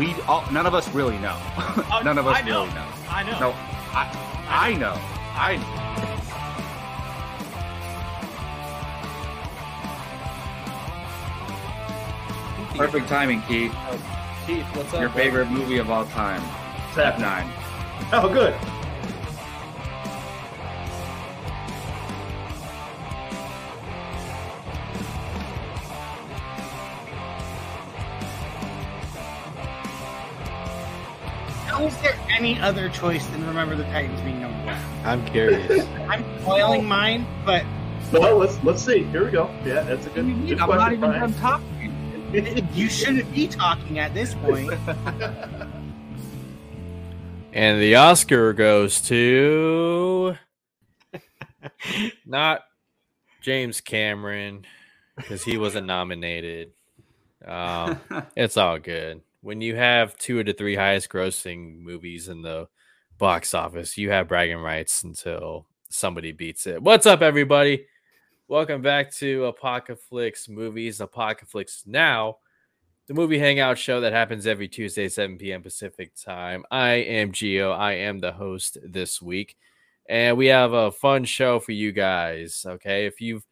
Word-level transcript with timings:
We 0.00 0.14
all, 0.22 0.50
none 0.50 0.64
of 0.64 0.72
us 0.74 0.88
really 0.94 1.18
know. 1.18 1.36
Uh, 1.58 2.00
none 2.04 2.16
of 2.16 2.26
us 2.26 2.38
I 2.38 2.40
know. 2.40 2.62
really 2.62 2.74
know. 2.74 2.86
I 3.10 3.22
know. 3.22 3.38
No, 3.38 3.50
I, 3.92 4.08
I 4.48 4.74
know. 4.74 4.94
I. 5.36 5.58
Perfect 12.78 13.08
timing, 13.08 13.42
Keith. 13.42 13.74
Keith, 14.46 14.64
what's 14.74 14.94
up? 14.94 15.00
Your 15.00 15.10
bud? 15.10 15.16
favorite 15.18 15.50
movie 15.50 15.76
of 15.76 15.90
all 15.90 16.06
time, 16.06 16.40
Step 16.92 17.18
Nine. 17.18 17.52
Oh, 18.10 18.30
good. 18.32 18.54
Other 32.60 32.88
choice 32.88 33.26
than 33.28 33.46
Remember 33.46 33.76
the 33.76 33.84
Titans 33.84 34.20
being 34.20 34.40
number 34.40 34.64
one? 34.64 34.78
I'm 35.04 35.24
curious. 35.26 35.86
I'm 36.08 36.24
spoiling 36.40 36.84
mine, 36.84 37.26
but 37.44 37.64
Well, 38.12 38.38
let's 38.38 38.62
let's 38.64 38.82
see. 38.84 39.04
Here 39.04 39.24
we 39.24 39.30
go. 39.30 39.50
Yeah, 39.64 39.82
that's 39.82 40.06
a 40.06 40.10
good, 40.10 40.26
good 40.46 40.60
I'm 40.60 40.68
not 40.68 40.92
even 40.92 41.10
Brian. 41.10 41.32
done 41.32 41.34
talking. 41.34 42.68
you 42.74 42.88
shouldn't 42.88 43.32
be 43.34 43.48
talking 43.48 43.98
at 43.98 44.14
this 44.14 44.34
point. 44.34 44.72
and 47.52 47.80
the 47.80 47.96
Oscar 47.96 48.52
goes 48.52 49.00
to 49.02 50.36
not 52.26 52.62
James 53.40 53.80
Cameron 53.80 54.64
because 55.16 55.42
he 55.42 55.58
wasn't 55.58 55.86
nominated. 55.86 56.72
Um, 57.44 58.00
it's 58.36 58.56
all 58.56 58.78
good. 58.78 59.22
When 59.42 59.62
you 59.62 59.74
have 59.74 60.18
two 60.18 60.38
of 60.38 60.44
the 60.44 60.52
three 60.52 60.76
highest 60.76 61.08
grossing 61.08 61.80
movies 61.80 62.28
in 62.28 62.42
the 62.42 62.68
box 63.16 63.54
office, 63.54 63.96
you 63.96 64.10
have 64.10 64.28
bragging 64.28 64.58
rights 64.58 65.02
until 65.02 65.64
somebody 65.88 66.32
beats 66.32 66.66
it. 66.66 66.82
What's 66.82 67.06
up, 67.06 67.22
everybody? 67.22 67.86
Welcome 68.48 68.82
back 68.82 69.10
to 69.14 69.50
Apocaflix 69.50 70.50
Movies, 70.50 70.98
Apocaflix 70.98 71.86
Now, 71.86 72.36
the 73.06 73.14
movie 73.14 73.38
hangout 73.38 73.78
show 73.78 74.02
that 74.02 74.12
happens 74.12 74.46
every 74.46 74.68
Tuesday, 74.68 75.08
7 75.08 75.38
p.m. 75.38 75.62
Pacific 75.62 76.12
time. 76.14 76.62
I 76.70 76.90
am 76.90 77.32
Geo. 77.32 77.70
I 77.70 77.92
am 77.92 78.18
the 78.18 78.32
host 78.32 78.76
this 78.82 79.22
week. 79.22 79.56
And 80.06 80.36
we 80.36 80.48
have 80.48 80.74
a 80.74 80.92
fun 80.92 81.24
show 81.24 81.60
for 81.60 81.72
you 81.72 81.92
guys. 81.92 82.66
Okay. 82.68 83.06
If 83.06 83.22
you've 83.22 83.46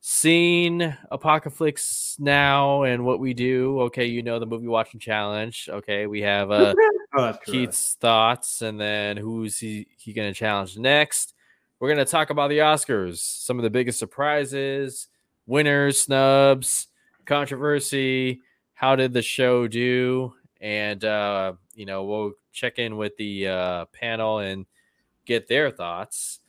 seen 0.00 0.96
Apocaflix 1.12 2.18
Now 2.18 2.82
and 2.84 3.04
what 3.04 3.20
we 3.20 3.34
do, 3.34 3.80
okay, 3.82 4.06
you 4.06 4.22
know 4.22 4.38
the 4.38 4.46
movie 4.46 4.66
watching 4.66 5.00
challenge. 5.00 5.68
Okay. 5.70 6.06
We 6.06 6.22
have 6.22 6.50
uh 6.50 6.74
Oh. 7.12 7.36
Keith's 7.44 7.94
thoughts, 7.94 8.62
and 8.62 8.80
then 8.80 9.16
who's 9.16 9.58
he, 9.58 9.88
he 9.98 10.12
going 10.12 10.32
to 10.32 10.38
challenge 10.38 10.78
next? 10.78 11.34
We're 11.80 11.88
going 11.88 12.04
to 12.04 12.10
talk 12.10 12.30
about 12.30 12.50
the 12.50 12.58
Oscars, 12.58 13.18
some 13.18 13.58
of 13.58 13.64
the 13.64 13.70
biggest 13.70 13.98
surprises, 13.98 15.08
winners, 15.46 16.00
snubs, 16.00 16.86
controversy. 17.24 18.42
How 18.74 18.94
did 18.94 19.12
the 19.12 19.22
show 19.22 19.66
do? 19.66 20.34
And 20.60 21.04
uh, 21.04 21.54
you 21.74 21.86
know, 21.86 22.04
we'll 22.04 22.32
check 22.52 22.78
in 22.78 22.96
with 22.96 23.16
the 23.16 23.48
uh, 23.48 23.84
panel 23.86 24.38
and 24.38 24.66
get 25.24 25.48
their 25.48 25.70
thoughts. 25.70 26.39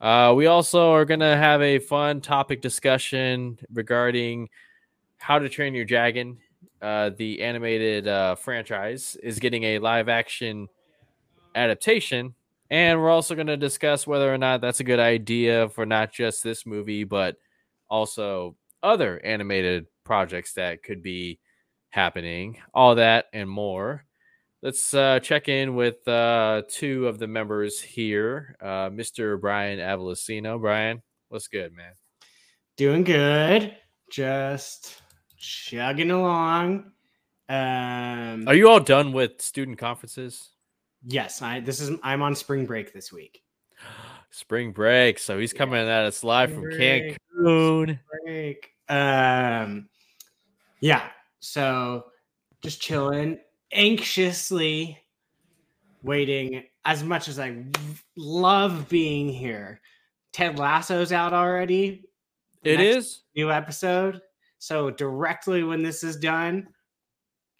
Uh, 0.00 0.32
we 0.34 0.46
also 0.46 0.92
are 0.92 1.04
going 1.04 1.20
to 1.20 1.36
have 1.36 1.60
a 1.60 1.78
fun 1.78 2.20
topic 2.20 2.62
discussion 2.62 3.58
regarding 3.72 4.48
how 5.18 5.38
to 5.38 5.48
train 5.48 5.74
your 5.74 5.84
dragon 5.84 6.38
uh, 6.82 7.10
the 7.16 7.42
animated 7.42 8.08
uh, 8.08 8.34
franchise 8.34 9.16
is 9.22 9.38
getting 9.38 9.64
a 9.64 9.78
live 9.78 10.08
action 10.08 10.68
adaptation. 11.54 12.34
And 12.70 13.00
we're 13.00 13.10
also 13.10 13.34
going 13.34 13.48
to 13.48 13.56
discuss 13.56 14.06
whether 14.06 14.32
or 14.32 14.38
not 14.38 14.60
that's 14.60 14.80
a 14.80 14.84
good 14.84 15.00
idea 15.00 15.68
for 15.70 15.84
not 15.84 16.12
just 16.12 16.42
this 16.42 16.64
movie, 16.64 17.04
but 17.04 17.36
also 17.88 18.56
other 18.82 19.20
animated 19.24 19.86
projects 20.04 20.54
that 20.54 20.82
could 20.82 21.02
be 21.02 21.38
happening. 21.90 22.58
All 22.72 22.94
that 22.94 23.26
and 23.32 23.50
more. 23.50 24.04
Let's 24.62 24.92
uh, 24.92 25.20
check 25.20 25.48
in 25.48 25.74
with 25.74 26.06
uh, 26.06 26.62
two 26.68 27.06
of 27.08 27.18
the 27.18 27.26
members 27.26 27.80
here 27.80 28.56
uh, 28.60 28.90
Mr. 28.90 29.40
Brian 29.40 29.78
Avalosino. 29.78 30.60
Brian, 30.60 31.02
what's 31.30 31.48
good, 31.48 31.72
man? 31.74 31.92
Doing 32.76 33.04
good. 33.04 33.74
Just 34.10 35.00
chugging 35.38 36.10
along. 36.10 36.92
Um 37.48 38.46
Are 38.46 38.54
you 38.54 38.68
all 38.68 38.80
done 38.80 39.12
with 39.12 39.40
student 39.40 39.78
conferences? 39.78 40.50
yes, 41.04 41.42
I 41.42 41.60
this 41.60 41.80
is 41.80 41.90
I'm 42.02 42.22
on 42.22 42.34
spring 42.36 42.64
break 42.66 42.92
this 42.92 43.12
week. 43.12 43.42
Spring 44.30 44.70
break. 44.70 45.18
So 45.18 45.38
he's 45.40 45.52
coming 45.52 45.80
at 45.80 45.88
us 45.88 46.22
live 46.22 46.52
from 46.52 46.62
Break. 46.62 47.18
Cancun. 47.36 47.98
break. 48.24 48.70
Um, 48.88 49.88
yeah. 50.80 51.08
So 51.40 52.04
just 52.62 52.80
chilling, 52.80 53.38
anxiously 53.72 54.98
waiting. 56.02 56.64
As 56.84 57.04
much 57.04 57.28
as 57.28 57.38
I 57.38 57.64
love 58.16 58.88
being 58.88 59.28
here, 59.28 59.80
Ted 60.32 60.58
Lasso's 60.58 61.12
out 61.12 61.32
already. 61.32 62.04
It 62.64 62.78
Next 62.78 62.96
is. 62.96 63.22
new 63.36 63.50
episode. 63.50 64.20
So 64.58 64.90
directly 64.90 65.62
when 65.62 65.82
this 65.82 66.02
is 66.02 66.16
done, 66.16 66.68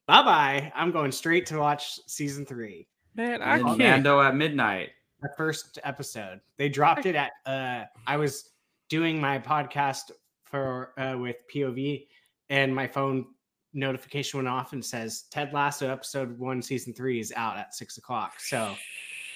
bye 0.06 0.22
bye. 0.22 0.72
I'm 0.75 0.91
going 0.91 1.12
straight 1.12 1.47
to 1.47 1.59
watch 1.59 2.00
season 2.06 2.47
three. 2.47 2.87
Man, 3.15 3.42
I 3.42 3.59
can't. 3.59 3.78
Mando 3.78 4.21
at 4.21 4.34
midnight. 4.34 4.91
the 5.22 5.31
first 5.37 5.78
episode. 5.84 6.41
They 6.56 6.69
dropped 6.69 7.06
it 7.06 7.15
at 7.15 7.32
uh 7.47 7.84
I 8.06 8.16
was 8.16 8.50
doing 8.88 9.21
my 9.21 9.38
podcast 9.38 10.10
for 10.44 10.92
uh 10.98 11.16
with 11.19 11.37
POV 11.54 12.06
and 12.48 12.75
my 12.75 12.87
phone 12.87 13.27
notification 13.72 14.38
went 14.38 14.48
off 14.48 14.72
and 14.72 14.84
says 14.84 15.25
Ted 15.31 15.53
Lasso 15.53 15.91
episode 15.91 16.38
one 16.38 16.62
season 16.62 16.92
three 16.92 17.20
is 17.20 17.32
out 17.36 17.56
at 17.56 17.75
six 17.75 17.98
o'clock. 17.98 18.41
So 18.41 18.75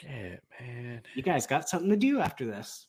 Shit, 0.00 0.42
man. 0.60 1.02
you 1.14 1.22
guys 1.22 1.46
got 1.46 1.68
something 1.68 1.90
to 1.90 1.96
do 1.96 2.20
after 2.20 2.44
this. 2.44 2.86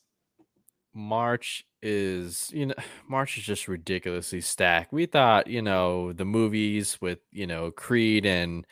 March 0.92 1.64
is, 1.82 2.50
you 2.52 2.66
know, 2.66 2.74
March 3.08 3.38
is 3.38 3.44
just 3.44 3.68
ridiculously 3.68 4.40
stacked. 4.40 4.92
We 4.92 5.06
thought, 5.06 5.46
you 5.46 5.62
know, 5.62 6.12
the 6.12 6.24
movies 6.24 6.98
with, 7.00 7.18
you 7.32 7.46
know, 7.46 7.70
Creed 7.70 8.26
and 8.26 8.66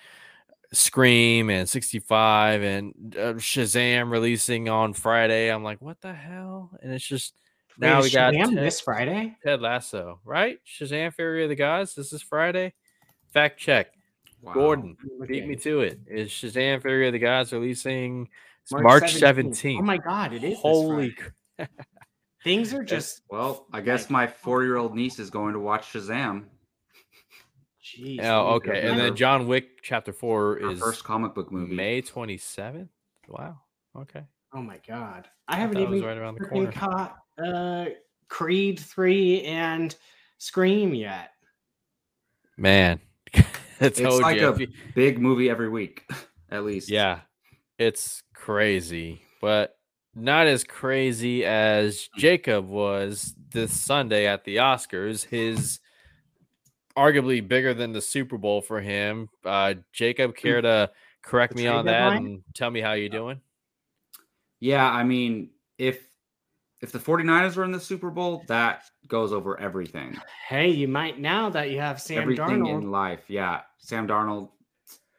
Scream 0.72 1.50
and 1.50 1.68
65 1.68 2.62
and 2.62 3.16
uh, 3.16 3.34
Shazam 3.34 4.10
releasing 4.10 4.68
on 4.68 4.92
Friday. 4.92 5.48
I'm 5.48 5.62
like, 5.62 5.80
what 5.80 6.00
the 6.00 6.12
hell? 6.12 6.70
And 6.82 6.92
it's 6.92 7.06
just 7.06 7.34
now 7.78 7.96
Wait, 7.98 8.04
we 8.04 8.10
got 8.10 8.34
Shazam 8.34 8.54
Ted- 8.54 8.58
this 8.64 8.80
Friday. 8.80 9.36
Ted 9.42 9.60
Lasso, 9.60 10.20
right? 10.24 10.58
Shazam 10.66 11.12
Fury 11.14 11.42
of 11.44 11.48
the 11.48 11.54
Gods. 11.56 11.94
This 11.94 12.12
is 12.12 12.22
Friday. 12.22 12.74
Fact 13.32 13.58
check. 13.58 13.88
Wow. 14.40 14.52
Gordon, 14.52 14.96
beat 15.26 15.38
Okay. 15.38 15.46
me 15.46 15.56
to 15.56 15.80
it. 15.80 16.00
Is 16.06 16.30
Shazam 16.30 16.82
Fury 16.82 17.06
of 17.06 17.12
the 17.12 17.18
Gods 17.18 17.52
releasing 17.52 18.28
March 18.70 18.82
March 18.82 19.14
17th. 19.14 19.54
17th? 19.56 19.78
Oh 19.78 19.82
my 19.82 19.96
god, 19.98 20.32
it 20.32 20.44
is. 20.44 20.58
Holy 20.58 21.16
Friday. 21.58 21.70
things 22.44 22.74
are 22.74 22.84
just 22.84 23.22
Well, 23.30 23.66
I 23.72 23.80
guess 23.80 24.10
my 24.10 24.26
four-year-old 24.26 24.94
niece 24.94 25.18
is 25.18 25.30
going 25.30 25.54
to 25.54 25.60
watch 25.60 25.92
Shazam. 25.92 26.44
jeez. 27.82 28.20
Oh, 28.22 28.54
okay. 28.56 28.86
And 28.88 28.98
then 28.98 29.16
John 29.16 29.46
Wick 29.46 29.82
Chapter 29.82 30.12
Four 30.12 30.58
Her 30.60 30.70
is 30.70 30.78
first 30.80 31.04
comic 31.04 31.34
book 31.34 31.50
movie. 31.50 31.74
May 31.74 32.00
twenty 32.02 32.36
seventh. 32.36 32.90
Wow. 33.28 33.60
Okay. 33.96 34.22
Oh 34.52 34.62
my 34.62 34.78
god. 34.86 35.28
I 35.48 35.56
I 35.56 35.60
haven't 35.60 35.76
thought 35.76 35.82
it 35.84 35.88
was 35.90 35.96
even 35.98 36.08
right 36.08 36.18
around 36.18 36.38
the 36.38 36.44
corner. 36.46 36.70
caught 36.72 37.16
uh 37.38 37.86
Creed 38.28 38.80
3 38.80 39.42
and 39.42 39.94
Scream 40.38 40.94
yet. 40.94 41.30
Man, 42.56 43.00
It's 43.80 44.00
like 44.00 44.40
you. 44.40 44.48
a 44.48 44.66
big 44.94 45.18
movie 45.20 45.50
every 45.50 45.68
week, 45.68 46.08
at 46.50 46.64
least. 46.64 46.88
Yeah, 46.88 47.20
it's 47.78 48.22
crazy, 48.34 49.20
but 49.40 49.76
not 50.14 50.46
as 50.46 50.62
crazy 50.64 51.44
as 51.44 52.08
Jacob 52.16 52.68
was 52.68 53.34
this 53.50 53.72
Sunday 53.72 54.26
at 54.26 54.44
the 54.44 54.56
Oscars. 54.56 55.24
His 55.24 55.80
arguably 56.96 57.46
bigger 57.46 57.74
than 57.74 57.92
the 57.92 58.00
Super 58.00 58.38
Bowl 58.38 58.62
for 58.62 58.80
him. 58.80 59.28
Uh, 59.44 59.74
Jacob, 59.92 60.36
care 60.36 60.60
to 60.62 60.90
correct 61.22 61.56
The 61.56 61.62
me 61.62 61.66
on 61.68 61.84
that 61.86 62.10
deadline? 62.10 62.26
and 62.26 62.42
tell 62.54 62.70
me 62.70 62.80
how 62.80 62.92
you're 62.92 63.08
doing? 63.08 63.40
Yeah, 64.60 64.88
I 64.88 65.02
mean, 65.02 65.50
if 65.78 65.98
if 66.84 66.92
the 66.92 66.98
49ers 66.98 67.56
were 67.56 67.64
in 67.64 67.72
the 67.72 67.80
Super 67.80 68.10
Bowl, 68.10 68.44
that 68.46 68.84
goes 69.08 69.32
over 69.32 69.58
everything. 69.58 70.20
Hey, 70.46 70.68
you 70.68 70.86
might 70.86 71.18
now 71.18 71.48
that 71.48 71.70
you 71.70 71.80
have 71.80 71.98
Sam 71.98 72.20
everything 72.20 72.60
Darnold. 72.60 72.82
in 72.82 72.90
life. 72.90 73.24
Yeah. 73.26 73.62
Sam 73.78 74.06
Darnold. 74.06 74.50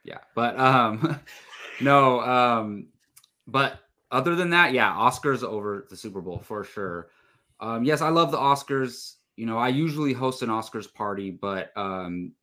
Yeah. 0.03 0.19
But 0.35 0.59
um 0.59 1.19
no, 1.81 2.21
um 2.21 2.89
but 3.47 3.79
other 4.11 4.35
than 4.35 4.51
that, 4.51 4.73
yeah, 4.73 4.93
Oscars 4.93 5.43
over 5.43 5.87
the 5.89 5.97
Super 5.97 6.21
Bowl 6.21 6.37
for 6.37 6.63
sure. 6.63 7.09
Um 7.59 7.83
yes, 7.83 7.99
I 8.01 8.09
love 8.09 8.31
the 8.31 8.37
Oscars. 8.37 9.15
You 9.35 9.47
know, 9.47 9.57
I 9.57 9.69
usually 9.69 10.13
host 10.13 10.43
an 10.43 10.49
Oscars 10.49 10.93
party, 10.93 11.31
but 11.31 11.75
um 11.75 12.33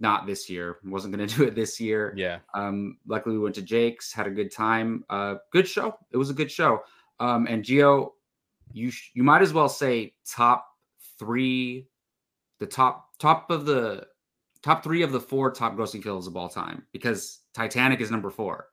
not 0.00 0.26
this 0.26 0.50
year. 0.50 0.76
Wasn't 0.84 1.16
going 1.16 1.26
to 1.28 1.34
do 1.34 1.44
it 1.44 1.54
this 1.54 1.80
year. 1.80 2.12
Yeah. 2.14 2.40
Um, 2.52 2.98
luckily, 3.06 3.36
we 3.36 3.42
went 3.42 3.54
to 3.54 3.62
Jake's, 3.62 4.12
had 4.12 4.26
a 4.26 4.30
good 4.30 4.52
time. 4.52 5.02
Uh, 5.08 5.36
good 5.50 5.66
show. 5.66 5.96
It 6.10 6.18
was 6.18 6.28
a 6.28 6.34
good 6.34 6.52
show. 6.52 6.82
Um, 7.20 7.46
and 7.48 7.64
Geo, 7.64 8.14
you 8.72 8.90
sh- 8.90 9.10
you 9.14 9.22
might 9.22 9.42
as 9.42 9.52
well 9.52 9.68
say 9.68 10.14
top 10.26 10.66
three, 11.18 11.88
the 12.58 12.66
top 12.66 13.18
top 13.18 13.50
of 13.50 13.66
the 13.66 14.06
top 14.62 14.82
three 14.84 15.02
of 15.02 15.12
the 15.12 15.20
four 15.20 15.50
top 15.50 15.76
grossing 15.76 16.02
films 16.02 16.26
of 16.26 16.36
all 16.36 16.48
time 16.48 16.84
because 16.92 17.40
Titanic 17.54 18.00
is 18.00 18.10
number 18.10 18.30
four 18.30 18.68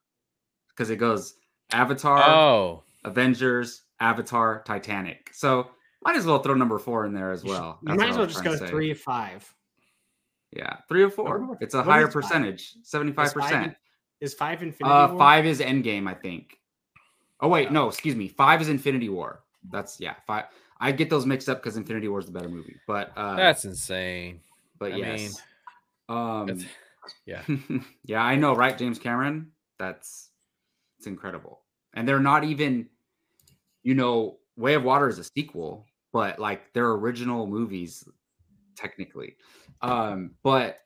because 0.70 0.90
it 0.90 0.98
goes 0.98 1.36
Avatar, 1.72 2.22
Oh, 2.24 2.84
Avengers, 3.04 3.84
Avatar, 4.00 4.62
Titanic. 4.66 5.30
So 5.34 5.70
might 6.04 6.16
as 6.16 6.26
well 6.26 6.40
throw 6.40 6.54
number 6.54 6.78
four 6.80 7.06
in 7.06 7.14
there 7.14 7.32
as 7.32 7.44
well. 7.44 7.80
You 7.82 7.88
That's 7.90 8.00
might 8.00 8.10
as 8.10 8.18
well 8.18 8.28
just 8.28 8.44
go 8.44 8.58
to 8.58 8.68
three 8.68 8.92
or 8.92 8.96
five. 8.96 9.52
Yeah, 10.52 10.78
three 10.88 11.04
or 11.04 11.10
four. 11.10 11.40
What- 11.40 11.58
It's 11.62 11.74
a 11.74 11.78
what 11.78 11.86
higher 11.88 12.08
percentage, 12.08 12.74
seventy-five 12.84 13.34
percent. 13.34 13.76
Is 14.22 14.34
five 14.34 14.64
Infinity 14.64 14.84
Uh, 14.96 15.10
War? 15.10 15.18
five 15.18 15.46
is 15.46 15.60
Endgame, 15.60 16.08
I 16.08 16.14
think. 16.14 16.58
Oh 17.42 17.50
wait, 17.50 17.72
no, 17.72 17.88
excuse 17.90 18.16
me. 18.16 18.28
Five 18.30 18.62
is 18.62 18.70
Infinity 18.70 19.10
War. 19.10 19.44
That's 19.72 20.00
yeah, 20.00 20.16
five. 20.28 20.46
I 20.80 20.92
get 20.92 21.10
those 21.10 21.26
mixed 21.26 21.50
up 21.50 21.62
because 21.62 21.78
Infinity 21.78 22.08
War 22.08 22.20
is 22.20 22.26
the 22.26 22.32
better 22.32 22.50
movie, 22.50 22.76
but 22.88 23.12
uh, 23.16 23.36
that's 23.36 23.66
insane. 23.66 24.42
but 24.80 24.94
I 24.94 24.98
yes, 24.98 25.42
um, 26.10 26.60
yeah. 27.26 27.44
yeah, 28.06 28.22
I 28.22 28.36
know, 28.36 28.56
right, 28.56 28.78
James 28.78 29.00
Cameron? 29.00 29.52
That's 29.80 30.30
it's 30.98 31.08
incredible, 31.08 31.62
and 31.94 32.08
they're 32.08 32.20
not 32.20 32.44
even, 32.44 32.88
you 33.84 33.96
know, 33.96 34.38
Way 34.58 34.76
of 34.76 34.84
Water 34.84 35.08
is 35.08 35.20
a 35.20 35.24
sequel, 35.24 35.86
but 36.12 36.40
like 36.40 36.74
they're 36.74 36.92
original 36.92 37.48
movies, 37.48 38.08
technically. 38.76 39.36
Um, 39.82 40.32
but 40.44 40.80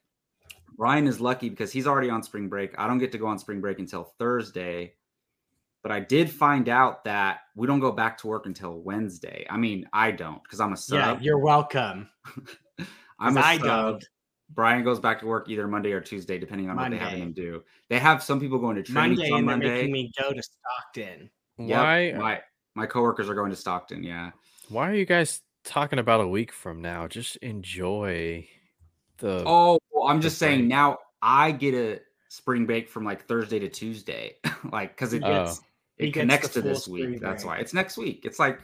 Ryan 0.78 1.08
is 1.08 1.20
lucky 1.20 1.50
because 1.50 1.72
he's 1.72 1.88
already 1.88 2.10
on 2.10 2.24
spring 2.24 2.48
break. 2.48 2.74
I 2.78 2.88
don't 2.88 3.00
get 3.00 3.12
to 3.12 3.18
go 3.18 3.28
on 3.28 3.38
spring 3.38 3.60
break 3.60 3.80
until 3.80 4.14
Thursday. 4.18 4.94
But 5.82 5.92
I 5.94 6.02
did 6.02 6.30
find 6.30 6.68
out 6.68 7.06
that 7.06 7.40
we 7.56 7.66
don't 7.66 7.80
go 7.80 7.92
back 7.92 8.18
to 8.20 8.28
work 8.28 8.46
until 8.46 8.80
Wednesday. 8.80 9.46
I 9.50 9.58
mean, 9.58 9.88
I 9.94 10.12
don't 10.12 10.44
because 10.44 10.60
I'm 10.60 10.74
a 10.74 10.78
sub. 10.78 10.98
Yeah, 10.98 11.20
you're 11.22 11.40
welcome. 11.40 12.10
I'm 13.20 13.38
a 13.38 13.42
I 13.42 13.58
sub. 13.58 13.66
don't. 13.66 14.06
Brian 14.52 14.84
goes 14.84 15.00
back 15.00 15.20
to 15.20 15.26
work 15.28 15.48
either 15.48 15.68
Monday 15.68 15.92
or 15.92 16.02
Tuesday, 16.02 16.40
depending 16.40 16.70
on 16.70 16.76
what 16.76 16.90
they 16.90 16.98
have 16.98 17.12
Monday. 17.12 17.22
him 17.22 17.34
do. 17.34 17.64
They 17.88 18.00
have 18.00 18.24
some 18.24 18.40
people 18.40 18.60
going 18.60 18.76
to 18.78 18.84
training 18.84 19.18
Monday, 19.18 19.32
on 19.32 19.40
and 19.40 19.48
they're 19.48 19.58
Monday. 19.58 19.76
making 19.76 19.92
me 19.92 20.12
go 20.20 20.34
to 20.34 20.42
Stockton. 20.42 21.30
Yep, 21.58 21.78
Why? 21.78 22.14
my 22.18 22.42
my 22.76 22.86
coworkers 22.86 23.30
are 23.30 23.36
going 23.36 23.52
to 23.52 23.56
Stockton. 23.56 24.04
Yeah. 24.04 24.32
Why 24.70 24.90
are 24.90 24.94
you 24.94 25.06
guys 25.06 25.42
talking 25.64 26.00
about 26.00 26.22
a 26.22 26.28
week 26.28 26.52
from 26.52 26.82
now? 26.82 27.08
Just 27.08 27.36
enjoy 27.38 28.48
the. 29.20 29.44
Oh, 29.46 29.80
well, 29.92 30.08
I'm 30.08 30.20
just 30.20 30.36
Good 30.36 30.46
saying 30.46 30.68
now 30.68 30.98
I 31.22 31.52
get 31.52 31.74
a 31.76 32.00
spring 32.30 32.66
break 32.66 32.90
from 32.90 33.04
like 33.04 33.28
Thursday 33.28 33.60
to 33.60 33.70
Tuesday, 33.70 34.36
like 34.72 34.96
because 34.96 35.14
it 35.14 35.24
oh. 35.24 35.46
gets 35.46 35.62
Oh. 35.62 35.66
Gets- 36.06 36.18
it 36.18 36.20
connects 36.20 36.50
to 36.50 36.62
this 36.62 36.88
week. 36.88 37.04
spring 37.04 37.20
That's 37.20 37.44
break. 37.44 37.56
why 37.56 37.62
it's 37.62 37.74
next 37.74 37.98
week. 37.98 38.22
It's 38.26 38.40
like 38.40 38.60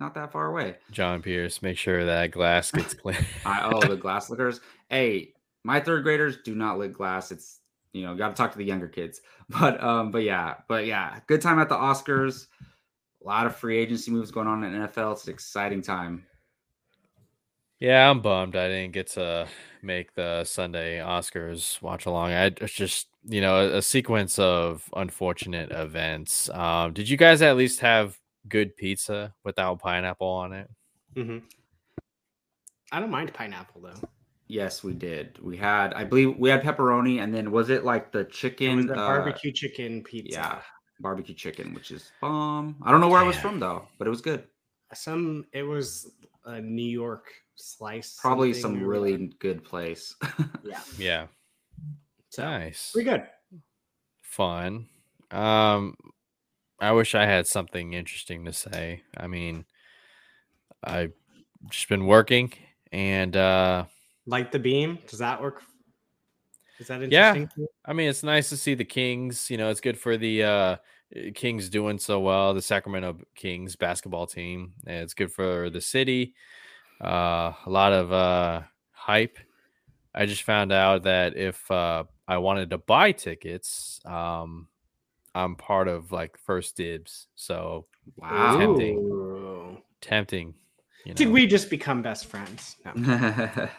not 0.00 0.14
that 0.14 0.30
far 0.32 0.46
away. 0.46 0.76
John 0.92 1.22
Pierce, 1.22 1.60
make 1.62 1.76
sure 1.76 2.04
that 2.04 2.30
glass 2.30 2.70
gets 2.72 2.94
clean. 2.94 3.16
I, 3.44 3.70
oh, 3.72 3.80
the 3.80 3.96
glass 3.96 4.30
lickers. 4.30 4.60
Hey, 4.88 5.32
my 5.64 5.80
third 5.80 6.04
graders 6.04 6.38
do 6.44 6.54
not 6.54 6.78
lick 6.78 6.92
glass. 6.92 7.32
It's 7.32 7.60
you 7.94 8.02
know, 8.06 8.14
got 8.14 8.28
to 8.28 8.34
talk 8.34 8.52
to 8.52 8.58
the 8.58 8.64
younger 8.64 8.88
kids. 8.88 9.20
But 9.50 9.82
um, 9.82 10.10
but 10.10 10.24
yeah, 10.24 10.56
but 10.68 10.84
yeah, 10.84 11.20
good 11.26 11.40
time 11.40 11.58
at 11.58 11.70
the 11.70 11.74
Oscars. 11.74 12.48
A 13.24 13.26
lot 13.26 13.46
of 13.46 13.56
free 13.56 13.78
agency 13.78 14.10
moves 14.10 14.30
going 14.30 14.46
on 14.46 14.62
in 14.62 14.74
NFL. 14.74 15.12
It's 15.12 15.26
an 15.26 15.32
exciting 15.32 15.80
time. 15.80 16.26
Yeah, 17.80 18.10
I'm 18.10 18.20
bummed 18.20 18.56
I 18.56 18.68
didn't 18.68 18.92
get 18.92 19.06
to 19.12 19.46
make 19.82 20.12
the 20.14 20.42
Sunday 20.44 20.98
Oscars 20.98 21.80
watch 21.80 22.06
along. 22.06 22.32
I 22.32 22.46
it's 22.46 22.72
just, 22.72 23.06
you 23.24 23.40
know, 23.40 23.56
a, 23.68 23.76
a 23.78 23.82
sequence 23.82 24.38
of 24.38 24.82
unfortunate 24.96 25.70
events. 25.70 26.50
Um, 26.50 26.92
did 26.92 27.08
you 27.08 27.16
guys 27.16 27.40
at 27.40 27.56
least 27.56 27.80
have 27.80 28.18
good 28.48 28.76
pizza 28.76 29.32
without 29.44 29.78
pineapple 29.78 30.26
on 30.26 30.52
it? 30.52 30.68
Mhm. 31.14 31.42
I 32.90 33.00
don't 33.00 33.10
mind 33.10 33.32
pineapple 33.32 33.82
though. 33.82 34.08
Yes, 34.48 34.82
we 34.82 34.94
did. 34.94 35.38
We 35.42 35.56
had, 35.58 35.92
I 35.92 36.04
believe, 36.04 36.36
we 36.38 36.48
had 36.48 36.62
pepperoni, 36.62 37.22
and 37.22 37.34
then 37.34 37.50
was 37.50 37.68
it 37.68 37.84
like 37.84 38.10
the 38.12 38.20
It 38.20 38.26
was 38.28 38.36
chicken? 38.36 38.86
the 38.86 38.94
uh, 38.94 39.06
barbecue 39.06 39.52
chicken 39.52 40.02
pizza. 40.02 40.32
yeah, 40.38 40.62
barbecue 41.00 41.34
chicken, 41.34 41.74
which 41.74 41.90
is 41.90 42.10
bomb. 42.20 42.76
I 42.82 42.90
don't 42.90 43.00
know 43.02 43.08
where 43.08 43.22
it 43.22 43.26
was 43.26 43.36
from 43.38 43.60
though, 43.60 43.86
but 43.98 44.06
it 44.06 44.10
was 44.10 44.22
good. 44.22 44.44
Some 44.94 45.44
it 45.52 45.62
was 45.64 46.10
a 46.44 46.60
New 46.60 46.88
York 46.88 47.26
slice. 47.56 48.18
Probably 48.20 48.52
some 48.54 48.82
or 48.82 48.86
really 48.86 49.12
whatever. 49.12 49.32
good 49.38 49.64
place. 49.64 50.14
yeah. 50.64 50.80
Yeah. 50.96 51.26
So 52.30 52.42
Nice. 52.44 52.92
pretty 52.92 53.10
good. 53.10 53.26
Fun. 54.22 54.88
Um 55.30 55.96
I 56.80 56.92
wish 56.92 57.14
I 57.14 57.26
had 57.26 57.46
something 57.46 57.92
interesting 57.94 58.44
to 58.44 58.52
say. 58.52 59.02
I 59.16 59.26
mean, 59.26 59.64
I've 60.84 61.12
just 61.70 61.88
been 61.88 62.06
working 62.06 62.52
and 62.92 63.36
uh 63.36 63.84
Light 64.26 64.52
the 64.52 64.58
beam. 64.58 64.98
Does 65.08 65.18
that 65.20 65.40
work? 65.40 65.62
Is 66.78 66.86
that 66.88 67.00
Yeah. 67.10 67.34
interesting? 67.34 67.48
to 67.48 67.60
you? 67.62 67.68
I 67.84 67.92
mean, 67.94 68.08
it's 68.08 68.22
nice 68.22 68.50
to 68.50 68.56
see 68.56 68.74
the 68.74 68.84
Kings. 68.84 69.50
You 69.50 69.56
know, 69.56 69.70
it's 69.70 69.80
good 69.80 69.98
for 69.98 70.16
the 70.16 70.44
uh, 70.44 70.76
Kings 71.34 71.68
doing 71.68 71.98
so 71.98 72.20
well. 72.20 72.54
The 72.54 72.62
Sacramento 72.62 73.18
Kings 73.34 73.76
basketball 73.76 74.26
team. 74.26 74.72
It's 74.86 75.14
good 75.14 75.32
for 75.32 75.70
the 75.70 75.80
city. 75.80 76.34
Uh, 77.02 77.52
a 77.64 77.70
lot 77.70 77.92
of 77.92 78.12
uh, 78.12 78.62
hype. 78.92 79.38
I 80.14 80.26
just 80.26 80.42
found 80.42 80.72
out 80.72 81.04
that 81.04 81.36
if 81.36 81.70
uh, 81.70 82.04
I 82.26 82.38
wanted 82.38 82.70
to 82.70 82.78
buy 82.78 83.12
tickets, 83.12 84.00
um, 84.04 84.68
I'm 85.34 85.56
part 85.56 85.88
of 85.88 86.12
like 86.12 86.36
first 86.38 86.76
dibs. 86.76 87.28
So 87.36 87.86
wow. 88.16 88.58
Tempting. 88.58 89.82
Tempting. 90.00 90.54
You 91.04 91.14
Did 91.14 91.28
we 91.28 91.46
just 91.46 91.70
become 91.70 92.02
best 92.02 92.26
friends? 92.26 92.76
No. 92.84 93.68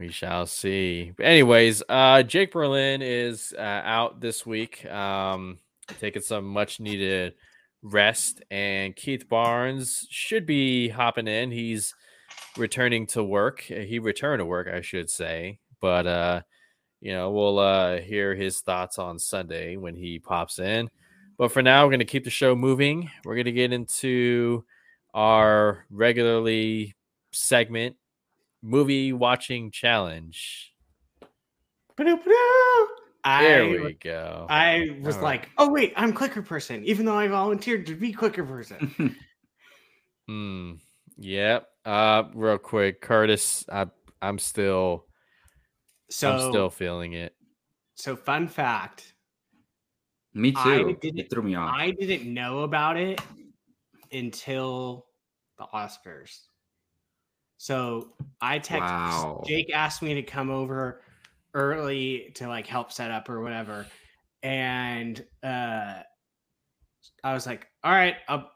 We 0.00 0.10
shall 0.10 0.46
see. 0.46 1.12
But 1.14 1.26
anyways, 1.26 1.82
uh, 1.86 2.22
Jake 2.22 2.52
Berlin 2.52 3.02
is 3.02 3.52
uh, 3.56 3.82
out 3.84 4.18
this 4.18 4.46
week, 4.46 4.86
um, 4.86 5.58
taking 5.98 6.22
some 6.22 6.44
much 6.44 6.80
needed 6.80 7.34
rest, 7.82 8.42
and 8.50 8.94
Keith 8.94 9.28
Barnes 9.28 10.06
should 10.10 10.46
be 10.46 10.88
hopping 10.88 11.28
in. 11.28 11.50
He's 11.50 11.94
returning 12.56 13.06
to 13.08 13.24
work. 13.24 13.64
Uh, 13.70 13.80
He 13.80 13.98
returned 13.98 14.40
to 14.40 14.44
work, 14.44 14.68
I 14.68 14.80
should 14.82 15.10
say, 15.10 15.58
but 15.80 16.06
uh, 16.06 16.42
you 17.00 17.12
know 17.12 17.30
we'll 17.30 17.58
uh, 17.58 18.00
hear 18.00 18.34
his 18.34 18.60
thoughts 18.60 18.98
on 18.98 19.18
Sunday 19.18 19.76
when 19.76 19.94
he 19.94 20.18
pops 20.18 20.58
in. 20.58 20.90
But 21.38 21.52
for 21.52 21.62
now, 21.62 21.84
we're 21.84 21.92
to 22.00 22.04
keep 22.04 22.24
the 22.24 22.30
show 22.30 22.54
moving. 22.54 23.10
We're 23.24 23.36
to 23.46 23.52
get 23.52 23.72
into 23.72 24.64
our 25.14 25.86
regularly 25.88 26.94
segment 27.32 27.96
movie 28.62 29.14
watching 29.14 29.70
challenge. 29.70 30.74
Ba-do-ba-do. 31.96 32.88
There 33.24 33.64
I, 33.64 33.68
we 33.68 33.92
go. 33.94 34.46
I 34.48 34.96
was 35.02 35.16
All 35.16 35.22
right. 35.22 35.40
like, 35.40 35.50
oh 35.58 35.70
wait, 35.70 35.92
I'm 35.96 36.12
clicker 36.12 36.42
person, 36.42 36.84
even 36.84 37.04
though 37.06 37.16
I 37.16 37.28
volunteered 37.28 37.86
to 37.86 37.94
be 37.94 38.12
clicker 38.12 38.44
person. 38.44 39.16
Hmm. 40.28 40.74
Yep. 41.18 41.68
Uh, 41.84 42.22
real 42.34 42.56
quick, 42.58 43.00
Curtis. 43.00 43.64
I 43.70 43.86
I'm 44.22 44.38
still 44.38 45.06
So 46.08 46.30
I'm 46.32 46.38
still 46.50 46.70
feeling 46.70 47.14
it. 47.14 47.34
so 47.96 48.14
fun 48.14 48.46
fact. 48.46 49.12
me 50.34 50.52
too. 50.52 50.96
It 51.02 51.30
threw 51.30 51.42
me 51.42 51.56
off. 51.56 51.74
I 51.76 51.90
didn't 51.90 52.32
know 52.32 52.60
about 52.60 52.96
it 52.96 53.20
until 54.12 55.06
the 55.58 55.64
Oscars. 55.74 56.42
So 57.56 58.12
I 58.40 58.60
texted 58.60 58.80
Wow. 58.82 59.42
Jake 59.46 59.72
asked 59.74 60.00
me 60.00 60.14
to 60.14 60.22
come 60.22 60.48
over 60.50 61.02
early 61.54 62.32
to 62.34 62.48
like 62.48 62.66
help 62.66 62.92
set 62.92 63.10
up 63.10 63.28
or 63.28 63.40
whatever. 63.40 63.86
And 64.42 65.24
uh 65.42 66.02
I 67.22 67.34
was 67.34 67.46
like, 67.46 67.66
all 67.84 67.92
right, 67.92 68.16
I'll, 68.28 68.50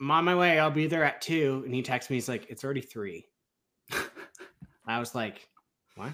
I'm 0.00 0.10
on 0.10 0.24
my 0.24 0.34
way. 0.34 0.58
I'll 0.58 0.70
be 0.70 0.86
there 0.86 1.04
at 1.04 1.20
two. 1.20 1.62
And 1.64 1.74
he 1.74 1.82
texts 1.82 2.10
me, 2.10 2.16
he's 2.16 2.28
like, 2.28 2.46
it's 2.48 2.64
already 2.64 2.80
three. 2.80 3.26
I 4.86 4.98
was 4.98 5.14
like, 5.14 5.48
what? 5.96 6.12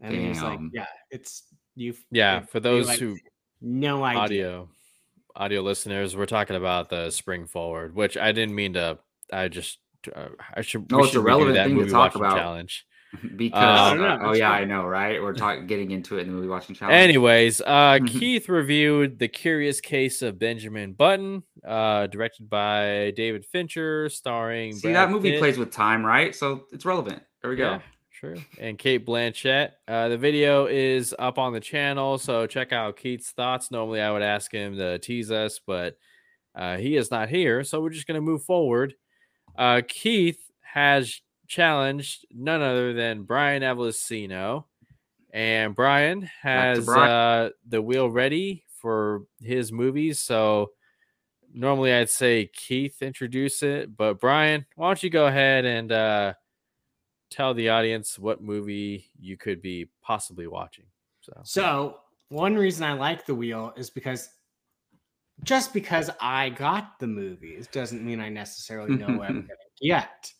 And 0.00 0.14
he 0.14 0.28
was 0.28 0.42
like, 0.42 0.60
yeah, 0.72 0.86
it's 1.10 1.44
you. 1.74 1.94
Yeah, 2.10 2.40
for 2.40 2.60
those 2.60 2.88
like, 2.88 2.98
who 2.98 3.16
no 3.60 4.04
idea. 4.04 4.20
audio 4.20 4.68
audio 5.36 5.62
listeners, 5.62 6.16
we're 6.16 6.26
talking 6.26 6.56
about 6.56 6.90
the 6.90 7.10
spring 7.10 7.46
forward, 7.46 7.94
which 7.94 8.16
I 8.16 8.32
didn't 8.32 8.54
mean 8.54 8.74
to. 8.74 8.98
I 9.32 9.48
just 9.48 9.78
uh, 10.14 10.28
I 10.54 10.62
should. 10.62 10.90
No, 10.90 10.98
it's 10.98 11.08
a 11.08 11.12
should 11.12 11.22
redo 11.22 11.26
relevant 11.26 11.56
thing 11.56 11.68
to 11.68 11.74
movie 11.74 11.90
talk 11.90 12.16
about. 12.16 12.36
challenge. 12.36 12.84
because 13.36 14.00
Uh, 14.00 14.18
oh 14.22 14.32
yeah. 14.32 14.50
I 14.50 14.64
know, 14.64 14.84
right? 14.84 15.20
We're 15.20 15.34
talking 15.34 15.66
getting 15.66 15.90
into 15.90 16.18
it 16.18 16.22
in 16.22 16.28
the 16.28 16.32
movie 16.32 16.48
watching 16.48 16.74
challenge. 16.74 16.96
Anyways, 16.96 17.60
uh. 17.60 17.98
Keith 18.06 18.48
reviewed 18.48 19.18
The 19.18 19.28
Curious 19.28 19.80
Case 19.80 20.22
of 20.22 20.38
Benjamin 20.38 20.92
Button, 20.92 21.42
uh, 21.66 22.06
directed 22.06 22.48
by 22.48 23.12
David 23.16 23.44
Fincher, 23.44 24.08
starring 24.08 24.74
see 24.74 24.88
Brad 24.88 24.96
that 24.96 25.10
movie 25.10 25.32
Pitt. 25.32 25.40
plays 25.40 25.58
with 25.58 25.70
time, 25.70 26.04
right? 26.04 26.34
So 26.34 26.64
it's 26.72 26.84
relevant. 26.84 27.22
There 27.42 27.50
we 27.50 27.56
go. 27.56 27.72
Yeah, 27.72 27.80
True. 28.12 28.36
And 28.60 28.78
Cate 28.78 29.04
Blanchett. 29.04 29.70
Uh, 29.88 30.08
the 30.08 30.16
video 30.16 30.66
is 30.66 31.14
up 31.18 31.38
on 31.38 31.52
the 31.52 31.60
channel, 31.60 32.18
so 32.18 32.46
check 32.46 32.72
out 32.72 32.96
Keith's 32.96 33.32
thoughts. 33.32 33.70
Normally, 33.70 34.00
I 34.00 34.10
would 34.10 34.22
ask 34.22 34.52
him 34.52 34.76
to 34.76 34.98
tease 34.98 35.30
us, 35.30 35.60
but 35.66 35.96
uh, 36.54 36.76
he 36.76 36.96
is 36.96 37.10
not 37.10 37.28
here, 37.28 37.64
so 37.64 37.80
we're 37.80 37.90
just 37.90 38.06
going 38.06 38.14
to 38.14 38.20
move 38.20 38.44
forward. 38.44 38.94
Uh, 39.58 39.82
Keith 39.86 40.38
has 40.60 41.20
challenged 41.46 42.26
none 42.32 42.62
other 42.62 42.92
than 42.92 43.24
Brian 43.24 43.62
Avellino, 43.62 44.64
and 45.32 45.74
Brian 45.74 46.22
has 46.40 46.84
Brian. 46.84 47.10
Uh, 47.10 47.50
the 47.66 47.82
wheel 47.82 48.10
ready 48.10 48.64
for 48.80 49.22
his 49.40 49.72
movies. 49.72 50.18
So 50.20 50.72
normally 51.54 51.92
I'd 51.92 52.10
say 52.10 52.50
Keith 52.52 53.02
introduce 53.02 53.62
it, 53.62 53.96
but 53.96 54.20
Brian, 54.20 54.66
why 54.76 54.88
don't 54.88 55.02
you 55.02 55.10
go 55.10 55.26
ahead 55.26 55.64
and 55.64 55.92
uh, 55.92 56.34
tell 57.30 57.54
the 57.54 57.68
audience 57.68 58.18
what 58.18 58.42
movie 58.42 59.10
you 59.18 59.36
could 59.36 59.62
be 59.62 59.88
possibly 60.02 60.46
watching? 60.46 60.84
So 61.20 61.40
So 61.44 62.00
one 62.28 62.56
reason 62.56 62.84
I 62.84 62.94
like 62.94 63.24
the 63.26 63.34
wheel 63.34 63.72
is 63.76 63.90
because 63.90 64.30
just 65.44 65.72
because 65.72 66.10
I 66.20 66.50
got 66.50 66.98
the 66.98 67.06
movies 67.06 67.66
doesn't 67.66 68.04
mean 68.04 68.20
I 68.20 68.28
necessarily 68.28 68.96
know 68.96 69.16
what 69.18 69.28
I'm 69.28 69.40
gonna 69.42 69.56
get. 69.80 70.32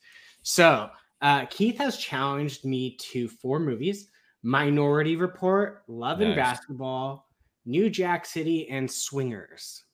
So 0.43 0.91
uh, 1.21 1.47
Keith 1.47 1.79
has 1.79 1.97
challenged 1.97 2.65
me 2.65 2.97
to 2.97 3.29
four 3.29 3.59
movies: 3.61 4.09
Minority 4.43 5.17
Report, 5.17 5.83
Love 5.89 6.21
and 6.21 6.31
Basketball, 6.37 7.29
New 7.65 7.89
Jack 7.91 8.27
City, 8.27 8.69
and 8.69 8.91
Swingers. 8.91 9.85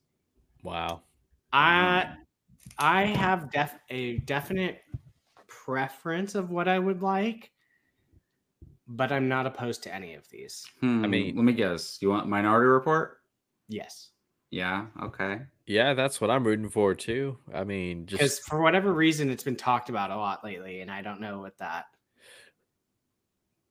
wow. 0.62 1.02
I 1.52 2.14
I 2.78 3.04
have 3.06 3.50
def- 3.50 3.78
a 3.90 4.18
definite 4.18 4.82
preference 5.46 6.34
of 6.34 6.50
what 6.50 6.68
I 6.68 6.78
would 6.78 7.02
like, 7.02 7.50
but 8.86 9.10
I'm 9.12 9.28
not 9.28 9.46
opposed 9.46 9.82
to 9.84 9.94
any 9.94 10.14
of 10.14 10.28
these. 10.30 10.64
Hmm, 10.80 11.08
mean- 11.08 11.36
let 11.36 11.44
me 11.44 11.52
guess. 11.54 11.98
You 12.02 12.10
want 12.10 12.28
Minority 12.28 12.68
Report? 12.68 13.18
Yes. 13.68 14.10
Yeah. 14.50 14.86
Okay. 15.02 15.40
Yeah, 15.68 15.94
that's 15.94 16.20
what 16.20 16.30
I'm 16.30 16.44
rooting 16.44 16.68
for 16.68 16.94
too. 16.94 17.38
I 17.54 17.64
mean, 17.64 18.06
just 18.06 18.20
because 18.20 18.36
just 18.36 18.48
for 18.48 18.60
whatever 18.60 18.92
reason 18.92 19.30
it's 19.30 19.44
been 19.44 19.56
talked 19.56 19.90
about 19.90 20.10
a 20.10 20.16
lot 20.16 20.42
lately 20.42 20.80
and 20.80 20.90
i 20.90 21.02
don't 21.02 21.20
know 21.20 21.40
what 21.40 21.56
that 21.58 21.84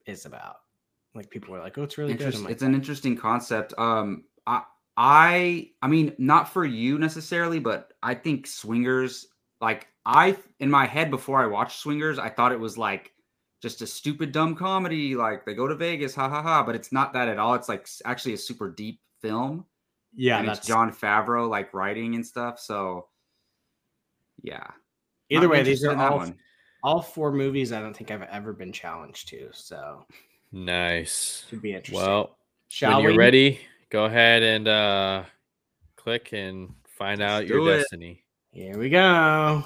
is 0.05 0.25
about 0.25 0.57
like 1.17 1.29
people 1.29 1.53
are 1.55 1.59
like 1.59 1.77
oh 1.77 1.83
it's 1.83 1.97
really 1.97 2.13
good 2.13 2.33
like, 2.39 2.51
it's 2.51 2.63
an 2.63 2.75
interesting 2.75 3.17
concept. 3.17 3.73
Um, 3.77 4.23
I, 4.45 4.63
I, 4.95 5.71
I 5.81 5.87
mean, 5.87 6.13
not 6.17 6.49
for 6.49 6.63
you 6.63 6.97
necessarily, 6.97 7.59
but 7.59 7.93
I 8.01 8.13
think 8.13 8.47
Swingers. 8.47 9.27
Like 9.59 9.87
I, 10.05 10.37
in 10.59 10.69
my 10.69 10.85
head 10.85 11.09
before 11.09 11.41
I 11.41 11.47
watched 11.47 11.79
Swingers, 11.79 12.19
I 12.19 12.29
thought 12.29 12.51
it 12.51 12.59
was 12.59 12.77
like 12.77 13.11
just 13.61 13.81
a 13.81 13.87
stupid 13.87 14.31
dumb 14.31 14.55
comedy. 14.55 15.15
Like 15.15 15.45
they 15.45 15.55
go 15.55 15.67
to 15.67 15.75
Vegas, 15.75 16.13
ha 16.13 16.29
ha 16.29 16.41
ha. 16.41 16.63
But 16.63 16.75
it's 16.75 16.91
not 16.91 17.13
that 17.13 17.27
at 17.27 17.39
all. 17.39 17.55
It's 17.55 17.67
like 17.67 17.87
actually 18.05 18.33
a 18.33 18.37
super 18.37 18.69
deep 18.69 19.01
film. 19.21 19.65
Yeah 20.17 20.39
and 20.39 20.47
that's 20.47 20.59
it's 20.59 20.67
Jon 20.67 20.91
Favreau 20.91 21.47
like 21.49 21.73
writing 21.73 22.15
and 22.15 22.25
stuff. 22.25 22.59
So, 22.59 23.07
yeah. 24.43 24.67
either 25.29 25.43
Not 25.47 25.51
way 25.51 25.63
these 25.63 25.85
are 25.85 25.95
all 25.95 26.17
one. 26.17 26.35
all 26.83 27.01
four 27.01 27.31
movies 27.31 27.71
i 27.73 27.79
don't 27.81 27.95
think 27.95 28.11
i've 28.11 28.21
ever 28.23 28.53
been 28.53 28.71
challenged 28.71 29.27
to 29.29 29.49
so 29.51 30.05
nice. 30.51 31.45
should 31.49 31.61
be 31.61 31.73
interesting 31.73 31.99
Well, 32.05 32.37
shall 32.69 32.97
when 33.01 33.03
you're 33.09 33.17
ready, 33.17 33.59
go 33.89 34.05
ahead 34.05 34.43
and 34.43 34.67
uh, 34.67 35.23
click 35.97 36.33
and 36.33 36.73
find 36.97 37.21
out 37.21 37.39
Let's 37.41 37.49
your 37.49 37.69
it. 37.73 37.77
destiny. 37.79 38.23
here 38.51 38.77
we 38.77 38.89
go 38.89 39.63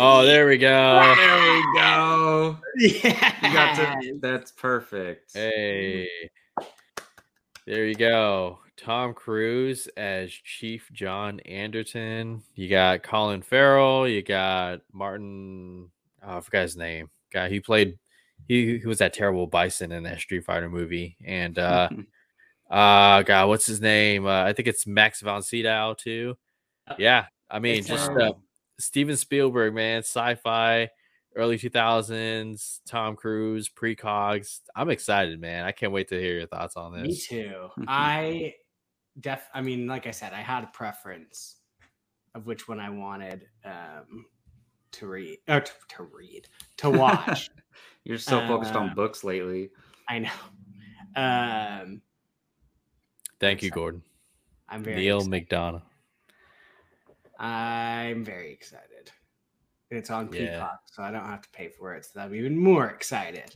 Oh, 0.00 0.24
there 0.24 0.46
we 0.46 0.58
go. 0.58 1.14
There 1.16 1.54
we 1.56 1.62
go. 1.74 2.56
yeah 2.76 3.34
You 3.42 3.52
got 3.52 3.74
to. 3.74 4.18
That's 4.20 4.52
perfect. 4.52 5.32
Hey, 5.34 6.08
there 7.66 7.84
you 7.84 7.96
go. 7.96 8.60
Tom 8.76 9.12
Cruise 9.12 9.88
as 9.96 10.30
Chief 10.30 10.88
John 10.92 11.40
Anderton. 11.40 12.44
You 12.54 12.68
got 12.68 13.02
Colin 13.02 13.42
Farrell. 13.42 14.06
You 14.06 14.22
got 14.22 14.82
Martin. 14.92 15.90
Oh, 16.22 16.36
I 16.36 16.40
forgot 16.42 16.62
his 16.62 16.76
name. 16.76 17.10
Guy 17.32 17.48
he 17.48 17.58
played. 17.58 17.98
He, 18.46 18.78
he 18.78 18.86
was 18.86 18.98
that 18.98 19.12
terrible 19.12 19.48
Bison 19.48 19.90
in 19.90 20.04
that 20.04 20.20
Street 20.20 20.44
Fighter 20.44 20.68
movie. 20.68 21.16
And 21.24 21.58
uh, 21.58 21.88
uh, 22.70 23.22
God, 23.22 23.48
what's 23.48 23.66
his 23.66 23.80
name? 23.80 24.26
Uh, 24.26 24.44
I 24.44 24.52
think 24.52 24.68
it's 24.68 24.86
Max 24.86 25.22
von 25.22 25.42
Sydow 25.42 25.96
too. 25.98 26.36
Yeah, 26.98 27.26
I 27.50 27.58
mean, 27.58 27.80
It's, 27.80 27.88
just 27.88 28.10
uh, 28.12 28.30
uh, 28.30 28.32
Steven 28.78 29.16
Spielberg, 29.16 29.74
man, 29.74 29.98
sci-fi, 30.00 30.88
early 31.36 31.58
2000s, 31.58 32.80
Tom 32.86 33.16
Cruise, 33.16 33.68
precogs. 33.68 34.60
I'm 34.74 34.90
excited, 34.90 35.40
man. 35.40 35.64
I 35.64 35.72
can't 35.72 35.92
wait 35.92 36.08
to 36.08 36.20
hear 36.20 36.34
your 36.38 36.46
thoughts 36.46 36.76
on 36.76 36.92
this. 36.92 37.02
me 37.02 37.16
too 37.16 37.68
i 37.88 38.54
def 39.20 39.48
i 39.52 39.60
mean 39.60 39.88
like 39.88 40.06
i 40.06 40.12
said 40.12 40.32
i 40.32 40.40
had 40.40 40.62
a 40.62 40.68
preference 40.68 41.56
of 42.36 42.46
which 42.46 42.68
one 42.68 42.78
i 42.78 42.88
wanted 42.88 43.48
um 43.64 44.24
to 44.92 45.08
read 45.08 45.38
or 45.48 45.60
to, 45.60 45.72
to 45.88 46.04
read 46.04 46.46
to 46.76 46.88
watch 47.04 47.50
You're 48.04 48.18
so 48.18 48.38
focused 48.46 48.74
Uh, 48.74 48.78
on 48.80 48.94
books 48.94 49.22
lately. 49.24 49.70
I 50.08 50.20
know. 50.20 50.30
Um, 51.16 52.00
Thank 53.40 53.62
you, 53.62 53.70
Gordon. 53.70 54.02
I'm 54.68 54.82
very 54.82 54.96
Neil 54.96 55.18
excited. 55.18 55.48
McDonough. 55.48 55.82
I'm 57.38 58.24
very 58.24 58.52
excited. 58.52 59.10
It's 59.90 60.10
on 60.10 60.30
Yeah. 60.32 60.50
Peacock, 60.52 60.80
so 60.86 61.02
I 61.02 61.10
don't 61.10 61.24
have 61.24 61.42
to 61.42 61.48
pay 61.50 61.68
for 61.68 61.94
it. 61.94 62.04
So 62.04 62.20
I'm 62.20 62.34
even 62.34 62.58
more 62.58 62.88
excited. 62.90 63.54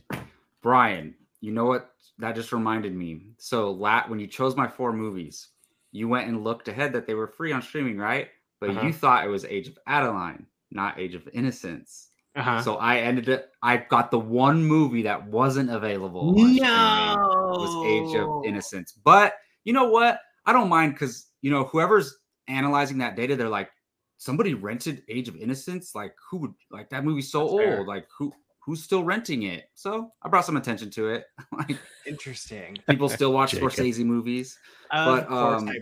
Brian, 0.61 1.15
you 1.41 1.51
know 1.51 1.65
what? 1.65 1.91
That 2.19 2.35
just 2.35 2.51
reminded 2.51 2.95
me. 2.95 3.33
So, 3.37 3.71
lat 3.71 4.09
when 4.09 4.19
you 4.19 4.27
chose 4.27 4.55
my 4.55 4.67
four 4.67 4.93
movies, 4.93 5.49
you 5.91 6.07
went 6.07 6.27
and 6.27 6.43
looked 6.43 6.67
ahead 6.67 6.93
that 6.93 7.05
they 7.05 7.13
were 7.13 7.27
free 7.27 7.51
on 7.51 7.61
streaming, 7.61 7.97
right? 7.97 8.29
But 8.59 8.69
Uh-huh. 8.71 8.87
you 8.87 8.93
thought 8.93 9.25
it 9.25 9.29
was 9.29 9.45
Age 9.45 9.67
of 9.67 9.77
Adaline, 9.87 10.47
not 10.71 10.97
Age 10.99 11.15
of 11.15 11.27
Innocence. 11.33 12.09
Uh-huh. 12.35 12.61
So 12.61 12.77
I 12.77 12.97
ended 12.99 13.29
up. 13.29 13.45
I 13.61 13.77
got 13.77 14.09
the 14.09 14.19
one 14.19 14.63
movie 14.63 15.03
that 15.03 15.27
wasn't 15.27 15.69
available. 15.69 16.33
no, 16.33 17.15
was 17.59 17.75
Age 17.83 18.15
of 18.15 18.29
Innocence. 18.45 18.93
But 18.93 19.35
you 19.65 19.73
know 19.73 19.89
what? 19.89 20.19
I 20.45 20.53
don't 20.53 20.69
mind 20.69 20.93
because 20.93 21.27
you 21.41 21.51
know 21.51 21.65
whoever's 21.65 22.17
analyzing 22.47 22.97
that 22.99 23.15
data, 23.15 23.35
they're 23.35 23.49
like, 23.49 23.69
somebody 24.17 24.53
rented 24.53 25.03
Age 25.09 25.27
of 25.27 25.35
Innocence. 25.35 25.93
Like 25.95 26.15
who 26.29 26.37
would 26.37 26.53
like 26.71 26.89
that 26.91 27.03
movie's 27.03 27.31
so 27.31 27.39
That's 27.41 27.51
old? 27.51 27.61
fair. 27.61 27.85
Like 27.85 28.07
who 28.17 28.31
who's 28.65 28.81
still 28.83 29.03
renting 29.03 29.43
it? 29.43 29.65
So 29.75 30.11
I 30.21 30.29
brought 30.29 30.45
some 30.45 30.55
attention 30.57 30.89
to 30.91 31.09
it. 31.09 31.25
like 31.57 31.77
Interesting. 32.05 32.77
people 32.89 33.09
still 33.09 33.33
watch 33.39 33.51
Jacob. 33.51 33.69
Scorsese 33.69 34.05
movies. 34.05 34.57
Of 34.91 35.05
But, 35.19 35.27
course, 35.27 35.61
um, 35.63 35.69
I- 35.69 35.79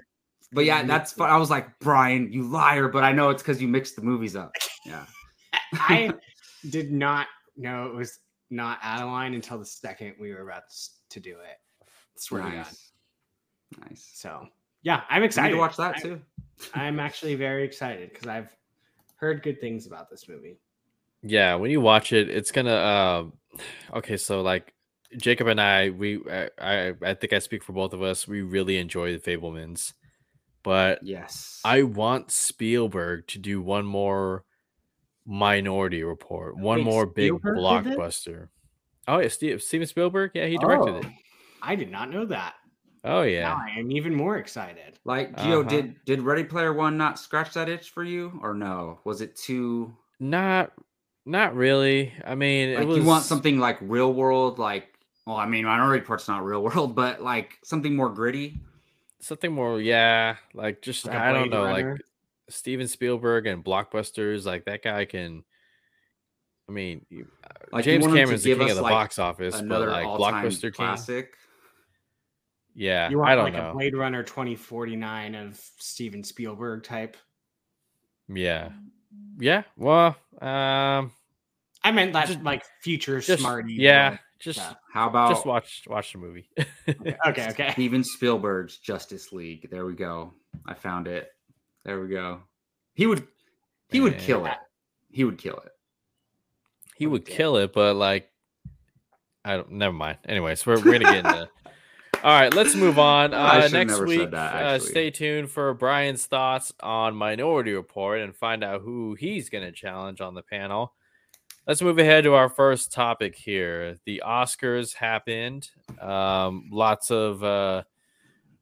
But 0.53 0.65
yeah, 0.65 0.84
that's 0.84 1.13
fun. 1.13 1.30
I 1.30 1.38
was 1.38 1.50
like, 1.50 1.68
Brian, 1.80 2.32
you 2.34 2.44
liar. 2.44 2.88
But 2.88 3.03
I 3.03 3.12
know 3.12 3.30
it's 3.30 3.44
because 3.44 3.62
you 3.62 3.68
mixed 3.68 3.96
the 3.96 4.01
movies 4.01 4.36
up. 4.36 4.51
Yeah. 4.86 5.06
I 5.74 6.12
did 6.70 6.91
not 6.91 7.27
know 7.58 7.86
it 7.88 7.94
was 7.96 8.20
not 8.50 8.80
Adaline 8.84 9.34
until 9.36 9.60
the 9.60 9.65
second 9.65 10.15
we 10.20 10.34
were 10.34 10.41
about 10.41 10.63
to 11.12 11.20
do 11.20 11.32
it. 11.32 11.88
Swear 12.18 12.41
to 12.44 12.50
God. 12.50 12.56
nice. 12.58 12.91
Nice. 13.80 14.10
So 14.15 14.48
yeah, 14.84 15.01
I'm 15.10 15.18
I 15.18 15.20
need 15.20 15.25
excited 15.25 15.51
to 15.53 15.60
watch 15.60 15.77
that 15.77 15.98
I- 15.98 16.00
too. 16.01 16.22
I'm 16.74 17.00
actually 17.00 17.36
very 17.36 17.63
excited 17.63 18.12
because 18.12 18.27
I've 18.27 18.56
heard 19.15 19.44
good 19.44 19.60
things 19.62 19.88
about 19.88 20.10
this 20.10 20.27
movie. 20.27 20.58
Yeah, 21.24 21.56
when 21.56 21.72
you 21.72 21.82
watch 21.82 22.13
it, 22.13 22.30
it's 22.30 22.51
gonna. 22.51 22.75
Um, 22.75 23.34
okay, 23.94 24.18
so 24.18 24.41
like 24.41 24.74
Jacob 25.18 25.48
and 25.48 25.62
I, 25.62 25.89
we, 25.89 26.20
I, 26.30 26.50
I, 26.58 26.94
I 27.03 27.13
think 27.13 27.34
I 27.34 27.39
speak 27.39 27.63
for 27.63 27.74
both 27.74 27.94
of 27.94 28.01
us. 28.01 28.27
We 28.27 28.41
really 28.41 28.77
enjoy 28.77 29.18
the 29.18 29.20
Fabelmans, 29.20 29.94
but 30.63 31.00
Yes. 31.03 31.60
I 31.63 31.84
want 31.84 32.32
Spielberg 32.32 33.27
to 33.27 33.39
do 33.39 33.62
one 33.62 33.86
more 33.86 34.46
Minority 35.25 36.03
Report, 36.03 36.58
one 36.58 36.80
Wait, 36.80 36.86
more 36.86 37.06
big 37.06 37.34
Spielberg 37.39 37.56
this? 37.86 37.96
blockbuster. 37.96 38.48
Oh 39.08 39.20
yeah, 39.20 39.27
Steve, 39.27 39.62
Steven 39.62 39.88
Spielberg. 39.88 40.32
Yeah, 40.34 40.48
he 40.48 40.58
directed 40.58 40.96
it. 40.96 41.06
Oh, 41.06 41.12
I 41.62 41.75
did 41.75 41.91
not 41.91 42.10
know 42.10 42.25
that. 42.25 42.56
Oh 43.03 43.22
Now 43.22 43.24
yeah, 43.24 43.55
I 43.55 43.79
am 43.79 43.91
even 43.91 44.13
more 44.13 44.38
excited. 44.38 45.00
Like 45.05 45.36
Gio, 45.36 45.62
Uh-huh. 45.62 45.70
did 45.70 45.96
did 46.05 46.22
Ready 46.22 46.43
Player 46.43 46.72
One 46.74 46.98
not 46.98 47.17
scratch 47.20 47.53
that 47.55 47.67
itch 47.70 47.89
for 47.89 48.03
you, 48.03 48.39
or 48.43 48.53
no? 48.53 49.00
Was 49.03 49.22
it 49.22 49.36
too 49.36 49.96
not, 50.20 50.72
not 51.25 51.55
really. 51.55 52.13
I 52.24 52.36
mean, 52.36 52.75
like 52.75 52.84
it 52.84 52.88
was. 52.88 52.98
you 52.98 53.03
want 53.03 53.24
something 53.25 53.58
like 53.60 53.77
real 53.81 54.13
world, 54.13 54.60
like 54.60 54.88
well, 55.25 55.38
I 55.38 55.48
mean, 55.48 55.65
Minority 55.65 56.01
Report's 56.01 56.27
not 56.27 56.43
real 56.46 56.62
world, 56.67 56.96
but 56.96 57.22
like 57.24 57.58
something 57.63 57.96
more 57.96 58.10
gritty. 58.10 58.60
something 59.20 59.51
more. 59.51 59.81
Yeah, 59.81 60.36
like 60.53 60.81
just 60.84 61.05
Like 61.08 61.15
I 61.15 61.34
don't 61.34 61.50
know, 61.50 61.63
Runner? 61.63 61.93
like 61.93 62.01
Steven 62.50 62.88
Spielberg 62.88 63.48
and 63.48 63.63
blockbusters. 63.65 64.46
Like 64.46 64.65
that 64.65 64.84
guy 64.84 65.05
can. 65.05 65.43
I 66.70 66.72
mean, 66.74 67.05
Like 67.74 67.84
James 67.84 68.03
want 68.03 68.12
him 68.12 68.17
to 68.17 68.22
Cameron's 68.22 68.43
the 68.43 68.55
king 68.55 68.70
of 68.70 68.75
the 68.77 68.81
like, 68.84 68.91
box 68.91 69.20
office, 69.20 69.60
but 69.60 69.88
like 69.88 70.05
blockbuster 70.05 70.74
king. 70.74 70.86
Classic. 72.74 72.82
Yeah, 72.82 73.10
You 73.10 73.18
want 73.20 73.30
I 73.30 73.36
don't 73.36 73.44
like 73.46 73.54
know. 73.54 73.70
a 73.72 73.74
Blade 73.74 73.96
Runner 73.96 74.24
2049 74.24 75.36
of 75.36 75.60
Steven 75.78 76.24
Spielberg 76.24 76.84
type. 76.84 77.18
Yeah, 78.28 78.70
Yeah. 79.40 79.63
Well, 79.75 80.16
um, 80.42 81.12
I 81.84 81.92
meant 81.92 82.13
that 82.13 82.28
Just- 82.28 82.44
like 82.44 82.63
future 82.84 83.20
just 83.20 83.42
smarty. 83.42 83.74
yeah, 83.74 84.18
just 84.40 84.60
stuff. 84.60 84.78
How 84.94 85.08
about 85.10 85.30
just 85.32 85.46
watch 85.46 85.84
watch 85.88 86.13
the 86.13 86.20
movie. 86.20 86.50
Okay, 87.28 87.48
okay. 87.50 87.72
Steven 87.74 88.04
Spielberg's 88.04 88.78
Justice 88.78 89.32
League? 89.34 89.70
There 89.72 89.86
we 89.86 89.94
go. 89.96 90.34
I 90.66 90.74
found 90.74 91.08
it. 91.08 91.30
There 91.86 92.00
we 92.00 92.08
go. 92.08 92.42
He 92.94 93.06
would 93.08 93.28
he 93.90 94.00
would 94.00 94.18
kill 94.20 94.46
it. 94.46 94.58
He 95.10 95.24
would 95.24 95.38
kill 95.38 95.58
it. 95.58 95.72
he 96.96 97.08
would 97.08 97.25
kill 97.25 97.58
it, 97.58 97.74
but 97.74 97.96
like, 97.96 98.30
I 99.44 99.58
don't. 99.58 99.72
Never 99.72 99.94
mind. 99.94 100.20
Anyways, 100.25 100.66
we're, 100.66 100.75
we're 100.78 101.00
gonna 101.00 101.00
get 101.00 101.25
into. 101.25 101.50
All 102.24 102.40
right, 102.40 102.54
let's 102.54 102.75
move 102.75 103.00
on. 103.00 103.34
Uh, 103.42 103.68
next 103.72 104.00
week, 104.01 104.30
that, 104.32 104.54
uh, 104.54 104.80
stay 104.80 105.10
tuned 105.10 105.50
for 105.50 105.74
Brian's 105.74 106.25
thoughts 106.25 106.72
on 106.82 107.16
Minority 107.16 107.74
Report 107.74 108.22
and 108.22 108.36
find 108.36 108.63
out 108.63 108.82
who 108.82 109.16
he's 109.16 109.50
going 109.50 109.63
to 109.63 109.72
challenge 109.72 110.22
on 110.22 110.36
the 110.36 110.44
panel. 110.44 110.94
Let's 111.68 111.82
move 111.82 111.98
ahead 111.98 112.24
to 112.25 112.34
our 112.36 112.50
first 112.50 112.92
topic 112.92 113.36
here. 113.36 114.00
The 114.06 114.22
Oscars 114.25 114.94
happened. 114.94 115.70
Um, 116.00 116.70
lots 116.72 117.10
of 117.10 117.44
uh, 117.44 117.84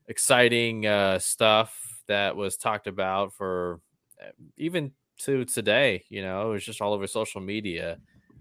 exciting 0.07 0.85
uh, 0.85 1.19
stuff 1.19 2.01
that 2.07 2.35
was 2.35 2.55
talked 2.55 2.87
about 2.87 3.33
for 3.33 3.81
uh, 4.21 4.31
even 4.57 4.91
to 5.19 5.43
today. 5.45 6.05
You 6.09 6.21
know, 6.21 6.49
it 6.49 6.53
was 6.53 6.65
just 6.65 6.81
all 6.81 6.93
over 6.93 7.07
social 7.07 7.41
media. 7.41 7.99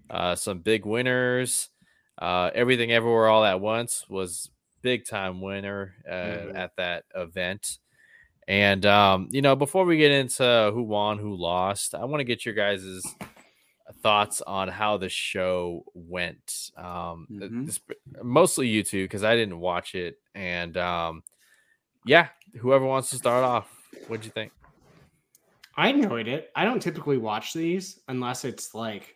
Uh, 0.09 0.35
some 0.35 0.59
big 0.59 0.85
winners. 0.85 1.69
Uh, 2.17 2.51
Everything 2.53 2.91
Everywhere 2.91 3.27
All 3.27 3.43
at 3.43 3.59
Once 3.59 4.05
was 4.09 4.49
big 4.81 5.05
time 5.05 5.41
winner 5.41 5.95
uh, 6.07 6.11
Mhm. 6.13 6.55
at 6.55 6.75
that 6.77 7.05
event. 7.15 7.77
And 8.47 8.85
um, 8.85 9.27
you 9.31 9.41
know, 9.41 9.55
before 9.55 9.85
we 9.85 9.97
get 9.97 10.11
into 10.11 10.71
who 10.73 10.83
won, 10.83 11.19
who 11.19 11.35
lost, 11.35 11.93
I 11.93 12.05
want 12.05 12.19
to 12.21 12.25
get 12.25 12.45
your 12.45 12.55
guys' 12.55 13.03
thoughts 14.01 14.41
on 14.41 14.67
how 14.67 14.97
the 14.97 15.09
show 15.09 15.83
went. 15.93 16.71
Um, 16.77 17.27
th- 17.29 17.51
Mhm. 17.51 17.65
this- 17.65 17.81
mostly 18.23 18.67
you 18.67 18.83
two 18.83 19.03
because 19.05 19.23
I 19.23 19.35
didn't 19.35 19.59
watch 19.59 19.95
it. 19.95 20.19
And 20.33 20.75
um, 20.77 21.23
yeah, 22.05 22.29
whoever 22.59 22.85
wants 22.85 23.09
to 23.11 23.17
start 23.17 23.43
off, 23.43 23.69
what'd 24.07 24.25
you 24.25 24.31
think? 24.31 24.51
I 25.75 25.89
enjoyed 25.89 26.27
it. 26.27 26.51
I 26.55 26.65
don't 26.65 26.81
typically 26.81 27.17
watch 27.17 27.53
these 27.53 27.99
unless 28.07 28.45
it's 28.45 28.73
like 28.75 29.15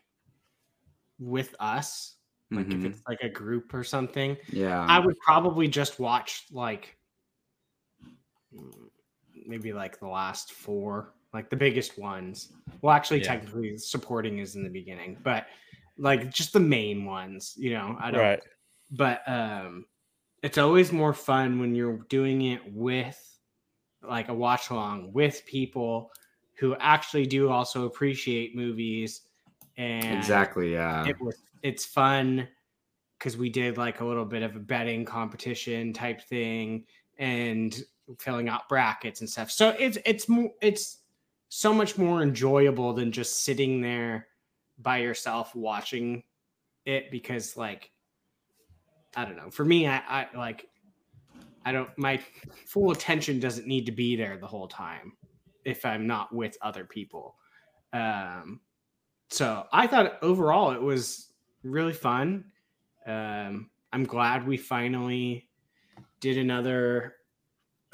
with 1.19 1.55
us, 1.59 2.12
like 2.55 2.67
Mhm. 2.67 2.85
if 2.85 2.91
it's 2.91 3.01
like 3.07 3.21
a 3.21 3.29
group 3.29 3.73
or 3.73 3.83
something. 3.83 4.37
yeah. 4.49 4.85
I 4.87 4.99
would 4.99 5.17
probably 5.19 5.67
just 5.67 5.99
watch 5.99 6.45
like 6.51 6.97
mm, 8.55 8.89
maybe 9.45 9.73
like 9.73 9.99
the 9.99 10.07
last 10.07 10.53
four, 10.53 11.13
like 11.33 11.49
the 11.49 11.55
biggest 11.55 11.97
ones. 11.97 12.53
Well, 12.81 12.95
actually, 12.95 13.19
Yeah. 13.21 13.27
technically, 13.27 13.77
supporting 13.77 14.39
is 14.39 14.55
in 14.55 14.63
the 14.63 14.69
beginning, 14.69 15.17
but 15.23 15.47
like 15.97 16.31
just 16.31 16.53
the 16.53 16.59
main 16.59 17.05
ones, 17.05 17.53
you 17.57 17.71
know. 17.73 17.97
I 17.99 18.11
don't. 18.11 18.41
But 18.91 19.27
um, 19.27 19.85
it's 20.43 20.57
always 20.57 20.91
more 20.91 21.13
fun 21.13 21.59
when 21.59 21.73
you're 21.75 22.05
doing 22.09 22.43
it 22.43 22.61
with 22.71 23.19
like 24.03 24.27
a 24.29 24.33
watch 24.33 24.69
along 24.69 25.13
with 25.13 25.43
people 25.45 26.11
who 26.59 26.75
actually 26.75 27.25
do 27.25 27.49
also 27.49 27.85
appreciate 27.85 28.55
movies 28.55 29.21
and 29.77 30.17
exactly. 30.17 30.73
Yeah. 30.73 31.07
it 31.07 31.19
was 31.19 31.41
it's 31.63 31.85
fun 31.85 32.47
because 33.17 33.37
we 33.37 33.49
did 33.49 33.77
like 33.77 34.01
a 34.01 34.05
little 34.05 34.25
bit 34.25 34.43
of 34.43 34.55
a 34.55 34.59
betting 34.59 35.05
competition 35.05 35.93
type 35.93 36.21
thing 36.21 36.83
and 37.17 37.81
filling 38.19 38.49
out 38.49 38.67
brackets 38.67 39.21
and 39.21 39.29
stuff. 39.29 39.49
So 39.49 39.69
it's 39.79 39.97
it's 40.05 40.27
more 40.27 40.51
it's 40.61 40.99
so 41.47 41.73
much 41.73 41.97
more 41.97 42.21
enjoyable 42.21 42.93
than 42.93 43.11
just 43.11 43.43
sitting 43.43 43.81
there 43.81 44.27
by 44.79 44.97
yourself 44.97 45.55
watching 45.55 46.23
it 46.85 47.09
because 47.11 47.55
like 47.55 47.91
I 49.15 49.23
don't 49.23 49.37
know. 49.37 49.49
For 49.51 49.63
me, 49.63 49.87
I, 49.87 50.01
I 50.07 50.27
like 50.35 50.67
I 51.65 51.71
don't 51.71 51.89
my 51.97 52.19
full 52.65 52.91
attention 52.91 53.39
doesn't 53.39 53.67
need 53.67 53.85
to 53.85 53.91
be 53.93 54.17
there 54.17 54.37
the 54.37 54.47
whole 54.47 54.67
time 54.67 55.13
if 55.63 55.85
I'm 55.85 56.05
not 56.07 56.35
with 56.35 56.57
other 56.61 56.83
people. 56.83 57.35
Um 57.93 58.59
so 59.29 59.65
I 59.71 59.87
thought 59.87 60.17
overall 60.21 60.71
it 60.71 60.81
was 60.81 61.32
really 61.63 61.93
fun. 61.93 62.45
Um, 63.05 63.69
I'm 63.91 64.03
glad 64.05 64.47
we 64.47 64.57
finally 64.57 65.49
did 66.19 66.37
another 66.37 67.15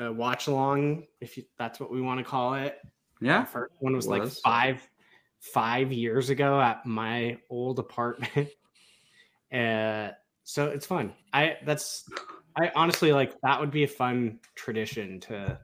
uh, 0.01 0.11
watch 0.11 0.47
along, 0.47 1.05
if 1.19 1.37
you, 1.37 1.43
that's 1.57 1.79
what 1.79 1.91
we 1.91 2.01
want 2.01 2.19
to 2.19 2.23
call 2.23 2.53
it. 2.55 2.79
yeah. 3.21 3.41
The 3.41 3.47
first 3.47 3.73
one 3.79 3.95
was, 3.95 4.07
like 4.07 4.27
five 4.27 4.87
five 5.39 5.91
years 5.91 6.29
ago 6.29 6.59
at 6.59 6.85
my 6.85 7.37
old 7.49 7.79
apartment. 7.79 8.49
uh, 9.53 10.09
so 10.43 10.67
it's 10.67 10.85
fun. 10.85 11.13
I 11.33 11.57
that's 11.65 12.09
I 12.55 12.71
honestly 12.75 13.13
like 13.13 13.33
that 13.41 13.59
would 13.59 13.71
be 13.71 13.83
a 13.83 13.87
fun 13.87 14.39
tradition 14.55 15.19
to 15.21 15.59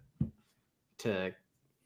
to 0.99 1.31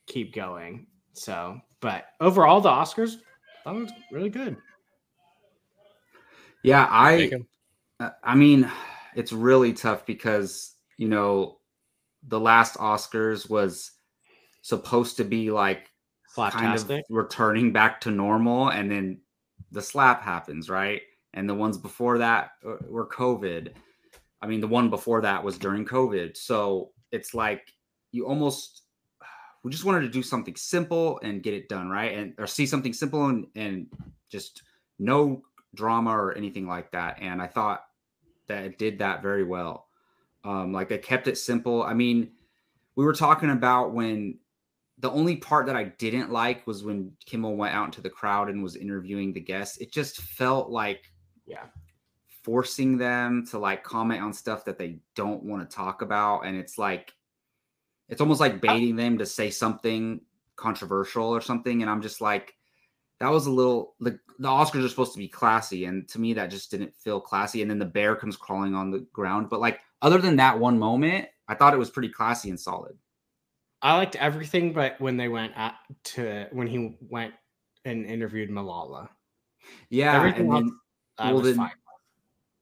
keep 0.08 0.34
going. 0.34 0.88
So, 1.14 1.60
but 1.82 2.06
overall, 2.20 2.62
the 2.62 2.70
Oscars 2.70 3.18
that 3.66 3.74
was 3.74 3.92
really 4.12 4.30
good. 4.30 4.58
Yeah. 6.64 6.88
I. 6.90 7.32
Uh, 8.00 8.10
I 8.24 8.36
mean, 8.36 8.70
it's 9.16 9.34
really 9.34 9.74
tough 9.74 10.06
because 10.06 10.76
you 10.98 11.08
know, 11.08 11.60
the 12.28 12.40
last 12.40 12.76
Oscars 12.76 13.50
was 13.50 13.92
supposed 14.62 15.18
to 15.18 15.24
be 15.24 15.50
like 15.50 15.88
kind 16.36 16.78
of 16.78 16.92
returning 17.10 17.72
back 17.72 18.02
to 18.02 18.12
normal, 18.12 18.70
and 18.70 18.92
then 18.92 19.22
the 19.72 19.82
slap 19.82 20.22
happens, 20.22 20.70
right? 20.70 21.02
And 21.34 21.48
the 21.50 21.56
ones 21.56 21.78
before 21.78 22.18
that 22.18 22.52
uh, 22.68 22.76
were 22.88 23.08
COVID. 23.08 23.72
I 24.42 24.48
mean, 24.48 24.62
the 24.62 24.68
one 24.68 24.90
before 24.90 25.22
that 25.22 25.44
was 25.44 25.58
during 25.58 25.86
COVID, 25.86 26.36
so 26.38 26.92
it's 27.12 27.34
like 27.34 27.62
you 28.12 28.28
almost 28.28 28.84
we 29.64 29.72
just 29.72 29.86
wanted 29.86 30.02
to 30.02 30.10
do 30.10 30.24
something 30.24 30.56
simple 30.56 31.20
and 31.24 31.44
get 31.44 31.54
it 31.54 31.70
done 31.70 31.90
right, 31.90 32.18
and 32.18 32.34
or 32.38 32.48
see 32.48 32.66
something 32.66 32.94
simple 32.94 33.28
and 33.28 33.48
and 33.56 33.88
just 34.30 34.64
no 34.98 35.44
drama 35.76 36.12
or 36.12 36.34
anything 36.34 36.68
like 36.68 36.92
that. 36.92 37.18
And 37.22 37.42
I 37.42 37.48
thought 37.48 37.86
that 38.48 38.64
it 38.66 38.78
did 38.78 39.00
that 39.00 39.22
very 39.22 39.44
well. 39.44 39.88
Um, 40.44 40.72
like 40.74 40.90
they 40.90 40.98
kept 40.98 41.28
it 41.28 41.38
simple. 41.38 41.84
I 41.84 41.94
mean, 41.94 42.32
we 42.96 43.06
were 43.06 43.14
talking 43.14 43.52
about 43.52 43.94
when 43.94 44.40
the 44.98 45.12
only 45.12 45.38
part 45.38 45.66
that 45.68 45.76
I 45.76 45.86
didn't 45.86 46.32
like 46.32 46.66
was 46.68 46.84
when 46.84 47.14
Kimmel 47.26 47.56
went 47.56 47.74
out 47.76 47.86
into 47.86 48.02
the 48.02 48.10
crowd 48.10 48.50
and 48.50 48.62
was 48.64 48.76
interviewing 48.76 49.32
the 49.32 49.40
guests. 49.40 49.78
It 49.78 49.92
just 49.92 50.22
felt 50.22 50.70
like 50.70 51.12
Yeah. 51.46 51.68
forcing 52.44 52.98
them 52.98 53.46
to 53.48 53.60
like 53.60 53.84
comment 53.84 54.22
on 54.22 54.34
stuff 54.34 54.66
that 54.66 54.78
they 54.78 55.00
don't 55.16 55.44
want 55.44 55.70
to 55.70 55.76
talk 55.76 56.02
about. 56.02 56.42
And 56.46 56.58
it's 56.58 56.78
like 56.78 57.14
it's 58.10 58.22
almost 58.22 58.42
like 58.42 58.60
baiting 58.62 58.96
them 58.96 59.18
to 59.20 59.26
say 59.26 59.50
something 59.52 60.22
controversial 60.56 61.26
or 61.26 61.42
something. 61.42 61.82
And 61.82 61.90
I'm 61.92 62.02
just 62.02 62.22
like, 62.22 62.56
that 63.20 63.30
was 63.30 63.48
a 63.48 63.52
little 63.52 63.96
the, 64.00 64.20
the 64.40 64.48
Oscars 64.48 64.86
are 64.86 64.90
supposed 64.90 65.14
to 65.14 65.18
be 65.20 65.28
classy, 65.28 65.86
and 65.86 66.08
to 66.10 66.20
me 66.20 66.34
that 66.34 66.50
just 66.50 66.72
didn't 66.72 66.96
feel 66.96 67.20
classy. 67.20 67.62
And 67.62 67.70
then 67.70 67.80
the 67.80 67.86
bear 67.86 68.16
comes 68.16 68.38
crawling 68.38 68.76
on 68.76 68.92
the 68.92 69.00
ground. 69.14 69.50
But 69.50 69.60
like 69.60 69.80
other 70.02 70.20
than 70.20 70.36
that 70.38 70.58
one 70.58 70.80
moment, 70.80 71.28
I 71.48 71.56
thought 71.56 71.74
it 71.74 71.78
was 71.80 71.90
pretty 71.90 72.10
classy 72.10 72.50
and 72.50 72.60
solid. 72.60 72.98
I 73.82 73.96
liked 73.96 74.16
everything, 74.18 74.74
but 74.74 75.00
when 75.00 75.16
they 75.18 75.28
went 75.30 75.54
at, 75.56 75.76
to 76.16 76.48
when 76.52 76.68
he 76.68 76.98
went 77.10 77.34
and 77.86 78.06
interviewed 78.06 78.50
Malala, 78.50 79.08
Yeah, 79.90 80.16
Everything 80.18 80.52
and 80.54 80.70
then 81.20 81.34
Well, 81.34 81.42
then- 81.42 81.56
fine. 81.56 81.72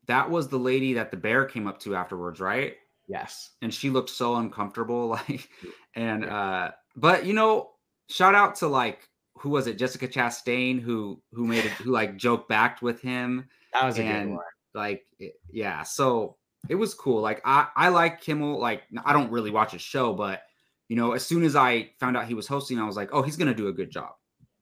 that 0.08 0.30
was 0.30 0.48
the 0.48 0.60
lady 0.60 0.94
that 0.94 1.10
the 1.12 1.18
bear 1.18 1.46
came 1.46 1.68
up 1.68 1.80
to 1.82 1.96
afterwards, 1.96 2.40
right? 2.40 2.76
Yes, 3.08 3.52
And 3.62 3.74
she 3.74 3.90
looked 3.90 4.10
so 4.10 4.36
uncomfortable, 4.36 5.08
like, 5.30 5.50
and 5.96 6.24
Yeah. 6.24 6.38
uh, 6.38 6.72
but 6.96 7.26
you 7.26 7.34
know, 7.34 7.72
shout 8.10 8.36
out 8.36 8.56
to 8.58 8.68
like 8.68 9.10
who 9.40 9.50
was 9.50 9.68
it, 9.68 9.78
Jessica 9.78 10.08
Chastain, 10.08 10.82
who 10.82 11.22
who 11.34 11.46
made 11.46 11.66
it, 11.66 11.72
who 11.72 11.92
like 11.92 12.18
joke 12.18 12.48
backed 12.48 12.82
with 12.82 13.02
him, 13.02 13.48
that 13.74 13.86
was 13.86 13.98
a 13.98 14.04
good 14.04 14.30
one. 14.30 14.40
like 14.74 15.06
yeah 15.52 15.84
so 15.84 16.36
it 16.70 16.76
was 16.76 16.94
cool. 16.94 17.22
Like 17.22 17.42
i 17.46 17.68
i 17.76 17.90
like 17.90 18.22
kimmel 18.22 18.60
like 18.60 18.84
i 19.06 19.14
don't 19.14 19.32
really 19.32 19.52
watch 19.52 19.72
his 19.72 19.82
show 19.82 20.14
but 20.14 20.42
you 20.90 20.96
know 20.96 21.14
as 21.14 21.26
soon 21.26 21.44
as 21.44 21.56
i 21.56 21.90
found 22.00 22.16
out 22.18 22.28
he 22.28 22.34
was 22.34 22.48
hosting 22.48 22.80
i 22.80 22.86
was 22.86 22.96
like 22.96 23.10
oh 23.14 23.22
he's 23.22 23.38
gonna 23.38 23.54
do 23.54 23.68
a 23.68 23.74
good 23.74 23.92
job. 23.92 24.12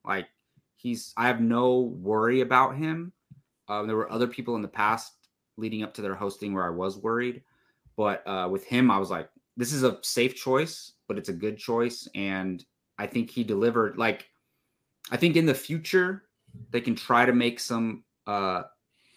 Like 0.05 0.27
he's 0.75 1.13
i 1.17 1.27
have 1.27 1.41
no 1.41 1.79
worry 1.81 2.41
about 2.41 2.75
him. 2.75 3.11
Um, 3.67 3.87
there 3.87 3.95
were 3.95 4.11
other 4.11 4.27
people 4.27 4.55
in 4.55 4.61
the 4.61 4.67
past 4.67 5.13
leading 5.57 5.81
up 5.83 5.93
to 5.95 6.01
their 6.01 6.13
hosting 6.15 6.53
where 6.53 6.65
i 6.65 6.69
was 6.69 6.97
worried 6.97 7.41
but 7.95 8.27
uh, 8.27 8.47
with 8.51 8.65
him 8.65 8.91
i 8.91 8.97
was 8.97 9.09
like 9.09 9.29
this 9.57 9.71
is 9.71 9.83
a 9.83 9.97
safe 10.03 10.35
choice 10.35 10.91
but 11.07 11.17
it's 11.17 11.29
a 11.29 11.33
good 11.33 11.57
choice 11.57 12.07
and 12.13 12.65
i 12.99 13.07
think 13.07 13.29
he 13.29 13.43
delivered 13.43 13.97
like 13.97 14.27
i 15.11 15.17
think 15.17 15.35
in 15.35 15.45
the 15.45 15.53
future 15.53 16.23
they 16.71 16.81
can 16.81 16.95
try 16.95 17.25
to 17.25 17.33
make 17.33 17.59
some 17.59 18.03
uh 18.27 18.63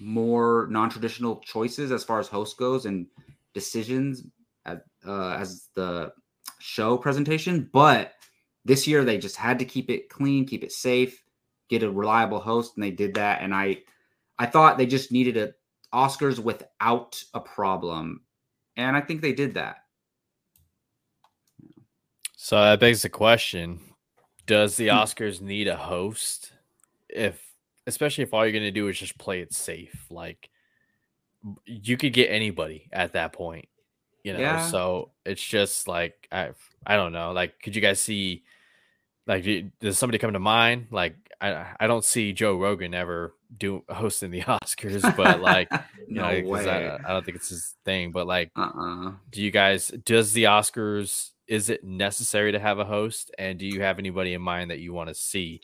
more 0.01 0.68
non-traditional 0.70 1.40
choices 1.40 1.90
as 1.90 2.05
far 2.05 2.20
as 2.20 2.29
host 2.29 2.57
goes 2.57 2.87
and 2.87 3.07
decisions 3.53 4.22
as, 4.64 4.79
uh, 5.07 5.31
as 5.31 5.68
the 5.74 6.12
show 6.61 6.96
presentation 6.96 7.68
but 7.72 8.12
this 8.68 8.87
year 8.87 9.03
they 9.03 9.18
just 9.18 9.37
had 9.37 9.59
to 9.59 9.64
keep 9.64 9.90
it 9.90 10.11
clean, 10.11 10.46
keep 10.46 10.62
it 10.62 10.72
safe, 10.72 11.24
get 11.68 11.83
a 11.83 11.90
reliable 11.90 12.38
host, 12.38 12.72
and 12.77 12.85
they 12.85 12.90
did 12.90 13.14
that. 13.14 13.40
And 13.40 13.55
I, 13.55 13.79
I 14.38 14.46
thought 14.46 14.77
they 14.77 14.87
just 14.87 15.11
needed 15.11 15.37
a 15.37 15.53
Oscars 15.92 16.38
without 16.38 17.22
a 17.33 17.40
problem, 17.40 18.20
and 18.77 18.94
I 18.94 19.01
think 19.01 19.22
they 19.22 19.33
did 19.33 19.55
that. 19.55 19.77
So 22.37 22.57
that 22.57 22.79
begs 22.79 23.01
the 23.01 23.09
question: 23.09 23.81
Does 24.48 24.76
the 24.76 24.88
hmm. 24.88 24.96
Oscars 24.96 25.40
need 25.40 25.68
a 25.68 25.76
host? 25.76 26.52
If, 27.08 27.40
especially 27.87 28.24
if 28.24 28.34
all 28.34 28.44
you're 28.44 28.52
going 28.52 28.64
to 28.64 28.70
do 28.72 28.88
is 28.88 28.98
just 28.98 29.18
play 29.18 29.40
it 29.40 29.52
safe, 29.52 30.06
like 30.11 30.50
you 31.66 31.96
could 31.96 32.12
get 32.12 32.30
anybody 32.30 32.88
at 32.92 33.12
that 33.12 33.32
point, 33.32 33.68
you 34.24 34.32
know. 34.32 34.40
Yeah. 34.40 34.66
So 34.66 35.11
it's 35.24 35.44
just 35.44 35.87
like 35.87 36.26
I, 36.32 36.50
I 36.84 36.96
don't 36.96 37.12
know. 37.12 37.32
Like, 37.32 37.61
could 37.62 37.76
you 37.76 37.82
guys 37.82 38.00
see? 38.00 38.42
Like, 39.26 39.44
do- 39.44 39.70
does 39.80 39.98
somebody 39.98 40.18
come 40.18 40.32
to 40.32 40.38
mind? 40.38 40.87
Like, 40.90 41.14
I, 41.38 41.66
I 41.78 41.87
don't 41.87 42.04
see 42.04 42.32
Joe 42.32 42.56
Rogan 42.56 42.94
ever 42.94 43.34
do 43.56 43.84
hosting 43.88 44.30
the 44.30 44.40
Oscars, 44.42 45.14
but 45.16 45.40
like, 45.40 45.68
you 46.08 46.14
no 46.16 46.40
know, 46.40 46.48
way. 46.48 46.68
I, 46.68 46.96
I 46.96 47.12
don't 47.12 47.24
think 47.24 47.37
it's 47.37 47.50
his 47.50 47.74
thing. 47.84 48.11
But 48.11 48.26
like, 48.26 48.50
uh-uh. 48.56 49.12
do 49.30 49.42
you 49.42 49.50
guys 49.50 49.88
does 49.88 50.32
the 50.32 50.44
oscars 50.44 51.32
is 51.48 51.70
it 51.70 51.82
necessary 51.82 52.52
to 52.52 52.58
have 52.58 52.78
a 52.78 52.84
host 52.84 53.34
and 53.38 53.58
do 53.58 53.66
you 53.66 53.80
have 53.80 53.98
anybody 53.98 54.34
in 54.34 54.42
mind 54.42 54.70
that 54.70 54.78
you 54.78 54.92
want 54.92 55.08
to 55.08 55.14
see 55.14 55.61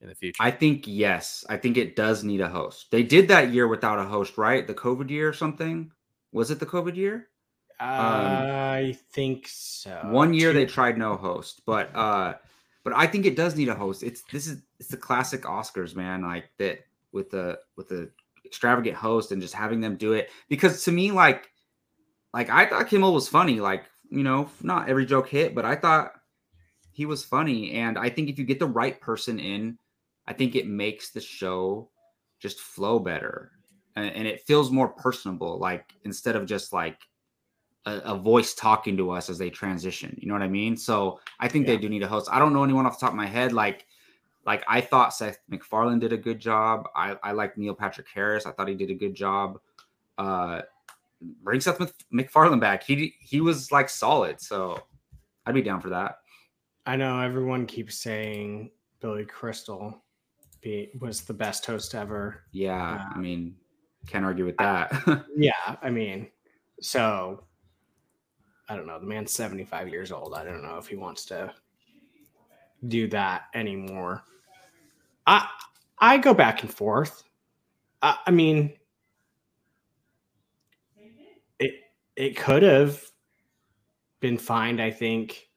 in 0.00 0.08
the 0.08 0.14
future 0.14 0.36
I 0.40 0.50
think 0.50 0.84
yes. 0.86 1.44
I 1.48 1.56
think 1.56 1.78
it 1.78 1.96
does 1.96 2.22
need 2.22 2.42
a 2.42 2.48
host. 2.48 2.90
They 2.90 3.02
did 3.02 3.28
that 3.28 3.50
year 3.50 3.66
without 3.66 3.98
a 3.98 4.04
host, 4.04 4.36
right? 4.36 4.66
The 4.66 4.74
COVID 4.74 5.08
year 5.08 5.28
or 5.28 5.32
something. 5.32 5.90
Was 6.32 6.50
it 6.50 6.60
the 6.60 6.66
COVID 6.66 6.96
year? 6.96 7.28
I 7.80 8.96
think 9.12 9.48
so. 9.48 9.98
One 10.04 10.34
year 10.34 10.52
Two- 10.52 10.58
they 10.58 10.66
tried 10.66 10.98
no 10.98 11.16
host, 11.16 11.62
but 11.66 11.94
uh 11.96 12.34
but 12.84 12.94
I 12.94 13.06
think 13.08 13.26
it 13.26 13.34
does 13.34 13.56
need 13.56 13.68
a 13.68 13.74
host. 13.74 14.02
It's 14.02 14.22
this 14.30 14.46
is 14.46 14.62
it's 14.78 14.90
the 14.90 14.96
classic 14.96 15.42
Oscars, 15.42 15.96
man, 15.96 16.22
like 16.22 16.50
that 16.58 16.80
with 17.12 17.30
the 17.30 17.58
with 17.76 17.88
the 17.88 18.10
extravagant 18.44 18.96
host 18.96 19.32
and 19.32 19.42
just 19.42 19.54
having 19.54 19.80
them 19.80 19.96
do 19.96 20.12
it 20.12 20.30
because 20.48 20.84
to 20.84 20.92
me 20.92 21.10
like 21.10 21.50
like 22.36 22.50
I 22.50 22.66
thought 22.66 22.88
Kimmel 22.88 23.14
was 23.14 23.28
funny, 23.28 23.60
like, 23.60 23.86
you 24.10 24.22
know, 24.22 24.50
not 24.62 24.88
every 24.88 25.06
joke 25.06 25.28
hit, 25.28 25.54
but 25.54 25.64
I 25.64 25.76
thought 25.76 26.12
he 26.92 27.06
was 27.06 27.24
funny 27.24 27.72
and 27.72 27.98
I 27.98 28.08
think 28.08 28.28
if 28.28 28.38
you 28.38 28.44
get 28.44 28.58
the 28.58 28.66
right 28.66 29.00
person 29.00 29.38
in, 29.38 29.78
I 30.26 30.32
think 30.32 30.54
it 30.54 30.66
makes 30.66 31.10
the 31.10 31.20
show 31.20 31.90
just 32.38 32.60
flow 32.60 32.98
better 32.98 33.52
and, 33.96 34.14
and 34.14 34.26
it 34.26 34.42
feels 34.46 34.70
more 34.70 34.88
personable 34.88 35.58
like 35.58 35.92
instead 36.04 36.36
of 36.36 36.46
just 36.46 36.72
like 36.72 36.98
a, 37.86 37.98
a 37.98 38.16
voice 38.16 38.54
talking 38.54 38.96
to 38.96 39.10
us 39.10 39.30
as 39.30 39.38
they 39.38 39.50
transition. 39.50 40.16
You 40.20 40.28
know 40.28 40.34
what 40.34 40.42
I 40.42 40.48
mean? 40.48 40.76
So 40.76 41.20
I 41.40 41.48
think 41.48 41.66
they 41.66 41.76
do 41.76 41.88
need 41.88 42.02
a 42.02 42.08
host. 42.08 42.28
I 42.30 42.38
don't 42.38 42.52
know 42.52 42.64
anyone 42.64 42.86
off 42.86 42.98
the 42.98 43.06
top 43.06 43.12
of 43.12 43.16
my 43.16 43.26
head. 43.26 43.52
Like, 43.52 43.86
like 44.44 44.64
I 44.68 44.80
thought 44.80 45.14
Seth 45.14 45.38
MacFarlane 45.48 45.98
did 45.98 46.12
a 46.12 46.16
good 46.16 46.38
job. 46.38 46.88
I, 46.94 47.16
I 47.22 47.32
like 47.32 47.56
Neil 47.56 47.74
Patrick 47.74 48.06
Harris. 48.12 48.46
I 48.46 48.52
thought 48.52 48.68
he 48.68 48.74
did 48.74 48.90
a 48.90 48.94
good 48.94 49.14
job. 49.14 49.58
Uh, 50.18 50.62
bring 51.42 51.60
Seth 51.60 51.80
Mc- 51.80 51.92
MacFarlane 52.10 52.60
back. 52.60 52.82
He 52.82 53.14
he 53.20 53.40
was 53.40 53.72
like 53.72 53.88
solid. 53.88 54.40
So 54.40 54.80
I'd 55.44 55.54
be 55.54 55.62
down 55.62 55.80
for 55.80 55.88
that. 55.90 56.18
I 56.86 56.96
know 56.96 57.20
everyone 57.20 57.66
keeps 57.66 57.98
saying 57.98 58.70
Billy 59.00 59.24
Crystal 59.24 60.02
be, 60.60 60.90
was 61.00 61.22
the 61.22 61.34
best 61.34 61.66
host 61.66 61.94
ever. 61.94 62.42
Yeah, 62.52 62.94
Yeah. 62.94 63.06
I 63.10 63.14
um, 63.14 63.22
mean, 63.22 63.56
can't 64.06 64.24
argue 64.24 64.44
with 64.46 64.56
that. 64.58 64.92
Yeah, 65.36 65.76
I 65.82 65.90
mean, 65.90 66.28
so 66.80 67.44
I 68.68 68.76
don't 68.76 68.86
know. 68.86 68.98
The 68.98 69.06
man's 69.06 69.32
75 69.32 69.88
years 69.88 70.12
old. 70.12 70.34
I 70.34 70.44
don't 70.44 70.62
know 70.62 70.78
if 70.78 70.86
he 70.86 70.96
wants 70.96 71.24
to 71.26 71.52
do 72.88 73.08
that 73.08 73.44
anymore. 73.54 74.22
I 75.26 75.48
I 75.98 76.18
go 76.18 76.34
back 76.34 76.62
and 76.62 76.72
forth. 76.72 77.24
I, 78.02 78.18
I 78.26 78.30
mean, 78.30 78.74
it 82.16 82.36
could 82.36 82.62
have 82.62 83.00
been 84.20 84.38
fine. 84.38 84.80
I 84.80 84.90
think 84.90 85.48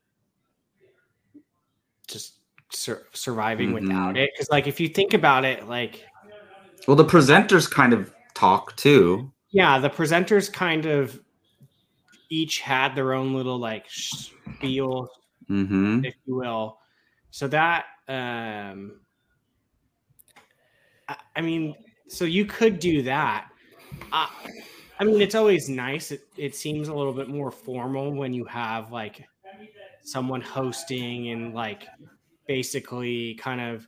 just 2.08 2.36
sur- 2.72 3.08
surviving 3.14 3.72
without 3.72 4.16
Mhm. 4.16 4.18
it. 4.18 4.32
Because 4.34 4.50
like 4.50 4.68
if 4.68 4.80
you 4.80 4.90
think 4.90 5.14
about 5.14 5.46
it, 5.46 5.68
like 5.68 6.06
well, 6.88 6.96
the 6.96 7.06
presenters 7.06 7.70
kind 7.70 7.94
of 7.94 8.14
talk 8.34 8.76
too. 8.76 9.32
yeah, 9.52 9.80
the 9.80 9.90
presenters 9.90 10.52
kind 10.52 10.86
of 10.86 11.20
each 12.30 12.60
had 12.60 12.94
their 12.96 13.14
own 13.14 13.34
little 13.34 13.58
like 13.58 13.86
spiel, 13.90 15.10
Mm-hmm. 15.50 16.06
if 16.06 16.14
you 16.26 16.36
will. 16.36 16.80
So 17.32 17.48
that 17.48 17.86
um 18.08 19.00
I, 21.08 21.16
I 21.38 21.42
mean, 21.42 21.76
so 22.08 22.26
you 22.26 22.46
could 22.46 22.80
do 22.80 23.02
that. 23.04 23.50
Uh, 24.12 24.28
I 25.00 25.06
mean, 25.06 25.22
it's 25.22 25.36
always 25.36 25.70
nice. 25.70 26.12
It, 26.12 26.28
it 26.38 26.56
seems 26.56 26.90
a 26.90 26.94
little 26.94 27.14
bit 27.14 27.30
more 27.30 27.52
formal 27.52 28.12
when 28.14 28.34
you 28.34 28.44
have 28.46 28.92
like 28.92 29.24
someone 30.04 30.42
hosting 30.42 31.30
and 31.30 31.54
like 31.54 31.88
basically 32.48 33.36
kind 33.36 33.62
of 33.62 33.88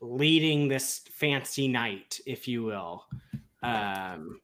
leading 0.00 0.68
this 0.68 1.02
fancy 1.10 1.68
night, 1.68 2.18
if 2.26 2.46
you 2.48 2.62
will. 2.64 3.06
Um, 3.62 4.40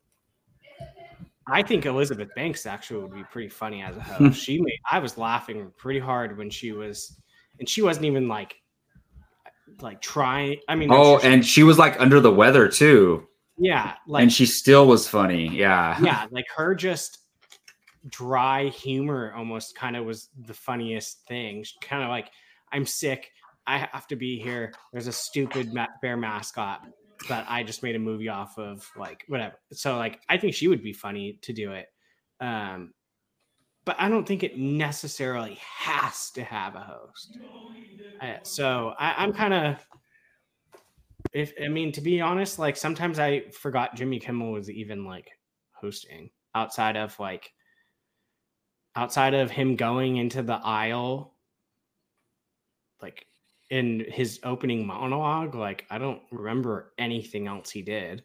I 1.46 1.62
think 1.62 1.86
Elizabeth 1.86 2.28
Banks 2.36 2.64
actually 2.64 3.02
would 3.02 3.14
be 3.14 3.24
pretty 3.24 3.48
funny 3.48 3.82
as 3.82 3.96
a 3.96 4.00
host. 4.00 4.40
she 4.42 4.60
made 4.60 4.78
I 4.90 4.98
was 5.00 5.18
laughing 5.18 5.72
pretty 5.76 5.98
hard 6.00 6.38
when 6.38 6.50
she 6.50 6.72
was, 6.72 7.16
and 7.58 7.68
she 7.68 7.82
wasn't 7.82 8.06
even 8.06 8.28
like 8.28 8.54
like 9.80 10.00
trying. 10.00 10.60
I 10.68 10.74
mean, 10.76 10.90
Oh, 10.92 11.18
she- 11.18 11.26
and 11.26 11.44
she 11.44 11.62
was 11.62 11.78
like 11.78 12.00
under 12.00 12.20
the 12.20 12.30
weather 12.32 12.68
too. 12.68 13.26
Yeah, 13.60 13.94
like 14.06 14.22
and 14.22 14.32
she 14.32 14.46
still 14.46 14.86
was 14.86 15.06
funny. 15.06 15.46
Yeah. 15.48 16.00
yeah, 16.02 16.26
like 16.30 16.46
her 16.56 16.74
just 16.74 17.18
dry 18.08 18.68
humor 18.68 19.32
almost 19.36 19.76
kind 19.76 19.96
of 19.96 20.06
was 20.06 20.28
the 20.46 20.54
funniest 20.54 21.26
thing. 21.28 21.64
Kind 21.82 22.02
of 22.02 22.08
like, 22.08 22.30
I'm 22.72 22.86
sick. 22.86 23.30
I 23.66 23.86
have 23.92 24.06
to 24.08 24.16
be 24.16 24.40
here. 24.40 24.72
There's 24.92 25.06
a 25.06 25.12
stupid 25.12 25.72
bear 26.02 26.16
mascot 26.16 26.80
that 27.28 27.44
I 27.48 27.62
just 27.62 27.82
made 27.82 27.96
a 27.96 28.00
movie 28.00 28.28
off 28.28 28.58
of, 28.58 28.88
like 28.96 29.24
whatever. 29.28 29.56
So 29.72 29.98
like, 29.98 30.20
I 30.28 30.38
think 30.38 30.54
she 30.54 30.68
would 30.68 30.82
be 30.82 30.94
funny 30.94 31.38
to 31.42 31.52
do 31.52 31.72
it. 31.72 31.86
Um, 32.40 32.94
but 33.84 33.96
I 33.98 34.08
don't 34.08 34.26
think 34.26 34.42
it 34.42 34.58
necessarily 34.58 35.58
has 35.60 36.30
to 36.32 36.44
have 36.44 36.74
a 36.76 36.80
host. 36.80 37.38
Uh, 38.20 38.34
so 38.44 38.94
I, 38.98 39.14
I'm 39.18 39.32
kind 39.32 39.54
of, 39.54 39.86
if 41.32 41.52
I 41.62 41.68
mean 41.68 41.92
to 41.92 42.00
be 42.00 42.20
honest, 42.20 42.58
like 42.58 42.76
sometimes 42.76 43.18
I 43.18 43.50
forgot 43.50 43.96
Jimmy 43.96 44.18
Kimmel 44.18 44.52
was 44.52 44.70
even 44.70 45.04
like 45.04 45.28
hosting 45.72 46.30
outside 46.54 46.96
of 46.96 47.18
like 47.18 47.52
outside 48.96 49.34
of 49.34 49.50
him 49.50 49.76
going 49.76 50.16
into 50.16 50.42
the 50.42 50.60
aisle 50.64 51.34
like 53.00 53.24
in 53.70 54.04
his 54.08 54.40
opening 54.42 54.84
monologue 54.84 55.54
like 55.54 55.86
i 55.90 55.96
don't 55.96 56.20
remember 56.32 56.92
anything 56.98 57.46
else 57.46 57.70
he 57.70 57.82
did 57.82 58.24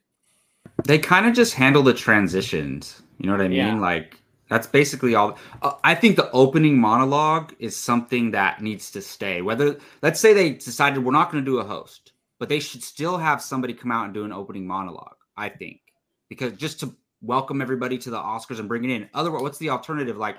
They 0.83 0.99
kind 0.99 1.25
of 1.25 1.33
just 1.33 1.53
handle 1.53 1.83
the 1.83 1.93
transitions. 1.93 3.01
You 3.17 3.27
know 3.27 3.33
what 3.33 3.41
I 3.41 3.47
mean? 3.47 3.57
Yeah. 3.57 3.79
Like 3.79 4.17
that's 4.49 4.67
basically 4.67 5.15
all. 5.15 5.37
Uh, 5.61 5.73
I 5.83 5.95
think 5.95 6.15
the 6.15 6.29
opening 6.31 6.77
monologue 6.77 7.53
is 7.59 7.75
something 7.75 8.31
that 8.31 8.61
needs 8.61 8.91
to 8.91 9.01
stay. 9.01 9.41
Whether 9.41 9.77
let's 10.01 10.19
say 10.19 10.33
they 10.33 10.51
decided 10.51 11.03
we're 11.03 11.11
not 11.11 11.31
going 11.31 11.43
to 11.43 11.49
do 11.49 11.59
a 11.59 11.63
host, 11.63 12.04
but 12.45 12.49
they 12.49 12.59
should 12.59 12.83
still 12.83 13.17
have 13.17 13.41
somebody 13.41 13.73
come 13.73 13.91
out 13.91 14.05
and 14.05 14.13
do 14.13 14.23
an 14.23 14.31
opening 14.31 14.67
monologue. 14.67 15.15
I 15.35 15.49
think 15.49 15.81
because 16.29 16.53
just 16.53 16.79
to 16.81 16.95
welcome 17.21 17.59
everybody 17.59 17.97
to 17.97 18.11
the 18.11 18.19
Oscars 18.19 18.59
and 18.59 18.67
bring 18.67 18.83
it 18.83 18.91
in. 18.91 19.09
Otherwise, 19.15 19.41
what's 19.41 19.57
the 19.57 19.71
alternative? 19.71 20.17
Like 20.17 20.37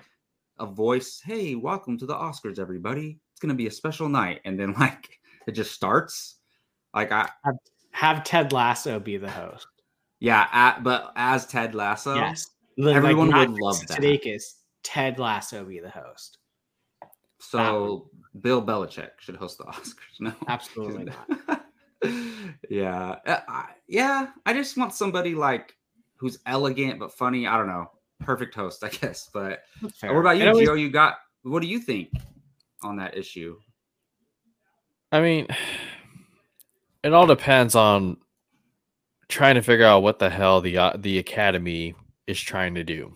a 0.61 0.67
voice, 0.67 1.21
"Hey, 1.25 1.57
welcome 1.57 1.99
to 1.99 2.07
the 2.07 2.15
Oscars, 2.15 2.61
everybody. 2.61 3.19
It's 3.33 3.41
going 3.41 3.49
to 3.49 3.57
be 3.57 3.67
a 3.67 3.73
special 3.73 4.09
night," 4.09 4.41
and 4.45 4.57
then 4.57 4.73
like 4.79 5.19
it 5.49 5.51
just 5.51 5.73
starts. 5.73 6.37
Like 6.95 7.11
I, 7.11 7.29
have 7.91 8.23
ted 8.23 8.53
lasso 8.53 9.01
be 9.01 9.17
the 9.17 9.29
host 9.29 9.67
yeah, 10.21 10.47
at, 10.53 10.85
but 10.85 11.13
as 11.17 11.45
Ted 11.45 11.75
Lasso, 11.75 12.15
yes 12.15 12.51
Like, 12.79 12.95
everyone 12.95 13.31
not 13.31 13.49
would 13.49 13.61
love 13.61 13.85
that. 13.89 13.99
Sudeikis, 13.99 14.45
ted 14.85 15.19
lasso 15.19 15.65
be 15.65 15.81
the 15.81 15.91
host 15.91 16.39
So 17.41 18.11
Bill 18.41 18.65
Belichick 18.65 19.11
should 19.19 19.35
host 19.35 19.59
the 19.59 19.65
Oscars. 19.65 20.21
No, 20.21 20.33
absolutely 20.47 21.07
not 21.07 21.66
yeah, 22.69 23.17
Uh, 23.27 23.41
I, 23.49 23.65
yeah. 23.89 24.29
I 24.45 24.53
just 24.53 24.77
want 24.77 24.93
somebody 24.95 25.35
like 25.35 25.75
who's 26.17 26.39
elegant 26.47 26.99
but 26.99 27.13
funny. 27.13 27.47
I 27.47 27.57
don't 27.57 27.67
know, 27.67 27.91
perfect 28.21 28.55
host, 28.55 28.83
I 28.85 28.89
guess. 28.89 29.29
But 29.33 29.63
what 30.03 30.17
about 30.17 30.37
It 30.37 30.43
you, 30.43 30.49
always- 30.49 30.69
Gio? 30.69 30.81
You 30.81 30.91
got 30.91 31.17
what 31.43 31.61
do 31.63 31.69
you 31.69 31.79
think 31.79 32.11
on 32.83 32.97
that 32.97 33.17
issue? 33.17 33.57
I 35.13 35.21
mean, 35.21 35.47
it 37.05 37.13
all 37.13 37.27
depends 37.27 37.75
on 37.75 38.17
trying 39.29 39.55
to 39.55 39.63
figure 39.63 39.87
out 39.87 40.03
what 40.03 40.19
the 40.19 40.29
hell 40.31 40.61
the 40.61 40.77
uh, 40.79 40.93
the 40.97 41.19
academy 41.19 41.95
is 42.27 42.41
trying 42.41 42.75
to 42.75 42.85
do. 42.85 43.15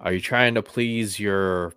Are 0.00 0.12
you 0.12 0.20
trying 0.20 0.54
to 0.54 0.62
please 0.62 1.18
your 1.18 1.74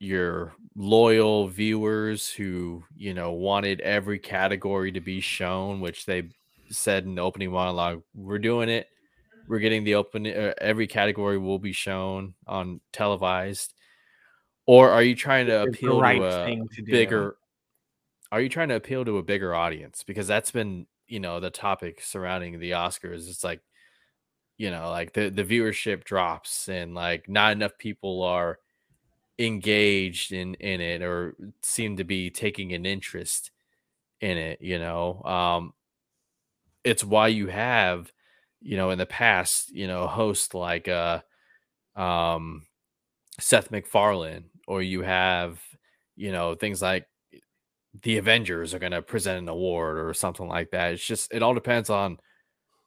your 0.00 0.54
loyal 0.76 1.48
viewers 1.48 2.28
who 2.30 2.84
you 2.96 3.14
know 3.14 3.32
wanted 3.32 3.80
every 3.80 4.18
category 4.18 4.92
to 4.92 5.00
be 5.00 5.20
shown, 5.20 5.80
which 5.80 6.06
they 6.06 6.28
said 6.68 7.04
in 7.04 7.14
the 7.14 7.22
opening 7.22 7.50
monologue, 7.50 8.02
we're 8.14 8.38
doing 8.38 8.68
it. 8.68 8.88
We're 9.48 9.60
getting 9.60 9.84
the 9.84 9.94
open. 9.94 10.26
Uh, 10.26 10.54
every 10.58 10.86
category 10.86 11.38
will 11.38 11.58
be 11.58 11.72
shown 11.72 12.34
on 12.46 12.80
televised. 12.92 13.72
Or 14.66 14.90
are 14.90 15.02
you 15.02 15.14
trying 15.14 15.46
to 15.46 15.62
It's 15.62 15.76
appeal 15.76 16.00
right 16.00 16.18
to 16.18 16.26
a 16.26 16.56
to 16.56 16.82
bigger? 16.82 17.36
Are 18.32 18.40
you 18.40 18.48
trying 18.48 18.68
to 18.68 18.74
appeal 18.74 19.04
to 19.04 19.18
a 19.18 19.22
bigger 19.22 19.54
audience? 19.54 20.02
Because 20.04 20.26
that's 20.26 20.50
been 20.50 20.86
you 21.06 21.20
know 21.20 21.40
the 21.40 21.50
topic 21.50 22.02
surrounding 22.02 22.58
the 22.58 22.72
Oscars. 22.72 23.28
It's 23.28 23.44
like 23.44 23.60
you 24.58 24.70
know 24.70 24.90
like 24.90 25.12
the 25.12 25.30
the 25.30 25.44
viewership 25.44 26.04
drops 26.04 26.68
and 26.68 26.94
like 26.94 27.28
not 27.28 27.52
enough 27.52 27.78
people 27.78 28.22
are 28.24 28.58
engaged 29.38 30.32
in 30.32 30.54
in 30.54 30.80
it 30.80 31.02
or 31.02 31.34
seem 31.62 31.96
to 31.96 32.04
be 32.04 32.30
taking 32.30 32.72
an 32.72 32.86
interest 32.86 33.50
in 34.20 34.38
it 34.38 34.62
you 34.62 34.78
know 34.78 35.22
um 35.24 35.74
it's 36.84 37.04
why 37.04 37.28
you 37.28 37.46
have 37.46 38.10
you 38.62 38.76
know 38.76 38.90
in 38.90 38.98
the 38.98 39.06
past 39.06 39.70
you 39.74 39.86
know 39.86 40.06
hosts 40.06 40.54
like 40.54 40.88
uh 40.88 41.20
um 41.96 42.62
Seth 43.38 43.70
MacFarlane 43.70 44.44
or 44.66 44.80
you 44.80 45.02
have 45.02 45.60
you 46.16 46.32
know 46.32 46.54
things 46.54 46.80
like 46.80 47.06
the 48.02 48.18
Avengers 48.18 48.74
are 48.74 48.78
going 48.78 48.92
to 48.92 49.02
present 49.02 49.38
an 49.38 49.48
award 49.48 49.98
or 49.98 50.12
something 50.12 50.48
like 50.48 50.70
that. 50.70 50.92
It's 50.92 51.04
just 51.04 51.32
it 51.32 51.42
all 51.42 51.54
depends 51.54 51.90
on 51.90 52.18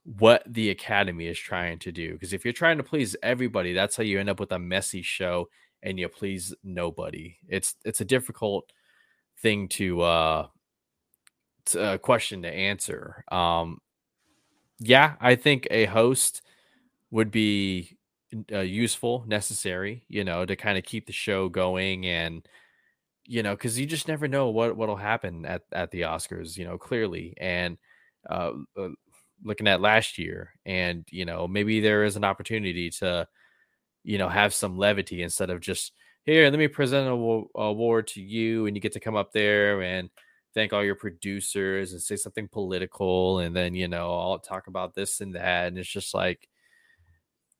what 0.04 0.44
the 0.48 0.70
academy 0.70 1.28
is 1.28 1.38
trying 1.38 1.78
to 1.80 1.92
do 1.92 2.14
because 2.14 2.34
if 2.34 2.44
you're 2.44 2.54
trying 2.54 2.78
to 2.78 2.84
please 2.84 3.16
everybody 3.22 3.74
that's 3.74 3.96
how 3.96 4.02
you 4.02 4.20
end 4.20 4.30
up 4.30 4.40
with 4.40 4.52
a 4.54 4.58
messy 4.58 5.02
show 5.02 5.48
and 5.84 6.00
you 6.00 6.08
please 6.08 6.54
nobody. 6.64 7.38
It's 7.48 7.76
it's 7.86 8.02
a 8.02 8.06
difficult 8.06 8.72
thing 9.42 9.68
to 9.70 10.02
uh 10.02 10.48
to, 11.66 11.94
a 11.94 11.98
question 11.98 12.42
to 12.44 12.50
answer. 12.50 13.24
Um 13.32 13.80
yeah 14.80 15.16
i 15.20 15.36
think 15.36 15.68
a 15.72 15.86
host 15.86 16.42
would 17.12 17.32
be 17.32 17.98
uh, 18.52 18.60
useful 18.60 19.24
necessary 19.28 20.04
you 20.08 20.24
know 20.24 20.46
to 20.46 20.56
kind 20.56 20.78
of 20.78 20.84
keep 20.84 21.06
the 21.06 21.14
show 21.14 21.50
going 21.50 22.06
and 22.06 22.48
you 23.26 23.44
know 23.44 23.56
because 23.56 23.80
you 23.80 23.86
just 23.86 24.08
never 24.08 24.28
know 24.28 24.50
what 24.50 24.76
what'll 24.76 24.96
happen 24.96 25.46
at 25.46 25.64
at 25.72 25.92
the 25.92 26.02
oscars 26.02 26.58
you 26.58 26.66
know 26.66 26.78
clearly. 26.78 27.34
And 27.38 27.78
uh, 28.30 28.52
uh 28.78 28.90
looking 29.44 29.68
at 29.68 29.82
last 29.82 30.18
year 30.18 30.54
and 30.66 31.08
you 31.12 31.26
know 31.26 31.48
maybe 31.48 31.80
there 31.80 32.04
is 32.04 32.16
an 32.18 32.26
opportunity 32.26 32.90
to 32.90 33.28
you 34.04 34.18
know 34.18 34.30
have 34.30 34.54
some 34.54 34.78
levity 34.78 35.22
instead 35.24 35.50
of 35.50 35.60
just 35.60 35.94
here 36.24 36.50
let 36.50 36.60
me 36.60 36.68
present 36.68 37.08
an 37.08 37.14
awa- 37.14 37.48
award 37.56 38.08
to 38.08 38.22
you 38.22 38.66
and 38.66 38.76
you 38.76 38.82
get 38.82 38.94
to 38.94 39.00
come 39.00 39.16
up 39.16 39.32
there 39.32 39.82
and 39.82 40.10
thank 40.54 40.74
all 40.74 40.84
your 40.84 40.96
producers 40.96 41.94
and 41.94 42.02
say 42.02 42.16
something 42.16 42.48
political 42.48 43.40
and 43.40 43.56
then 43.56 43.74
you 43.74 43.88
know 43.88 44.18
i'll 44.18 44.40
talk 44.40 44.68
about 44.68 44.94
this 44.94 45.22
and 45.22 45.36
that 45.36 45.68
and 45.68 45.78
it's 45.78 45.90
just 45.90 46.14
like 46.14 46.48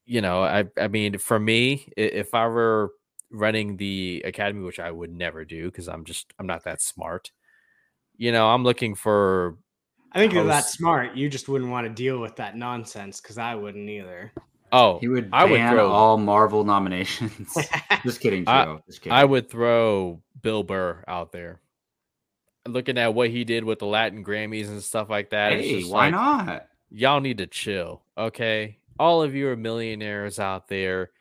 you 0.06 0.22
know 0.22 0.44
i 0.44 0.66
i 0.78 0.88
mean 0.88 1.18
for 1.18 1.40
me 1.40 1.92
if 1.96 2.34
i 2.34 2.48
were 2.48 2.92
running 3.32 3.78
the 3.78 4.24
academy 4.26 4.64
which 4.64 4.80
i 4.80 4.90
would 4.90 5.12
never 5.12 5.46
do 5.46 5.66
because 5.66 5.88
i'm 5.88 6.04
just 6.04 6.34
i'm 6.40 6.48
not 6.48 6.64
that 6.64 6.82
smart 6.82 7.32
you 8.18 8.32
know 8.32 8.48
i'm 8.50 8.64
looking 8.64 8.96
for 8.96 9.58
I 10.12 10.20
think 10.20 10.34
you're 10.34 10.44
that 10.46 10.66
smart. 10.66 11.16
You 11.16 11.30
just 11.30 11.48
wouldn't 11.48 11.70
want 11.70 11.86
to 11.86 11.94
deal 11.94 12.20
with 12.20 12.36
that 12.38 12.58
nonsense 12.58 13.22
because 13.22 13.38
I 13.38 13.54
wouldn't 13.54 13.88
either. 13.88 14.32
Oh 14.72 15.00
He 15.00 15.08
would 15.08 15.30
I 15.34 15.46
would 15.46 15.60
throw- 15.70 15.92
all 15.92 16.18
Marvel 16.18 16.64
nominations. 16.64 17.56
Just 18.04 18.20
kidding, 18.22 18.48
I- 18.48 18.78
Just 18.88 19.02
kidding. 19.02 19.14
I 19.14 19.26
would 19.26 19.50
throw 19.50 20.22
Bill 20.42 20.64
Burr 20.64 21.04
out 21.08 21.32
there. 21.32 21.60
Looking 22.68 22.98
at 22.98 23.14
what 23.14 23.30
he 23.30 23.46
did 23.46 23.64
with 23.64 23.80
the 23.80 23.86
Latin 23.86 24.24
Grammys 24.24 24.68
and 24.68 24.84
stuff 24.84 25.10
like 25.10 25.32
that, 25.32 25.54
hey, 25.54 25.84
why 25.84 26.10
like, 26.10 26.12
not? 26.12 26.68
Y'all 26.92 27.22
need 27.22 27.38
to 27.40 27.48
chill, 27.48 28.04
okay? 28.18 28.78
All 29.00 29.22
of 29.24 29.34
you 29.34 29.48
are 29.50 29.56
millionaires 29.56 30.40
out 30.40 30.68
there. 30.68 31.12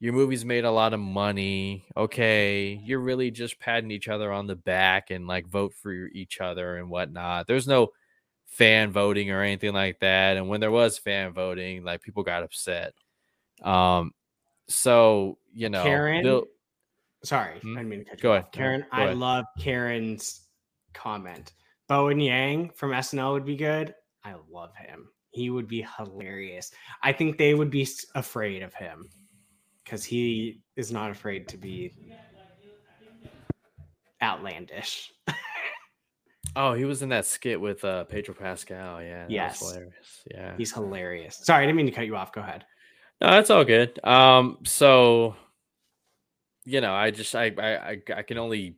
Your 0.00 0.12
movies 0.12 0.44
made 0.44 0.64
a 0.64 0.70
lot 0.70 0.94
of 0.94 1.00
money, 1.00 1.86
okay? 1.96 2.80
You're 2.82 3.00
really 3.00 3.30
just 3.30 3.58
patting 3.60 3.90
each 3.90 4.08
other 4.08 4.32
on 4.32 4.46
the 4.46 4.56
back 4.56 5.10
and 5.10 5.26
like 5.26 5.46
vote 5.46 5.74
for 5.74 5.92
each 5.92 6.40
other 6.40 6.76
and 6.76 6.88
whatnot. 6.90 7.46
There's 7.46 7.68
no 7.68 7.88
fan 8.46 8.90
voting 8.90 9.30
or 9.30 9.42
anything 9.42 9.72
like 9.74 10.00
that. 10.00 10.36
And 10.36 10.48
when 10.48 10.60
there 10.60 10.70
was 10.70 10.98
fan 10.98 11.32
voting, 11.32 11.84
like 11.84 12.02
people 12.02 12.22
got 12.22 12.42
upset. 12.42 12.94
Um, 13.62 14.12
so 14.68 15.38
you 15.52 15.68
know, 15.68 15.82
Karen, 15.82 16.42
sorry, 17.24 17.58
Hmm? 17.60 17.76
I 17.76 17.80
didn't 17.80 17.88
mean 17.88 17.98
to 18.00 18.04
cut 18.04 18.18
you 18.18 18.22
Go 18.22 18.32
off. 18.32 18.38
ahead. 18.40 18.52
Karen, 18.52 18.80
go 18.82 18.86
I 18.92 19.04
ahead. 19.04 19.16
love 19.18 19.44
Karen's 19.58 20.42
comment. 20.94 21.52
Bowen 21.88 22.18
Yang 22.20 22.70
from 22.70 22.90
SNL 22.90 23.32
would 23.32 23.44
be 23.46 23.56
good. 23.56 23.94
I 24.24 24.34
love 24.50 24.74
him. 24.76 25.08
He 25.30 25.50
would 25.50 25.68
be 25.68 25.86
hilarious. 25.98 26.72
I 27.02 27.12
think 27.12 27.38
they 27.38 27.54
would 27.54 27.70
be 27.70 27.86
afraid 28.14 28.62
of 28.62 28.74
him 28.74 29.08
because 29.84 30.02
he 30.04 30.60
is 30.76 30.90
not 30.90 31.10
afraid 31.10 31.46
to 31.48 31.56
be 31.56 31.92
outlandish. 34.22 35.12
Oh, 36.56 36.72
he 36.72 36.86
was 36.86 37.02
in 37.02 37.10
that 37.10 37.26
skit 37.26 37.60
with 37.60 37.84
uh 37.84 38.04
Pedro 38.04 38.34
Pascal. 38.34 39.02
Yeah, 39.02 39.26
Yes. 39.28 39.60
hilarious. 39.60 40.24
Yeah, 40.30 40.56
He's 40.56 40.72
hilarious. 40.72 41.36
Sorry, 41.36 41.62
I 41.62 41.66
didn't 41.66 41.76
mean 41.76 41.86
to 41.86 41.92
cut 41.92 42.06
you 42.06 42.16
off. 42.16 42.32
Go 42.32 42.40
ahead. 42.40 42.64
no, 43.20 43.30
that's 43.30 43.50
all 43.50 43.64
good. 43.64 44.02
Um, 44.04 44.58
so 44.64 45.36
you 46.64 46.80
know, 46.80 46.94
I 46.94 47.10
just 47.10 47.34
I 47.34 47.52
I 47.58 47.90
I, 47.90 48.02
I 48.16 48.22
can 48.22 48.38
only 48.38 48.76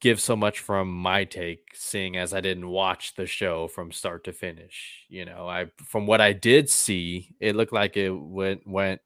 give 0.00 0.20
so 0.20 0.36
much 0.36 0.60
from 0.60 0.92
my 0.92 1.24
take, 1.24 1.70
seeing 1.74 2.16
as 2.16 2.32
I 2.32 2.40
didn't 2.40 2.68
watch 2.68 3.14
the 3.14 3.26
show 3.26 3.66
from 3.66 3.90
start 3.92 4.24
to 4.24 4.32
finish. 4.32 5.04
You 5.08 5.24
know, 5.24 5.48
I 5.48 5.66
from 5.84 6.06
what 6.06 6.20
I 6.20 6.32
did 6.32 6.70
see, 6.70 7.34
it 7.40 7.56
looked 7.56 7.72
like 7.72 7.96
it 7.96 8.10
went 8.10 8.66
went 8.66 9.00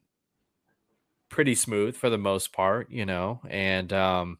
pretty 1.31 1.55
smooth 1.55 1.97
for 1.97 2.11
the 2.11 2.19
most 2.19 2.53
part. 2.53 2.90
You 2.90 3.07
know, 3.07 3.40
and 3.49 3.90
um, 3.93 4.38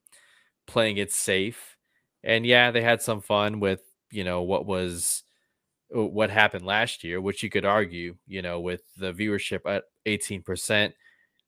playing 0.66 0.98
it 0.98 1.11
safe. 1.12 1.76
And 2.22 2.44
yeah, 2.44 2.70
they 2.70 2.83
had 2.83 3.02
some 3.02 3.20
fun 3.20 3.61
with, 3.61 3.83
you 4.11 4.24
know, 4.24 4.42
what 4.42 4.66
was 4.66 5.22
uh, 5.96 6.04
what 6.04 6.30
happened 6.30 6.64
last 6.64 7.04
year, 7.04 7.20
which 7.20 7.42
you 7.42 7.50
could 7.50 7.64
argue, 7.64 8.16
you 8.26 8.42
know, 8.42 8.61
with 8.61 8.83
the 8.96 9.12
viewership 9.12 9.61
at 9.66 9.85
18%, 10.06 10.92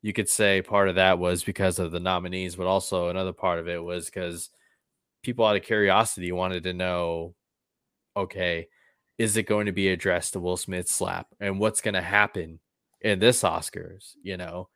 you 0.03 0.13
could 0.13 0.29
say 0.29 0.63
part 0.63 0.89
of 0.89 0.97
that 0.97 1.19
was 1.19 1.45
because 1.45 1.79
of 1.79 1.93
the 1.93 2.01
nominees, 2.01 2.57
but 2.57 2.67
also 2.67 3.09
another 3.09 3.33
part 3.33 3.61
of 3.61 3.69
it 3.69 3.83
was 3.83 4.07
because 4.07 4.51
people 5.23 5.45
out 5.45 5.57
of 5.57 5.63
curiosity 5.63 6.33
wanted 6.33 6.65
to 6.65 6.73
know, 6.73 7.35
okay, 8.17 8.69
is 9.19 9.37
it 9.37 9.45
going 9.45 9.67
to 9.67 9.73
be 9.73 9.89
addressed 9.89 10.33
to 10.33 10.41
Will 10.41 10.57
Smith 10.57 10.89
slap? 10.89 11.29
And 11.39 11.61
what's 11.61 11.81
going 11.81 11.95
to 11.95 12.03
happen 12.03 12.59
in 13.01 13.21
this 13.21 13.43
Oscars? 13.43 14.15
You 14.23 14.37
know, 14.37 14.69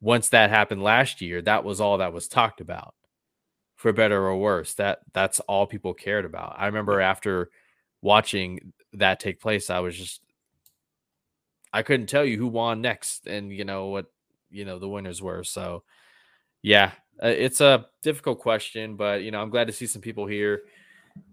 once 0.00 0.28
that 0.30 0.50
happened 0.50 0.82
last 0.82 1.22
year, 1.22 1.40
that 1.42 1.64
was 1.64 1.80
all 1.80 1.98
that 1.98 2.12
was 2.12 2.28
talked 2.28 2.60
about 2.60 2.94
for 3.84 3.92
better 3.92 4.26
or 4.26 4.38
worse. 4.38 4.72
That 4.74 5.00
that's 5.12 5.40
all 5.40 5.66
people 5.66 5.92
cared 5.92 6.24
about. 6.24 6.56
I 6.56 6.64
remember 6.64 7.02
after 7.02 7.50
watching 8.00 8.72
that 8.94 9.20
take 9.20 9.42
place, 9.42 9.68
I 9.68 9.80
was 9.80 9.94
just 9.94 10.22
I 11.70 11.82
couldn't 11.82 12.06
tell 12.06 12.24
you 12.24 12.38
who 12.38 12.46
won 12.46 12.80
next 12.80 13.26
and 13.26 13.52
you 13.52 13.66
know 13.66 13.88
what 13.88 14.06
you 14.48 14.64
know 14.64 14.78
the 14.78 14.88
winners 14.88 15.20
were. 15.20 15.44
So 15.44 15.82
yeah, 16.62 16.92
uh, 17.22 17.26
it's 17.26 17.60
a 17.60 17.84
difficult 18.02 18.38
question, 18.38 18.96
but 18.96 19.22
you 19.22 19.30
know 19.30 19.42
I'm 19.42 19.50
glad 19.50 19.66
to 19.66 19.72
see 19.74 19.86
some 19.86 20.00
people 20.00 20.26
here 20.26 20.62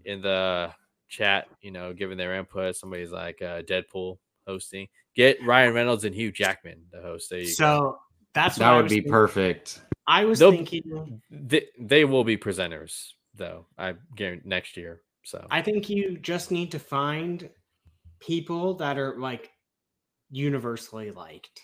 in 0.03 0.21
the 0.21 0.73
chat. 1.07 1.47
You 1.61 1.71
know, 1.71 1.93
giving 1.93 2.17
their 2.17 2.35
input. 2.35 2.75
Somebody's 2.75 3.13
like 3.13 3.41
uh, 3.41 3.61
Deadpool 3.61 4.17
hosting. 4.45 4.89
Get 5.15 5.41
Ryan 5.45 5.73
Reynolds 5.73 6.03
and 6.03 6.13
Hugh 6.13 6.33
Jackman 6.33 6.81
to 6.91 7.01
host. 7.01 7.29
There 7.29 7.39
you 7.39 7.55
go. 7.57 7.97
So 8.33 8.41
that's 8.41 8.57
what 8.57 8.65
That 8.65 8.71
I 8.71 8.75
would 8.77 8.83
was 8.83 8.89
be 8.91 8.95
thinking. 8.97 9.11
perfect. 9.11 9.81
I 10.07 10.25
was 10.25 10.39
They'll- 10.39 10.51
thinking. 10.51 11.21
They, 11.29 11.67
they 11.79 12.05
will 12.05 12.23
be 12.23 12.37
presenters 12.37 13.09
though. 13.35 13.67
I 13.77 13.95
guarantee 14.15 14.47
next 14.47 14.77
year. 14.77 15.01
So 15.23 15.45
I 15.51 15.61
think 15.61 15.89
you 15.89 16.17
just 16.17 16.49
need 16.51 16.71
to 16.71 16.79
find 16.79 17.49
people 18.19 18.75
that 18.75 18.97
are 18.97 19.19
like 19.19 19.51
universally 20.29 21.11
liked. 21.11 21.61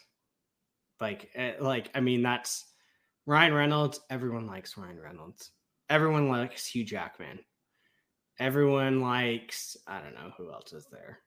Like, 1.00 1.30
eh, 1.36 1.54
like 1.60 1.90
I 1.96 2.00
mean, 2.02 2.22
that's 2.22 2.66
Ryan 3.26 3.54
Reynolds. 3.54 4.00
Everyone 4.10 4.46
likes 4.46 4.78
Ryan 4.78 5.00
Reynolds. 5.00 5.52
Everyone 5.90 6.28
likes 6.30 6.68
Hugh 6.68 6.84
Jackman. 6.86 7.40
Everyone 8.40 9.02
likes. 9.02 9.78
I 9.88 10.00
don't 10.02 10.14
know 10.14 10.32
who 10.38 10.52
else 10.52 10.74
is 10.74 10.86
there. 10.92 11.20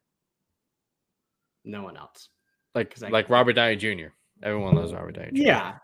No 1.65 1.83
one 1.83 1.97
else. 1.97 2.29
Like 2.75 2.95
like 3.11 3.29
Robert 3.31 3.55
Downey 3.55 3.77
Jr. 3.77 4.09
Everyone 4.43 4.75
loves 4.75 4.93
Robert 4.93 5.13
Downey 5.13 5.33
Jr. 5.33 5.43
Yeah. 5.43 5.75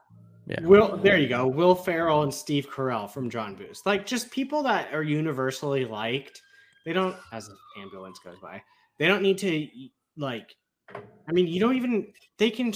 Yeah. 0.46 0.60
Will 0.62 0.96
there 0.96 1.18
you 1.18 1.28
go. 1.28 1.46
Will 1.46 1.74
Ferrell 1.74 2.22
and 2.22 2.32
Steve 2.32 2.68
Carell 2.70 3.10
from 3.10 3.28
John 3.28 3.56
Booth. 3.56 3.82
Like 3.84 4.06
just 4.06 4.30
people 4.30 4.62
that 4.62 4.94
are 4.94 5.02
universally 5.02 5.84
liked. 5.84 6.40
They 6.84 6.92
don't 6.92 7.16
as 7.32 7.48
an 7.48 7.56
ambulance 7.80 8.20
goes 8.20 8.38
by. 8.40 8.62
They 8.98 9.08
don't 9.08 9.22
need 9.22 9.38
to 9.38 9.68
like 10.16 10.54
I 10.94 11.32
mean, 11.32 11.48
you 11.48 11.58
don't 11.58 11.76
even 11.76 12.12
they 12.38 12.50
can 12.50 12.72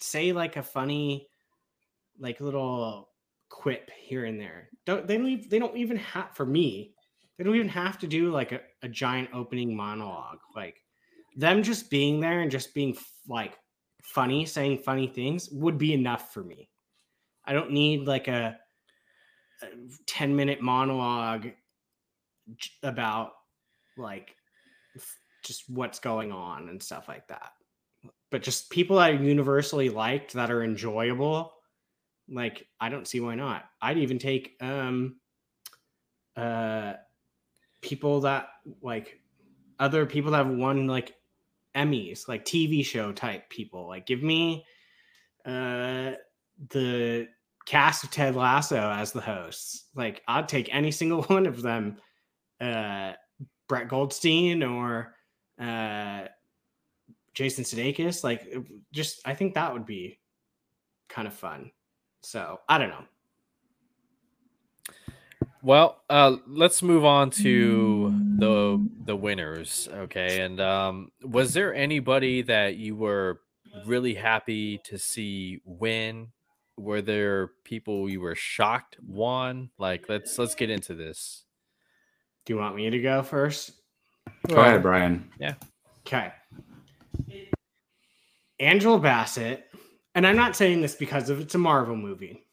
say 0.00 0.32
like 0.32 0.56
a 0.56 0.62
funny 0.62 1.28
like 2.18 2.40
little 2.40 3.10
quip 3.50 3.90
here 3.98 4.24
and 4.24 4.40
there. 4.40 4.70
Don't 4.86 5.06
they 5.06 5.18
leave? 5.18 5.50
They 5.50 5.58
don't 5.58 5.76
even 5.76 5.98
have 5.98 6.34
for 6.34 6.46
me. 6.46 6.94
They 7.36 7.44
don't 7.44 7.56
even 7.56 7.68
have 7.68 7.98
to 7.98 8.06
do 8.06 8.30
like 8.30 8.52
a, 8.52 8.60
a 8.82 8.88
giant 8.88 9.30
opening 9.34 9.76
monologue. 9.76 10.38
Like 10.56 10.82
them 11.36 11.62
just 11.62 11.90
being 11.90 12.20
there 12.20 12.40
and 12.40 12.50
just 12.50 12.72
being 12.74 12.96
like 13.28 13.58
funny, 14.02 14.44
saying 14.44 14.78
funny 14.78 15.06
things 15.06 15.48
would 15.50 15.78
be 15.78 15.92
enough 15.92 16.32
for 16.32 16.42
me. 16.42 16.68
I 17.44 17.52
don't 17.52 17.72
need 17.72 18.06
like 18.06 18.28
a, 18.28 18.58
a 19.62 19.66
10 20.06 20.34
minute 20.34 20.60
monologue 20.60 21.48
about 22.82 23.32
like 23.96 24.34
just 25.44 25.68
what's 25.68 25.98
going 25.98 26.32
on 26.32 26.68
and 26.68 26.82
stuff 26.82 27.08
like 27.08 27.26
that. 27.28 27.52
But 28.30 28.42
just 28.42 28.70
people 28.70 28.96
that 28.96 29.10
are 29.10 29.22
universally 29.22 29.88
liked 29.88 30.32
that 30.34 30.50
are 30.50 30.62
enjoyable, 30.62 31.52
like 32.28 32.66
I 32.80 32.88
don't 32.88 33.08
see 33.08 33.20
why 33.20 33.34
not. 33.34 33.64
I'd 33.82 33.98
even 33.98 34.18
take 34.18 34.56
um 34.60 35.16
uh 36.36 36.94
people 37.82 38.20
that 38.20 38.48
like 38.82 39.20
other 39.78 40.06
people 40.06 40.30
that 40.32 40.46
have 40.46 40.54
won 40.54 40.86
like 40.86 41.14
Emmys, 41.76 42.28
like 42.28 42.44
TV 42.44 42.84
show 42.84 43.12
type 43.12 43.48
people. 43.50 43.86
Like 43.86 44.06
give 44.06 44.22
me 44.22 44.64
uh 45.46 46.12
the 46.70 47.28
cast 47.66 48.04
of 48.04 48.10
Ted 48.10 48.36
Lasso 48.36 48.90
as 48.90 49.12
the 49.12 49.20
hosts. 49.20 49.86
Like 49.94 50.22
I'd 50.28 50.48
take 50.48 50.74
any 50.74 50.90
single 50.90 51.22
one 51.24 51.46
of 51.46 51.62
them. 51.62 51.96
Uh 52.60 53.12
Brett 53.68 53.88
Goldstein 53.88 54.62
or 54.62 55.14
uh 55.60 56.24
Jason 57.34 57.64
Sudeikis. 57.64 58.24
Like 58.24 58.52
just 58.92 59.20
I 59.24 59.34
think 59.34 59.54
that 59.54 59.72
would 59.72 59.86
be 59.86 60.18
kind 61.08 61.28
of 61.28 61.34
fun. 61.34 61.70
So 62.22 62.60
I 62.68 62.78
don't 62.78 62.90
know. 62.90 63.04
Well, 65.62 66.02
uh, 66.08 66.36
let's 66.46 66.82
move 66.82 67.04
on 67.04 67.30
to 67.30 68.14
the 68.38 68.88
the 69.04 69.16
winners. 69.16 69.88
Okay, 69.92 70.40
and 70.40 70.60
um, 70.60 71.12
was 71.22 71.52
there 71.52 71.74
anybody 71.74 72.42
that 72.42 72.76
you 72.76 72.96
were 72.96 73.40
really 73.84 74.14
happy 74.14 74.78
to 74.84 74.98
see 74.98 75.60
win? 75.64 76.28
Were 76.78 77.02
there 77.02 77.50
people 77.64 78.08
you 78.08 78.20
were 78.20 78.34
shocked 78.34 78.96
won? 79.06 79.70
Like, 79.78 80.08
let's 80.08 80.38
let's 80.38 80.54
get 80.54 80.70
into 80.70 80.94
this. 80.94 81.44
Do 82.46 82.54
you 82.54 82.58
want 82.58 82.76
me 82.76 82.88
to 82.88 83.00
go 83.00 83.22
first? 83.22 83.72
Go 84.48 84.56
ahead, 84.56 84.82
Brian. 84.82 85.30
Yeah. 85.38 85.54
Okay. 86.06 86.32
Angela 88.58 88.98
Bassett, 88.98 89.66
and 90.14 90.26
I'm 90.26 90.36
not 90.36 90.56
saying 90.56 90.80
this 90.80 90.94
because 90.94 91.30
of 91.30 91.40
it's 91.40 91.54
a 91.54 91.58
Marvel 91.58 91.96
movie. 91.96 92.46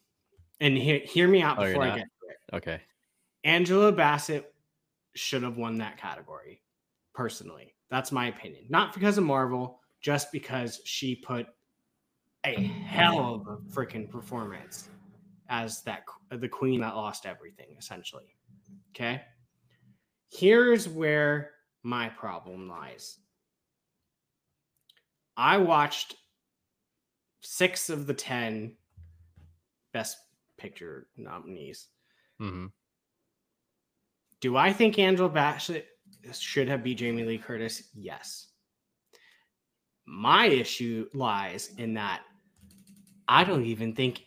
And 0.60 0.78
hear, 0.78 1.00
hear 1.00 1.28
me 1.28 1.42
out 1.42 1.60
Oh, 1.60 1.66
before 1.66 1.84
I 1.84 1.90
get 1.90 2.08
to 2.08 2.30
it. 2.30 2.56
Okay, 2.56 2.82
Angela 3.48 3.94
Bassett 3.94 4.54
should 5.16 5.42
have 5.42 5.56
won 5.56 5.78
that 5.78 5.98
category, 5.98 6.62
personally. 7.14 7.74
That's 7.90 8.12
my 8.12 8.28
opinion. 8.28 8.66
Not 8.68 8.94
because 8.94 9.18
of 9.18 9.24
Marvel, 9.24 9.80
just 10.02 10.34
because 10.34 10.82
she 10.84 11.16
put 11.16 11.48
a 12.46 12.56
hell 12.86 13.36
of 13.36 13.48
a 13.48 13.58
freaking 13.72 14.10
performance 14.10 14.90
as 15.48 15.82
that 15.84 16.04
the 16.30 16.50
queen 16.50 16.82
that 16.82 16.98
lost 16.98 17.26
everything, 17.26 17.68
essentially. 17.80 18.36
Okay. 18.94 19.22
Here's 20.30 20.90
where 20.90 21.52
my 21.84 22.10
problem 22.10 22.68
lies. 22.68 23.20
I 25.38 25.58
watched 25.58 26.16
six 27.40 27.90
of 27.90 28.08
the 28.08 28.14
10 28.14 28.76
best 29.94 30.18
picture 30.58 31.08
nominees. 31.16 31.88
hmm 32.40 32.66
Do 34.42 34.56
I 34.58 34.72
think 34.72 35.00
Angela 35.00 35.30
Bassett 35.30 35.88
should 36.34 36.68
have 36.68 36.84
beat 36.84 37.00
Jamie 37.00 37.24
Lee 37.24 37.38
Curtis? 37.38 37.90
Yes. 37.96 38.48
My 40.06 40.46
issue 40.46 41.08
lies 41.14 41.72
in 41.78 41.94
that 41.96 42.22
I 43.28 43.44
don't 43.44 43.66
even 43.66 43.94
think 43.94 44.24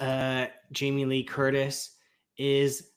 uh, 0.00 0.46
Jamie 0.72 1.04
Lee 1.04 1.22
Curtis 1.22 1.96
is 2.38 2.90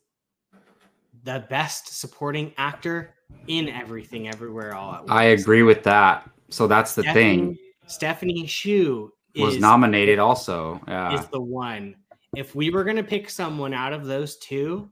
the 1.24 1.46
best 1.50 2.00
supporting 2.00 2.54
actor 2.58 3.16
in 3.48 3.70
everything, 3.70 4.28
everywhere, 4.28 4.74
all 4.74 4.94
at 4.94 5.00
once. 5.02 5.12
I 5.12 5.24
agree 5.26 5.64
with 5.64 5.84
that. 5.84 6.30
So 6.50 6.68
that's 6.68 6.96
the 6.96 7.04
thing. 7.04 7.58
Stephanie 7.88 8.48
Hsu 8.48 9.12
Was 9.38 9.56
is, 9.56 9.62
nominated 9.62 10.20
also. 10.20 10.82
Yeah. 10.88 11.14
is 11.14 11.28
the 11.28 11.42
one. 11.42 11.96
If 12.36 12.56
we 12.56 12.70
were 12.70 12.84
going 12.84 12.98
to 12.98 13.04
pick 13.04 13.30
someone 13.30 13.74
out 13.74 13.94
of 13.94 14.06
those 14.06 14.38
two, 14.38 14.90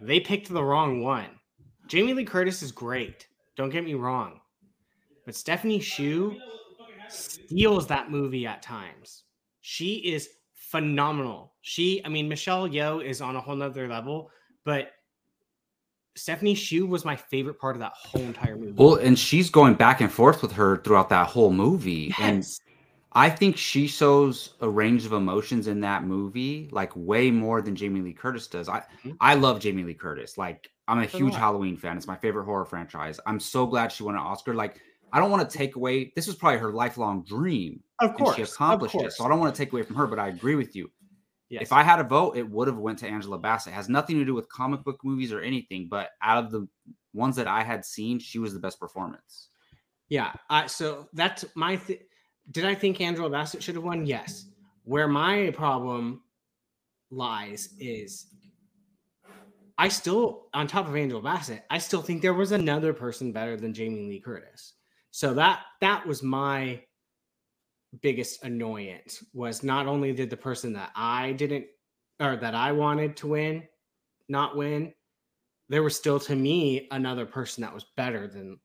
they 0.00 0.20
picked 0.20 0.48
the 0.48 0.62
wrong 0.62 1.02
one. 1.02 1.26
Jamie 1.86 2.14
Lee 2.14 2.24
Curtis 2.24 2.62
is 2.62 2.72
great. 2.72 3.26
Don't 3.56 3.70
get 3.70 3.84
me 3.84 3.94
wrong. 3.94 4.40
But 5.26 5.34
Stephanie 5.34 5.80
Hsu 5.80 6.36
steals 7.08 7.86
that 7.88 8.10
movie 8.10 8.46
at 8.46 8.62
times. 8.62 9.24
She 9.60 9.96
is 9.96 10.28
phenomenal. 10.54 11.54
She, 11.62 12.00
I 12.04 12.08
mean, 12.08 12.28
Michelle 12.28 12.68
Yeoh 12.68 13.04
is 13.04 13.20
on 13.20 13.36
a 13.36 13.40
whole 13.40 13.56
nother 13.56 13.88
level, 13.88 14.30
but 14.64 14.92
Stephanie 16.16 16.54
Hsu 16.54 16.86
was 16.86 17.04
my 17.04 17.16
favorite 17.16 17.58
part 17.58 17.76
of 17.76 17.80
that 17.80 17.92
whole 17.94 18.22
entire 18.22 18.56
movie. 18.56 18.72
Well, 18.72 18.96
and 18.96 19.18
she's 19.18 19.50
going 19.50 19.74
back 19.74 20.00
and 20.00 20.10
forth 20.10 20.42
with 20.42 20.52
her 20.52 20.78
throughout 20.78 21.08
that 21.10 21.26
whole 21.26 21.52
movie. 21.52 22.14
And 22.20 22.38
Yes. 22.38 22.60
I 23.12 23.28
think 23.30 23.56
she 23.56 23.86
shows 23.88 24.54
a 24.60 24.68
range 24.68 25.04
of 25.04 25.12
emotions 25.12 25.66
in 25.66 25.80
that 25.80 26.04
movie, 26.04 26.68
like 26.70 26.92
way 26.94 27.30
more 27.30 27.60
than 27.60 27.74
Jamie 27.74 28.00
Lee 28.00 28.12
Curtis 28.12 28.46
does. 28.46 28.68
I 28.68 28.84
Mhm. 29.04 29.16
I 29.20 29.34
love 29.34 29.60
Jamie 29.60 29.82
Lee 29.84 29.94
Curtis. 29.94 30.38
Like 30.38 30.70
I'm 30.86 30.98
a 31.00 31.06
huge 31.06 31.34
Halloween 31.34 31.76
fan. 31.76 31.96
It's 31.96 32.06
my 32.06 32.16
favorite 32.16 32.44
horror 32.44 32.64
franchise. 32.64 33.18
I'm 33.26 33.40
so 33.40 33.66
glad 33.66 33.90
she 33.92 34.02
won 34.04 34.14
an 34.14 34.20
Oscar. 34.20 34.54
Like 34.54 34.80
I 35.12 35.18
don't 35.18 35.30
want 35.32 35.48
to 35.48 35.58
take 35.58 35.74
away. 35.74 36.12
This 36.14 36.28
was 36.28 36.36
probably 36.36 36.58
her 36.60 36.72
lifelong 36.72 37.24
dream, 37.24 37.82
Of 37.98 38.10
and 38.10 38.18
course. 38.18 38.36
she 38.36 38.42
accomplished 38.42 38.94
it. 38.94 39.12
So 39.12 39.24
I 39.24 39.28
don't 39.28 39.40
want 39.40 39.52
to 39.54 39.58
take 39.60 39.72
away 39.72 39.82
from 39.82 39.96
her. 39.96 40.06
But 40.06 40.20
I 40.20 40.28
agree 40.28 40.54
with 40.54 40.76
you. 40.76 40.88
Yes. 41.48 41.62
If 41.62 41.72
I 41.72 41.82
had 41.82 41.98
a 41.98 42.04
vote, 42.04 42.36
it 42.36 42.48
would 42.48 42.68
have 42.68 42.78
went 42.78 43.00
to 43.00 43.08
Angela 43.08 43.36
Bassett. 43.38 43.72
It 43.72 43.76
has 43.76 43.88
nothing 43.88 44.18
to 44.20 44.24
do 44.24 44.34
with 44.34 44.48
comic 44.48 44.84
book 44.84 45.00
movies 45.02 45.32
or 45.32 45.40
anything. 45.40 45.88
But 45.90 46.10
out 46.22 46.44
of 46.44 46.52
the 46.52 46.68
ones 47.12 47.34
that 47.36 47.48
I 47.48 47.64
had 47.64 47.84
seen, 47.84 48.20
she 48.20 48.38
was 48.38 48.54
the 48.54 48.60
best 48.60 48.78
performance. 48.78 49.48
Yeah. 50.08 50.32
Uh, 50.48 50.68
so 50.68 51.08
that's 51.12 51.44
my. 51.56 51.74
Th- 51.74 52.02
Did 52.50 52.64
I 52.64 52.74
think 52.74 53.00
Angela 53.00 53.30
Bassett 53.30 53.62
should 53.62 53.74
have 53.76 53.84
won? 53.84 54.06
Yes. 54.06 54.46
Where 54.84 55.08
my 55.08 55.50
problem 55.50 56.22
lies 57.10 57.70
is, 57.78 58.26
I 59.78 59.88
still, 59.88 60.48
on 60.52 60.66
top 60.66 60.88
of 60.88 60.96
Angela 60.96 61.22
Bassett, 61.22 61.64
I 61.70 61.78
still 61.78 62.02
think 62.02 62.22
there 62.22 62.34
was 62.34 62.52
another 62.52 62.92
person 62.92 63.32
better 63.32 63.56
than 63.56 63.72
Jamie 63.74 64.06
Lee 64.08 64.20
Curtis. 64.20 64.74
So 65.10 65.34
that 65.34 65.62
that 65.80 66.06
was 66.06 66.22
my 66.22 66.82
biggest 68.00 68.44
annoyance. 68.44 69.24
Was 69.32 69.62
not 69.62 69.86
only 69.86 70.12
did 70.12 70.30
the 70.30 70.36
person 70.36 70.72
that 70.74 70.90
I 70.94 71.32
didn't 71.32 71.66
or 72.20 72.36
that 72.36 72.54
I 72.54 72.72
wanted 72.72 73.16
to 73.18 73.28
win 73.28 73.62
not 74.30 74.56
win, 74.56 74.92
there 75.68 75.82
was 75.82 75.96
still 75.96 76.20
to 76.20 76.36
me 76.36 76.88
another 76.92 77.26
person 77.26 77.62
that 77.62 77.74
was 77.74 77.86
better 77.96 78.28
than 78.28 78.58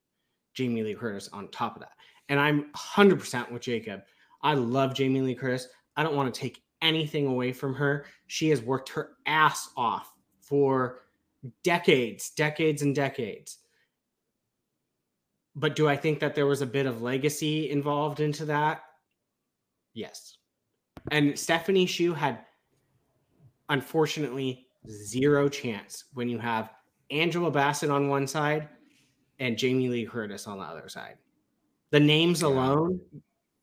Jamie 0.54 0.84
Lee 0.84 0.96
Curtis 0.96 1.30
on 1.34 1.50
top 1.50 1.76
of 1.76 1.82
that. 1.82 1.92
And 2.30 2.40
I'm 2.40 2.72
100% 2.74 3.52
with 3.52 3.62
Jacob. 3.62 4.02
I 4.42 4.54
love 4.54 4.94
Jamie 4.94 5.22
Lee 5.22 5.36
Curtis. 5.36 5.68
I 5.96 6.04
don't 6.04 6.16
want 6.16 6.34
to 6.34 6.40
take 6.40 6.62
anything 6.82 7.28
away 7.28 7.52
from 7.54 7.74
her. 7.76 8.06
She 8.28 8.50
has 8.50 8.62
worked 8.62 8.90
her 8.90 9.12
ass 9.26 9.70
off 9.78 10.14
for 10.42 11.02
decades, 11.64 12.30
decades, 12.32 12.82
and 12.82 12.96
decades. 12.96 13.60
But 15.56 15.76
do 15.76 15.88
I 15.88 15.96
think 15.96 16.20
that 16.20 16.36
there 16.36 16.46
was 16.46 16.62
a 16.62 16.66
bit 16.66 16.86
of 16.86 17.02
legacy 17.02 17.70
involved 17.70 18.20
into 18.20 18.46
that? 18.46 18.84
Yes. 19.94 20.38
And 21.12 21.38
Stephanie 21.38 21.86
Hsu 21.86 22.14
had, 22.14 22.40
unfortunately, 23.70 24.68
zero 24.90 25.48
chance 25.48 26.06
when 26.14 26.28
you 26.28 26.40
have 26.40 26.72
Angela 27.10 27.52
Bassett 27.52 27.90
on 27.90 28.10
one 28.10 28.28
side 28.28 28.68
and 29.40 29.58
Jamie 29.58 29.90
Lee 29.90 30.06
Curtis 30.06 30.48
on 30.48 30.58
the 30.58 30.64
other 30.64 30.90
side. 30.90 31.18
The 31.96 32.02
names 32.02 32.42
alone 32.42 33.00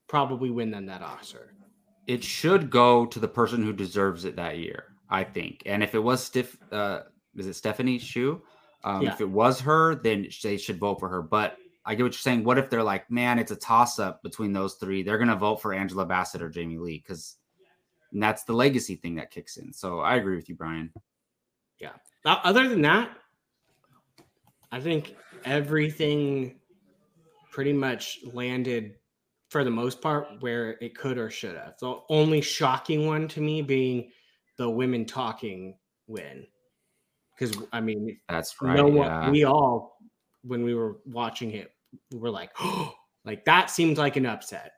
probably 0.09 0.49
win 0.49 0.71
them 0.71 0.87
that 0.87 1.03
Oscar. 1.03 1.53
it 2.07 2.25
should 2.25 2.71
go 2.71 3.05
to 3.05 3.19
the 3.19 3.29
person 3.29 3.63
who 3.63 3.75
deserves 3.75 4.25
it 4.25 4.37
that 4.37 4.57
year, 4.57 4.95
I 5.11 5.23
think. 5.23 5.65
And 5.67 5.83
if 5.83 5.95
it 5.95 5.99
was 5.99 6.25
Stiff, 6.25 6.57
uh, 6.73 7.01
is 7.37 7.47
it 7.47 7.53
Stephanie 7.53 7.99
Hsu? 7.99 8.41
Um, 8.85 9.03
Yeah. 9.03 9.13
If 9.13 9.21
it 9.21 9.29
was 9.29 9.61
her, 9.61 9.97
then 9.97 10.29
they 10.43 10.57
should 10.57 10.79
vote 10.79 10.99
for 10.99 11.11
her. 11.11 11.21
But 11.21 11.59
I 11.85 11.95
get 11.95 12.05
what 12.05 12.13
you're 12.13 12.21
saying. 12.21 12.43
What 12.43 12.57
if 12.57 12.71
they're 12.71 12.83
like, 12.83 13.11
man, 13.11 13.39
it's 13.39 13.53
a 13.53 13.57
toss 13.57 13.99
up 13.99 14.23
between 14.23 14.55
those 14.55 14.77
three? 14.77 15.03
They're 15.03 15.19
gonna 15.19 15.37
vote 15.37 15.61
for 15.61 15.75
Angela 15.75 16.07
Bassett 16.07 16.41
or 16.41 16.49
Jamie 16.49 16.79
Lee 16.79 17.05
because 17.07 17.37
that's 18.13 18.45
the 18.45 18.55
legacy 18.55 18.97
thing 18.97 19.17
that 19.17 19.31
kicks 19.31 19.59
in. 19.59 19.75
So 19.75 20.01
I 20.01 20.17
agree 20.17 20.37
with 20.37 20.49
you, 20.49 20.55
Brian. 20.55 20.91
Yeah. 21.79 21.93
Now, 22.25 22.41
other 22.45 22.67
than 22.67 22.81
that, 22.81 23.11
I 24.71 24.81
think 24.81 25.17
everything 25.45 26.61
pretty 27.53 27.73
much 27.73 28.19
landed 28.33 28.97
for 29.51 29.63
the 29.63 29.71
most 29.71 30.01
part 30.01 30.27
where 30.41 30.79
it 30.81 30.97
could 30.97 31.19
or 31.19 31.31
should 31.31 31.55
have. 31.55 31.75
The 31.79 32.01
only 32.09 32.41
shocking 32.41 33.07
one 33.07 33.29
to 33.29 33.41
me 33.41 33.61
being 33.61 34.11
the 34.57 34.69
women 34.69 35.05
talking 35.05 35.77
win. 36.07 36.47
Because 37.39 37.57
I 37.73 37.81
mean, 37.81 38.19
That's 38.29 38.55
right. 38.61 38.77
no 38.77 38.87
one, 38.87 39.07
yeah. 39.07 39.31
we 39.31 39.45
all 39.45 39.99
when 40.43 40.65
we 40.65 40.75
were 40.75 40.99
watching 41.07 41.53
it, 41.53 41.71
we 42.11 42.19
were 42.19 42.31
like, 42.31 42.51
oh, 42.61 42.93
like 43.25 43.45
that 43.45 43.71
seemed 43.71 43.99
like 43.99 44.17
an 44.17 44.27
upset. 44.27 44.73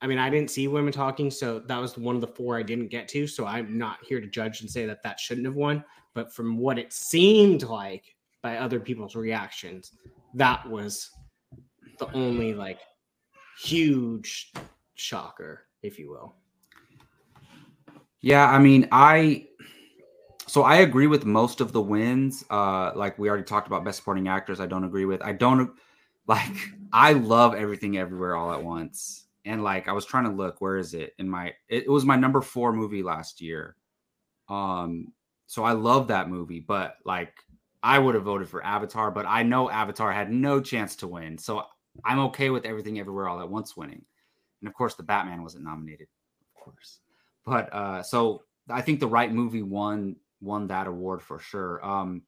I 0.00 0.06
mean, 0.06 0.18
I 0.18 0.30
didn't 0.30 0.50
see 0.50 0.68
women 0.68 0.92
talking, 0.92 1.30
so 1.30 1.58
that 1.60 1.78
was 1.78 1.98
one 1.98 2.14
of 2.14 2.20
the 2.20 2.28
four 2.28 2.56
I 2.56 2.62
didn't 2.62 2.88
get 2.88 3.08
to. 3.08 3.26
So 3.26 3.46
I'm 3.46 3.76
not 3.76 3.98
here 4.06 4.20
to 4.20 4.28
judge 4.28 4.60
and 4.60 4.70
say 4.70 4.86
that 4.86 5.02
that 5.02 5.18
shouldn't 5.18 5.46
have 5.46 5.56
won. 5.56 5.82
But 6.14 6.32
from 6.32 6.56
what 6.58 6.78
it 6.78 6.92
seemed 6.92 7.64
like 7.64 8.04
by 8.42 8.58
other 8.58 8.78
people's 8.78 9.16
reactions, 9.16 9.92
that 10.34 10.68
was 10.68 11.10
the 11.98 12.12
only 12.12 12.54
like 12.54 12.80
huge 13.60 14.52
shocker, 14.94 15.66
if 15.82 15.98
you 15.98 16.10
will. 16.10 16.36
Yeah, 18.20 18.46
I 18.46 18.58
mean, 18.58 18.88
I 18.90 19.46
so 20.46 20.62
I 20.62 20.76
agree 20.76 21.06
with 21.06 21.24
most 21.24 21.60
of 21.60 21.72
the 21.72 21.80
wins. 21.80 22.44
Uh 22.50 22.92
like 22.94 23.18
we 23.18 23.28
already 23.28 23.44
talked 23.44 23.66
about 23.66 23.84
best 23.84 23.98
supporting 23.98 24.28
actors, 24.28 24.60
I 24.60 24.66
don't 24.66 24.84
agree 24.84 25.04
with. 25.04 25.22
I 25.22 25.32
don't 25.32 25.70
like 26.26 26.56
I 26.92 27.12
love 27.12 27.54
everything 27.54 27.98
everywhere 27.98 28.36
all 28.36 28.52
at 28.52 28.62
once. 28.62 29.26
And 29.44 29.62
like 29.62 29.88
I 29.88 29.92
was 29.92 30.04
trying 30.04 30.24
to 30.24 30.30
look, 30.30 30.60
where 30.60 30.76
is 30.76 30.94
it 30.94 31.14
in 31.18 31.28
my 31.28 31.54
it, 31.68 31.88
was 31.88 32.04
my 32.04 32.16
number 32.16 32.40
4 32.40 32.72
movie 32.72 33.02
last 33.02 33.40
year. 33.40 33.76
Um 34.48 35.12
so 35.46 35.64
I 35.64 35.72
love 35.72 36.08
that 36.08 36.28
movie, 36.28 36.60
but 36.60 36.96
like 37.04 37.32
I 37.82 37.98
would 37.98 38.14
have 38.14 38.24
voted 38.24 38.48
for 38.48 38.64
Avatar, 38.64 39.10
but 39.10 39.26
I 39.26 39.42
know 39.44 39.70
Avatar 39.70 40.12
had 40.12 40.30
no 40.30 40.60
chance 40.60 40.96
to 40.96 41.06
win. 41.06 41.38
So 41.38 41.64
I'm 42.04 42.20
okay 42.20 42.50
with 42.50 42.64
everything 42.64 42.98
everywhere 42.98 43.28
all 43.28 43.40
at 43.40 43.50
once 43.50 43.76
winning. 43.76 44.04
And 44.60 44.68
of 44.68 44.74
course 44.74 44.94
the 44.94 45.02
Batman 45.02 45.42
wasn't 45.42 45.64
nominated, 45.64 46.08
of 46.40 46.62
course. 46.62 47.00
But 47.44 47.72
uh 47.72 48.02
so 48.02 48.42
i 48.70 48.82
think 48.82 49.00
the 49.00 49.06
right 49.06 49.32
movie 49.32 49.62
won 49.62 50.16
won 50.40 50.66
that 50.68 50.86
award 50.86 51.22
for 51.22 51.38
sure. 51.38 51.84
Um 51.84 52.22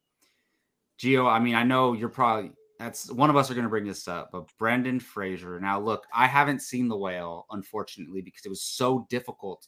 geo 0.97 1.27
i 1.27 1.39
mean 1.39 1.55
i 1.55 1.63
know 1.63 1.93
you're 1.93 2.09
probably 2.09 2.51
that's 2.77 3.11
one 3.11 3.31
of 3.31 3.35
us 3.35 3.49
are 3.49 3.55
going 3.55 3.63
to 3.63 3.69
bring 3.69 3.85
this 3.87 4.07
up 4.07 4.29
but 4.31 4.45
brendan 4.59 4.99
fraser 4.99 5.59
now 5.59 5.79
look 5.79 6.05
i 6.13 6.27
haven't 6.27 6.61
seen 6.61 6.87
the 6.87 6.95
whale 6.95 7.47
unfortunately 7.49 8.21
because 8.21 8.45
it 8.45 8.49
was 8.49 8.63
so 8.63 9.07
difficult. 9.09 9.67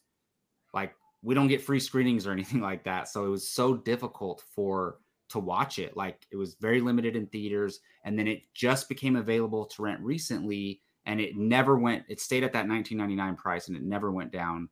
Like 0.76 0.94
we 1.24 1.34
don't 1.34 1.48
get 1.48 1.62
free 1.62 1.80
screenings 1.80 2.28
or 2.28 2.32
anything 2.32 2.62
like 2.70 2.84
that 2.84 3.08
so 3.08 3.26
it 3.26 3.30
was 3.30 3.50
so 3.50 3.76
difficult 3.76 4.44
for 4.56 4.98
to 5.34 5.40
watch 5.40 5.78
it 5.78 5.96
like 5.96 6.26
it 6.32 6.38
was 6.38 6.56
very 6.56 6.82
limited 6.82 7.16
in 7.16 7.28
theaters 7.28 7.82
and 8.06 8.18
then 8.18 8.28
it 8.28 8.42
just 8.54 8.90
became 8.90 9.16
available 9.16 9.66
to 9.66 9.84
rent 9.84 10.00
recently 10.02 10.82
and 11.06 11.20
it 11.20 11.36
never 11.36 11.78
went 11.78 12.04
it 12.08 12.20
stayed 12.20 12.44
at 12.44 12.54
that 12.54 12.68
1999 12.68 13.36
price 13.36 13.68
and 13.68 13.78
it 13.78 13.84
never 13.84 14.12
went 14.12 14.32
down 14.32 14.70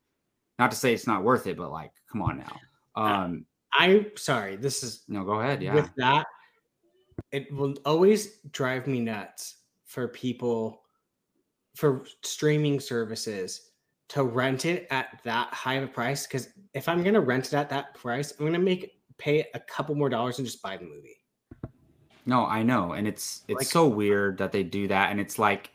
not 0.62 0.70
to 0.70 0.78
say 0.78 0.94
it's 0.94 1.08
not 1.08 1.24
worth 1.24 1.48
it, 1.48 1.58
but 1.58 1.72
like, 1.72 1.92
come 2.12 2.22
on 2.22 2.38
now. 2.38 2.60
Um, 2.96 3.46
I 3.74 4.06
sorry, 4.16 4.58
this 4.58 4.84
is 4.84 5.04
no, 5.08 5.24
go 5.24 5.42
ahead. 5.42 5.64
Yeah. 5.64 5.74
with 5.74 5.90
that. 5.98 6.28
It 7.32 7.52
will 7.52 7.74
always 7.84 8.38
drive 8.52 8.86
me 8.86 9.00
nuts 9.00 9.56
for 9.86 10.08
people 10.08 10.84
for 11.76 12.04
streaming 12.22 12.80
services 12.80 13.72
to 14.10 14.24
rent 14.24 14.66
it 14.66 14.86
at 14.92 15.20
that 15.24 15.52
high 15.52 15.76
of 15.76 15.86
a 15.86 15.88
price. 15.88 16.28
Because 16.28 16.50
if 16.76 16.88
I'm 16.88 17.02
gonna 17.04 17.22
rent 17.22 17.48
it 17.48 17.54
at 17.56 17.70
that 17.70 17.96
price, 17.96 18.32
I'm 18.38 18.46
gonna 18.46 18.60
make 18.60 19.01
pay 19.22 19.46
a 19.54 19.60
couple 19.60 19.94
more 19.96 20.10
dollars 20.10 20.40
and 20.40 20.46
just 20.48 20.62
buy 20.62 20.78
the 20.78 20.86
movie. 20.86 21.18
No, 22.26 22.46
I 22.46 22.64
know. 22.64 22.94
And 22.94 23.08
it's 23.08 23.44
it's 23.48 23.58
Like- 23.60 23.68
so 23.68 23.88
weird 23.88 24.38
that 24.40 24.52
they 24.52 24.64
do 24.64 24.88
that. 24.88 25.12
And 25.12 25.20
it's 25.20 25.38
like 25.40 25.72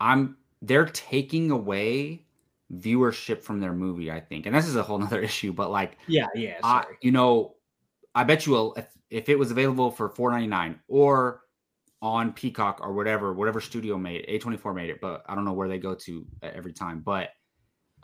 I'm 0.00 0.36
they're 0.62 0.86
taking 0.86 1.50
away 1.50 2.24
viewership 2.72 3.42
from 3.42 3.60
their 3.60 3.72
movie, 3.72 4.10
I 4.10 4.20
think. 4.20 4.46
And 4.46 4.54
this 4.54 4.66
is 4.66 4.76
a 4.76 4.82
whole 4.82 4.98
nother 4.98 5.20
issue, 5.30 5.52
but 5.52 5.70
like 5.70 5.98
Yeah, 6.06 6.26
yeah. 6.34 6.58
I, 6.62 6.84
you 7.00 7.12
know, 7.12 7.54
I 8.14 8.24
bet 8.24 8.46
you 8.46 8.52
will 8.52 8.74
if, 8.76 8.86
if 9.10 9.28
it 9.28 9.38
was 9.38 9.50
available 9.50 9.90
for 9.90 10.08
four 10.08 10.30
ninety 10.30 10.46
nine 10.48 10.80
or 10.88 11.42
on 12.00 12.32
Peacock 12.32 12.80
or 12.82 12.92
whatever, 12.92 13.32
whatever 13.32 13.60
studio 13.60 13.96
made 13.98 14.24
A 14.28 14.38
twenty 14.38 14.56
four 14.58 14.72
made 14.74 14.90
it, 14.90 15.00
but 15.00 15.24
I 15.28 15.34
don't 15.34 15.44
know 15.44 15.52
where 15.52 15.68
they 15.68 15.78
go 15.78 15.94
to 15.94 16.26
every 16.42 16.72
time. 16.72 17.00
But 17.00 17.30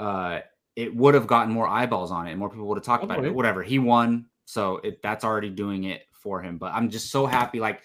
uh, 0.00 0.40
it 0.74 0.94
would 0.96 1.14
have 1.14 1.26
gotten 1.28 1.52
more 1.52 1.68
eyeballs 1.68 2.10
on 2.10 2.26
it, 2.26 2.30
and 2.30 2.38
more 2.40 2.50
people 2.50 2.66
would 2.66 2.76
have 2.78 2.84
talked 2.84 3.04
about 3.04 3.18
Okay. 3.18 3.28
it. 3.28 3.34
Whatever, 3.34 3.62
he 3.62 3.78
won, 3.78 4.26
so 4.44 4.76
it, 4.78 5.02
that's 5.02 5.24
already 5.24 5.50
doing 5.50 5.84
it 5.84 6.02
for 6.12 6.42
him. 6.42 6.58
But 6.58 6.72
I'm 6.72 6.90
just 6.90 7.10
so 7.10 7.26
happy. 7.26 7.60
Like 7.60 7.82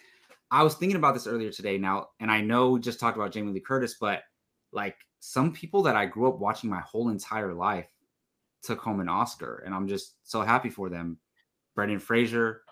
I 0.51 0.63
was 0.63 0.75
thinking 0.75 0.95
about 0.95 1.13
this 1.13 1.27
earlier 1.27 1.51
today 1.51 1.77
now, 1.77 2.07
and 2.19 2.31
I 2.31 2.41
know 2.41 2.71
we 2.71 2.79
just 2.79 2.99
talked 2.99 3.17
about 3.17 3.31
Jamie 3.31 3.51
Lee 3.51 3.59
Curtis, 3.59 3.95
but 3.99 4.23
like 4.71 4.95
some 5.19 5.53
people 5.53 5.83
that 5.83 5.95
I 5.95 6.05
grew 6.05 6.27
up 6.27 6.39
watching 6.39 6.69
my 6.69 6.81
whole 6.81 7.09
entire 7.09 7.53
life 7.53 7.87
took 8.63 8.79
home 8.79 8.99
an 8.99 9.09
Oscar, 9.09 9.63
and 9.65 9.73
I'm 9.73 9.87
just 9.87 10.15
so 10.23 10.41
happy 10.41 10.69
for 10.69 10.89
them. 10.89 11.17
Brendan 11.75 11.99
Fraser, 11.99 12.63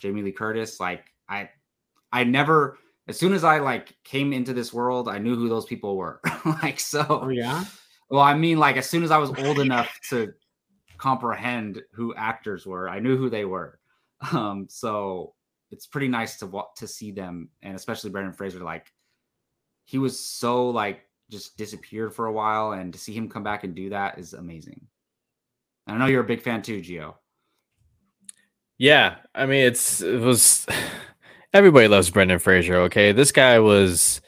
Jamie 0.00 0.22
Lee 0.22 0.32
Curtis, 0.32 0.80
like 0.80 1.04
I, 1.28 1.50
I 2.12 2.24
never. 2.24 2.78
As 3.08 3.18
soon 3.18 3.32
as 3.32 3.42
I 3.42 3.58
like 3.58 3.94
came 4.04 4.32
into 4.32 4.52
this 4.52 4.72
world, 4.72 5.08
I 5.08 5.18
knew 5.18 5.34
who 5.34 5.48
those 5.48 5.64
people 5.64 5.96
were. 5.96 6.20
like 6.62 6.78
so. 6.78 7.06
Oh 7.08 7.28
yeah. 7.28 7.64
Well, 8.08 8.22
I 8.22 8.34
mean, 8.34 8.58
like 8.58 8.76
as 8.76 8.88
soon 8.88 9.04
as 9.04 9.10
I 9.10 9.18
was 9.18 9.30
old 9.38 9.58
enough 9.60 9.98
to 10.10 10.32
comprehend 11.00 11.82
who 11.92 12.14
actors 12.14 12.66
were, 12.66 12.88
I 12.88 13.00
knew 13.00 13.16
who 13.16 13.30
they 13.30 13.46
were. 13.46 13.78
Um, 14.32 14.66
so 14.68 15.34
it's 15.70 15.86
pretty 15.86 16.08
nice 16.08 16.38
to 16.38 16.62
to 16.76 16.86
see 16.86 17.10
them, 17.10 17.48
and 17.62 17.74
especially 17.74 18.10
Brendan 18.10 18.34
Fraser. 18.34 18.60
Like 18.60 18.92
he 19.86 19.96
was 19.96 20.18
so 20.18 20.68
like 20.68 21.06
just 21.30 21.56
disappeared 21.56 22.14
for 22.14 22.26
a 22.26 22.32
while, 22.32 22.72
and 22.72 22.92
to 22.92 22.98
see 22.98 23.14
him 23.14 23.30
come 23.30 23.42
back 23.42 23.64
and 23.64 23.74
do 23.74 23.88
that 23.88 24.18
is 24.18 24.34
amazing. 24.34 24.86
And 25.86 25.96
I 25.96 25.98
know 25.98 26.06
you're 26.06 26.20
a 26.20 26.26
big 26.26 26.42
fan 26.42 26.60
too, 26.60 26.80
Gio. 26.82 27.14
Yeah, 28.76 29.16
I 29.34 29.46
mean 29.46 29.64
it's 29.64 30.02
it 30.02 30.20
was 30.20 30.66
everybody 31.54 31.88
loves 31.88 32.10
Brendan 32.10 32.40
Fraser, 32.40 32.76
okay? 32.76 33.12
This 33.12 33.32
guy 33.32 33.58
was 33.58 34.20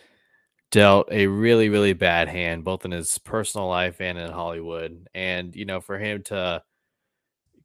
dealt 0.72 1.08
a 1.12 1.28
really 1.28 1.70
really 1.70 1.94
bad 1.94 2.28
hand 2.28 2.64
both 2.64 2.84
in 2.86 2.92
his 2.92 3.18
personal 3.18 3.68
life 3.68 4.00
and 4.02 4.18
in 4.18 4.32
Hollywood. 4.32 5.08
And 5.14 5.56
you 5.56 5.66
know, 5.66 5.80
for 5.82 5.98
him 5.98 6.24
to 6.24 6.64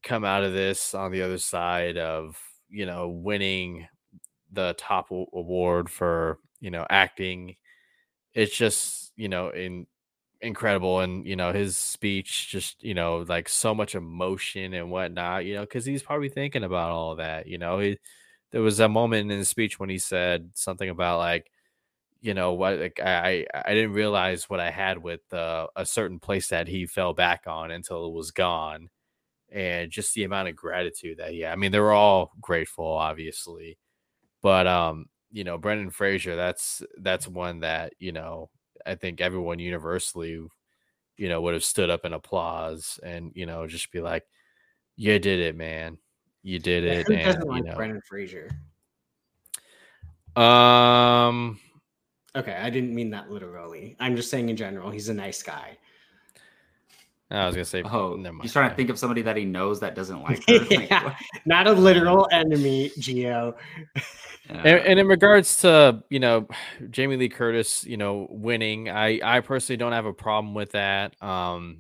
come 0.04 0.24
out 0.24 0.44
of 0.44 0.54
this 0.54 0.94
on 0.94 1.12
the 1.12 1.22
other 1.22 1.38
side 1.38 1.98
of, 1.98 2.40
you 2.70 2.86
know, 2.86 3.10
winning 3.10 3.88
the 4.52 4.76
top 4.78 5.12
award 5.12 5.90
for, 5.90 6.40
you 6.62 6.72
know, 6.72 6.86
acting, 6.90 7.56
it's 8.34 8.56
just, 8.56 9.14
you 9.18 9.30
know, 9.30 9.50
in 9.50 9.88
incredible 10.42 11.02
and 11.02 11.26
you 11.26 11.36
know 11.36 11.54
his 11.54 11.78
speech 11.78 12.50
just 12.50 12.84
you 12.84 12.94
know 12.94 13.26
like 13.30 13.50
so 13.50 13.76
much 13.76 13.96
emotion 13.96 14.74
and 14.74 14.92
whatnot 14.92 15.46
you 15.46 15.56
know 15.56 15.62
because 15.62 15.86
he's 15.86 16.04
probably 16.04 16.30
thinking 16.30 16.64
about 16.64 16.92
all 16.92 17.16
that 17.16 17.48
you 17.48 17.58
know 17.58 17.80
he 17.80 17.98
there 18.52 18.62
was 18.62 18.80
a 18.80 18.90
moment 18.90 19.32
in 19.32 19.38
his 19.38 19.50
speech 19.50 19.80
when 19.80 19.90
he 19.90 19.98
said 20.00 20.50
something 20.54 20.90
about 20.90 21.20
like 21.20 21.52
you 22.22 22.34
know 22.34 22.54
what 22.54 22.80
like 22.80 23.00
i 23.00 23.46
i 23.54 23.74
didn't 23.74 23.94
realize 23.94 24.50
what 24.50 24.60
i 24.60 24.70
had 24.72 24.98
with 24.98 25.22
uh, 25.34 25.68
a 25.76 25.86
certain 25.86 26.20
place 26.20 26.48
that 26.50 26.68
he 26.68 26.86
fell 26.86 27.14
back 27.14 27.44
on 27.48 27.72
until 27.72 28.08
it 28.08 28.14
was 28.14 28.32
gone 28.32 28.90
and 29.50 29.92
just 29.92 30.14
the 30.14 30.24
amount 30.24 30.48
of 30.48 30.56
gratitude 30.56 31.18
that 31.18 31.36
yeah 31.36 31.52
i 31.52 31.56
mean 31.56 31.72
they 31.72 31.80
were 31.80 31.94
all 31.94 32.32
grateful 32.42 32.86
obviously 32.86 33.78
but 34.42 34.68
um 34.68 35.06
you 35.32 35.44
know 35.44 35.58
brendan 35.58 35.90
fraser 35.90 36.36
that's 36.36 36.82
that's 37.00 37.28
one 37.28 37.60
that 37.62 37.94
you 38.00 38.12
know 38.12 38.50
I 38.88 38.96
think 38.96 39.20
everyone 39.22 39.60
universally, 39.60 40.40
you 41.18 41.30
know, 41.30 41.42
would 41.42 41.54
have 41.54 41.64
stood 41.64 41.90
up 41.90 42.06
in 42.06 42.14
applause 42.14 43.00
and 43.04 43.32
you 43.36 43.46
know 43.46 43.68
just 43.68 43.92
be 43.92 44.00
like, 44.00 44.24
"You 44.96 45.20
did 45.20 45.40
it, 45.40 45.56
man! 45.56 45.98
You 46.42 46.60
did 46.60 46.86
Yeah, 46.86 46.92
it!" 46.92 47.08
Who 47.08 47.14
and 47.14 47.26
doesn't 47.26 47.42
you 47.44 47.50
like 47.50 47.64
know, 47.64 47.76
Brendan 47.76 48.02
Fraser? 48.08 48.50
um, 50.36 51.60
Okay, 52.36 52.54
I 52.54 52.70
didn't 52.70 52.94
mean 52.94 53.10
that 53.12 53.32
literally. 53.32 53.96
I'm 54.00 54.16
just 54.16 54.30
saying 54.30 54.50
in 54.50 54.56
general, 54.58 54.90
he's 54.92 55.10
a 55.10 55.14
nice 55.14 55.42
guy. 55.42 55.78
I 57.30 57.46
was 57.46 57.56
gonna 57.56 57.66
say, 57.66 57.84
Oh, 57.84 58.16
never 58.16 58.34
mind. 58.34 58.44
he's 58.44 58.54
trying 58.54 58.70
to 58.70 58.76
think 58.76 58.90
of 58.90 58.98
somebody 58.98 59.22
that 59.24 59.36
he 59.36 59.44
knows 59.44 59.80
that 59.82 59.96
doesn't 59.96 60.22
like 60.22 60.44
her. 60.48 60.56
Yeah. 60.70 61.04
what? 61.06 61.16
Not 61.46 61.68
a 61.68 61.74
literal 61.74 62.28
enemy, 62.32 62.92
Geo. 63.00 63.56
And, 64.50 64.66
and 64.66 65.00
in 65.00 65.08
regards 65.08 65.58
to 65.58 66.04
you 66.10 66.20
know 66.20 66.48
Jamie 66.90 67.18
Lee 67.18 67.28
Curtis, 67.30 67.84
you 67.84 67.98
know 67.98 68.28
winning, 68.30 68.90
I 68.90 69.20
I 69.22 69.40
personally 69.42 69.78
don't 69.78 69.92
have 69.92 70.06
a 70.06 70.14
problem 70.14 70.54
with 70.54 70.72
that. 70.72 71.22
Um, 71.22 71.80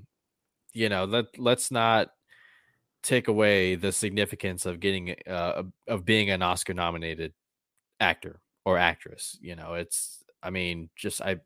you 0.73 0.89
know 0.89 1.05
let 1.05 1.25
let's 1.37 1.71
not 1.71 2.09
take 3.03 3.29
away 3.29 3.75
the 3.75 3.91
significance 3.93 4.65
of 4.65 4.81
getting 4.81 5.15
uh 5.29 5.63
of 5.87 6.03
being 6.03 6.29
an 6.29 6.41
Oscar 6.41 6.73
nominated 6.73 7.31
actor 8.01 8.41
or 8.65 8.77
actress. 8.77 9.37
You 9.39 9.55
know, 9.55 9.75
it's 9.75 10.25
I 10.43 10.49
mean 10.49 10.89
just 10.95 11.21
I 11.21 11.37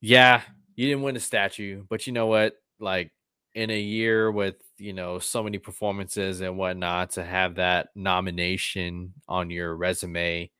yeah 0.00 0.42
you 0.74 0.88
didn't 0.88 1.02
win 1.02 1.16
a 1.16 1.20
statue, 1.20 1.84
but 1.88 2.06
you 2.06 2.12
know 2.12 2.26
what 2.26 2.54
like 2.78 3.12
in 3.54 3.70
a 3.70 3.80
year 3.80 4.30
with 4.30 4.56
you 4.76 4.92
know 4.92 5.18
so 5.18 5.42
many 5.42 5.58
performances 5.58 6.40
and 6.42 6.58
whatnot 6.58 7.10
to 7.12 7.24
have 7.24 7.54
that 7.56 7.88
nomination 7.94 9.14
on 9.28 9.48
your 9.48 9.74
resume 9.74 10.50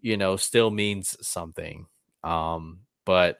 you 0.00 0.16
know 0.16 0.36
still 0.36 0.70
means 0.70 1.16
something 1.20 1.86
um 2.22 2.78
but 3.04 3.38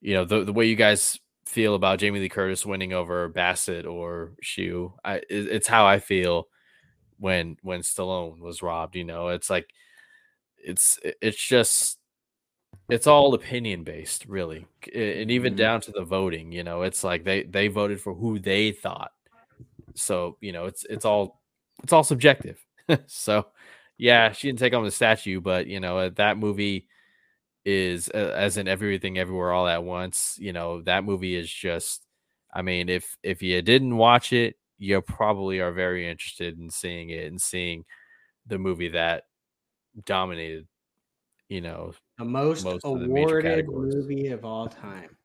you 0.00 0.14
know 0.14 0.24
the, 0.24 0.42
the 0.44 0.52
way 0.52 0.66
you 0.66 0.74
guys 0.74 1.20
feel 1.46 1.74
about 1.74 1.98
Jamie 2.00 2.20
Lee 2.20 2.28
Curtis 2.28 2.66
winning 2.66 2.92
over 2.92 3.28
Bassett 3.28 3.86
or 3.86 4.32
Hsu. 4.42 4.92
I 5.04 5.22
it's 5.30 5.68
how 5.68 5.86
I 5.86 6.00
feel 6.00 6.48
when 7.18 7.56
when 7.62 7.80
Stallone 7.80 8.40
was 8.40 8.62
robbed. 8.62 8.96
You 8.96 9.04
know, 9.04 9.28
it's 9.28 9.48
like 9.48 9.68
it's 10.58 10.98
it's 11.22 11.42
just 11.42 11.98
it's 12.88 13.06
all 13.06 13.34
opinion 13.34 13.84
based, 13.84 14.26
really, 14.26 14.66
and 14.94 15.30
even 15.30 15.54
Mhm. 15.54 15.56
down 15.56 15.80
to 15.82 15.92
the 15.92 16.04
voting. 16.04 16.52
You 16.52 16.64
know, 16.64 16.82
it's 16.82 17.02
like 17.04 17.24
they 17.24 17.42
they 17.44 17.68
voted 17.68 18.00
for 18.00 18.14
who 18.14 18.38
they 18.38 18.72
thought. 18.72 19.12
So 19.94 20.38
you 20.40 20.52
know, 20.52 20.66
it's 20.66 20.84
it's 20.84 21.04
all 21.04 21.42
it's 21.82 21.92
all 21.92 22.04
subjective. 22.04 22.64
so 23.06 23.46
yeah, 23.98 24.32
she 24.32 24.48
didn't 24.48 24.60
take 24.60 24.74
on 24.74 24.84
the 24.84 24.90
statue, 24.90 25.40
but 25.40 25.66
you 25.66 25.80
know 25.80 25.98
uh, 25.98 26.10
that 26.16 26.38
movie 26.38 26.88
is 27.64 28.08
uh, 28.14 28.32
as 28.36 28.56
in 28.58 28.68
everything 28.68 29.18
everywhere 29.18 29.52
all 29.52 29.66
at 29.66 29.82
once 29.82 30.36
you 30.40 30.52
know 30.52 30.82
that 30.82 31.04
movie 31.04 31.34
is 31.34 31.50
just 31.52 32.02
i 32.54 32.62
mean 32.62 32.88
if 32.88 33.16
if 33.22 33.42
you 33.42 33.60
didn't 33.62 33.96
watch 33.96 34.32
it 34.32 34.56
you 34.78 35.00
probably 35.02 35.60
are 35.60 35.72
very 35.72 36.08
interested 36.08 36.58
in 36.58 36.70
seeing 36.70 37.10
it 37.10 37.26
and 37.26 37.40
seeing 37.40 37.84
the 38.46 38.58
movie 38.58 38.90
that 38.90 39.24
dominated 40.04 40.66
you 41.48 41.60
know 41.60 41.92
The 42.18 42.24
most, 42.24 42.64
Most 42.64 42.84
of 42.84 43.00
the 43.00 43.06
awarded 43.06 43.68
movie 43.68 44.28
of 44.28 44.44
all 44.44 44.68
time. 44.68 45.16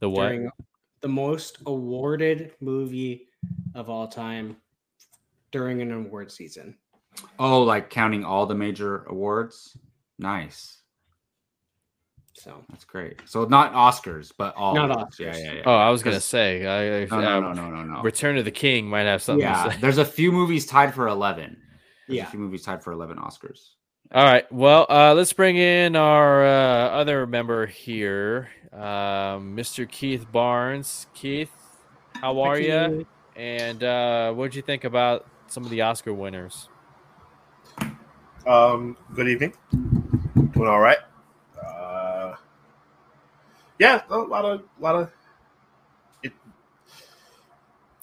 the 0.00 0.08
what 0.10 0.28
During 0.28 0.50
the 1.00 1.08
most 1.08 1.58
awarded 1.66 2.52
movie 2.60 3.28
of 3.74 3.88
all 3.88 4.08
time 4.08 4.56
during 5.52 5.80
an 5.80 5.92
award 5.92 6.32
season. 6.32 6.76
Oh, 7.38 7.62
like 7.62 7.88
counting 7.88 8.24
all 8.24 8.46
the 8.46 8.54
major 8.54 9.04
awards. 9.04 9.76
Nice. 10.18 10.82
So 12.34 12.64
That's 12.68 12.84
great. 12.84 13.20
So 13.26 13.44
not 13.44 13.72
Oscars, 13.72 14.32
but 14.36 14.54
all. 14.56 14.74
Not 14.74 14.90
awards. 14.90 15.18
Yeah, 15.20 15.32
Oscars. 15.32 15.44
yeah, 15.44 15.52
yeah. 15.54 15.62
oh 15.66 15.74
i 15.74 15.90
was 15.90 16.02
gonna 16.04 16.20
say 16.20 16.66
I, 16.66 17.02
I, 17.02 17.04
No, 17.06 17.20
no, 17.40 17.52
no, 17.52 17.70
no, 17.70 17.70
no, 17.70 17.94
no. 17.94 18.02
return 18.02 18.36
of 18.38 18.44
the 18.44 18.50
king 18.50 18.88
might 18.88 19.02
have 19.06 19.22
something 19.22 19.40
to 19.46 19.50
Yeah, 19.52 19.70
say. 19.70 19.76
there's 19.80 19.98
a 19.98 20.04
few 20.04 20.30
movies 20.32 20.66
tied 20.66 20.94
for 20.94 21.06
eleven. 21.08 21.56
There's 22.06 22.16
Yeah. 22.18 22.26
a 22.26 22.30
few 22.30 22.38
movies 22.40 22.62
tied 22.62 22.82
for 22.82 22.92
eleven 22.92 23.18
Oscars. 23.18 23.70
All 24.10 24.24
right. 24.24 24.50
Well, 24.50 24.86
uh, 24.88 25.12
let's 25.12 25.34
bring 25.34 25.58
in 25.58 25.94
our 25.94 26.42
uh, 26.42 26.88
other 26.92 27.26
member 27.26 27.66
here, 27.66 28.48
um, 28.72 29.54
Mr. 29.54 29.86
Keith 29.86 30.24
Barnes. 30.32 31.06
Keith, 31.12 31.52
how 32.14 32.40
are 32.40 32.58
you? 32.58 33.06
And 33.36 33.84
uh, 33.84 34.32
what 34.32 34.46
did 34.46 34.54
you 34.54 34.62
think 34.62 34.84
about 34.84 35.26
some 35.48 35.62
of 35.62 35.68
the 35.68 35.82
Oscar 35.82 36.14
winners? 36.14 36.70
Um, 38.46 38.96
good 39.14 39.28
evening. 39.28 39.52
Doing 39.72 40.68
all 40.68 40.80
right. 40.80 40.98
Uh, 41.62 42.36
yeah, 43.78 44.00
a 44.08 44.16
lot 44.16 44.46
of, 44.46 44.62
lot 44.80 44.94
of. 44.94 45.12
It. 46.22 46.32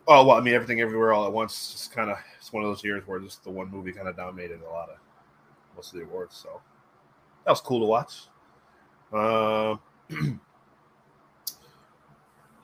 Oh 0.07 0.23
well, 0.23 0.37
I 0.37 0.41
mean, 0.41 0.53
everything, 0.53 0.81
everywhere, 0.81 1.13
all 1.13 1.25
at 1.25 1.33
once. 1.33 1.71
Just 1.71 1.91
kind 1.93 2.11
of, 2.11 2.17
it's 2.39 2.53
one 2.53 2.63
of 2.63 2.69
those 2.69 2.83
years 2.83 3.01
where 3.07 3.19
just 3.19 3.43
the 3.43 3.49
one 3.49 3.71
movie 3.71 3.91
kind 3.91 4.07
of 4.07 4.15
dominated 4.15 4.61
a 4.61 4.69
lot 4.69 4.89
of 4.89 4.97
most 5.75 5.93
of 5.93 5.99
the 5.99 6.05
awards. 6.05 6.35
So 6.35 6.61
that 7.45 7.51
was 7.51 7.61
cool 7.61 7.79
to 7.81 7.85
watch. 7.85 8.27
Um, 9.13 9.79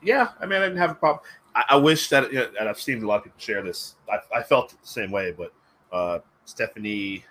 yeah, 0.02 0.28
I 0.40 0.46
mean, 0.46 0.60
I 0.60 0.64
didn't 0.66 0.78
have 0.78 0.90
a 0.90 0.94
problem. 0.94 1.24
I, 1.54 1.64
I 1.70 1.76
wish 1.76 2.08
that, 2.08 2.32
you 2.32 2.40
know, 2.40 2.48
and 2.58 2.68
I've 2.68 2.80
seen 2.80 3.02
a 3.02 3.06
lot 3.06 3.18
of 3.18 3.24
people 3.24 3.38
share 3.38 3.62
this. 3.62 3.94
I, 4.10 4.38
I 4.38 4.42
felt 4.42 4.70
the 4.70 4.76
same 4.82 5.10
way, 5.10 5.32
but 5.32 5.52
uh, 5.92 6.18
Stephanie 6.44 7.24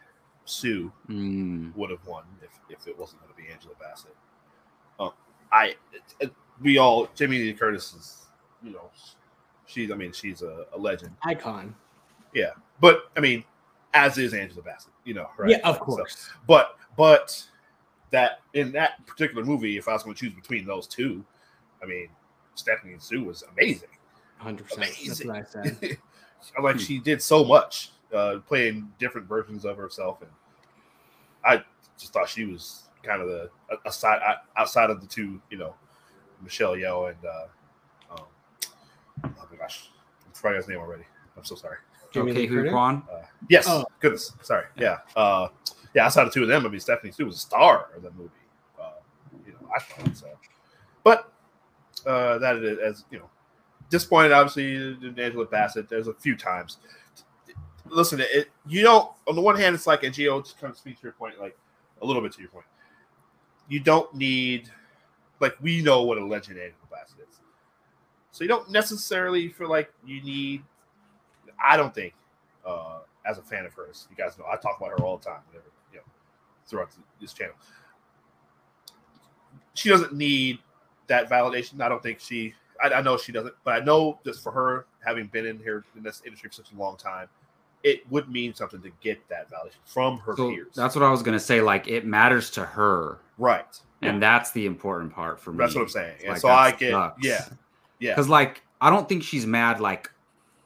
Sue 0.46 0.92
Mm. 1.10 1.76
would 1.76 1.90
have 1.90 2.06
won 2.06 2.24
if, 2.42 2.50
if 2.70 2.88
it 2.88 2.98
wasn't 2.98 3.22
going 3.22 3.34
to 3.34 3.38
be 3.42 3.50
Angela 3.52 3.74
Bassett. 3.80 4.16
Um, 5.00 5.12
I 5.52 5.76
it, 5.94 6.02
it- 6.20 6.34
we 6.62 6.78
all 6.78 7.10
Jamie 7.16 7.40
Lee 7.40 7.54
Curtis 7.54 7.94
is 7.96 8.26
you 8.62 8.72
know 8.72 8.92
she's 9.66 9.90
I 9.90 9.96
mean 9.96 10.12
she's 10.12 10.44
a, 10.44 10.66
a 10.74 10.78
legend, 10.78 11.12
Icon. 11.24 11.74
Yeah, 12.36 12.52
but 12.80 13.10
I 13.18 13.20
mean 13.20 13.44
as 13.94 14.18
is 14.18 14.34
Angela 14.34 14.62
Bassett, 14.62 14.94
you 15.04 15.14
know, 15.14 15.30
right? 15.38 15.52
Yeah, 15.52 15.60
of 15.64 15.78
So- 15.78 15.84
course. 15.84 16.30
but 16.48 16.78
but 16.98 17.44
that 18.12 18.42
in 18.54 18.72
that 18.74 19.06
particular 19.06 19.44
movie, 19.46 19.78
if 19.78 19.88
I 19.88 19.94
was 19.94 20.04
going 20.04 20.16
to 20.16 20.20
choose 20.26 20.34
between 20.34 20.66
those 20.66 20.88
two, 20.88 21.24
I 21.82 21.86
mean 21.86 22.10
Stephanie 22.56 22.94
and 22.94 23.02
Sue 23.02 23.24
was 23.24 23.44
amazing. 23.54 23.90
100%. 24.42 24.58
That's 24.58 24.78
Amazing. 24.78 25.28
what 25.28 25.38
I 25.38 25.44
said. 25.44 25.98
like 26.64 26.80
she 26.80 27.00
did 27.00 27.22
so 27.22 27.44
much, 27.46 27.92
uh, 28.14 28.40
playing 28.48 28.92
different 29.00 29.28
versions 29.28 29.66
of 29.66 29.78
herself, 29.78 30.22
and 30.22 30.32
I 31.46 31.64
just 31.98 32.12
thought 32.14 32.28
she 32.28 32.46
was 32.46 32.90
kind 33.04 33.22
of 33.22 33.28
the 33.28 33.50
aside 33.86 34.20
outside 34.58 34.90
of 34.90 35.00
the 35.02 35.08
two, 35.08 35.40
you 35.52 35.58
know, 35.58 35.76
Michelle 36.42 36.74
Yeoh 36.76 37.10
and 37.10 37.26
uh, 37.26 37.46
um, 38.18 38.26
oh 39.24 39.48
my 39.52 39.58
gosh, 39.58 39.90
I'm 40.26 40.34
forgetting 40.34 40.58
his 40.58 40.68
name 40.68 40.80
already. 40.80 41.04
I'm 41.38 41.46
so 41.46 41.56
sorry. 41.56 41.78
Jamie 42.12 42.32
Okay, 42.32 42.42
Lee 42.42 42.48
who 42.48 42.56
Curtis? 42.58 42.72
Quan? 42.72 43.04
Uh, 43.12 43.22
yes, 43.50 43.66
Oh. 43.68 43.86
goodness, 44.00 44.34
sorry. 44.42 44.66
Yeah, 44.78 45.00
uh, 45.16 45.48
yeah. 45.94 46.06
Outside 46.06 46.28
of 46.28 46.34
two 46.34 46.44
of 46.44 46.48
them, 46.50 46.66
I 46.66 46.70
mean, 46.70 46.80
Stephanie 46.80 47.12
Sue 47.12 47.26
was 47.26 47.36
a 47.36 47.40
star 47.40 47.88
of 47.96 48.04
the 48.04 48.12
movie. 48.12 48.30
Uh, 48.80 48.92
you 49.46 49.54
know, 49.54 49.70
I 49.76 49.80
thought 49.80 50.16
so. 50.18 50.28
But 51.04 51.32
uh, 52.06 52.38
that 52.40 52.58
is, 52.58 52.78
as 52.80 53.06
you 53.12 53.20
know, 53.20 53.30
disappointed. 53.90 54.32
Obviously, 54.32 54.76
in 54.76 55.16
Angela 55.18 55.46
Bassett. 55.46 55.90
There's 55.90 56.08
a 56.08 56.14
few 56.14 56.36
times. 56.36 56.78
Listen, 57.86 58.22
it 58.22 58.50
you 58.68 58.84
know, 58.84 59.16
on 59.28 59.36
the 59.36 59.42
one 59.42 59.56
hand, 59.58 59.76
it's 59.76 59.88
like, 59.88 60.04
and 60.04 60.14
Gio 60.16 60.42
just 60.44 60.60
kind 60.60 60.72
of 60.72 60.78
speak 60.78 60.98
to 60.98 61.04
your 61.04 61.12
point, 61.14 61.40
like 61.40 61.58
a 62.02 62.06
little 62.06 62.22
bit 62.22 62.32
to 62.34 62.40
your 62.42 62.50
point. 62.50 62.66
You 63.68 63.80
don't 63.80 64.14
need, 64.16 64.70
like, 65.40 65.56
we 65.62 65.82
know 65.82 66.04
what 66.04 66.18
a 66.18 66.26
legend 66.26 66.58
Angela 66.58 66.78
Bassett 66.90 67.20
is, 67.30 67.40
so 68.32 68.44
you 68.44 68.48
don't 68.48 68.70
necessarily 68.70 69.50
feel 69.50 69.70
like 69.70 69.92
you 70.06 70.22
need. 70.24 70.64
I 71.64 71.78
don't 71.78 71.94
think, 71.94 72.14
uh, 72.66 73.00
as 73.26 73.38
a 73.38 73.42
fan 73.42 73.66
of 73.66 73.74
hers, 73.74 74.08
you 74.10 74.16
guys 74.16 74.38
know 74.38 74.46
I 74.52 74.56
talk 74.58 74.78
about 74.80 74.90
her 74.98 75.04
all 75.06 75.18
the 75.18 75.26
time, 75.26 75.40
whenever 75.50 75.68
you 75.92 75.98
know, 76.00 76.04
throughout 76.68 76.90
this 77.20 77.34
channel. 77.34 77.56
She 79.74 79.90
doesn't 79.90 80.14
need 80.14 80.60
that 81.08 81.30
validation. 81.30 81.82
I 81.82 81.90
don't 81.90 82.04
think 82.04 82.20
she. 82.20 82.54
I, 82.84 82.90
I 82.96 83.02
know 83.02 83.18
she 83.18 83.32
doesn't, 83.32 83.54
but 83.64 83.82
I 83.82 83.86
know 83.86 84.20
just 84.26 84.42
for 84.44 84.52
her 84.52 84.86
having 85.06 85.28
been 85.28 85.46
in 85.46 85.60
here 85.60 85.84
in 85.96 86.04
this 86.04 86.22
industry 86.26 86.50
for 86.50 86.56
such 86.56 86.72
a 86.74 86.80
long 86.80 86.98
time, 86.98 87.28
it 87.84 88.10
would 88.12 88.30
mean 88.30 88.54
something 88.54 88.82
to 88.82 88.92
get 89.02 89.20
that 89.30 89.50
validation 89.50 89.76
from 89.86 90.18
her 90.20 90.36
So 90.36 90.50
peers. 90.50 90.74
that's 90.76 90.96
what 90.96 91.04
I 91.04 91.10
was 91.12 91.22
gonna 91.24 91.40
say. 91.40 91.62
Like 91.62 91.88
it 91.88 92.06
matters 92.06 92.50
to 92.52 92.66
her, 92.66 93.20
right. 93.38 93.66
and 94.02 94.22
that's 94.22 94.52
the 94.52 94.66
important 94.66 95.14
part 95.14 95.40
for 95.40 95.52
me. 95.52 95.60
That's 95.60 95.76
what 95.76 95.82
I'm 95.82 95.90
saying. 95.90 96.16
Like, 96.28 96.38
so 96.38 96.50
I 96.50 96.72
get, 96.72 96.92
sucks. 96.92 97.26
yeah, 97.26 97.46
yeah, 98.00 98.12
Because 98.12 98.28
like 98.30 98.64
I 98.82 98.90
don't 98.90 99.08
think 99.08 99.24
she's 99.24 99.46
mad. 99.46 99.80
Like 99.80 100.10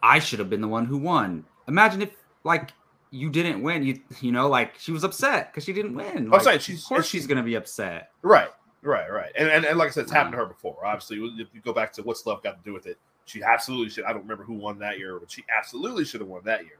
I 0.05 0.19
should 0.19 0.39
have 0.39 0.49
been 0.49 0.61
the 0.61 0.67
one 0.67 0.85
who 0.85 0.97
won. 0.97 1.45
Imagine 1.67 2.01
if 2.03 2.11
like 2.43 2.71
you 3.11 3.29
didn't 3.29 3.61
win. 3.61 3.83
You 3.83 3.99
you 4.21 4.31
know 4.31 4.47
like 4.49 4.77
she 4.77 4.91
was 4.91 5.03
upset 5.03 5.51
because 5.51 5.63
she 5.63 5.73
didn't 5.73 5.95
win. 5.95 6.31
I'm 6.33 6.39
saying 6.41 6.59
she's- 6.59 6.83
of 6.83 6.87
course 6.89 7.07
she's 7.07 7.27
gonna 7.27 7.43
be 7.43 7.55
upset. 7.55 8.11
right, 8.21 8.49
right, 8.81 9.11
right. 9.11 9.31
And, 9.37 9.49
and 9.49 9.65
and 9.65 9.77
like 9.77 9.87
I 9.89 9.91
said, 9.91 10.03
it's 10.03 10.11
happened 10.11 10.33
to 10.33 10.37
her 10.37 10.45
before. 10.45 10.85
Obviously, 10.85 11.17
if 11.39 11.47
you 11.53 11.61
go 11.61 11.73
back 11.73 11.91
to 11.93 12.03
what's 12.03 12.25
love 12.25 12.43
got 12.43 12.57
to 12.57 12.63
do 12.63 12.73
with 12.73 12.85
it, 12.87 12.97
she 13.25 13.41
absolutely 13.43 13.89
should. 13.89 14.03
I 14.05 14.13
don't 14.13 14.21
remember 14.23 14.43
who 14.43 14.53
won 14.53 14.77
that 14.79 14.97
year, 14.99 15.17
but 15.19 15.31
she 15.31 15.43
absolutely 15.57 16.05
should 16.05 16.21
have 16.21 16.29
won 16.29 16.41
that 16.45 16.63
year. 16.63 16.77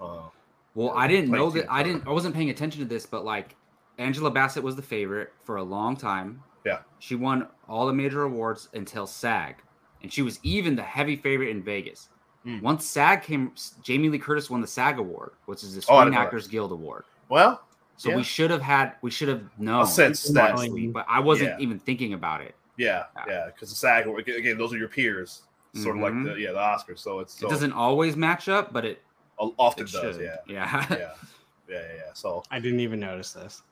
Uh, 0.00 0.28
Well, 0.74 0.90
I 0.94 1.06
didn't 1.08 1.30
know 1.30 1.50
that. 1.50 1.66
I 1.70 1.82
didn't. 1.82 2.06
I 2.06 2.10
wasn't 2.10 2.34
paying 2.34 2.50
attention 2.50 2.80
to 2.82 2.88
this, 2.88 3.06
but 3.06 3.24
like 3.24 3.54
Angela 3.98 4.30
Bassett 4.30 4.62
was 4.62 4.76
the 4.76 4.82
favorite 4.82 5.32
for 5.44 5.56
a 5.56 5.62
long 5.62 5.96
time. 5.96 6.42
Yeah. 6.64 6.80
She 6.98 7.14
won 7.14 7.46
all 7.68 7.86
the 7.86 7.92
major 7.92 8.24
awards 8.24 8.68
until 8.74 9.06
SAG, 9.06 9.56
and 10.02 10.12
she 10.12 10.22
was 10.22 10.40
even 10.42 10.74
the 10.74 10.82
heavy 10.82 11.14
favorite 11.16 11.50
in 11.50 11.62
Vegas. 11.62 12.08
Hmm. 12.46 12.60
Once 12.60 12.86
SAG 12.86 13.22
came, 13.22 13.52
Jamie 13.82 14.08
Lee 14.08 14.20
Curtis 14.20 14.48
won 14.48 14.60
the 14.60 14.68
SAG 14.68 14.98
award, 15.00 15.32
which 15.46 15.64
is 15.64 15.74
the 15.74 15.80
Oh, 15.80 15.82
Screen 15.82 15.98
didn't 15.98 16.12
know 16.14 16.20
that. 16.20 16.26
Actors 16.26 16.46
Guild 16.46 16.70
Award. 16.72 17.04
well, 17.28 17.62
So 17.98 18.10
Yeah. 18.10 18.16
we 18.16 18.22
should 18.24 18.50
have 18.50 18.60
had, 18.60 18.92
we 19.00 19.10
should 19.10 19.28
have 19.28 19.42
known, 19.58 19.86
sense 19.86 20.22
that- 20.28 20.50
honestly, 20.52 20.86
but 20.86 21.06
I 21.08 21.18
wasn't 21.18 21.48
Yeah. 21.50 21.58
even 21.60 21.78
thinking 21.78 22.12
about 22.12 22.42
it. 22.42 22.54
yeah, 22.76 23.04
Yeah. 23.16 23.24
yeah, 23.26 23.46
because 23.46 23.70
the 23.70 23.74
SAG 23.74 24.06
again, 24.06 24.58
those 24.58 24.72
are 24.74 24.76
your 24.76 24.88
peers, 24.88 25.42
sort 25.74 25.96
of 25.96 26.02
like 26.02 26.12
Mhm. 26.12 26.24
the 26.34 26.38
yeah 26.40 26.52
the 26.52 26.58
Oscars. 26.58 26.98
So 26.98 27.20
it's 27.20 27.38
so 27.38 27.46
it 27.46 27.50
doesn't 27.50 27.72
always 27.72 28.14
match 28.14 28.50
up, 28.50 28.70
but 28.72 28.84
it, 28.84 29.02
often 29.38 29.84
it 29.86 29.92
does. 29.92 30.16
should. 30.16 30.22
Yeah, 30.22 30.36
yeah. 30.46 30.86
yeah, 30.90 30.96
yeah, 30.98 31.14
yeah, 31.68 31.80
yeah. 31.96 32.12
So 32.12 32.42
I 32.50 32.60
didn't 32.60 32.80
even 32.80 33.00
notice 33.00 33.32
this. 33.32 33.62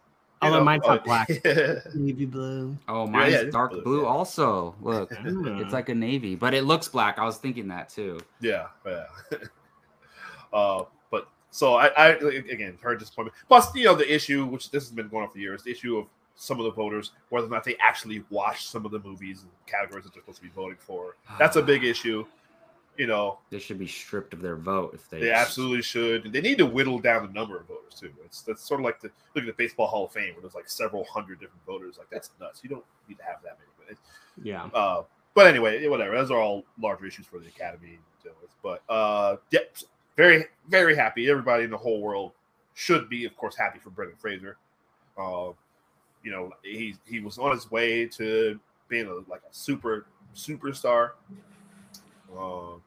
You 0.45 0.47
I'll 0.47 0.53
let 0.53 0.59
know, 0.59 0.65
mine 0.65 0.81
uh, 0.85 0.89
talk 0.89 1.05
black. 1.05 1.29
yeah, 1.45 1.79
Navy 1.95 2.27
blue. 2.27 2.77
Oh, 2.89 3.07
mine's 3.07 3.33
yeah, 3.33 3.41
it's 3.41 3.53
dark 3.53 3.73
blue, 3.73 3.83
blue 3.83 4.03
yeah. 4.03 4.09
also. 4.09 4.75
Look, 4.81 5.11
it's 5.13 5.73
like 5.73 5.89
a 5.89 5.95
navy, 5.95 6.35
but 6.35 6.55
it 6.55 6.65
looks 6.65 6.89
black. 6.89 7.19
I 7.19 7.25
was 7.25 7.39
thinking 7.39 7.69
that 7.69 7.89
too. 7.89 8.21
yeah. 8.41 8.67
uh, 10.53 10.85
but 11.11 11.29
so 11.51 11.75
I, 11.75 11.87
I 11.89 12.09
again 12.09 12.79
her 12.81 12.97
disappointment. 12.97 13.37
Plus, 13.49 13.75
you 13.75 13.85
know, 13.85 13.95
the 13.95 14.13
issue 14.13 14.45
which 14.47 14.71
this 14.71 14.85
has 14.85 14.93
been 14.93 15.09
going 15.09 15.25
on 15.25 15.31
for 15.31 15.39
years, 15.39 15.63
the 15.63 15.71
issue 15.71 15.97
of 15.99 16.07
some 16.37 16.59
of 16.59 16.65
the 16.65 16.73
voters 16.73 17.13
whether 17.29 17.47
or 17.47 17.51
not 17.51 17.65
they 17.65 17.77
actually 17.81 18.25
watch 18.31 18.67
some 18.67 18.85
of 18.85 18.91
the 18.91 18.99
movies 18.99 19.43
and 19.43 19.51
categories 19.67 20.05
that 20.05 20.13
they're 20.13 20.23
supposed 20.23 20.39
to 20.39 20.43
be 20.43 20.51
voting 20.51 20.77
for. 20.79 21.17
That's 21.39 21.57
a 21.57 21.63
big 21.63 21.85
issue. 21.85 22.27
You 22.97 23.09
know, 23.09 23.39
They 23.51 23.59
should 23.59 23.79
be 23.79 23.89
stripped 23.89 24.35
of 24.35 24.41
their 24.41 24.55
vote 24.57 24.95
if 24.95 25.11
they. 25.11 25.19
They 25.21 25.33
absolutely 25.33 25.83
should. 25.83 26.33
They 26.33 26.41
need 26.41 26.59
to 26.59 26.67
whittle 26.67 27.01
down 27.01 27.27
the 27.27 27.33
number 27.33 27.57
of 27.59 27.67
voters 27.67 27.95
too. 27.99 28.13
It's 28.25 28.43
that's 28.43 28.63
sort 28.63 28.81
of 28.81 28.85
like 28.85 29.01
the 29.01 29.11
look 29.35 29.43
at 29.45 29.47
the 29.47 29.53
baseball 29.53 29.89
Hall 29.89 30.05
of 30.07 30.13
Fame 30.13 30.33
where 30.35 30.43
there's 30.43 30.55
like 30.55 30.69
several 30.69 31.05
hundred 31.05 31.41
different 31.41 31.65
voters. 31.67 31.99
Like 31.99 32.09
that's 32.11 32.31
nuts. 32.41 32.61
You 32.63 32.71
don't 32.71 32.85
need 33.09 33.19
to 33.19 33.25
have 33.25 33.39
that 33.43 33.59
many. 33.59 33.97
But 33.99 34.45
Yeah. 34.45 34.65
uh, 34.67 35.03
but 35.35 35.47
anyway, 35.49 35.87
whatever. 35.89 36.15
Those 36.15 36.31
are 36.31 36.41
all 36.41 36.65
larger 36.81 37.07
issues 37.07 37.27
for 37.27 37.41
the 37.41 37.49
Academy 37.49 37.99
to 38.23 38.29
deal 38.29 38.37
with. 38.41 38.51
But 38.63 38.83
uh, 38.89 39.37
yeah, 39.51 39.61
very 40.17 40.45
very 40.69 40.95
happy. 40.95 41.29
Everybody 41.29 41.65
in 41.65 41.71
the 41.71 41.77
whole 41.77 42.01
world 42.01 42.33
should 42.75 43.09
be, 43.09 43.25
of 43.25 43.37
course, 43.37 43.57
happy 43.57 43.81
for 43.81 43.91
Brendan 43.91 44.17
Fraser. 44.19 44.57
Uh, 45.19 45.51
you 46.23 46.31
know, 46.31 46.53
he 46.63 46.95
he 47.07 47.19
was 47.19 47.39
on 47.39 47.51
his 47.53 47.71
way 47.71 48.07
to 48.07 48.59
being 48.89 49.07
a, 49.07 49.15
like 49.31 49.43
a 49.49 49.53
super 49.53 50.07
superstar. 50.35 51.11
Um, 52.39 52.83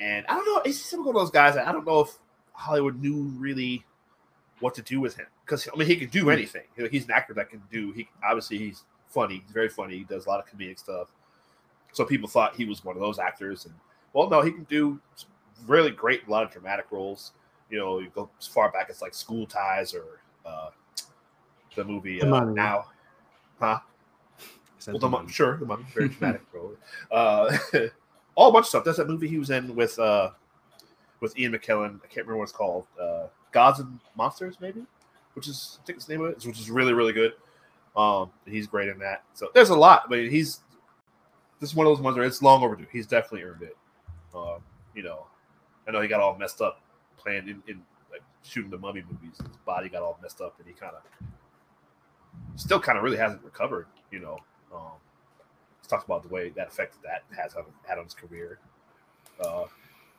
and 0.00 0.26
I 0.28 0.34
don't 0.34 0.46
know. 0.46 0.62
He's 0.64 0.84
some 0.84 1.06
of 1.06 1.14
those 1.14 1.30
guys. 1.30 1.54
That 1.54 1.66
I 1.66 1.72
don't 1.72 1.86
know 1.86 2.00
if 2.00 2.18
Hollywood 2.52 3.00
knew 3.00 3.32
really 3.38 3.84
what 4.60 4.74
to 4.74 4.82
do 4.82 5.00
with 5.00 5.16
him 5.16 5.26
because 5.44 5.68
I 5.72 5.76
mean 5.76 5.88
he 5.88 5.96
can 5.96 6.08
do 6.08 6.30
anything. 6.30 6.64
You 6.76 6.84
know, 6.84 6.90
he's 6.90 7.04
an 7.04 7.12
actor 7.12 7.34
that 7.34 7.50
can 7.50 7.62
do. 7.70 7.92
He 7.92 8.08
obviously 8.24 8.58
he's 8.58 8.84
funny. 9.08 9.42
He's 9.44 9.52
very 9.52 9.68
funny. 9.68 9.98
He 9.98 10.04
does 10.04 10.26
a 10.26 10.28
lot 10.28 10.40
of 10.40 10.46
comedic 10.46 10.78
stuff. 10.78 11.12
So 11.92 12.04
people 12.04 12.28
thought 12.28 12.56
he 12.56 12.64
was 12.64 12.84
one 12.84 12.96
of 12.96 13.00
those 13.00 13.18
actors, 13.18 13.66
and 13.66 13.74
well, 14.12 14.28
no, 14.28 14.42
he 14.42 14.50
can 14.50 14.64
do 14.64 15.00
really 15.66 15.90
great, 15.90 16.26
a 16.26 16.30
lot 16.30 16.42
of 16.42 16.50
dramatic 16.50 16.86
roles. 16.90 17.32
You 17.70 17.78
know, 17.78 17.98
you 18.00 18.10
go 18.14 18.28
as 18.38 18.46
far 18.46 18.70
back 18.70 18.90
as 18.90 19.00
like 19.00 19.14
School 19.14 19.46
Ties 19.46 19.94
or 19.94 20.20
uh, 20.44 20.70
the 21.74 21.84
movie 21.84 22.18
The 22.18 22.26
uh, 22.26 22.30
Mummy. 22.30 22.54
Now, 22.54 22.86
huh? 23.60 23.78
Well, 24.86 24.94
the 24.94 24.98
the 24.98 25.08
mummy. 25.08 25.32
sure, 25.32 25.56
the 25.56 25.66
Mummy, 25.66 25.86
very 25.94 26.08
dramatic 26.10 26.42
role. 26.52 26.74
Uh, 27.10 27.56
all 28.34 28.52
bunch 28.52 28.64
of 28.64 28.68
stuff. 28.68 28.84
That's 28.84 28.98
that 28.98 29.08
movie 29.08 29.28
he 29.28 29.38
was 29.38 29.50
in 29.50 29.74
with 29.74 29.98
uh, 29.98 30.30
with 31.20 31.38
Ian 31.38 31.52
McKellen. 31.52 31.96
I 31.96 32.06
can't 32.06 32.26
remember 32.26 32.38
what 32.38 32.44
it's 32.44 32.52
called. 32.52 32.86
Uh, 33.00 33.26
Gods 33.52 33.80
and 33.80 34.00
Monsters, 34.16 34.56
maybe, 34.60 34.84
which 35.34 35.48
is 35.48 35.78
I 35.82 35.86
think 35.86 36.04
the 36.04 36.12
name 36.12 36.24
of 36.24 36.32
it, 36.32 36.46
which 36.46 36.58
is 36.58 36.70
really 36.70 36.92
really 36.92 37.12
good. 37.12 37.32
Um, 37.96 38.30
he's 38.46 38.66
great 38.66 38.88
in 38.88 38.98
that. 38.98 39.22
So 39.34 39.48
there's 39.54 39.70
a 39.70 39.76
lot. 39.76 40.04
I 40.06 40.10
mean, 40.10 40.30
he's 40.30 40.60
this 41.60 41.70
is 41.70 41.76
one 41.76 41.86
of 41.86 41.96
those 41.96 42.02
ones 42.02 42.16
where 42.16 42.26
it's 42.26 42.42
long 42.42 42.62
overdue. 42.62 42.86
He's 42.92 43.06
definitely 43.06 43.42
earned 43.42 43.62
it. 43.62 43.76
Um, 44.34 44.58
you 44.94 45.02
know, 45.02 45.26
I 45.86 45.92
know 45.92 46.00
he 46.00 46.08
got 46.08 46.20
all 46.20 46.36
messed 46.36 46.60
up 46.60 46.80
playing 47.16 47.48
in, 47.48 47.62
in 47.68 47.82
like 48.10 48.22
shooting 48.42 48.70
the 48.70 48.78
Mummy 48.78 49.02
movies. 49.08 49.38
His 49.38 49.56
body 49.64 49.88
got 49.88 50.02
all 50.02 50.18
messed 50.20 50.40
up, 50.40 50.56
and 50.58 50.66
he 50.66 50.74
kind 50.74 50.92
of 50.94 51.02
still 52.56 52.80
kind 52.80 52.98
of 52.98 53.04
really 53.04 53.16
hasn't 53.16 53.42
recovered. 53.44 53.86
You 54.10 54.20
know, 54.20 54.38
um, 54.74 54.92
talked 55.86 56.04
about 56.04 56.22
the 56.22 56.28
way 56.28 56.50
that 56.50 56.68
affected 56.68 57.00
that 57.02 57.24
has 57.36 57.54
on, 57.54 58.04
his 58.04 58.14
career. 58.14 58.58
Uh, 59.40 59.64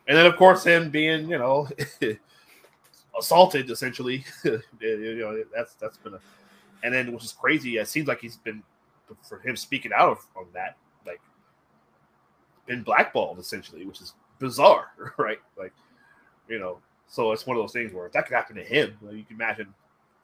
and 0.07 0.17
then 0.17 0.25
of 0.25 0.35
course 0.35 0.63
him 0.63 0.89
being, 0.89 1.29
you 1.29 1.37
know, 1.37 1.67
assaulted 3.19 3.69
essentially. 3.69 4.25
you 4.43 5.15
know, 5.19 5.43
that's 5.53 5.75
that's 5.75 5.97
been 5.97 6.15
a, 6.15 6.19
and 6.83 6.93
then 6.93 7.11
which 7.11 7.23
is 7.23 7.33
crazy. 7.33 7.77
It 7.77 7.87
seems 7.87 8.07
like 8.07 8.21
he's 8.21 8.37
been 8.37 8.63
for 9.21 9.39
him 9.39 9.55
speaking 9.55 9.91
out 9.95 10.09
of, 10.09 10.27
on 10.35 10.45
that, 10.53 10.77
like 11.05 11.21
been 12.67 12.83
blackballed 12.83 13.39
essentially, 13.39 13.85
which 13.85 14.01
is 14.01 14.13
bizarre, 14.39 14.91
right? 15.17 15.39
Like, 15.57 15.73
you 16.47 16.59
know, 16.59 16.79
so 17.07 17.31
it's 17.31 17.45
one 17.45 17.57
of 17.57 17.63
those 17.63 17.71
things 17.71 17.93
where 17.93 18.05
if 18.05 18.13
that 18.13 18.25
could 18.27 18.35
happen 18.35 18.55
to 18.55 18.63
him, 18.63 18.97
well, 19.01 19.13
you 19.13 19.23
can 19.23 19.35
imagine 19.35 19.73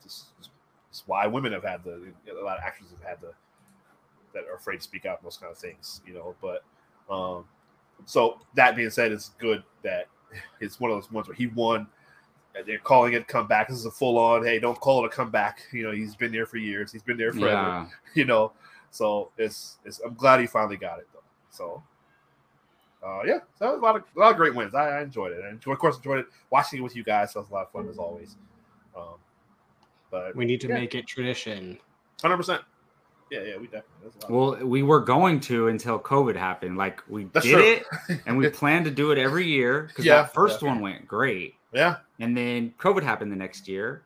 this, 0.04 0.26
why 1.06 1.26
women 1.26 1.54
have 1.54 1.64
had 1.64 1.84
the 1.84 2.12
a 2.30 2.44
lot 2.44 2.58
of 2.58 2.64
actors 2.64 2.88
have 2.92 3.08
had 3.08 3.22
the 3.22 3.32
that 4.34 4.44
are 4.50 4.56
afraid 4.56 4.78
to 4.78 4.82
speak 4.84 5.06
out 5.06 5.20
and 5.20 5.26
those 5.26 5.38
kind 5.38 5.52
of 5.52 5.58
things, 5.58 6.02
you 6.06 6.14
know. 6.14 6.36
But 6.42 6.64
um, 7.14 7.46
so 8.06 8.40
that 8.56 8.76
being 8.76 8.90
said, 8.90 9.12
it's 9.12 9.30
good 9.38 9.64
that 9.84 10.08
it's 10.60 10.80
one 10.80 10.92
of 10.92 10.98
those 10.98 11.12
ones 11.12 11.28
where 11.28 11.36
he 11.36 11.48
won. 11.48 11.88
They're 12.66 12.80
calling 12.80 13.14
it 13.14 13.28
comeback. 13.30 13.70
This 13.70 13.78
is 13.78 13.86
a 13.86 13.92
full 13.92 14.18
on. 14.18 14.44
Hey, 14.44 14.60
don't 14.60 14.78
call 14.80 15.04
it 15.04 15.08
a 15.08 15.10
comeback. 15.10 15.62
You 15.72 15.84
know, 15.84 15.92
he's 15.92 16.16
been 16.18 16.34
there 16.34 16.46
for 16.46 16.58
years. 16.58 16.92
He's 16.92 17.02
been 17.04 17.16
there 17.18 17.32
forever. 17.32 17.48
Yeah. 17.54 17.88
You 18.14 18.26
know, 18.26 18.52
so 18.90 19.32
it's 19.38 19.78
it's. 19.86 20.00
I'm 20.06 20.16
glad 20.16 20.42
he 20.42 20.48
finally 20.48 20.76
got 20.78 21.00
it 21.00 21.08
though. 21.14 21.24
So. 21.50 21.84
Uh, 23.04 23.22
yeah, 23.26 23.40
so 23.58 23.66
that 23.66 23.72
was 23.72 23.80
a 23.80 23.84
lot 23.84 23.96
of 23.96 24.04
a 24.16 24.20
lot 24.20 24.30
of 24.32 24.38
great 24.38 24.54
wins. 24.54 24.76
I, 24.76 25.00
I 25.00 25.02
enjoyed 25.02 25.32
it. 25.32 25.42
I 25.44 25.50
enjoyed, 25.50 25.74
of 25.74 25.80
course, 25.80 25.96
enjoyed 25.98 26.20
it 26.20 26.28
watching 26.52 26.78
it 26.80 26.82
with 26.84 26.96
you 26.96 27.04
guys. 27.04 27.32
So 27.32 27.40
it 27.40 27.44
was 27.44 27.50
a 27.50 27.54
lot 27.54 27.64
of 27.66 27.72
fun 27.72 27.90
as 27.90 27.98
always. 27.98 28.36
Um, 28.96 29.16
but 30.12 30.36
We 30.36 30.46
need 30.46 30.62
to 30.62 30.68
Yeah. 30.68 30.76
make 30.76 30.94
it 30.94 31.08
tradition. 31.08 31.80
hundred 32.22 32.38
percent. 32.38 32.62
Yeah, 33.32 33.44
yeah, 33.44 33.58
we 33.58 33.64
definitely. 33.68 33.86
That's 34.04 34.16
a 34.26 34.32
lot 34.34 34.52
of 34.52 34.60
Well, 34.60 34.68
we 34.70 34.84
were 34.84 35.00
going 35.00 35.40
to 35.42 35.70
until 35.70 35.98
COVID 35.98 36.36
happened. 36.36 36.78
Like 36.78 37.02
we 37.08 37.24
That's 37.26 37.46
did 37.46 37.54
true. 37.54 37.86
it, 38.10 38.22
and 38.26 38.38
we 38.38 38.50
planned 38.50 38.86
to 38.86 38.92
do 38.92 39.12
it 39.12 39.18
every 39.18 39.48
year 39.48 39.84
because 39.84 40.04
Yeah, 40.06 40.24
that 40.24 40.34
first 40.34 40.62
yeah. 40.62 40.68
one 40.68 40.82
went 40.82 41.08
great, 41.08 41.56
Yeah, 41.74 41.98
and 42.20 42.36
then 42.36 42.74
COVID 42.78 43.04
happened 43.04 43.32
the 43.32 43.38
next 43.38 43.68
year. 43.70 44.04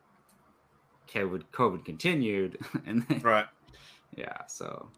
COVID, 1.12 1.42
COVID 1.52 1.84
continued, 1.84 2.58
and 2.86 3.04
then 3.08 3.20
right. 3.20 3.46
yeah, 4.16 4.46
so 4.46 4.88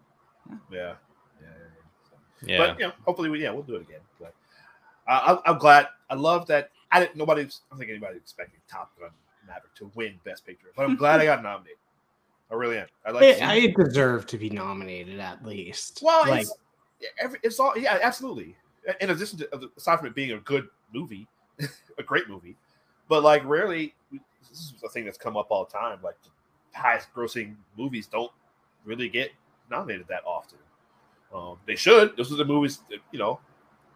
Yeah, 0.70 0.78
yeah. 0.78 0.94
yeah, 1.40 1.46
yeah. 2.42 2.48
Yeah. 2.52 2.58
But 2.58 2.78
you 2.78 2.86
know, 2.88 2.92
hopefully, 3.06 3.30
we 3.30 3.42
yeah, 3.42 3.50
we'll 3.50 3.62
do 3.62 3.76
it 3.76 3.82
again. 3.82 4.00
But 4.20 4.34
uh, 5.08 5.20
I'm, 5.26 5.38
I'm 5.54 5.58
glad. 5.58 5.88
I 6.10 6.14
love 6.16 6.46
that. 6.48 6.70
I 6.92 7.00
didn't. 7.00 7.16
Nobody. 7.16 7.42
I 7.42 7.48
don't 7.70 7.78
think 7.78 7.90
anybody 7.90 8.16
expected 8.18 8.60
Top 8.70 8.92
Gun 9.00 9.10
Maverick 9.46 9.74
to 9.76 9.90
win 9.94 10.20
Best 10.24 10.44
Picture, 10.46 10.68
but 10.76 10.84
I'm 10.84 10.96
glad 10.96 11.20
I 11.20 11.24
got 11.24 11.42
nominated. 11.42 11.78
I 12.50 12.54
really 12.54 12.78
am. 12.78 12.86
I 13.04 13.10
like. 13.10 13.22
It, 13.22 13.42
I 13.42 13.74
deserve 13.76 14.26
to 14.26 14.38
be 14.38 14.50
nominated 14.50 15.20
at 15.20 15.44
least. 15.44 16.00
Well, 16.02 16.28
like 16.28 16.42
it's, 16.42 16.54
every, 17.20 17.38
it's 17.42 17.60
all 17.60 17.76
yeah, 17.76 17.98
absolutely. 18.02 18.56
In 19.00 19.10
addition 19.10 19.38
to 19.38 19.70
aside 19.76 19.98
from 19.98 20.06
it 20.06 20.14
being 20.14 20.32
a 20.32 20.38
good 20.38 20.68
movie, 20.94 21.26
a 21.98 22.02
great 22.02 22.28
movie, 22.28 22.56
but 23.08 23.22
like 23.22 23.44
rarely 23.44 23.94
this 24.48 24.58
is 24.58 24.74
a 24.84 24.88
thing 24.88 25.04
that's 25.04 25.18
come 25.18 25.36
up 25.36 25.48
all 25.50 25.64
the 25.64 25.70
time. 25.70 25.98
Like 26.02 26.16
the 26.22 26.78
highest 26.78 27.08
grossing 27.14 27.56
movies 27.76 28.06
don't 28.06 28.32
really 28.84 29.08
get 29.08 29.30
nominated 29.70 30.06
that 30.08 30.22
often. 30.24 30.58
Um, 31.34 31.58
they 31.66 31.76
should. 31.76 32.16
Those 32.16 32.32
are 32.32 32.36
the 32.36 32.44
movies 32.44 32.78
that, 32.90 33.00
you 33.12 33.18
know. 33.18 33.40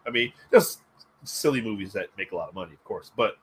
I 0.05 0.09
mean, 0.09 0.33
just 0.51 0.81
silly 1.23 1.61
movies 1.61 1.93
that 1.93 2.09
make 2.17 2.33
a 2.33 2.35
lot 2.35 2.49
of 2.49 2.55
money, 2.55 2.73
of 2.73 2.83
course, 2.83 3.11
but 3.15 3.37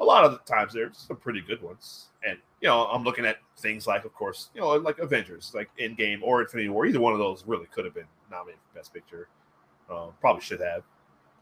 a 0.00 0.04
lot 0.04 0.24
of 0.24 0.32
the 0.32 0.38
times 0.38 0.72
there's 0.72 0.96
some 0.98 1.16
pretty 1.16 1.40
good 1.40 1.62
ones. 1.62 2.06
And 2.26 2.38
you 2.60 2.68
know, 2.68 2.86
I'm 2.86 3.04
looking 3.04 3.26
at 3.26 3.36
things 3.58 3.86
like, 3.86 4.04
of 4.04 4.14
course, 4.14 4.50
you 4.54 4.60
know, 4.60 4.68
like 4.70 4.98
Avengers, 4.98 5.52
like 5.54 5.70
Endgame 5.78 6.20
or 6.22 6.40
Infinity 6.42 6.68
War. 6.70 6.86
Either 6.86 7.00
one 7.00 7.12
of 7.12 7.18
those 7.18 7.44
really 7.46 7.66
could 7.66 7.84
have 7.84 7.94
been 7.94 8.06
nominated 8.30 8.60
for 8.72 8.78
Best 8.78 8.92
Picture. 8.94 9.28
Um, 9.90 10.12
probably 10.20 10.40
should 10.42 10.60
have. 10.60 10.82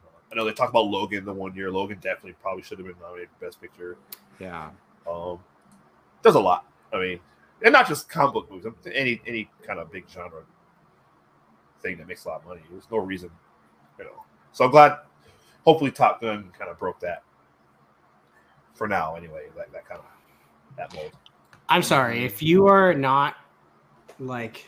Uh, 0.05 0.19
I 0.31 0.35
know 0.35 0.45
they 0.45 0.53
talked 0.53 0.71
about 0.71 0.87
Logan 0.87 1.25
the 1.25 1.33
one 1.33 1.55
year. 1.55 1.71
Logan 1.71 1.99
definitely 2.01 2.35
probably 2.43 2.63
should 2.63 2.79
have 2.79 2.87
been 2.87 2.97
nominated 3.01 3.29
for 3.39 3.47
Best 3.47 3.61
Picture. 3.61 3.97
yeah, 4.41 4.71
Um, 5.09 5.39
there's 6.23 6.35
a 6.35 6.41
lot. 6.41 6.67
I 6.93 6.99
mean, 6.99 7.21
and 7.65 7.73
not 7.73 7.87
just 7.89 8.09
comic 8.09 8.35
book 8.35 8.51
movies. 8.51 8.71
Any 8.93 9.21
any 9.27 9.49
kind 9.65 9.79
of 9.79 9.93
big 9.93 10.05
genre 10.13 10.43
thing 11.81 11.99
that 11.99 12.07
makes 12.09 12.25
a 12.25 12.29
lot 12.29 12.41
of 12.43 12.47
money. 12.47 12.61
There's 12.71 12.89
no 12.91 12.99
reason, 12.99 13.31
you 13.99 14.05
know. 14.05 14.25
So 14.53 14.65
I'm 14.65 14.71
glad. 14.71 14.99
Hopefully, 15.65 15.93
Top 15.93 16.21
Gun 16.21 16.51
kind 16.59 16.71
of 16.71 16.79
broke 16.79 16.99
that. 17.01 17.23
For 18.75 18.89
now, 18.89 19.15
anyway, 19.17 19.47
that, 19.57 19.73
that 19.73 19.87
kind 19.87 20.01
of 20.01 20.07
that 20.77 20.95
mold. 20.95 21.13
I'm 21.69 21.83
sorry 21.83 22.25
if 22.25 22.43
you 22.43 22.67
are 22.67 22.95
not 22.95 23.37
like 24.19 24.67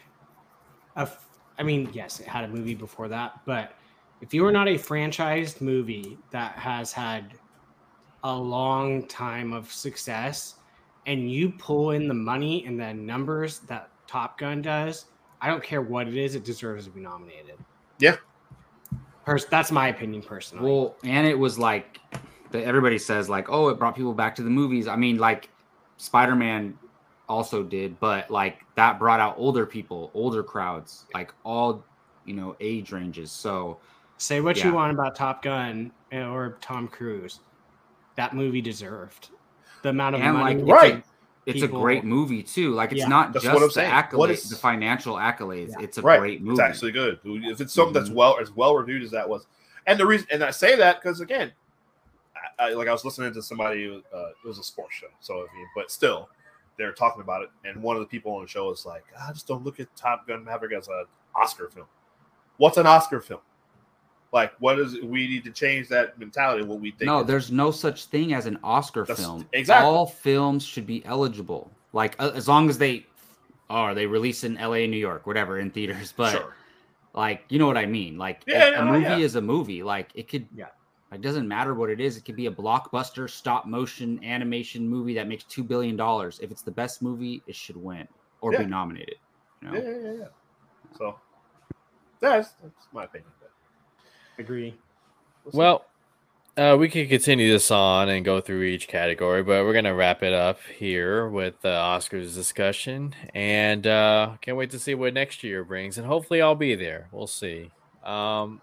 a. 0.97 1.01
f- 1.01 1.27
I 1.59 1.63
mean, 1.63 1.89
yes, 1.93 2.21
it 2.21 2.27
had 2.27 2.45
a 2.45 2.49
movie 2.49 2.75
before 2.75 3.09
that, 3.09 3.41
but 3.47 3.77
if 4.21 4.35
you 4.35 4.45
are 4.47 4.53
not 4.53 4.69
a 4.69 4.75
franchised 4.75 5.61
movie 5.61 6.19
that 6.31 6.57
has 6.57 6.93
had 6.93 7.35
a 8.25 8.35
long 8.35 9.07
time 9.07 9.53
of 9.53 9.71
success, 9.73 10.57
and 11.07 11.31
you 11.31 11.51
pull 11.51 11.91
in 11.91 12.09
the 12.09 12.15
money 12.15 12.65
and 12.67 12.81
the 12.81 12.93
numbers 12.95 13.61
that 13.61 13.91
Top 14.07 14.39
Gun 14.39 14.63
does, 14.63 15.07
I 15.41 15.49
don't 15.49 15.63
care 15.63 15.83
what 15.83 16.09
it 16.09 16.17
is, 16.17 16.35
it 16.35 16.45
deserves 16.45 16.87
to 16.87 16.91
be 16.91 17.01
nominated. 17.01 17.57
Yeah. 17.99 18.17
Pers- 19.25 19.47
that's 19.47 19.71
my 19.71 19.89
opinion 19.89 20.23
personally. 20.23 20.65
well, 20.65 20.97
and 21.05 21.27
it 21.27 21.39
was 21.39 21.59
like 21.59 22.01
the, 22.55 22.65
everybody 22.65 22.99
says 22.99 23.29
like, 23.29 23.51
oh, 23.51 23.69
it 23.69 23.79
brought 23.79 23.97
people 23.97 24.15
back 24.15 24.35
to 24.37 24.43
the 24.43 24.51
movies. 24.51 24.87
I 24.87 24.97
mean, 24.97 25.19
like 25.19 25.51
Spider 25.97 26.37
Man 26.37 26.79
also 27.29 27.63
did, 27.63 27.99
but 28.01 28.31
like 28.31 28.61
that 28.77 28.99
brought 28.99 29.19
out 29.21 29.35
older 29.37 29.67
people, 29.67 30.11
older 30.15 30.43
crowds, 30.43 31.05
like 31.15 31.35
all 31.45 31.85
you 32.25 32.35
know 32.35 32.57
age 32.61 32.93
ranges. 32.93 33.31
So 33.31 33.79
Say 34.17 34.41
what 34.41 34.57
Yeah. 34.57 34.67
you 34.69 34.75
want 34.75 34.93
about 34.93 35.17
Top 35.17 35.43
Gun 35.43 35.91
eh, 36.13 36.23
or 36.23 36.57
Tom 36.61 36.87
Cruise. 36.87 37.41
That 38.15 38.33
movie 38.33 38.61
deserved 38.61 39.31
the 39.83 39.89
amount 39.89 40.15
of 40.15 40.21
And, 40.23 40.35
money. 40.39 40.55
like, 40.55 40.63
it's 40.63 40.71
Right. 40.71 40.95
a- 40.95 41.51
it's 41.51 41.61
people- 41.61 41.79
a 41.79 41.83
great 41.83 42.05
movie 42.05 42.43
too. 42.45 42.71
Like 42.71 42.93
it's 42.93 43.01
Yeah. 43.01 43.09
not 43.09 43.33
That's 43.33 43.43
just 43.45 43.53
what 43.53 43.63
I'm 43.65 43.69
the 43.69 43.75
saying. 43.75 43.93
accolades, 43.93 44.17
What 44.19 44.31
is- 44.31 44.49
the 44.49 44.55
financial 44.57 45.17
accolades. 45.17 45.71
Yeah. 45.71 45.81
It's 45.85 45.99
a 45.99 46.03
right. 46.03 46.21
great 46.21 46.43
movie. 46.43 46.53
It's 46.53 46.61
actually 46.61 46.93
good. 46.93 47.19
If 47.25 47.61
it's 47.61 47.73
something 47.75 47.93
that's 47.93 48.09
Mhm. 48.09 48.15
well 48.15 48.39
as 48.41 48.53
well 48.53 48.77
reviewed 48.77 49.03
as 49.03 49.11
that 49.11 49.29
was, 49.29 49.47
and 49.89 49.99
the 49.99 50.07
reason, 50.07 50.29
and 50.31 50.45
I 50.45 50.53
say 50.53 50.77
that 50.77 51.03
because 51.03 51.21
again, 51.21 51.51
I, 52.59 52.71
like 52.73 52.89
I 52.89 52.93
was 52.93 53.05
listening 53.05 53.33
to 53.35 53.43
somebody. 53.43 54.03
Uh, 54.15 54.19
it 54.45 54.47
was 54.47 54.59
a 54.59 54.65
sports 54.65 54.95
show, 54.95 55.07
so 55.21 55.35
I 55.51 55.57
mean, 55.57 55.67
but 55.75 55.91
still, 55.91 56.29
they 56.79 56.85
were 56.85 56.93
talking 56.93 57.23
about 57.23 57.43
it, 57.43 57.51
and 57.65 57.83
one 57.83 57.97
of 57.97 58.01
the 58.01 58.07
people 58.07 58.33
on 58.35 58.43
the 58.43 58.49
show 58.49 58.69
was 58.69 58.85
like, 58.87 59.05
"I 59.21 59.33
just 59.33 59.47
don't 59.47 59.65
look 59.65 59.81
at 59.81 59.95
Top 59.97 60.27
Gun 60.29 60.45
Maverick 60.45 60.73
as 60.73 60.89
an 60.89 61.05
Oscar 61.35 61.69
film. 61.69 61.87
What's 62.59 62.77
an 62.77 62.87
Oscar 62.87 63.21
film? 63.21 63.41
Like, 64.33 64.53
what 64.59 64.79
is 64.81 64.95
we 65.03 65.29
need 65.29 65.45
to 65.45 65.51
change 65.51 65.89
that 65.89 66.19
mentality? 66.19 66.65
What 66.65 66.81
we 66.81 66.91
think? 66.91 67.03
no, 67.07 67.23
there's 67.23 67.53
no 67.53 67.71
such 67.71 68.07
thing 68.07 68.35
as 68.35 68.47
an 68.47 68.59
Oscar 68.65 69.05
That's- 69.05 69.25
film. 69.25 69.47
exactly. 69.53 69.87
All 69.87 70.07
films 70.07 70.65
should 70.65 70.87
be 70.87 71.05
eligible. 71.05 71.71
Like 71.93 72.17
uh, 72.19 72.33
as 72.35 72.49
long 72.49 72.69
as 72.69 72.77
they 72.79 73.07
are 73.71 73.95
they 73.95 74.07
release 74.07 74.43
in 74.45 74.57
LA, 74.57 74.87
New 74.87 74.97
York, 74.99 75.27
whatever 75.27 75.59
in 75.61 75.71
theaters. 75.71 76.13
But 76.17 76.33
sure. 76.33 76.57
Like, 77.15 77.45
you 77.49 77.61
know 77.61 77.69
what 77.69 77.77
I 77.77 77.87
mean? 77.87 78.19
Like, 78.19 78.43
Yeah, 78.45 78.81
a 78.81 78.85
no, 78.85 78.91
movie 78.93 79.05
yeah. 79.05 79.17
is 79.19 79.37
a 79.37 79.41
movie. 79.41 79.85
Like, 79.85 80.11
it 80.17 80.27
could, 80.27 80.49
Yeah. 80.53 80.67
It 81.15 81.23
doesn't 81.23 81.47
matter 81.49 81.75
what 81.75 81.91
it 81.91 82.01
is. 82.01 82.17
It 82.17 82.25
could 82.25 82.37
be 82.37 82.47
a 82.47 82.51
blockbuster 82.51 83.29
stop 83.31 83.67
motion 83.67 84.23
animation 84.25 84.89
movie 84.89 85.15
that 85.15 85.29
makes 85.29 85.45
two 85.45 85.65
billion 85.65 85.97
dollars. 85.97 86.41
If 86.43 86.51
it's 86.51 86.63
the 86.63 86.71
best 86.71 87.03
movie, 87.03 87.43
it 87.47 87.55
should 87.55 87.77
win 87.77 88.07
or 88.41 88.53
Yeah. 88.53 88.61
be 88.61 88.67
nominated. 88.67 89.17
You 89.63 89.69
know? 89.71 89.75
Yeah, 89.77 89.83
yeah, 89.83 89.99
yeah, 89.99 90.13
yeah. 90.19 90.27
So 90.99 91.19
that's, 92.21 92.51
that's 92.63 92.89
my 92.93 93.05
opinion. 93.05 93.31
Agree. 94.39 94.77
We'll. 95.45 95.53
Well, 95.53 95.85
uh, 96.57 96.77
we 96.79 96.89
could 96.89 97.09
continue 97.09 97.51
this 97.51 97.71
on 97.71 98.09
and 98.09 98.25
go 98.25 98.41
through 98.41 98.63
each 98.63 98.87
category, 98.87 99.43
but 99.43 99.65
we're 99.65 99.73
gonna 99.73 99.95
wrap 99.95 100.23
it 100.23 100.33
up 100.33 100.61
here 100.79 101.29
with 101.29 101.61
the 101.63 101.69
Oscars 101.69 102.35
discussion, 102.35 103.15
and 103.35 103.87
uh, 103.87 104.37
can't 104.41 104.57
wait 104.57 104.71
to 104.71 104.79
see 104.79 104.95
what 104.95 105.15
next 105.15 105.43
year 105.43 105.65
brings, 105.65 105.99
and 105.99 106.07
hopefully 106.07 106.41
I'll 106.41 106.55
be 106.55 106.75
there. 106.77 107.09
We'll 107.11 107.27
see. 107.27 107.73
Um, 108.05 108.61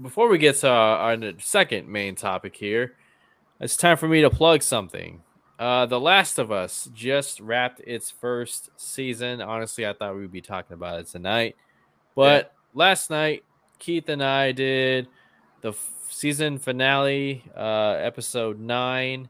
before 0.00 0.28
we 0.28 0.38
get 0.38 0.56
to 0.56 0.68
our, 0.68 1.14
our 1.14 1.32
second 1.38 1.88
main 1.88 2.14
topic 2.14 2.56
here, 2.56 2.96
it's 3.60 3.76
time 3.76 3.96
for 3.96 4.08
me 4.08 4.22
to 4.22 4.30
plug 4.30 4.62
something. 4.62 5.22
Uh, 5.58 5.86
the 5.86 6.00
Last 6.00 6.38
of 6.38 6.50
Us 6.50 6.88
just 6.92 7.40
wrapped 7.40 7.80
its 7.80 8.10
first 8.10 8.70
season. 8.76 9.40
Honestly, 9.40 9.86
I 9.86 9.92
thought 9.92 10.16
we'd 10.16 10.32
be 10.32 10.40
talking 10.40 10.74
about 10.74 11.00
it 11.00 11.06
tonight, 11.06 11.56
but 12.16 12.52
last 12.74 13.08
night 13.08 13.44
Keith 13.78 14.08
and 14.08 14.22
I 14.22 14.52
did 14.52 15.08
the 15.60 15.70
f- 15.70 15.90
season 16.08 16.58
finale, 16.58 17.44
uh, 17.56 17.96
episode 18.00 18.58
nine, 18.58 19.28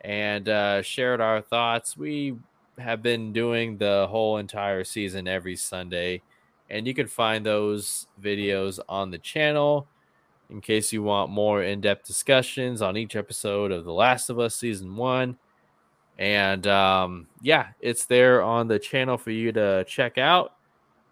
and 0.00 0.48
uh, 0.48 0.82
shared 0.82 1.20
our 1.20 1.40
thoughts. 1.40 1.96
We 1.96 2.36
have 2.78 3.02
been 3.02 3.32
doing 3.32 3.78
the 3.78 4.06
whole 4.10 4.38
entire 4.38 4.82
season 4.82 5.28
every 5.28 5.56
Sunday, 5.56 6.22
and 6.72 6.86
you 6.86 6.94
can 6.94 7.06
find 7.06 7.44
those 7.44 8.06
videos 8.20 8.80
on 8.88 9.10
the 9.10 9.18
channel 9.18 9.86
in 10.48 10.60
case 10.60 10.92
you 10.92 11.02
want 11.02 11.30
more 11.30 11.62
in 11.62 11.82
depth 11.82 12.06
discussions 12.06 12.80
on 12.80 12.96
each 12.96 13.14
episode 13.14 13.70
of 13.70 13.84
The 13.84 13.92
Last 13.92 14.30
of 14.30 14.38
Us 14.38 14.56
season 14.56 14.96
one. 14.96 15.36
And 16.18 16.66
um, 16.66 17.28
yeah, 17.42 17.68
it's 17.80 18.06
there 18.06 18.42
on 18.42 18.68
the 18.68 18.78
channel 18.78 19.18
for 19.18 19.30
you 19.30 19.52
to 19.52 19.84
check 19.84 20.16
out. 20.16 20.54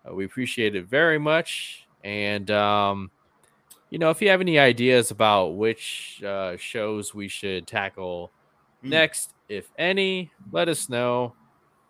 Uh, 0.08 0.14
we 0.14 0.24
appreciate 0.24 0.74
it 0.74 0.86
very 0.86 1.18
much. 1.18 1.86
And, 2.04 2.50
um, 2.50 3.10
you 3.90 3.98
know, 3.98 4.08
if 4.08 4.22
you 4.22 4.30
have 4.30 4.40
any 4.40 4.58
ideas 4.58 5.10
about 5.10 5.56
which 5.56 6.22
uh, 6.24 6.56
shows 6.56 7.14
we 7.14 7.28
should 7.28 7.66
tackle 7.66 8.32
Hmm. 8.82 8.88
next, 8.88 9.34
if 9.50 9.70
any, 9.78 10.32
let 10.52 10.70
us 10.70 10.88
know. 10.88 11.34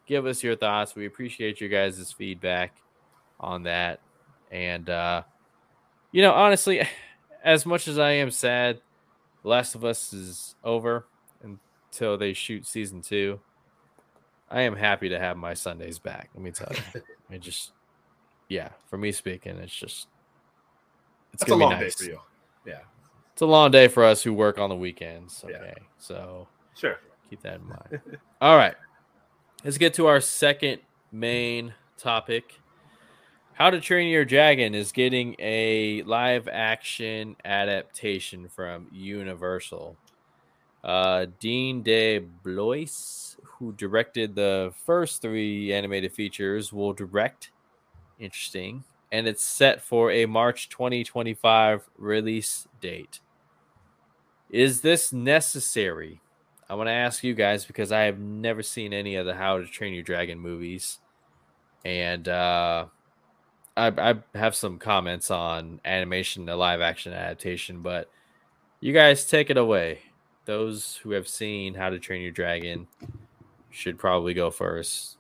Give 0.07 0.27
us 0.27 0.43
your 0.43 0.57
thoughts. 0.57 0.97
We 0.97 1.07
appreciate 1.07 1.61
your 1.61 1.71
guys' 1.71 2.11
feedback 2.11 2.75
on 3.41 3.65
that. 3.65 4.01
And, 4.51 4.89
uh, 4.89 5.23
you 6.13 6.23
know, 6.23 6.33
honestly, 6.33 6.87
as 7.45 7.67
much 7.67 7.89
as 7.89 7.99
I 7.99 8.13
am 8.13 8.31
sad, 8.31 8.81
Last 9.43 9.75
of 9.75 9.85
Us 9.85 10.13
is 10.13 10.55
over 10.63 11.07
until 11.43 12.19
they 12.19 12.33
shoot 12.35 12.67
season 12.67 13.01
two. 13.01 13.41
I 14.51 14.63
am 14.63 14.77
happy 14.77 15.09
to 15.09 15.19
have 15.19 15.37
my 15.37 15.55
Sundays 15.55 15.99
back. 15.99 16.29
Let 16.35 16.43
me 16.43 16.51
tell 16.51 16.71
you. 16.95 17.03
I 17.31 17.39
just, 17.39 17.73
yeah, 18.49 18.71
for 18.89 18.99
me 18.99 19.13
speaking, 19.13 19.57
it's 19.59 19.73
just, 19.75 20.09
it's 21.33 21.41
that's 21.41 21.43
a 21.45 21.47
gonna 21.47 21.65
long 21.65 21.79
be 21.79 21.85
nice. 21.85 21.95
day 21.95 22.05
for 22.07 22.11
you. 22.11 22.19
Yeah, 22.67 22.81
It's 23.33 23.43
a 23.43 23.47
long 23.47 23.71
day 23.71 23.89
for 23.89 24.05
us 24.05 24.23
who 24.23 24.35
work 24.35 24.59
on 24.59 24.69
the 24.69 24.77
weekends. 24.77 25.45
Yeah. 25.49 25.57
Okay, 25.57 25.75
so 25.99 26.49
sure. 26.77 26.99
keep 27.31 27.41
that 27.43 27.61
in 27.61 27.69
mind. 27.69 28.19
All 28.41 28.57
right, 28.57 28.75
let's 29.65 29.79
get 29.79 29.95
to 29.95 30.09
our 30.09 30.21
second 30.21 30.81
main 31.13 31.73
topic. 31.97 32.60
How 33.61 33.69
to 33.69 33.79
Train 33.79 34.09
Your 34.09 34.25
Dragon 34.25 34.75
is 34.75 34.91
getting 34.91 35.37
a 35.39 36.03
live 36.05 36.49
action 36.49 37.37
adaptation 37.45 38.49
from 38.49 38.87
Universal. 38.91 39.99
Uh, 40.83 41.27
Dean 41.41 41.83
De 41.83 42.21
Blois, 42.21 43.37
who 43.45 43.73
directed 43.73 44.35
the 44.35 44.73
first 44.87 45.21
three 45.21 45.75
animated 45.75 46.11
features, 46.11 46.73
will 46.73 46.95
direct. 46.95 47.51
Interesting. 48.19 48.83
And 49.13 49.29
it's 49.29 49.45
set 49.45 49.83
for 49.83 50.11
a 50.11 50.25
March 50.25 50.71
2025 50.71 51.87
release 51.99 52.67
date. 52.81 53.21
Is 54.49 54.81
this 54.81 55.13
necessary? 55.13 56.23
I 56.71 56.77
want 56.77 56.87
to 56.87 56.93
ask 56.93 57.23
you 57.23 57.35
guys 57.35 57.67
because 57.67 57.93
I 57.93 58.05
have 58.05 58.19
never 58.19 58.63
seen 58.63 58.95
any 58.95 59.17
of 59.17 59.27
the 59.27 59.35
How 59.35 59.59
to 59.59 59.67
Train 59.67 59.93
Your 59.93 60.03
Dragon 60.03 60.39
movies. 60.39 60.99
And 61.85 62.27
uh, 62.27 62.87
I, 63.77 63.89
I 64.11 64.39
have 64.39 64.55
some 64.55 64.79
comments 64.79 65.31
on 65.31 65.81
animation 65.85 66.47
to 66.47 66.57
live 66.57 66.81
action 66.81 67.13
adaptation, 67.13 67.81
but 67.83 68.11
you 68.81 68.93
guys 68.93 69.25
take 69.27 69.51
it 69.51 69.57
away. 69.57 70.01
Those 70.45 70.97
who 71.03 71.13
have 71.13 71.29
seen 71.29 71.75
How 71.75 71.91
to 71.91 71.99
Train 71.99 72.23
Your 72.23 72.33
Dragon 72.33 72.89
should 73.71 73.99
probably 73.99 74.35
go 74.35 74.51
first. 74.51 75.17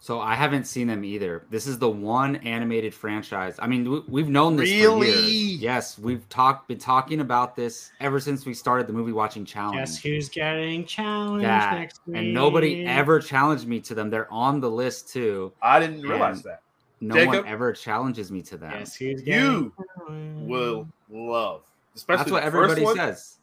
So 0.00 0.20
I 0.20 0.34
haven't 0.34 0.66
seen 0.66 0.86
them 0.86 1.02
either. 1.02 1.46
This 1.48 1.66
is 1.66 1.78
the 1.78 1.88
one 1.88 2.36
animated 2.36 2.92
franchise. 2.92 3.56
I 3.58 3.66
mean, 3.66 3.90
we, 3.90 4.00
we've 4.06 4.28
known 4.28 4.54
this 4.56 4.68
for 4.70 4.76
Really? 4.76 5.08
years. 5.12 5.62
Yes, 5.62 5.98
we've 5.98 6.28
talked 6.28 6.68
been 6.68 6.76
talking 6.78 7.20
about 7.20 7.56
this 7.56 7.90
ever 8.00 8.20
since 8.20 8.44
we 8.44 8.52
started 8.52 8.86
the 8.86 8.92
movie 8.92 9.12
watching 9.12 9.46
challenge. 9.46 9.78
Guess 9.78 10.02
who's 10.02 10.28
getting 10.28 10.84
challenged 10.84 11.46
that 11.46 11.78
next 11.78 12.00
week? 12.06 12.16
and 12.18 12.34
nobody 12.34 12.84
ever 12.84 13.18
challenged 13.18 13.66
me 13.66 13.80
to 13.80 13.94
them. 13.94 14.10
They're 14.10 14.30
on 14.30 14.60
the 14.60 14.70
list 14.70 15.08
too. 15.10 15.54
I 15.62 15.80
didn't 15.80 16.02
realize 16.02 16.36
And 16.38 16.44
that. 16.52 16.62
No 17.04 17.16
Jacob? 17.16 17.44
one 17.44 17.46
ever 17.46 17.72
challenges 17.72 18.32
me 18.32 18.40
to 18.42 18.56
that. 18.56 18.78
Guess 18.78 18.96
who's 18.96 19.22
You? 19.26 19.74
Will 20.08 20.88
love, 21.10 21.64
especially 21.94 22.18
That's 22.18 22.32
what 22.32 22.40
the 22.40 22.46
everybody 22.46 22.84
first 22.84 22.96
one, 22.96 22.96
says. 22.96 23.38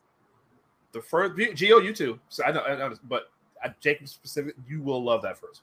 The 0.94 1.02
first 1.02 1.56
Geo, 1.56 1.78
you 1.78 1.94
too. 1.94 2.20
So 2.30 2.44
I 2.44 2.52
know, 2.52 2.62
I 2.62 2.76
know 2.76 2.96
but 3.04 3.30
uh, 3.64 3.70
Jacob 3.80 4.08
specific, 4.08 4.56
you 4.68 4.82
will 4.82 5.04
love 5.04 5.22
that 5.22 5.38
first. 5.38 5.62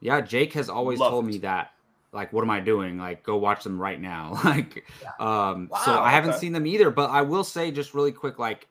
Yeah, 0.00 0.20
Jake 0.20 0.52
has 0.52 0.68
always 0.68 0.98
Love 0.98 1.10
told 1.10 1.24
it. 1.24 1.28
me 1.28 1.38
that. 1.38 1.72
Like, 2.12 2.34
what 2.34 2.42
am 2.42 2.50
I 2.50 2.60
doing? 2.60 2.98
Like, 2.98 3.22
go 3.22 3.38
watch 3.38 3.64
them 3.64 3.80
right 3.80 4.00
now. 4.00 4.38
like, 4.44 4.84
um, 5.18 5.70
so 5.84 5.98
I 5.98 6.10
haven't 6.10 6.30
okay. 6.30 6.38
seen 6.38 6.52
them 6.52 6.66
either. 6.66 6.90
But 6.90 7.10
I 7.10 7.22
will 7.22 7.44
say, 7.44 7.70
just 7.70 7.94
really 7.94 8.12
quick, 8.12 8.38
like, 8.38 8.68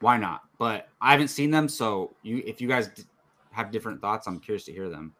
why 0.00 0.16
not? 0.16 0.42
But 0.58 0.88
I 1.00 1.10
haven't 1.10 1.28
seen 1.28 1.50
them, 1.50 1.68
so 1.68 2.14
you, 2.22 2.42
if 2.46 2.60
you 2.60 2.68
guys 2.68 2.88
d- 2.88 3.02
have 3.50 3.72
different 3.72 4.00
thoughts, 4.00 4.26
I'm 4.26 4.38
curious 4.38 4.64
to 4.64 4.72
hear 4.72 4.88
them. 4.88 5.12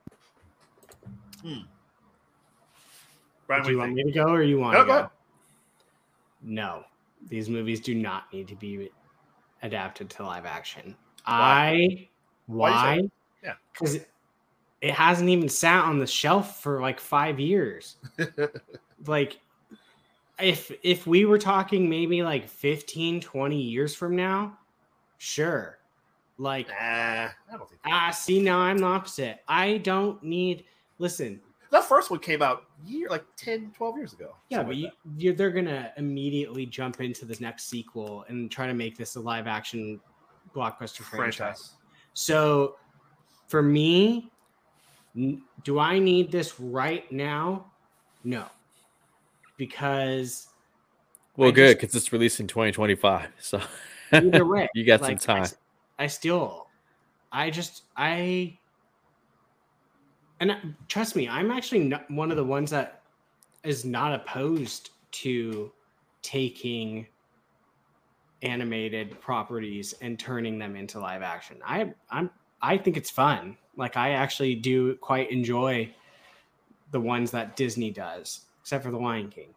Brian, 3.47 3.65
Do 3.65 3.71
you 3.71 3.79
what 3.79 3.85
want 3.85 3.95
me 3.95 4.05
to 4.05 4.13
go 4.13 4.29
or 4.29 4.43
you 4.43 4.59
want 4.59 4.75
No, 4.75 4.81
to 4.85 4.87
go 4.87 5.03
go? 5.03 5.11
No, 6.43 6.85
these 7.29 7.49
movies 7.49 7.81
do 7.81 7.95
not 7.95 8.33
need 8.33 8.49
to 8.49 8.57
be 8.57 8.91
adapted 9.63 10.11
to 10.11 10.25
live 10.25 10.45
action. 10.47 10.97
Why? 11.25 11.37
I 11.37 12.09
Why 12.47 12.71
why? 12.71 13.09
Yeah. 13.43 13.55
because 13.73 13.97
it 14.81 14.95
hasn't 14.95 15.29
even 15.29 15.49
sat 15.49 15.85
on 15.85 15.99
the 15.99 16.07
shelf 16.07 16.63
for 16.63 16.81
like 16.81 16.99
five 16.99 17.39
years. 17.39 17.97
like 19.07 19.39
if 20.41 20.73
if 20.83 21.07
we 21.07 21.25
were 21.25 21.39
talking 21.39 21.89
maybe 21.89 22.23
like 22.23 22.49
15 22.49 23.21
20 23.21 23.61
years 23.61 23.95
from 23.95 24.17
now 24.17 24.59
sure 25.19 25.79
like 26.39 26.69
nah, 26.69 26.75
I 26.75 27.33
don't 27.51 27.69
think. 27.69 27.81
ah 27.87 28.11
see 28.11 28.41
now 28.41 28.59
i'm 28.59 28.79
the 28.79 28.87
opposite 28.87 29.41
i 29.47 29.77
don't 29.79 30.23
need 30.23 30.65
listen 30.99 31.41
That 31.73 31.85
first 31.85 32.11
one 32.11 32.21
came 32.21 32.43
out 32.43 32.65
year 32.85 33.09
like 33.09 33.25
10, 33.37 33.73
12 33.77 33.97
years 33.97 34.13
ago. 34.13 34.37
yeah 34.51 34.59
something 34.59 34.69
but 34.69 34.77
you, 34.77 34.85
like 34.85 34.93
you, 35.17 35.33
they're 35.33 35.51
gonna 35.51 35.93
immediately 35.97 36.67
jump 36.67 37.01
into 37.01 37.25
this 37.25 37.41
next 37.41 37.65
sequel 37.65 38.25
and 38.29 38.51
try 38.51 38.67
to 38.67 38.75
make 38.75 38.97
this 38.97 39.17
a 39.17 39.21
live 39.21 39.47
action 39.47 39.99
blockbuster 40.55 40.99
that. 40.99 41.05
franchise 41.05 41.37
franchise. 41.37 41.73
so 42.13 42.77
for 43.49 43.63
me 43.63 44.31
n- 45.17 45.43
do 45.65 45.79
i 45.79 45.99
need 45.99 46.31
this 46.31 46.61
right 46.61 47.11
now 47.11 47.73
no 48.23 48.45
because 49.57 50.49
Well, 51.37 51.49
I 51.49 51.53
good 51.53 51.79
because 51.79 51.95
it's 51.95 52.13
released 52.13 52.41
in 52.41 52.47
2025. 52.49 53.31
So 53.41 53.61
either 54.13 54.45
way 54.47 54.69
you 54.75 54.85
got 54.85 55.01
like, 55.01 55.21
some 55.21 55.35
I 55.35 55.39
time. 55.39 55.43
s- 55.45 55.57
I, 55.99 56.07
still, 56.09 56.67
I 57.31 57.51
just, 57.51 57.85
I, 57.97 58.59
and 60.51 60.75
trust 60.89 61.15
me, 61.15 61.29
I'm 61.29 61.53
actually 61.53 61.85
not 61.85 62.11
one 62.11 62.33
of 62.33 62.37
the 62.37 62.45
ones 62.45 62.71
that 62.71 63.03
is 63.63 63.85
not 63.85 64.13
opposed 64.13 64.91
to 65.13 65.71
taking 66.23 67.07
animated 68.43 69.21
properties 69.21 69.95
and 70.01 70.19
turning 70.19 70.59
them 70.59 70.75
into 70.75 70.99
live 70.99 71.23
action. 71.23 71.59
I, 71.65 71.95
I'm, 72.11 72.29
I 72.61 72.77
think 72.77 72.97
it's 72.97 73.09
fun. 73.09 73.57
Like 73.77 73.97
I 73.97 74.11
actually 74.11 74.57
do 74.57 74.97
quite 74.97 75.31
enjoy 75.31 75.89
the 76.91 77.01
ones 77.01 77.31
that 77.31 77.55
Disney 77.55 77.93
does, 77.93 78.41
except 78.61 78.83
for 78.83 78.91
The 78.91 78.99
Lion 78.99 79.31
King. 79.31 79.55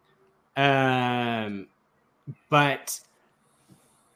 Um, 0.56 1.66
but 2.48 3.00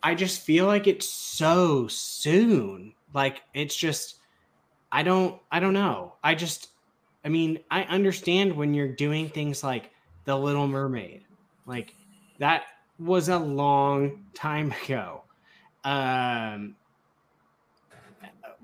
I 0.04 0.14
just 0.14 0.42
feel 0.42 0.66
like 0.66 0.86
it's 0.86 1.08
so 1.08 1.88
soon. 1.88 2.94
Like 3.12 3.42
it's 3.54 3.74
just 3.74 4.19
I 4.93 5.03
don't 5.03 5.41
I 5.51 5.61
don't 5.61 5.74
know. 5.74 6.14
I 6.22 6.34
just 6.34 6.68
I 7.24 7.28
mean, 7.28 7.59
I 7.70 7.82
understand 7.84 8.55
when 8.55 8.72
you're 8.74 8.88
doing 8.88 9.28
things 9.28 9.62
like 9.62 9.91
The 10.24 10.36
Little 10.36 10.66
Mermaid. 10.66 11.24
Like 11.66 11.95
that 12.38 12.64
was 12.99 13.28
a 13.28 13.38
long 13.38 14.24
time 14.34 14.72
ago. 14.84 15.22
Um, 15.84 16.74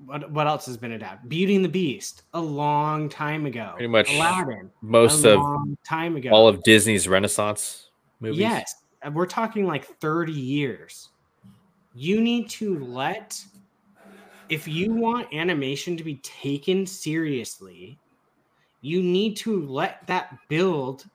what 0.05 0.29
what 0.31 0.47
else 0.47 0.65
has 0.67 0.77
been 0.77 0.91
adapted? 0.91 1.29
Beauty 1.29 1.55
and 1.55 1.65
the 1.65 1.69
Beast, 1.69 2.23
a 2.33 2.41
long 2.41 3.09
time 3.09 3.45
ago. 3.45 3.71
Pretty 3.73 3.87
much 3.87 4.13
Aladdin, 4.13 4.69
Most 4.81 5.25
a 5.25 5.33
of 5.33 5.39
long 5.39 5.77
time 5.83 6.15
ago. 6.15 6.29
all 6.29 6.47
of 6.47 6.61
Disney's 6.63 7.07
Renaissance 7.07 7.89
movies. 8.19 8.39
Yes, 8.39 8.75
we're 9.11 9.25
talking 9.25 9.65
like 9.65 9.85
30 9.99 10.31
years. 10.33 11.09
You 11.95 12.21
need 12.21 12.47
to 12.51 12.77
let, 12.85 13.43
if 14.49 14.67
you 14.67 14.93
want 14.93 15.33
animation 15.33 15.97
to 15.97 16.03
be 16.03 16.15
taken 16.17 16.85
seriously, 16.85 17.99
you 18.81 19.01
need 19.01 19.35
to 19.37 19.65
let 19.65 20.05
that 20.07 20.37
build 20.49 21.05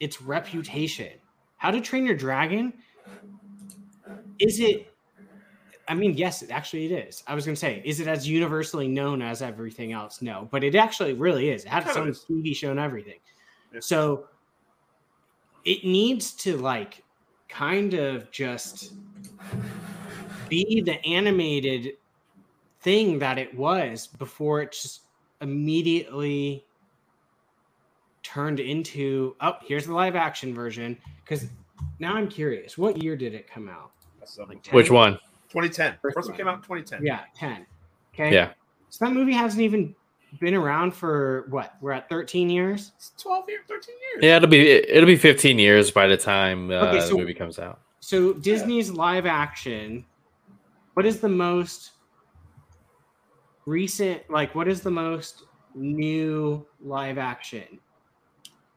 its 0.00 0.20
reputation. 0.20 1.12
How 1.56 1.70
to 1.70 1.80
Train 1.80 2.04
Your 2.04 2.16
Dragon? 2.16 2.72
Is 4.38 4.60
it? 4.60 4.86
I 5.88 5.94
mean, 5.94 6.14
yes, 6.14 6.42
it 6.42 6.50
actually 6.50 6.86
it 6.92 7.08
is. 7.08 7.22
I 7.26 7.34
was 7.34 7.44
gonna 7.44 7.56
say, 7.56 7.82
is 7.84 8.00
it 8.00 8.06
as 8.08 8.28
universally 8.28 8.88
known 8.88 9.22
as 9.22 9.42
everything 9.42 9.92
else? 9.92 10.22
No, 10.22 10.48
but 10.50 10.62
it 10.62 10.74
actually 10.74 11.14
really 11.14 11.50
is. 11.50 11.64
It 11.64 11.68
had 11.68 11.86
its 11.86 11.96
own. 11.96 12.12
TV 12.12 12.54
show 12.54 12.70
and 12.70 12.80
everything. 12.80 13.18
Yeah. 13.72 13.80
So 13.80 14.26
it 15.64 15.84
needs 15.84 16.32
to 16.34 16.56
like 16.56 17.02
kind 17.48 17.94
of 17.94 18.30
just 18.30 18.94
be 20.48 20.80
the 20.80 21.04
animated 21.06 21.94
thing 22.80 23.18
that 23.18 23.38
it 23.38 23.54
was 23.56 24.06
before 24.06 24.62
it 24.62 24.72
just 24.72 25.02
immediately 25.40 26.64
turned 28.22 28.60
into 28.60 29.34
oh 29.40 29.54
here's 29.62 29.86
the 29.86 29.92
live 29.94 30.14
action 30.14 30.54
version 30.54 30.96
because 31.24 31.46
now 31.98 32.14
i'm 32.14 32.28
curious 32.28 32.76
what 32.76 33.02
year 33.02 33.16
did 33.16 33.34
it 33.34 33.48
come 33.50 33.68
out 33.68 33.90
That's 34.18 34.38
Like 34.38 34.66
Which 34.68 34.90
one? 34.90 35.14
2010. 35.48 35.98
First 36.02 36.14
First 36.14 36.28
one 36.28 36.32
one. 36.32 36.36
came 36.36 36.48
out 36.48 36.54
in 36.56 36.62
2010. 36.62 37.04
yeah 37.04 37.20
10 37.34 37.66
okay 38.14 38.32
Yeah. 38.34 38.52
so 38.90 39.04
that 39.06 39.12
movie 39.14 39.32
hasn't 39.32 39.62
even 39.62 39.94
been 40.38 40.54
around 40.54 40.92
for 40.94 41.46
what 41.50 41.74
we're 41.80 41.92
at 41.92 42.08
13 42.08 42.48
years 42.50 42.92
It's 42.96 43.12
12 43.20 43.48
years, 43.48 43.62
13 43.66 43.94
years. 44.14 44.22
Yeah, 44.24 44.36
it'll 44.36 44.48
be 44.48 44.60
it'll 44.70 45.06
be 45.06 45.16
15 45.16 45.58
years 45.58 45.90
by 45.90 46.06
the 46.06 46.16
time 46.16 46.70
uh, 46.70 46.74
Okay, 46.74 47.00
so- 47.00 47.08
the 47.08 47.16
movie 47.18 47.34
comes 47.34 47.58
out. 47.58 47.80
So 48.02 48.32
Disney's 48.34 48.90
live 48.90 49.26
action, 49.26 50.06
what 50.94 51.04
is 51.04 51.20
the 51.20 51.28
most 51.28 51.90
recent 53.66 54.28
like 54.30 54.54
what 54.54 54.68
is 54.68 54.80
the 54.80 54.90
most 54.90 55.44
new 55.74 56.66
live 56.82 57.18
action 57.18 57.78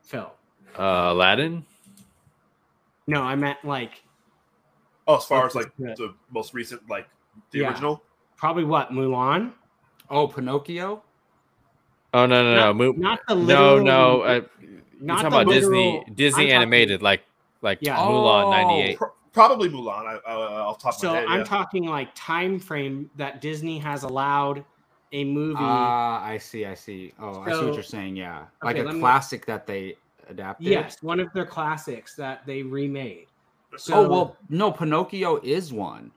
film? 0.03 0.27
Uh, 0.77 1.09
Aladdin. 1.11 1.65
No, 3.07 3.21
I 3.21 3.35
meant 3.35 3.57
like 3.63 4.03
Oh, 5.07 5.17
as 5.17 5.25
far 5.25 5.45
as 5.45 5.53
like 5.55 5.69
Yeah. 5.77 5.93
the 5.97 6.13
most 6.31 6.53
recent, 6.53 6.87
like 6.89 7.07
the 7.51 7.59
Yeah. 7.59 7.69
original. 7.69 8.01
probably 8.37 8.63
what 8.65 8.89
Mulan? 8.91 9.53
Oh, 10.09 10.27
Pinocchio. 10.27 11.01
Oh 12.13 12.25
no 12.25 12.43
no 12.43 12.55
no 12.55 12.55
Not, 12.55 12.75
Mo- 12.75 12.91
not 12.97 13.19
the 13.27 13.35
no 13.35 13.41
literal, 13.77 13.83
no. 13.85 14.21
Uh, 14.21 14.41
you're 14.61 14.71
not 15.01 15.21
talking 15.21 15.27
about 15.27 15.47
Disney 15.53 15.77
literal- 15.99 16.13
Disney 16.15 16.43
I'm 16.43 16.47
talking- 16.49 16.51
animated 16.55 17.01
like 17.01 17.23
like 17.61 17.77
Yeah. 17.81 17.95
Mulan 17.97 18.43
Oh. 18.45 18.51
'98. 18.51 18.97
Pro- 18.97 19.11
probably 19.31 19.69
Mulan. 19.69 20.05
I, 20.05 20.19
I, 20.29 20.33
I'll 20.61 20.75
talk. 20.75 20.93
So 20.93 21.11
my 21.13 21.19
head. 21.19 21.27
I'm 21.29 21.37
yeah. 21.39 21.43
talking 21.45 21.85
like 21.87 22.09
time 22.15 22.59
frame 22.59 23.09
that 23.15 23.39
Disney 23.41 23.79
has 23.79 24.03
allowed 24.03 24.63
a 25.13 25.23
movie. 25.23 25.55
Ah, 25.59 26.23
I 26.25 26.37
see. 26.37 26.65
I 26.65 26.73
see. 26.73 27.13
Oh, 27.19 27.39
I 27.41 27.51
see 27.53 27.65
what 27.65 27.73
you're 27.75 27.83
saying. 27.83 28.15
Yeah, 28.17 28.45
like 28.63 28.75
Okay, 28.75 28.81
a 28.81 28.85
let 28.85 28.95
me- 28.95 28.99
classic 28.99 29.45
that 29.45 29.65
they 29.65 29.95
adapted. 30.27 30.67
yes, 30.67 31.01
one 31.01 31.19
of 31.19 31.31
their 31.33 31.45
classics 31.45 32.15
that 32.15 32.45
they 32.45 32.63
remade. 32.63 33.27
So 33.77 33.95
oh 34.05 34.09
well, 34.09 34.37
no, 34.49 34.71
Pinocchio 34.71 35.39
is 35.43 35.71
one. 35.73 36.11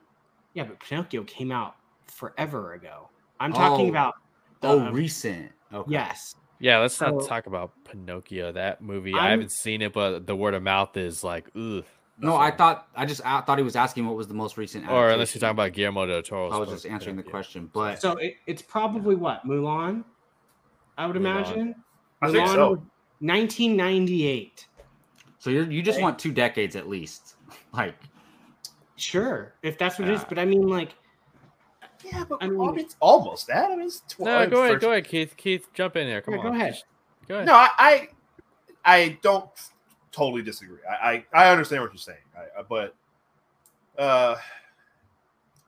yeah, 0.55 0.65
but 0.65 0.79
Pinocchio 0.81 1.23
came 1.25 1.53
out 1.53 1.77
forever 2.07 2.73
ago. 2.75 3.09
I'm 3.41 3.53
talking 3.53 3.87
Oh. 3.87 3.91
about 3.91 4.15
the, 4.61 4.69
Oh, 4.69 4.91
recent. 4.91 5.53
Okay. 5.73 5.93
yes. 5.93 6.35
Yeah, 6.59 6.79
let's 6.79 6.99
not 7.01 7.21
So- 7.23 7.29
talk 7.29 7.47
about 7.47 7.73
Pinocchio. 7.85 8.53
That 8.53 8.81
movie, 8.81 9.13
I'm- 9.13 9.23
I 9.25 9.31
haven't 9.31 9.53
seen 9.53 9.83
it, 9.83 9.93
but 9.93 10.27
the 10.27 10.35
word 10.35 10.55
of 10.55 10.63
mouth 10.63 10.97
is 10.97 11.23
like, 11.23 11.51
ugh. 11.55 11.85
No, 12.19 12.37
I 12.37 12.51
thought 12.51 12.89
I 12.97 13.05
just 13.05 13.21
I 13.27 13.41
thought 13.43 13.59
he 13.59 13.65
was 13.65 13.77
asking 13.77 14.07
what 14.07 14.17
was 14.17 14.27
the 14.27 14.35
most 14.35 14.57
recent. 14.57 14.89
Or 14.89 15.11
unless 15.11 15.35
you're 15.35 15.41
talking 15.41 15.51
about 15.57 15.73
Guillermo 15.75 16.07
del 16.07 16.23
Toro. 16.23 16.51
I 16.51 16.57
was 16.57 16.71
just 16.71 16.87
answering 16.87 17.17
the 17.17 17.23
question, 17.23 17.69
but 17.73 18.01
So 18.01 18.13
it, 18.13 18.37
it's 18.47 18.63
probably 18.63 19.15
what 19.15 19.45
Mulan, 19.47 20.03
I 20.97 21.07
would 21.07 21.17
Mulan. 21.17 21.19
imagine. 21.19 21.75
I 22.23 22.31
think 22.33 22.49
so. 22.49 22.83
1998. 23.21 24.67
so 25.39 25.51
you 25.51 25.65
you 25.65 25.83
just 25.83 26.01
want 26.01 26.19
two 26.19 26.33
decades 26.33 26.75
at 26.77 26.89
least, 26.89 27.35
like 27.73 27.95
Sure, 28.99 29.53
if 29.63 29.77
that's 29.77 29.99
what 29.99 30.09
it 30.09 30.15
is. 30.15 30.25
But 30.25 30.39
I 30.39 30.47
mean, 30.47 30.67
like, 30.69 30.95
Yeah, 32.03 32.25
but 32.27 32.39
I 32.43 32.47
I 32.47 32.49
mean- 32.49 32.59
mean, 32.59 32.79
it's 32.79 32.97
almost 33.01 33.47
that. 33.49 33.71
I 33.71 33.77
mean, 33.77 33.87
it's 33.89 34.03
12. 34.09 34.27
No, 34.27 34.57
go 34.57 34.65
ahead, 34.65 34.81
go 34.81 34.91
ahead, 34.93 35.07
Keith. 35.07 35.37
Keith, 35.37 35.69
jump 35.75 35.97
in 35.97 36.07
there. 36.07 36.23
Come 36.23 36.33
Yeah, 36.35 36.41
on. 36.41 36.47
go 36.47 36.53
ahead. 36.55 36.77
Go 37.29 37.35
ahead. 37.35 37.47
No, 37.47 37.53
I, 37.55 37.69
I, 37.79 38.09
I 38.87 39.19
don't 39.21 39.51
totally 40.17 40.43
disagree. 40.43 40.79
I, 40.89 41.25
I, 41.33 41.47
I 41.47 41.51
understand 41.51 41.83
what 41.83 41.93
you're 41.93 41.99
saying, 41.99 42.19
I, 42.37 42.61
I- 42.61 42.63
but 42.63 42.95
uh, 43.99 44.37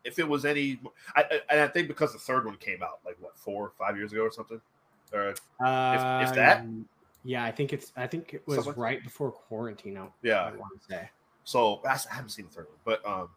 if 0.05 0.19
it 0.19 0.27
was 0.29 0.45
any, 0.45 0.81
I, 1.15 1.41
I, 1.51 1.63
I 1.63 1.69
think 1.69 1.89
because 1.89 2.13
the 2.13 2.19
third 2.19 2.45
one 2.47 2.57
came 2.57 2.83
out 2.83 3.01
like 3.05 3.17
what 3.21 3.39
four, 3.39 3.73
five 3.79 3.97
years 3.97 4.13
ago 4.13 4.23
or 4.23 4.31
something, 4.33 4.61
or 5.13 5.35
uh, 5.65 6.19
if 6.23 6.35
that? 6.35 6.65
yeah, 7.25 7.45
I 7.45 7.51
think 7.51 7.73
it's. 7.73 7.93
I 7.97 8.07
think 8.07 8.33
it 8.35 8.43
was 8.47 8.65
Something 8.65 8.81
right 8.81 9.03
before 9.03 9.33
quarantine. 9.33 9.97
I, 9.99 10.09
yeah. 10.23 10.43
I 10.45 10.51
want 10.57 10.81
to 10.81 10.87
say. 10.95 11.11
So 11.45 11.81
I 11.87 11.99
haven't 12.11 12.31
seen 12.31 12.47
the 12.47 12.51
third 12.53 12.67
one, 12.69 12.79
but 12.85 13.07
um, 13.07 13.29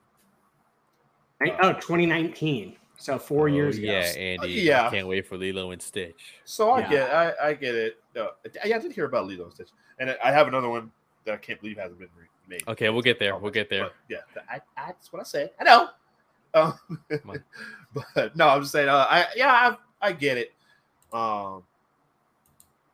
Right? 1.39 1.55
Oh, 1.61 1.73
2019. 1.73 2.75
So 2.97 3.17
four 3.17 3.49
Oh, 3.49 3.53
years 3.53 3.77
ago. 3.77 3.87
Yeah, 3.87 4.13
Andy. 4.17 4.47
yeah. 4.49 4.87
I 4.87 4.89
can't 4.91 5.07
wait 5.07 5.25
for 5.25 5.35
Lilo 5.37 5.71
and 5.71 5.81
Stitch. 5.81 6.35
so 6.43 6.71
I 6.71 6.81
Yeah. 6.81 6.89
get, 6.89 7.11
I, 7.11 7.33
I 7.47 7.53
get 7.55 7.73
it. 7.75 7.97
Uh, 8.15 8.27
yeah, 8.63 8.75
I 8.75 8.79
did 8.79 8.91
hear 8.91 9.05
about 9.05 9.25
Lilo 9.25 9.45
and 9.45 9.53
Stitch, 9.53 9.69
and 9.99 10.15
I 10.23 10.31
have 10.31 10.47
another 10.47 10.69
one 10.69 10.91
that 11.25 11.33
I 11.33 11.37
can't 11.37 11.59
believe 11.59 11.77
hasn't 11.77 11.99
been 11.99 12.09
remade. 12.47 12.63
Okay, 12.67 12.89
we'll 12.89 13.01
get 13.01 13.19
there. 13.19 13.37
We'll 13.37 13.51
get 13.51 13.69
there. 13.69 13.83
But, 13.83 13.93
yeah, 14.09 14.41
I, 14.49 14.61
I, 14.77 14.87
that's 14.87 15.11
what 15.11 15.19
I 15.19 15.23
said. 15.23 15.51
I 15.59 15.63
know. 15.63 15.89
Um, 16.53 16.73
but 18.15 18.35
no, 18.35 18.49
I'm 18.49 18.61
just 18.61 18.71
saying. 18.71 18.89
Uh, 18.89 19.07
I 19.09 19.25
yeah, 19.35 19.75
I, 20.01 20.07
I 20.09 20.11
get 20.11 20.37
it. 20.37 20.53
Um, 21.13 21.63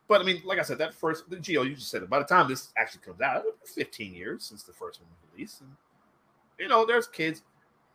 but 0.06 0.20
I 0.20 0.24
mean, 0.24 0.42
like 0.44 0.58
I 0.58 0.62
said, 0.62 0.78
that 0.78 0.94
first 0.94 1.28
the 1.28 1.36
Geo, 1.36 1.62
you 1.62 1.74
just 1.74 1.90
said 1.90 2.02
it. 2.02 2.10
By 2.10 2.18
the 2.18 2.24
time 2.24 2.48
this 2.48 2.72
actually 2.76 3.02
comes 3.02 3.20
out, 3.20 3.38
it'll 3.38 3.52
be 3.52 3.58
15 3.66 4.14
years 4.14 4.44
since 4.44 4.62
the 4.62 4.72
first 4.72 5.00
one 5.00 5.08
was 5.10 5.32
released, 5.32 5.60
and 5.60 5.70
you 6.58 6.68
know, 6.68 6.86
there's 6.86 7.06
kids. 7.06 7.42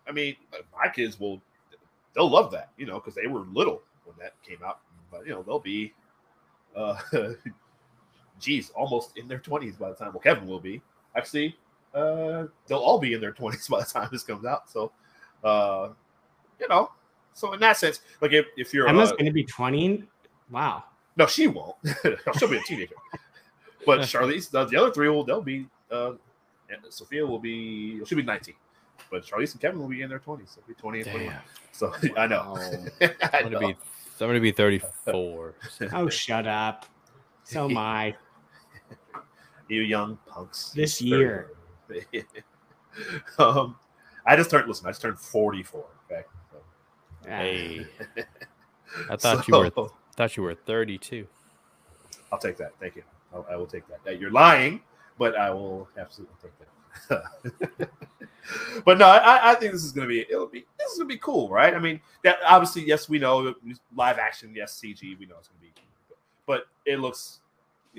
I 0.08 0.12
mean, 0.12 0.36
my 0.76 0.90
kids 0.90 1.20
will 1.20 1.42
they'll 2.14 2.30
love 2.30 2.52
that, 2.52 2.70
you 2.78 2.86
know, 2.86 2.96
because 2.96 3.16
they 3.16 3.28
were 3.28 3.42
little 3.52 3.82
when 4.06 4.16
that 4.20 4.34
came 4.48 4.60
out. 4.66 4.80
But 5.12 5.26
you 5.26 5.32
know, 5.32 5.44
they'll 5.44 5.60
be, 5.60 5.94
uh, 6.76 6.98
geez, 8.44 8.70
almost 8.72 9.18
in 9.18 9.28
their 9.28 9.40
20s 9.40 9.78
by 9.80 9.90
the 9.90 9.96
time. 9.96 10.12
Well, 10.14 10.20
Kevin 10.20 10.48
will 10.48 10.60
be 10.60 10.82
actually. 11.16 11.58
Uh, 11.94 12.48
they'll 12.68 12.80
all 12.80 13.00
be 13.00 13.14
in 13.14 13.22
their 13.22 13.32
20s 13.40 13.70
by 13.70 13.80
the 13.80 13.86
time 13.86 14.10
this 14.12 14.24
comes 14.24 14.46
out. 14.46 14.70
So, 14.70 14.92
uh, 15.44 15.90
you 16.60 16.68
know, 16.68 16.92
so 17.34 17.54
in 17.54 17.60
that 17.60 17.78
sense, 17.78 18.02
like 18.22 18.34
if, 18.34 18.46
if 18.58 18.74
you're 18.74 18.88
Emma's 18.88 19.12
uh, 19.12 19.14
going 19.14 19.26
to 19.26 19.32
be 19.32 19.44
20. 19.44 20.04
Wow. 20.52 20.84
no, 21.16 21.26
she 21.26 21.48
won't. 21.48 21.76
She'll 22.38 22.50
be 22.50 22.58
a 22.58 22.64
teenager. 22.64 22.96
but 23.86 24.00
Charlize, 24.02 24.50
the, 24.50 24.66
the 24.66 24.78
other 24.78 24.92
three 24.92 25.10
will 25.10 25.24
they'll 25.24 25.42
be. 25.42 25.68
Uh, 25.92 26.14
and 26.70 26.82
Sophia 26.90 27.26
will 27.26 27.40
be 27.40 28.04
she'll 28.06 28.18
be 28.18 28.24
19, 28.24 28.56
but 29.12 29.24
Charlize 29.24 29.52
and 29.52 29.62
Kevin 29.62 29.80
will 29.80 29.88
be 29.88 30.02
in 30.02 30.10
their 30.10 30.20
20s. 30.20 30.56
They'll 30.56 30.66
be 30.68 30.74
20 30.74 31.02
and 31.02 31.10
21. 31.10 31.34
Damn. 31.34 31.42
So 31.72 31.94
I 32.18 32.28
know. 32.28 32.58
I 33.02 33.14
I'm 33.34 33.52
gonna 33.52 33.60
be 33.60 33.76
I'm 34.24 34.30
gonna 34.30 34.40
be 34.40 34.52
34. 34.52 35.54
Oh, 35.92 36.10
shut 36.10 36.48
up. 36.48 36.86
So 37.44 37.70
am 37.70 37.78
I. 37.78 38.16
you 39.74 39.82
young 39.82 40.18
punks. 40.28 40.72
This 40.72 41.02
year. 41.02 41.52
um, 43.40 43.76
I 44.26 44.36
just 44.36 44.50
turned. 44.50 44.68
Listen, 44.68 44.88
I 44.88 44.92
just 44.92 45.02
turned 45.02 45.20
44. 45.20 45.86
Okay. 46.12 46.24
So, 46.52 46.58
Ah, 47.26 47.38
Hey, 47.38 47.88
I 49.10 49.16
thought 49.16 49.48
you 49.48 49.58
were 49.58 49.90
thought 50.16 50.38
you 50.38 50.44
were 50.44 50.56
32. 50.56 51.28
I'll 52.32 52.40
take 52.40 52.58
that. 52.58 52.74
Thank 52.80 52.96
you. 52.96 53.04
I'll, 53.34 53.46
I 53.50 53.56
will 53.56 53.66
take 53.66 53.84
that. 53.88 54.20
You're 54.20 54.32
lying, 54.32 54.82
but 55.18 55.36
I 55.36 55.50
will 55.52 55.88
absolutely 55.98 56.36
take 56.42 56.52
that. 56.60 56.70
but 58.86 58.98
no, 58.98 59.06
I, 59.08 59.52
I 59.52 59.56
think 59.56 59.72
this 59.72 59.84
is 59.84 59.92
gonna 59.92 60.08
be 60.08 60.22
it'll 60.22 60.48
be 60.48 60.66
this 60.78 60.92
is 60.92 60.98
gonna 60.98 61.08
be 61.08 61.18
cool, 61.18 61.50
right? 61.50 61.74
I 61.74 61.80
mean, 61.80 62.00
that 62.24 62.38
obviously, 62.46 62.86
yes, 62.86 63.10
we 63.10 63.20
know 63.20 63.56
live 63.96 64.20
action, 64.20 64.54
yes, 64.56 64.80
CG, 64.80 65.18
we 65.18 65.26
know 65.26 65.36
it's 65.40 65.48
gonna 65.48 65.62
be, 65.62 65.72
but 66.46 66.68
it 66.86 67.00
looks 67.00 67.40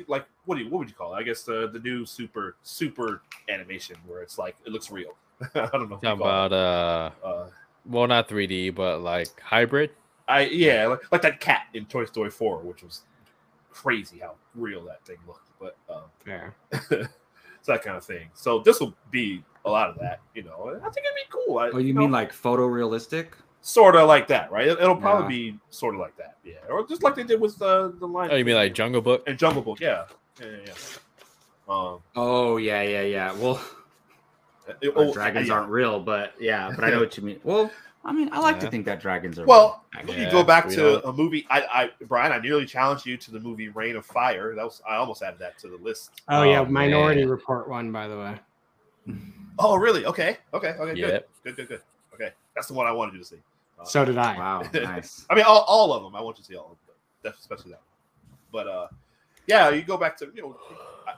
like 0.09 0.27
what 0.45 0.57
do 0.57 0.65
you 0.65 0.71
what 0.71 0.79
would 0.81 0.89
you 0.89 0.95
call 0.95 1.15
it? 1.15 1.19
I 1.19 1.23
guess 1.23 1.43
the 1.43 1.69
the 1.73 1.79
new 1.79 2.05
super 2.05 2.57
super 2.63 3.23
animation 3.49 3.97
where 4.07 4.23
it's 4.23 4.39
like 4.39 4.57
it 4.67 4.73
looks 4.73 4.91
real. 4.91 5.17
I 5.55 5.69
don't 5.73 5.89
know. 5.89 5.97
what 5.97 6.03
you 6.03 6.09
Talking 6.09 6.21
about 6.21 6.53
uh, 6.53 7.11
uh 7.25 7.47
well, 7.87 8.07
not 8.07 8.29
3D, 8.29 8.75
but 8.75 9.01
like 9.01 9.41
hybrid. 9.41 9.91
I 10.27 10.47
yeah, 10.47 10.87
like, 10.87 11.13
like 11.13 11.23
that 11.23 11.41
cat 11.41 11.67
in 11.75 11.85
Toy 11.85 12.07
Story 12.07 12.31
4, 12.31 12.61
which 12.61 12.83
was 12.83 13.03
crazy 13.71 14.21
how 14.21 14.37
real 14.55 14.85
that 14.85 15.05
thing 15.05 15.19
looked. 15.27 15.51
but 15.61 15.77
um, 15.93 16.05
Fair. 16.25 16.55
it's 16.73 17.67
that 17.67 17.83
kind 17.83 17.97
of 17.97 18.05
thing. 18.05 18.29
So 18.33 18.61
this 18.61 18.81
will 18.81 18.95
be 19.11 19.45
a 19.65 19.71
lot 19.71 19.91
of 19.91 19.99
that, 19.99 20.21
you 20.35 20.43
know. 20.43 20.79
I 20.83 20.89
think 20.91 21.07
it'd 21.07 21.17
be 21.17 21.29
cool. 21.31 21.59
I, 21.59 21.71
Oh, 21.71 21.79
you 21.79 21.93
mean 21.93 22.11
like 22.11 22.33
photorealistic? 22.33 23.33
Sort 23.67 23.97
of 23.97 24.07
like 24.07 24.29
that, 24.29 24.53
right? 24.53 24.69
It, 24.69 24.79
will 24.79 24.95
probably 24.95 25.35
Yeah. 25.37 25.53
be 25.53 25.59
sort 25.71 25.95
of 25.95 26.01
like 26.03 26.15
that, 26.19 26.37
yeah, 26.45 26.57
or 26.69 26.87
just 26.87 27.03
like 27.03 27.15
they 27.15 27.25
did 27.25 27.41
with 27.41 27.61
uh, 27.63 27.89
the 27.99 28.07
line. 28.07 28.29
Oh, 28.31 28.37
you 28.37 28.45
mean 28.45 28.57
like 28.57 28.75
Jungle 28.75 29.01
Book? 29.01 29.25
and 29.27 29.39
Jungle 29.39 29.63
Book? 29.63 29.81
Yeah, 29.81 30.05
yeah, 30.39 30.47
yeah. 30.47 30.57
yeah. 30.67 31.75
Um, 31.75 31.99
Oh 32.15 32.59
yeah, 32.59 32.83
yeah, 32.83 33.01
yeah. 33.01 33.33
Well, 33.33 33.59
it- 34.83 34.95
our 34.95 35.05
oh, 35.05 35.13
dragons 35.15 35.49
yeah. 35.49 35.55
aren't 35.55 35.71
real, 35.71 35.99
but 35.99 36.35
yeah, 36.39 36.71
but 36.77 36.85
I 36.85 36.91
know 36.91 37.01
what 37.01 37.17
you 37.17 37.23
mean. 37.23 37.41
Well, 37.45 37.71
I 38.05 38.13
mean, 38.13 38.29
I 38.33 38.39
like 38.41 38.61
to 38.61 38.71
think 38.71 38.85
that 38.85 39.01
dragons 39.01 39.39
are. 39.39 39.47
Well, 39.47 39.83
real, 39.95 40.09
you 40.09 40.13
actually. 40.25 40.31
go 40.31 40.45
back 40.45 40.69
to 40.69 40.77
don't- 40.77 41.05
a 41.07 41.13
movie. 41.15 41.47
I, 41.49 41.61
I, 41.63 41.91
Brian, 42.07 42.33
I 42.33 42.39
nearly 42.41 42.67
challenged 42.67 43.07
you 43.07 43.17
to 43.17 43.31
the 43.31 43.41
movie 43.41 43.71
Reign 43.71 43.97
of 43.97 44.05
Fire. 44.05 44.55
That 44.55 44.63
was 44.63 44.83
I 44.87 44.97
almost 44.97 45.23
added 45.23 45.39
that 45.41 45.59
to 45.61 45.69
the 45.69 45.79
list. 45.79 46.11
Oh, 46.29 46.43
yeah, 46.43 46.61
Oh, 46.61 46.67
Minority 46.67 47.23
man. 47.23 47.31
Report 47.31 47.67
one, 47.67 47.91
by 47.93 48.09
the 48.09 48.19
way. 48.19 48.35
Oh, 49.59 49.77
really? 49.77 50.05
Okay, 50.05 50.37
okay, 50.53 50.73
okay, 50.79 50.89
good, 50.95 50.99
Yep. 50.99 51.29
good, 51.45 51.57
good, 51.57 51.69
good. 51.69 51.81
Okay, 52.13 52.33
that's 52.55 52.67
the 52.67 52.75
one 52.75 52.87
I 52.87 52.93
wanted 52.93 53.15
you 53.15 53.21
to 53.21 53.25
see. 53.25 53.39
Uh, 53.79 53.85
So 53.85 54.05
did 54.05 54.19
I. 54.19 54.37
wow, 54.37 54.63
nice. 54.75 55.27
I 55.31 55.35
mean, 55.35 55.45
all, 55.47 55.63
all 55.63 55.93
of 55.93 56.03
them. 56.03 56.15
I 56.17 56.21
want 56.21 56.39
you 56.39 56.43
to 56.45 56.49
see 56.49 56.57
all 56.57 56.65
of 56.67 56.71
them, 56.87 56.95
but 57.23 57.35
especially 57.39 57.73
that. 57.73 57.81
One. 58.51 58.65
But 58.65 58.69
uh, 58.69 58.89
yeah, 59.47 59.71
you 59.71 59.83
go 59.83 59.97
back 59.97 60.17
to 60.19 60.31
you 60.35 60.43
know, 60.43 60.57
I- 61.07 61.15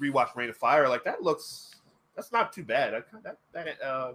rewatch 0.00 0.34
Reign 0.36 0.50
of 0.50 0.56
Fire. 0.56 0.88
Like 0.88 1.04
that 1.04 1.22
looks. 1.22 1.74
That's 2.14 2.32
not 2.32 2.52
too 2.52 2.64
bad. 2.64 2.92
That 2.94 3.06
that, 3.22 3.38
that 3.52 3.82
uh, 3.82 4.12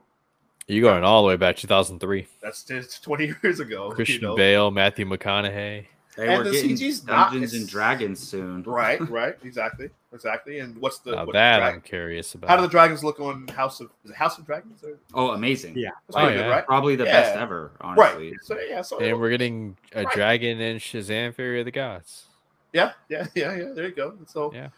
You 0.67 0.82
going 0.82 1.03
all 1.03 1.21
the 1.23 1.27
way 1.29 1.36
back 1.38 1.55
2003? 1.57 2.27
that's 2.41 2.63
just 2.63 3.03
twenty 3.03 3.34
years 3.43 3.59
ago. 3.59 3.91
Christian 3.91 4.21
you 4.21 4.27
know? 4.29 4.36
Bale, 4.36 4.71
Matthew 4.71 5.05
McConaughey. 5.05 5.86
They 6.17 6.27
And 6.27 6.38
were 6.39 6.43
the 6.43 6.51
getting 6.51 6.71
CG's 6.75 7.05
not- 7.05 7.32
Dungeons 7.32 7.53
and 7.53 7.67
Dragons 7.67 8.19
soon. 8.19 8.63
Right, 8.63 8.99
right, 9.09 9.36
exactly, 9.43 9.89
exactly. 10.14 10.59
And 10.59 10.78
what's 10.78 10.99
the 10.99 11.12
Now 11.12 11.26
what 11.26 11.34
that 11.34 11.57
dra- 11.59 11.68
I'm 11.72 11.82
curious 11.82 12.34
about. 12.36 12.49
how 12.49 12.55
do 12.57 12.62
the 12.64 12.68
dragons 12.68 13.03
look 13.03 13.20
on 13.20 13.47
House 13.49 13.80
of 13.80 13.89
is 14.03 14.12
it 14.12 14.16
House 14.18 14.38
of 14.38 14.45
Dragons? 14.45 14.84
Or, 14.84 14.97
Oh, 15.14 15.32
amazing. 15.32 15.78
Yeah. 15.78 15.89
that's 16.07 16.18
Oh, 16.18 16.22
pretty 16.22 16.38
good, 16.38 16.45
yeah. 16.45 16.51
right? 16.51 16.66
Probably 16.66 16.95
the 16.95 17.05
Yeah. 17.05 17.22
best 17.22 17.36
ever, 17.38 17.72
honestly. 17.82 18.32
Right. 18.32 18.39
So 18.43 18.59
yeah, 18.59 18.82
so 18.82 18.99
and 18.99 19.20
we're 19.20 19.30
getting 19.30 19.78
a 19.93 20.03
Right. 20.03 20.14
dragon 20.16 20.59
in 20.62 20.78
Shazam: 20.78 21.34
Fury 21.36 21.59
of 21.59 21.66
the 21.66 21.72
Gods. 21.72 22.26
yeah, 22.74 22.93
yeah, 23.09 23.28
yeah, 23.36 23.55
yeah. 23.55 23.70
There 23.74 23.86
you 23.88 23.95
go. 23.95 24.18
So 24.28 24.51
Yeah. 24.53 24.70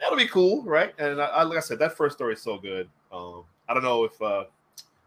that'll 0.00 0.16
be 0.16 0.28
cool, 0.28 0.62
right? 0.64 0.94
And 0.98 1.20
I, 1.20 1.26
I, 1.26 1.42
like 1.44 1.58
I 1.58 1.60
said, 1.60 1.78
that 1.80 1.96
first 1.96 2.16
story 2.16 2.34
is 2.34 2.42
so 2.42 2.58
good. 2.58 2.88
Um, 3.12 3.44
I 3.68 3.74
don't 3.74 3.82
know 3.84 4.04
if 4.04 4.20
uh, 4.22 4.44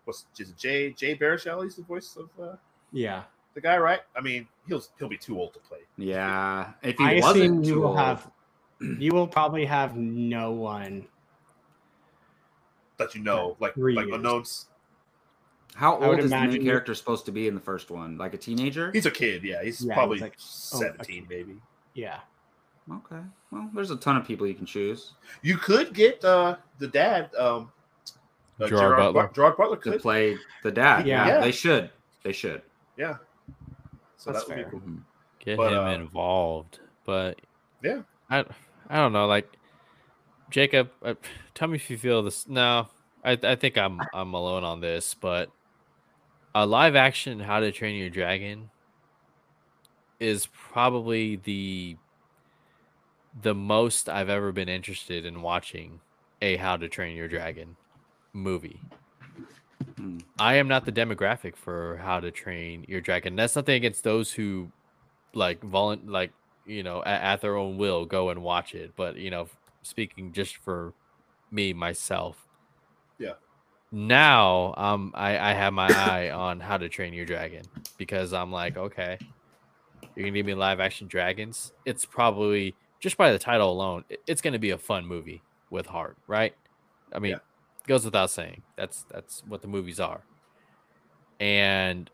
what's 0.05 0.25
is 0.39 0.49
it 0.49 0.57
Jay 0.57 0.91
Jay 0.91 1.15
Baruchel? 1.15 1.63
He's 1.63 1.75
the 1.75 1.83
voice 1.83 2.17
of 2.17 2.29
uh, 2.41 2.55
Yeah. 2.91 3.23
the 3.53 3.61
guy, 3.61 3.77
right? 3.77 4.01
I 4.15 4.21
mean, 4.21 4.47
he'll 4.67 4.83
he'll 4.99 5.07
be 5.09 5.17
too 5.17 5.39
old 5.39 5.53
to 5.53 5.59
play. 5.59 5.79
Yeah. 5.97 6.71
If 6.83 6.97
he 6.97 7.03
I 7.05 7.13
wasn't 7.19 7.35
assume 7.43 7.63
you 7.63 7.73
too 7.75 7.81
will 7.81 7.87
old- 7.89 7.97
have 7.99 8.29
you 8.79 9.13
will 9.13 9.27
probably 9.27 9.65
have 9.65 9.95
no 9.95 10.51
one. 10.51 11.05
That 12.97 13.13
you 13.15 13.21
know, 13.21 13.57
like 13.59 13.73
Three 13.73 13.95
like 13.95 14.05
years. 14.07 14.15
unknowns. 14.15 14.65
How 15.75 16.01
old 16.01 16.19
is 16.19 16.29
the 16.29 16.35
imagine 16.35 16.51
main 16.53 16.61
you- 16.61 16.67
character 16.71 16.95
supposed 16.95 17.25
to 17.25 17.31
be 17.33 17.47
in 17.49 17.53
the 17.55 17.59
first 17.61 17.91
one? 17.91 18.17
Like 18.17 18.33
a 18.33 18.37
teenager? 18.37 18.91
He's 18.93 19.05
a 19.05 19.11
kid, 19.11 19.43
yeah. 19.43 19.61
He's 19.61 19.83
Yeah, 19.83 19.93
probably 19.93 20.15
he's 20.17 20.21
like- 20.21 20.35
oh, 20.39 20.79
seventeen, 20.79 21.27
maybe. 21.29 21.57
Yeah. 21.93 22.19
Okay. 22.89 23.21
Well, 23.51 23.69
there's 23.73 23.91
a 23.91 23.97
ton 23.97 24.15
of 24.15 24.25
people 24.25 24.45
you 24.47 24.53
can 24.53 24.65
choose 24.65 25.13
You 25.41 25.57
could 25.57 25.93
get 25.93 26.23
uh, 26.23 26.55
the 26.77 26.87
dad, 26.87 27.33
um, 27.35 27.71
uh, 28.61 28.67
Gerard 28.67 28.97
Butler. 28.97 29.13
Bar- 29.23 29.31
Gerard 29.33 29.57
Butler 29.57 29.77
to 29.77 29.81
could, 29.91 30.01
play 30.01 30.37
the 30.63 30.71
dad. 30.71 31.05
Yeah. 31.07 31.25
Yeah. 31.27 31.33
Yeah. 31.35 31.41
They 31.41 31.51
should. 31.51 31.89
They 32.23 32.31
should. 32.31 32.61
yeah. 32.95 33.17
So 34.17 34.31
That's 34.31 34.45
that 34.45 34.47
would 34.49 34.55
be 34.55 34.61
fair. 34.63 34.71
cool. 34.71 34.79
Mhm. 34.81 35.01
Get 35.39 35.57
But, 35.57 35.73
him 35.73 35.79
uh, 35.79 35.91
involved, 35.93 36.79
but 37.05 37.41
Yeah. 37.83 38.03
I 38.29 38.45
I 38.89 38.97
don't 38.97 39.13
know. 39.13 39.27
Like 39.27 39.47
Jacob, 40.49 40.89
uh, 41.03 41.15
tell 41.53 41.67
me 41.67 41.75
if 41.75 41.89
you 41.89 41.97
feel 41.97 42.23
this. 42.23 42.47
No, 42.47 42.87
I 43.23 43.37
I 43.41 43.55
think 43.55 43.77
I'm 43.77 43.99
I'm 44.13 44.33
alone 44.33 44.63
on 44.63 44.81
this, 44.81 45.13
but 45.13 45.49
a 46.53 46.65
live 46.65 46.95
action 46.95 47.39
How 47.39 47.59
to 47.59 47.71
Train 47.71 47.97
Your 47.97 48.09
Dragon 48.09 48.69
is 50.19 50.47
probably 50.47 51.35
the 51.37 51.97
the 53.41 53.53
most 53.53 54.07
I've 54.07 54.29
ever 54.29 54.51
been 54.51 54.69
interested 54.69 55.25
in 55.25 55.41
watching 55.41 55.99
a 56.41 56.55
How 56.55 56.77
to 56.77 56.87
Train 56.87 57.17
Your 57.17 57.27
Dragon 57.27 57.75
movie. 58.33 58.79
Hmm. 59.97 60.19
I 60.39 60.55
am 60.55 60.67
not 60.67 60.85
the 60.85 60.91
demographic 60.91 61.55
for 61.55 61.97
How 61.97 62.19
to 62.19 62.31
Train 62.31 62.85
Your 62.87 63.01
Dragon. 63.01 63.35
That's 63.35 63.55
nothing 63.55 63.75
against 63.75 64.03
those 64.03 64.31
who 64.31 64.71
like 65.33 65.59
volun 65.59 66.09
like 66.09 66.31
you 66.65 66.83
know 66.83 67.03
at, 67.03 67.21
at 67.21 67.41
their 67.41 67.55
own 67.57 67.77
will 67.77 68.05
go 68.05 68.29
and 68.29 68.41
watch 68.43 68.75
it. 68.75 68.93
But 68.95 69.17
you 69.17 69.31
know, 69.31 69.47
speaking 69.83 70.33
just 70.33 70.57
for 70.57 70.93
me 71.51 71.73
myself, 71.73 72.47
Yeah. 73.19 73.33
Now 73.91 74.73
um 74.77 75.11
I 75.15 75.37
I 75.37 75.53
have 75.53 75.73
my 75.73 75.93
eye 75.93 76.31
on 76.31 76.59
How 76.59 76.77
to 76.77 76.89
Train 76.89 77.13
Your 77.13 77.25
Dragon 77.25 77.63
because 77.97 78.33
I'm 78.33 78.51
like 78.51 78.77
okay, 78.77 79.19
you're 80.15 80.25
gonna 80.25 80.37
give 80.37 80.45
me 80.45 80.53
live 80.55 80.79
action 80.79 81.07
dragons. 81.07 81.73
It's 81.85 82.05
probably 82.05 82.75
just 82.99 83.17
by 83.17 83.31
the 83.31 83.39
title 83.39 83.71
alone, 83.71 84.03
it's 84.27 84.41
gonna 84.41 84.59
be 84.59 84.71
a 84.71 84.77
fun 84.77 85.05
movie 85.05 85.41
with 85.69 85.85
heart, 85.87 86.17
right? 86.27 86.55
I 87.13 87.19
mean, 87.19 87.31
Yeah. 87.33 87.39
goes 87.87 88.05
without 88.05 88.31
saying. 88.31 88.63
That's 88.77 89.05
that's 89.11 89.43
what 89.47 89.61
the 89.61 89.67
movies 89.67 89.99
are. 89.99 90.25
And 91.39 92.09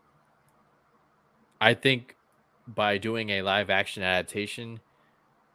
I 1.60 1.74
think 1.74 2.16
by 2.66 2.98
doing 2.98 3.30
a 3.30 3.42
live 3.42 3.70
action 3.70 4.02
adaptation, 4.02 4.80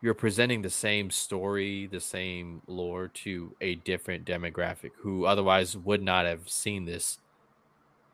you're 0.01 0.14
presenting 0.14 0.62
the 0.62 0.70
same 0.70 1.10
story, 1.10 1.88
the 1.88 1.99
same 1.99 2.62
lore 2.68 3.08
to 3.08 3.55
a 3.62 3.76
different 3.76 4.26
demographic 4.26 4.91
who 4.99 5.26
otherwise 5.26 5.76
would 5.76 6.03
not 6.03 6.26
have 6.26 6.49
seen 6.49 6.86
this, 6.86 7.20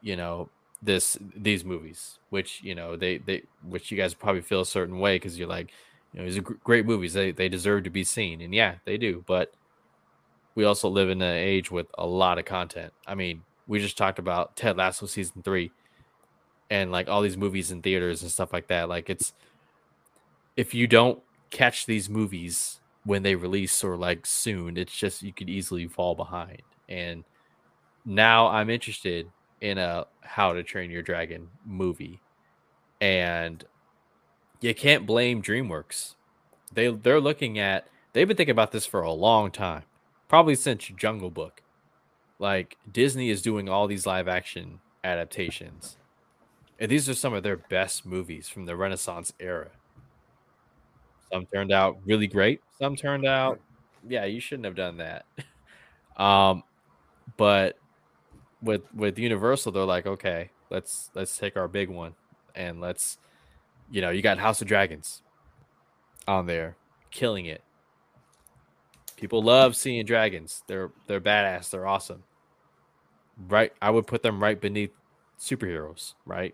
you 0.01 0.15
know, 0.15 0.49
this 0.81 1.17
these 1.35 1.63
movies, 1.63 2.19
which 2.29 2.61
you 2.63 2.75
know 2.75 2.95
they 2.95 3.17
they 3.17 3.43
which 3.63 3.91
you 3.91 3.97
guys 3.97 4.13
probably 4.13 4.41
feel 4.41 4.61
a 4.61 4.65
certain 4.65 4.99
way 4.99 5.15
because 5.15 5.37
you're 5.37 5.47
like, 5.47 5.71
you 6.13 6.19
know, 6.19 6.25
these 6.25 6.37
are 6.37 6.41
great 6.41 6.85
movies. 6.85 7.13
They 7.13 7.31
they 7.31 7.49
deserve 7.49 7.83
to 7.83 7.89
be 7.89 8.03
seen, 8.03 8.41
and 8.41 8.53
yeah, 8.53 8.75
they 8.85 8.97
do. 8.97 9.23
But 9.25 9.53
we 10.55 10.65
also 10.65 10.89
live 10.89 11.09
in 11.09 11.21
an 11.21 11.35
age 11.35 11.71
with 11.71 11.87
a 11.97 12.05
lot 12.05 12.37
of 12.37 12.45
content. 12.45 12.93
I 13.07 13.15
mean, 13.15 13.43
we 13.67 13.79
just 13.79 13.97
talked 13.97 14.19
about 14.19 14.55
Ted 14.55 14.77
Lasso 14.77 15.05
season 15.05 15.41
three, 15.41 15.71
and 16.73 16.91
like 16.91 17.07
all 17.07 17.21
these 17.21 17.37
movies 17.37 17.69
in 17.69 17.83
theaters 17.83 18.23
and 18.23 18.31
stuff 18.31 18.51
like 18.51 18.65
that. 18.65 18.89
Like 18.89 19.07
it's 19.07 19.31
if 20.57 20.73
you 20.73 20.87
don't 20.87 21.21
catch 21.51 21.85
these 21.85 22.09
movies 22.09 22.79
when 23.05 23.21
they 23.21 23.35
release 23.35 23.83
or 23.83 23.95
like 23.95 24.25
soon, 24.25 24.75
it's 24.75 24.97
just 24.97 25.21
you 25.21 25.31
could 25.31 25.51
easily 25.51 25.87
fall 25.87 26.15
behind. 26.15 26.63
And 26.89 27.25
now 28.05 28.47
I'm 28.47 28.71
interested 28.71 29.29
in 29.61 29.77
a 29.77 30.07
How 30.21 30.53
to 30.53 30.63
Train 30.63 30.89
Your 30.89 31.03
Dragon 31.03 31.47
movie, 31.63 32.19
and 32.99 33.63
you 34.59 34.73
can't 34.73 35.05
blame 35.05 35.43
DreamWorks. 35.43 36.15
They 36.73 36.87
they're 36.87 37.21
looking 37.21 37.59
at 37.59 37.87
they've 38.13 38.27
been 38.27 38.35
thinking 38.35 38.49
about 38.49 38.71
this 38.71 38.87
for 38.87 39.01
a 39.01 39.11
long 39.11 39.51
time, 39.51 39.83
probably 40.27 40.55
since 40.55 40.85
Jungle 40.97 41.29
Book. 41.29 41.61
Like 42.39 42.77
Disney 42.91 43.29
is 43.29 43.43
doing 43.43 43.69
all 43.69 43.85
these 43.85 44.07
live 44.07 44.27
action 44.27 44.79
adaptations, 45.03 45.97
and 46.79 46.89
these 46.89 47.07
are 47.09 47.13
some 47.13 47.33
of 47.33 47.43
their 47.43 47.57
best 47.57 48.05
movies 48.05 48.49
from 48.49 48.65
the 48.65 48.75
Renaissance 48.75 49.33
era. 49.39 49.69
Some 51.31 51.45
turned 51.47 51.71
out 51.71 51.97
really 52.05 52.27
great. 52.27 52.61
Some 52.77 52.95
turned 52.95 53.25
out, 53.25 53.59
yeah, 54.07 54.25
you 54.25 54.39
shouldn't 54.39 54.65
have 54.65 54.75
done 54.75 54.97
that. 54.97 55.25
um, 56.21 56.63
but 57.37 57.77
with 58.61 58.81
with 58.93 59.17
Universal, 59.17 59.71
they're 59.71 59.83
like, 59.83 60.05
okay, 60.05 60.49
let's 60.69 61.09
let's 61.13 61.37
take 61.37 61.57
our 61.57 61.67
big 61.67 61.89
one 61.89 62.13
and 62.55 62.81
let's, 62.81 63.17
you 63.89 64.01
know, 64.01 64.09
you 64.09 64.21
got 64.21 64.37
House 64.37 64.61
of 64.61 64.67
Dragons 64.67 65.21
on 66.27 66.45
there, 66.45 66.75
killing 67.11 67.45
it. 67.45 67.63
People 69.15 69.41
love 69.41 69.75
seeing 69.75 70.05
dragons. 70.05 70.63
They're 70.67 70.91
they're 71.07 71.21
badass. 71.21 71.69
They're 71.69 71.87
awesome. 71.87 72.23
Right, 73.47 73.73
I 73.81 73.89
would 73.89 74.05
put 74.05 74.21
them 74.21 74.41
right 74.41 74.59
beneath 74.59 74.91
superheroes. 75.39 76.13
Right, 76.25 76.53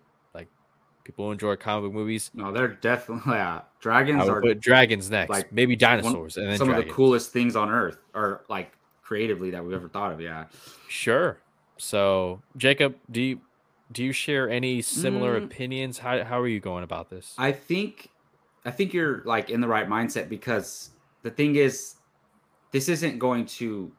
people 1.10 1.26
who 1.26 1.32
enjoy 1.32 1.55
comic 1.55 1.86
book 1.86 1.93
movies. 1.93 2.30
No, 2.34 2.51
they're 2.51 2.68
definitely 2.68 3.34
yeah. 3.34 3.62
Dragons 3.80 4.22
I 4.22 4.26
would 4.26 4.32
are 4.34 4.41
put 4.41 4.60
dragons 4.60 5.10
next, 5.10 5.30
like, 5.30 5.51
maybe 5.51 5.74
one- 5.74 5.80
dinosaurs, 5.80 6.38
and 6.38 6.47
then 6.49 6.57
some 6.57 6.70
of 6.70 6.76
the 6.78 6.84
coolest 6.91 7.32
things 7.32 7.55
on 7.55 7.70
earth, 7.70 7.97
are 8.14 8.43
like 8.49 8.72
creatively 9.01 9.49
that 9.51 9.64
we've 9.64 9.74
ever 9.74 9.89
thought 9.89 10.12
of. 10.12 10.22
Yeah. 10.22 10.45
Sure. 10.88 11.39
So, 11.78 12.41
Jacob, 12.57 12.95
do 13.10 13.22
you 13.22 13.41
do 13.91 14.03
you 14.03 14.12
share 14.12 14.49
any 14.49 14.82
similar 14.84 15.39
Mm. 15.39 15.45
opinions? 15.45 15.97
How 15.97 16.24
how 16.24 16.39
are 16.39 16.47
you 16.47 16.60
going 16.60 16.84
about 16.84 17.10
this? 17.10 17.34
I 17.38 17.51
think 17.51 18.10
I 18.66 18.72
think 18.72 18.93
you're 18.93 19.22
like 19.26 19.49
in 19.49 19.62
the 19.62 19.68
right 19.68 19.88
mindset 19.88 20.30
because 20.30 20.91
the 21.24 21.32
thing 21.32 21.55
is 21.55 21.95
this 22.72 22.88
isn't 22.89 23.18
going 23.18 23.45
to 23.45 23.91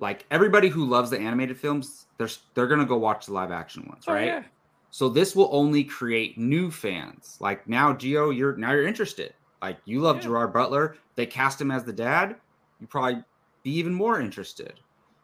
like 0.00 0.24
everybody 0.30 0.68
who 0.68 0.84
loves 0.84 1.10
the 1.10 1.18
animated 1.18 1.56
films 1.58 2.06
they're 2.18 2.28
they're 2.54 2.66
going 2.68 2.80
to 2.80 2.86
go 2.86 2.96
watch 2.98 3.26
the 3.26 3.32
live 3.32 3.50
action 3.50 3.86
ones, 3.88 4.04
Oh, 4.06 4.12
right? 4.12 4.26
yeah. 4.26 4.42
So 4.94 5.08
this 5.08 5.34
will 5.34 5.48
only 5.50 5.82
create 5.82 6.38
new 6.38 6.70
fans. 6.70 7.36
Like 7.40 7.68
now 7.68 7.92
Geo 7.92 8.30
you're 8.30 8.54
now 8.56 8.70
you're 8.70 8.86
interested. 8.86 9.34
Like 9.60 9.78
you 9.86 9.98
love 9.98 10.18
Yeah. 10.18 10.22
Gerard 10.22 10.52
Butler, 10.52 10.94
they 11.16 11.26
cast 11.26 11.60
him 11.60 11.72
as 11.72 11.82
the 11.82 11.92
dad, 11.92 12.36
you 12.78 12.86
probably 12.86 13.24
be 13.64 13.72
even 13.72 13.92
more 13.92 14.20
interested. 14.20 14.78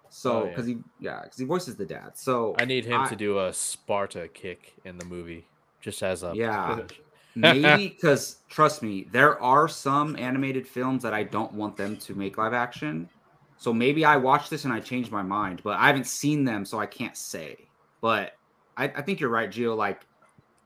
So 0.08 0.32
Oh, 0.32 0.42
yeah. 0.42 0.48
because 0.48 0.66
he 0.66 0.78
yeah, 0.98 1.20
because 1.22 1.38
he 1.38 1.44
voices 1.44 1.76
the 1.76 1.86
dad. 1.86 2.18
So 2.18 2.56
I 2.58 2.64
need 2.64 2.84
him 2.84 3.02
I- 3.02 3.08
to 3.10 3.14
do 3.14 3.38
a 3.38 3.52
Sparta 3.52 4.26
kick 4.34 4.74
in 4.84 4.98
the 4.98 5.04
movie, 5.04 5.46
just 5.80 6.02
as 6.02 6.24
a 6.24 6.32
Yeah. 6.34 6.80
maybe 7.36 7.90
because 7.90 8.38
trust 8.48 8.82
me, 8.82 9.06
there 9.12 9.40
are 9.40 9.68
some 9.68 10.16
animated 10.16 10.66
films 10.66 11.00
that 11.04 11.14
I 11.14 11.22
don't 11.22 11.52
want 11.52 11.76
them 11.76 11.96
to 11.98 12.16
make 12.16 12.38
live 12.38 12.54
action. 12.54 13.08
So 13.56 13.72
maybe 13.72 14.04
I 14.04 14.16
watch 14.16 14.50
this 14.50 14.64
and 14.64 14.74
I 14.74 14.80
change 14.80 15.12
my 15.12 15.22
mind, 15.22 15.60
but 15.62 15.78
I 15.78 15.86
haven't 15.86 16.08
seen 16.08 16.42
them, 16.42 16.64
so 16.64 16.80
I 16.80 16.86
can't 16.86 17.16
say. 17.16 17.68
But 18.00 18.32
I, 18.80 18.84
I 18.96 19.02
think 19.02 19.20
you're 19.20 19.30
right, 19.30 19.50
Gio. 19.50 19.76
Like, 19.76 20.06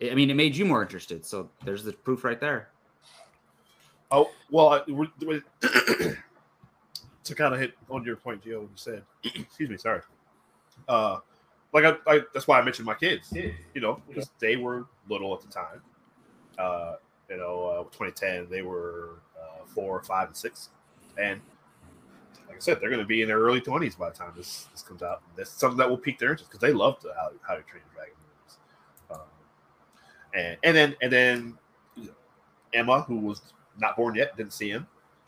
I 0.00 0.14
mean, 0.14 0.30
it 0.30 0.34
made 0.34 0.56
you 0.56 0.64
more 0.64 0.82
interested. 0.82 1.24
So 1.26 1.50
there's 1.64 1.82
the 1.82 1.92
proof 1.92 2.22
right 2.24 2.38
there. 2.40 2.68
Oh 4.10 4.30
well, 4.50 4.68
I- 4.68 4.90
we're- 4.90 5.12
we're- 5.20 5.42
to 7.24 7.34
kind 7.34 7.54
of 7.54 7.60
hit 7.60 7.72
on 7.90 8.04
your 8.04 8.16
point, 8.16 8.42
Gio, 8.44 8.62
you 8.62 8.70
said. 8.76 9.02
excuse 9.24 9.68
me, 9.68 9.76
sorry. 9.76 10.02
Uh, 10.88 11.18
like 11.72 11.84
I, 11.84 11.96
I, 12.06 12.20
that's 12.32 12.46
why 12.46 12.60
I 12.60 12.62
mentioned 12.62 12.86
my 12.86 12.94
kids. 12.94 13.32
You 13.32 13.80
know, 13.80 14.00
because 14.06 14.30
they 14.38 14.56
were 14.56 14.86
little 15.08 15.34
at 15.34 15.40
the 15.40 15.48
time. 15.48 15.82
Uh, 16.56 16.94
you 17.28 17.36
know, 17.38 17.66
uh, 17.66 17.82
2010, 17.84 18.48
they 18.48 18.62
were 18.62 19.14
uh, 19.36 19.64
four, 19.66 20.00
five, 20.04 20.28
and 20.28 20.36
six, 20.36 20.68
and 21.18 21.40
like 22.54 22.62
I 22.62 22.64
said, 22.64 22.80
they're 22.80 22.88
going 22.88 23.00
to 23.00 23.06
be 23.06 23.22
in 23.22 23.28
their 23.28 23.40
early 23.40 23.60
20s 23.60 23.98
by 23.98 24.10
the 24.10 24.16
time 24.16 24.32
this 24.36 24.68
this 24.70 24.82
comes 24.82 25.02
out. 25.02 25.22
That's 25.36 25.50
something 25.50 25.76
that 25.78 25.90
will 25.90 25.98
pique 25.98 26.20
their 26.20 26.30
interest 26.30 26.50
because 26.50 26.60
they 26.60 26.72
love 26.72 27.00
the 27.02 27.12
how 27.14 27.30
how 27.42 27.54
to 27.54 27.62
train 27.62 27.82
Your 27.86 27.94
dragon 27.94 28.14
movies. 28.22 28.58
Um, 29.10 29.18
and 30.34 30.56
and 30.62 30.76
then 30.76 30.96
and 31.02 31.12
then 31.12 31.58
you 31.96 32.06
know, 32.06 32.12
Emma, 32.72 33.02
who 33.02 33.16
was 33.16 33.42
not 33.78 33.96
born 33.96 34.14
yet, 34.14 34.36
didn't 34.36 34.52
see 34.52 34.70
him. 34.70 34.86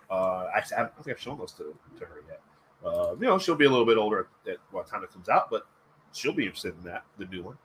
Uh, 0.08 0.46
actually, 0.54 0.76
I 0.76 0.80
don't 0.82 0.96
think 1.02 1.16
I've 1.16 1.20
shown 1.20 1.36
those 1.36 1.52
to, 1.54 1.74
to 1.98 2.04
her 2.04 2.22
yet. 2.28 2.40
Uh, 2.84 3.16
you 3.16 3.26
know, 3.26 3.38
she'll 3.40 3.56
be 3.56 3.64
a 3.64 3.70
little 3.70 3.86
bit 3.86 3.98
older 3.98 4.28
at, 4.46 4.52
at 4.52 4.58
what 4.70 4.86
time 4.86 5.02
it 5.02 5.12
comes 5.12 5.28
out, 5.28 5.50
but 5.50 5.66
she'll 6.12 6.32
be 6.32 6.44
interested 6.44 6.74
in 6.78 6.84
that, 6.84 7.02
the 7.18 7.24
new 7.24 7.42
one. 7.42 7.58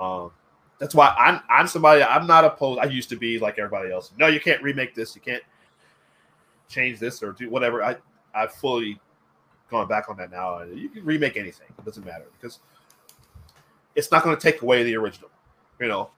Um, 0.00 0.30
that's 0.78 0.94
why 0.94 1.14
I'm 1.18 1.40
I'm 1.50 1.66
somebody 1.68 2.02
I'm 2.02 2.26
not 2.26 2.46
opposed. 2.46 2.80
I 2.80 2.84
used 2.84 3.10
to 3.10 3.16
be 3.16 3.38
like 3.38 3.58
everybody 3.58 3.92
else. 3.92 4.10
No, 4.16 4.28
you 4.28 4.40
can't 4.40 4.62
remake 4.62 4.94
this. 4.94 5.14
You 5.14 5.20
can't 5.20 5.42
change 6.66 6.98
this 6.98 7.22
or 7.22 7.32
do 7.32 7.50
whatever. 7.50 7.84
I 7.84 7.96
I've 8.34 8.52
fully 8.52 9.00
gone 9.70 9.88
back 9.88 10.08
on 10.08 10.16
that 10.18 10.30
now. 10.30 10.62
You 10.62 10.88
can 10.88 11.04
remake 11.04 11.36
anything. 11.36 11.68
It 11.78 11.84
doesn't 11.84 12.04
matter 12.04 12.26
because 12.40 12.58
it's 13.94 14.10
not 14.10 14.22
going 14.24 14.36
to 14.36 14.40
take 14.42 14.62
away 14.62 14.82
the 14.82 14.96
original. 14.96 15.30
You 15.80 15.88
know, 15.88 16.10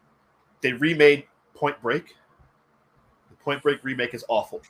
they 0.60 0.72
remade 0.72 1.24
Point 1.54 1.80
Break. 1.82 2.14
The 3.30 3.36
Point 3.36 3.62
Break 3.62 3.82
remake 3.82 4.14
is 4.14 4.24
awful, 4.28 4.60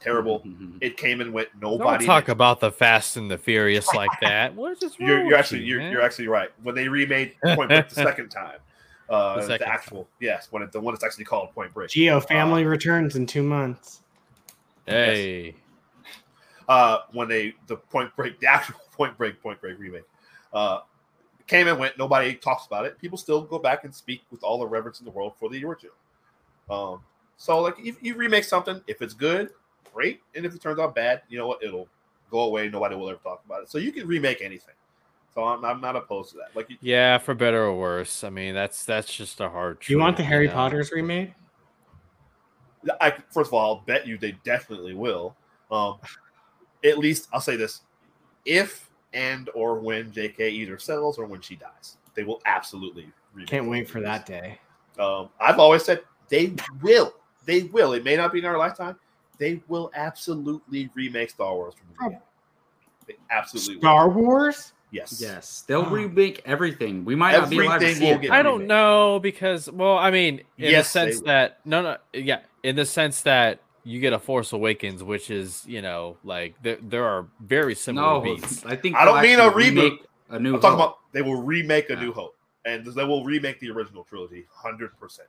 terrible. 0.00 0.40
Mhm. 0.40 0.78
It 0.80 0.96
came 0.96 1.20
and 1.20 1.32
went. 1.32 1.48
Don't 1.60 1.78
Nobody 1.78 2.06
talk 2.06 2.14
mentioned- 2.26 2.32
about 2.32 2.60
the 2.60 2.70
Fast 2.72 3.16
and 3.16 3.30
the 3.30 3.38
Furious 3.38 3.92
like 3.94 4.10
that. 4.22 4.54
What 4.54 4.72
is 4.72 4.78
this? 4.80 4.98
You're, 4.98 5.18
you're 5.18 5.26
with 5.26 5.34
actually 5.34 5.60
you, 5.62 5.80
you're, 5.80 5.90
you're 5.92 6.02
actually 6.02 6.28
right. 6.28 6.50
When 6.62 6.74
they 6.74 6.88
remade 6.88 7.34
Point 7.42 7.68
Break 7.70 7.88
the 7.88 7.94
second 8.06 8.28
time, 8.30 8.58
uh, 9.08 9.36
The 9.36 9.40
the, 9.42 9.46
second 9.46 9.66
actual 9.68 10.08
yes, 10.20 10.48
when 10.50 10.62
it, 10.62 10.72
the 10.72 10.80
one 10.80 10.94
that's 10.94 11.04
actually 11.04 11.24
called 11.26 11.52
Point 11.54 11.72
Break. 11.74 11.90
Geo 11.90 12.20
family 12.20 12.64
returns 12.64 13.16
in 13.16 13.26
two 13.26 13.42
months. 13.42 14.02
Hey, 14.86 15.54
uh, 16.68 16.98
when 17.12 17.28
they 17.28 17.54
the 17.66 17.76
Point 17.76 18.14
Break, 18.16 18.38
the 18.40 18.46
actual 18.46 18.76
Point 18.92 19.16
Break, 19.16 19.42
Point 19.42 19.60
Break 19.60 19.78
remake, 19.78 20.04
uh, 20.52 20.80
came 21.46 21.66
and 21.68 21.78
went. 21.78 21.98
Nobody 21.98 22.34
talks 22.34 22.66
about 22.66 22.84
it. 22.84 22.98
People 22.98 23.18
still 23.18 23.42
go 23.42 23.58
back 23.58 23.84
and 23.84 23.94
speak 23.94 24.22
with 24.30 24.42
all 24.42 24.58
the 24.58 24.66
reverence 24.66 25.00
in 25.00 25.04
the 25.04 25.10
world 25.10 25.32
for 25.38 25.48
the 25.48 25.64
original. 25.64 25.94
Um, 26.70 27.00
so 27.36 27.60
like 27.60 27.74
if 27.78 28.02
you 28.02 28.14
remake 28.14 28.44
something, 28.44 28.80
if 28.86 29.00
it's 29.00 29.14
good, 29.14 29.50
great, 29.92 30.20
and 30.34 30.44
if 30.44 30.54
it 30.54 30.60
turns 30.60 30.78
out 30.78 30.94
bad, 30.94 31.22
you 31.28 31.38
know 31.38 31.46
what, 31.46 31.62
it'll 31.62 31.88
go 32.30 32.40
away. 32.40 32.68
Nobody 32.68 32.96
will 32.96 33.08
ever 33.08 33.18
talk 33.22 33.42
about 33.46 33.62
it. 33.62 33.70
So 33.70 33.78
you 33.78 33.92
can 33.92 34.06
remake 34.06 34.42
anything. 34.42 34.74
So 35.34 35.44
I'm, 35.44 35.64
I'm 35.64 35.80
not 35.80 35.94
opposed 35.96 36.32
to 36.32 36.38
that. 36.38 36.54
Like 36.54 36.68
you- 36.68 36.78
yeah, 36.80 37.18
for 37.18 37.34
better 37.34 37.62
or 37.64 37.78
worse. 37.78 38.24
I 38.24 38.30
mean, 38.30 38.54
that's 38.54 38.84
that's 38.84 39.12
just 39.14 39.40
a 39.40 39.48
hard. 39.48 39.80
Do 39.80 39.92
you 39.92 39.98
want 39.98 40.16
the 40.16 40.24
Harry 40.24 40.48
know? 40.48 40.54
Potters 40.54 40.90
remade? 40.92 41.34
I 43.00 43.10
first 43.30 43.48
of 43.48 43.54
all, 43.54 43.76
I'll 43.76 43.82
bet 43.84 44.06
you 44.06 44.18
they 44.18 44.32
definitely 44.44 44.94
will. 44.94 45.36
Um, 45.70 45.98
at 46.84 46.98
least 46.98 47.28
I'll 47.32 47.40
say 47.40 47.56
this: 47.56 47.82
if 48.44 48.90
and 49.12 49.48
or 49.54 49.78
when 49.80 50.12
J.K. 50.12 50.50
either 50.50 50.78
settles 50.78 51.18
or 51.18 51.24
when 51.26 51.40
she 51.40 51.56
dies, 51.56 51.96
they 52.14 52.24
will 52.24 52.40
absolutely. 52.46 53.10
Can't 53.46 53.68
wait 53.68 53.88
for 53.88 54.00
that 54.00 54.26
day. 54.26 54.58
Um, 54.98 55.28
I've 55.40 55.58
always 55.58 55.84
said 55.84 56.00
they 56.28 56.54
will. 56.82 57.14
They 57.46 57.62
will. 57.64 57.92
It 57.92 58.04
may 58.04 58.16
not 58.16 58.32
be 58.32 58.40
in 58.40 58.44
our 58.44 58.58
lifetime. 58.58 58.96
They 59.38 59.62
will 59.68 59.90
absolutely 59.94 60.90
remake 60.94 61.30
Star 61.30 61.54
Wars 61.54 61.74
from 61.74 61.86
the 61.88 61.94
beginning. 61.94 62.22
They 63.06 63.14
absolutely 63.30 63.76
will. 63.76 63.82
Star 63.82 64.08
Wars? 64.10 64.72
Yes. 64.90 65.20
Yes, 65.20 65.62
they'll 65.68 65.82
Oh. 65.82 65.90
remake 65.90 66.42
everything. 66.46 67.04
We 67.04 67.14
might 67.14 67.32
not 67.32 67.50
be 67.50 67.58
alive 67.60 67.80
to 67.82 67.94
see 67.94 68.08
it. 68.08 68.30
I 68.30 68.42
don't 68.42 68.54
remake. 68.54 68.68
know 68.68 69.20
because, 69.20 69.70
well, 69.70 69.98
I 69.98 70.10
mean, 70.10 70.38
in 70.56 70.70
Yes, 70.70 70.86
the 70.86 70.90
sense 70.90 71.20
that 71.22 71.60
no, 71.64 71.82
no, 71.82 71.96
yeah, 72.14 72.40
in 72.62 72.74
the 72.74 72.86
sense 72.86 73.22
that 73.22 73.60
you 73.88 74.00
get 74.00 74.12
a 74.12 74.18
Force 74.18 74.52
Awakens, 74.52 75.02
which 75.02 75.30
is 75.30 75.64
you 75.66 75.80
know 75.82 76.16
like 76.24 76.54
there 76.62 76.78
there 76.82 77.04
are 77.04 77.26
very 77.40 77.74
similar 77.74 78.14
No, 78.14 78.20
beats. 78.20 78.64
I 78.66 78.76
think 78.76 78.96
I 78.96 79.04
don't 79.04 79.22
mean 79.22 79.38
a 79.40 79.50
reboot. 79.50 79.54
remake 79.54 80.06
A 80.30 80.38
new 80.38 80.54
I'm 80.56 80.60
talking 80.60 80.74
about 80.74 80.98
they 81.12 81.22
will 81.22 81.42
remake 81.42 81.88
a 81.90 81.94
Yeah. 81.94 82.00
New 82.02 82.12
Hope, 82.12 82.36
and 82.66 82.84
they 82.84 83.04
will 83.04 83.24
remake 83.24 83.60
the 83.60 83.70
original 83.70 84.04
trilogy, 84.04 84.46
hundred 84.52 84.90
percent. 85.00 85.28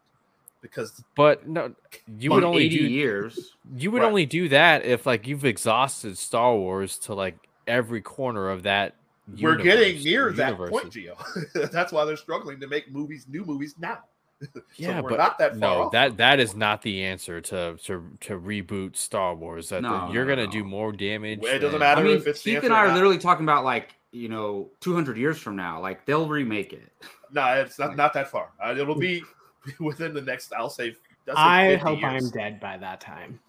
Because 0.61 1.01
But 1.15 1.47
no, 1.47 1.73
you 2.19 2.31
would 2.31 2.43
only 2.43 2.67
do 2.67 2.75
years. 2.79 3.55
you 3.77 3.91
would 3.91 4.01
Right. 4.01 4.07
only 4.09 4.25
do 4.25 4.49
that 4.49 4.83
if 4.85 5.05
like 5.05 5.25
you've 5.25 5.45
exhausted 5.45 6.17
Star 6.17 6.53
Wars 6.55 6.97
to 6.99 7.13
like 7.13 7.37
every 7.65 8.01
corner 8.01 8.49
of 8.49 8.63
that. 8.63 8.95
we're 9.41 9.55
getting 9.55 10.03
near 10.03 10.33
that 10.33 10.59
universes. 10.59 10.71
point, 10.71 10.91
Gio. 10.93 11.71
That's 11.71 11.93
why 11.93 12.03
they're 12.03 12.17
struggling 12.17 12.59
to 12.59 12.67
make 12.67 12.91
movies, 12.91 13.25
new 13.29 13.45
movies 13.45 13.75
now. 13.79 13.99
Yeah, 14.77 15.01
we're 15.01 15.09
but 15.09 15.17
not 15.17 15.37
that 15.39 15.51
far 15.51 15.59
no, 15.59 15.81
off 15.83 15.91
that 15.91 16.15
that 16.17 16.39
is 16.39 16.55
not 16.55 16.81
the 16.81 17.03
answer 17.03 17.41
to 17.41 17.75
to 17.83 18.17
to 18.21 18.39
reboot 18.39 18.95
Star 18.95 19.35
Wars. 19.35 19.69
That 19.69 19.81
the- 19.81 20.09
you're 20.13 20.23
no, 20.23 20.31
gonna 20.35 20.45
no. 20.45 20.51
do 20.51 20.63
more 20.63 20.93
damage. 20.93 21.39
Well, 21.41 21.53
it 21.53 21.59
doesn't 21.59 21.71
than- 21.71 21.79
matter. 21.79 22.01
I 22.01 22.03
mean, 22.05 22.17
if 22.17 22.27
it's 22.27 22.41
the 22.41 22.51
Keith 22.51 22.57
answer 22.57 22.67
and 22.67 22.75
I 22.75 22.85
are 22.85 22.93
literally 22.93 23.17
talking 23.17 23.43
about 23.45 23.65
like 23.65 23.95
you 24.11 24.29
know 24.29 24.69
200 24.79 25.17
years 25.17 25.37
from 25.37 25.55
now. 25.55 25.79
Like 25.81 26.05
they'll 26.05 26.27
remake 26.27 26.73
it. 26.73 26.91
No, 27.31 27.45
it's 27.53 27.77
not, 27.77 27.95
not 27.95 28.11
that 28.13 28.31
far. 28.31 28.49
Uh, 28.59 28.73
it'll 28.75 28.95
be 28.97 29.21
within 29.79 30.15
the 30.15 30.21
next, 30.23 30.51
I'll 30.51 30.67
say, 30.67 30.95
I'll 31.29 31.35
say 31.35 31.73
I 31.75 31.75
hope 31.75 32.01
years. 32.01 32.23
I'm 32.25 32.31
dead 32.31 32.59
by 32.59 32.75
that 32.77 32.99
time. 32.99 33.39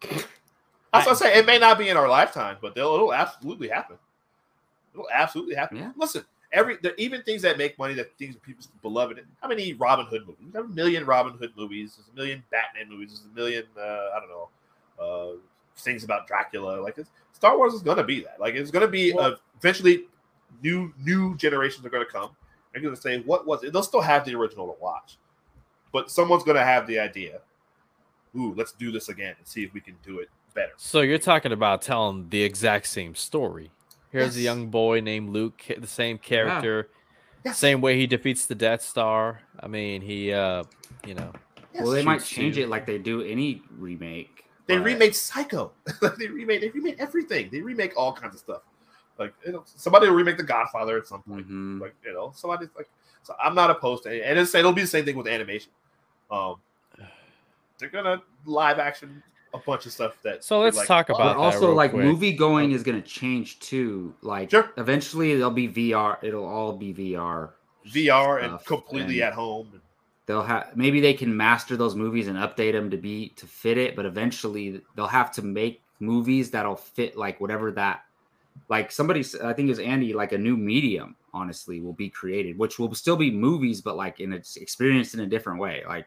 That's 0.00 0.26
what 0.92 1.08
I 1.10 1.14
say. 1.14 1.38
It 1.38 1.46
may 1.46 1.60
not 1.60 1.78
be 1.78 1.90
in 1.90 1.96
our 1.96 2.08
lifetime, 2.08 2.56
but 2.60 2.74
they'll, 2.74 2.92
it'll 2.94 3.14
absolutely 3.14 3.68
happen. 3.68 3.98
It'll 4.94 5.06
absolutely 5.12 5.54
happen. 5.54 5.76
Yeah. 5.76 5.92
Listen, 5.96 6.24
every 6.52 6.76
the, 6.82 6.98
even 7.00 7.22
things 7.22 7.42
that 7.42 7.58
make 7.58 7.78
money 7.78 7.94
that 7.94 8.16
things 8.18 8.36
people's 8.36 8.68
beloved. 8.82 9.20
How 9.40 9.48
many 9.48 9.72
Robin 9.74 10.06
Hood 10.06 10.26
movies? 10.26 10.46
There's 10.52 10.64
a 10.64 10.68
million 10.68 11.04
Robin 11.04 11.32
Hood 11.34 11.52
movies. 11.56 11.96
There's 11.96 12.08
a 12.08 12.14
million 12.14 12.42
Batman 12.50 12.88
movies. 12.88 13.10
There's 13.10 13.32
a 13.32 13.34
million. 13.34 13.64
Uh, 13.76 13.80
I 13.80 14.20
don't 14.20 14.28
know. 14.28 14.48
Uh, 15.00 15.36
things 15.76 16.04
about 16.04 16.26
Dracula. 16.26 16.80
Like 16.80 16.98
it's, 16.98 17.10
Star 17.32 17.56
Wars 17.56 17.74
is 17.74 17.82
going 17.82 17.96
to 17.96 18.04
be 18.04 18.20
that. 18.22 18.38
Like 18.38 18.54
it's 18.54 18.70
going 18.70 18.84
to 18.84 18.90
be 18.90 19.12
Well- 19.12 19.32
uh, 19.32 19.36
eventually. 19.58 20.06
New 20.62 20.92
new 21.02 21.34
generations 21.38 21.84
are 21.84 21.88
going 21.88 22.04
to 22.04 22.12
come. 22.12 22.28
They're 22.72 22.82
going 22.82 22.94
to 22.94 23.00
say, 23.00 23.20
"What 23.20 23.46
was 23.46 23.64
it?" 23.64 23.72
They'll 23.72 23.82
still 23.82 24.02
have 24.02 24.24
the 24.26 24.34
original 24.34 24.66
to 24.66 24.80
watch, 24.80 25.16
but 25.92 26.10
someone's 26.10 26.44
going 26.44 26.58
to 26.58 26.62
have 26.62 26.86
the 26.86 26.98
idea. 26.98 27.40
Ooh, 28.36 28.54
let's 28.54 28.72
do 28.72 28.92
this 28.92 29.08
again 29.08 29.34
and 29.38 29.46
see 29.46 29.64
if 29.64 29.72
we 29.72 29.80
can 29.80 29.96
do 30.04 30.20
it 30.20 30.28
better. 30.54 30.72
So 30.76 31.00
you're 31.00 31.18
talking 31.18 31.52
about 31.52 31.82
telling 31.82 32.28
the 32.28 32.42
exact 32.42 32.86
same 32.86 33.14
story. 33.14 33.70
Here's 34.12 34.36
a 34.36 34.40
young 34.40 34.68
boy 34.68 35.00
named 35.00 35.30
Luke, 35.30 35.62
the 35.78 35.86
same 35.86 36.18
character, 36.18 36.90
Yes. 37.44 37.58
same 37.58 37.80
way 37.80 37.96
he 37.98 38.06
defeats 38.06 38.46
the 38.46 38.54
Death 38.54 38.82
Star. 38.82 39.40
I 39.58 39.66
mean, 39.66 40.02
he, 40.02 40.32
uh, 40.32 40.64
you 41.06 41.14
know, 41.14 41.32
well, 41.74 41.90
they 41.90 42.02
might 42.04 42.22
change 42.22 42.56
too. 42.56 42.62
it 42.62 42.68
like 42.68 42.84
they 42.86 42.98
do 42.98 43.22
any 43.22 43.62
remake. 43.78 44.44
They 44.66 44.76
but- 44.76 44.84
remade 44.84 45.16
Psycho. 45.16 45.72
they 46.18 46.28
remade 46.28 46.60
they 46.62 46.68
remade 46.68 46.96
everything. 47.00 47.48
They 47.50 47.60
remake 47.62 47.94
all 47.96 48.12
kinds 48.12 48.34
of 48.34 48.40
stuff. 48.40 48.62
Like 49.18 49.34
you 49.46 49.52
know, 49.52 49.62
somebody 49.66 50.08
will 50.08 50.14
remake 50.14 50.36
The 50.36 50.42
Godfather 50.44 50.96
at 50.98 51.06
some 51.06 51.22
point. 51.22 51.48
Mhm. 51.48 51.80
Like 51.80 51.94
you 52.04 52.12
know, 52.12 52.32
somebody's 52.36 52.68
like. 52.76 52.88
So 53.24 53.34
I'm 53.42 53.54
not 53.54 53.70
opposed 53.70 54.02
to 54.02 54.10
it, 54.14 54.22
and 54.24 54.36
it's, 54.38 54.52
it'll 54.54 54.72
be 54.72 54.82
the 54.82 54.86
same 54.88 55.04
thing 55.04 55.16
with 55.16 55.28
animation. 55.28 55.70
Um, 56.30 56.56
they're 57.78 57.88
gonna 57.88 58.20
live 58.44 58.78
action 58.78 59.22
a 59.54 59.58
bunch 59.58 59.86
of 59.86 59.92
stuff 59.92 60.16
that. 60.22 60.44
So 60.44 60.60
let's 60.60 60.76
like, 60.76 60.86
talk 60.86 61.08
about 61.08 61.18
But 61.18 61.28
that 61.34 61.38
also, 61.38 61.68
real 61.68 61.76
like 61.76 61.92
quick. 61.92 62.04
movie 62.04 62.32
going 62.32 62.72
is 62.72 62.82
going 62.82 63.00
to 63.00 63.06
change 63.06 63.58
too. 63.60 64.14
Like, 64.22 64.50
Sure. 64.50 64.70
eventually 64.76 65.34
there'll 65.34 65.50
be 65.50 65.68
VR. 65.68 66.18
It'll 66.22 66.46
all 66.46 66.72
be 66.72 66.92
VR. 66.92 67.50
VR 67.86 68.42
and 68.42 68.64
completely 68.64 69.20
and 69.20 69.28
at 69.28 69.32
home. 69.34 69.80
They'll 70.26 70.42
have 70.42 70.76
maybe 70.76 71.00
they 71.00 71.14
can 71.14 71.36
master 71.36 71.76
those 71.76 71.96
movies 71.96 72.28
and 72.28 72.38
update 72.38 72.72
them 72.72 72.90
to 72.90 72.96
be 72.96 73.30
to 73.30 73.46
fit 73.46 73.76
it, 73.76 73.96
but 73.96 74.06
eventually 74.06 74.80
they'll 74.94 75.06
have 75.06 75.32
to 75.32 75.42
make 75.42 75.82
movies 75.98 76.50
that'll 76.50 76.76
fit 76.76 77.16
like 77.16 77.40
whatever 77.40 77.72
that. 77.72 78.04
Like 78.68 78.92
somebody, 78.92 79.20
i 79.42 79.52
think 79.52 79.66
it 79.66 79.70
was 79.70 79.78
Andy, 79.78 80.12
like 80.12 80.32
a 80.32 80.38
new 80.38 80.56
medium. 80.56 81.16
Honestly, 81.34 81.80
will 81.80 81.94
be 81.94 82.10
created, 82.10 82.58
which 82.58 82.78
will 82.78 82.94
still 82.94 83.16
be 83.16 83.30
movies, 83.30 83.80
but 83.80 83.96
like 83.96 84.20
in 84.20 84.32
its 84.32 84.56
experienced 84.56 85.14
in 85.14 85.20
a 85.20 85.26
different 85.26 85.58
way. 85.58 85.82
Like, 85.88 86.06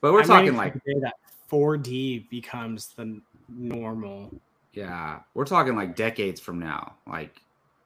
but 0.00 0.12
we're 0.12 0.22
I'm 0.22 0.26
talking 0.26 0.56
like 0.56 0.74
that 0.74 1.14
4D 1.50 2.28
becomes 2.30 2.88
the 2.88 3.20
normal. 3.48 4.32
Yeah, 4.72 5.20
we're 5.34 5.44
talking 5.46 5.74
like 5.74 5.96
decades 5.96 6.40
from 6.40 6.58
now, 6.58 6.94
like 7.06 7.40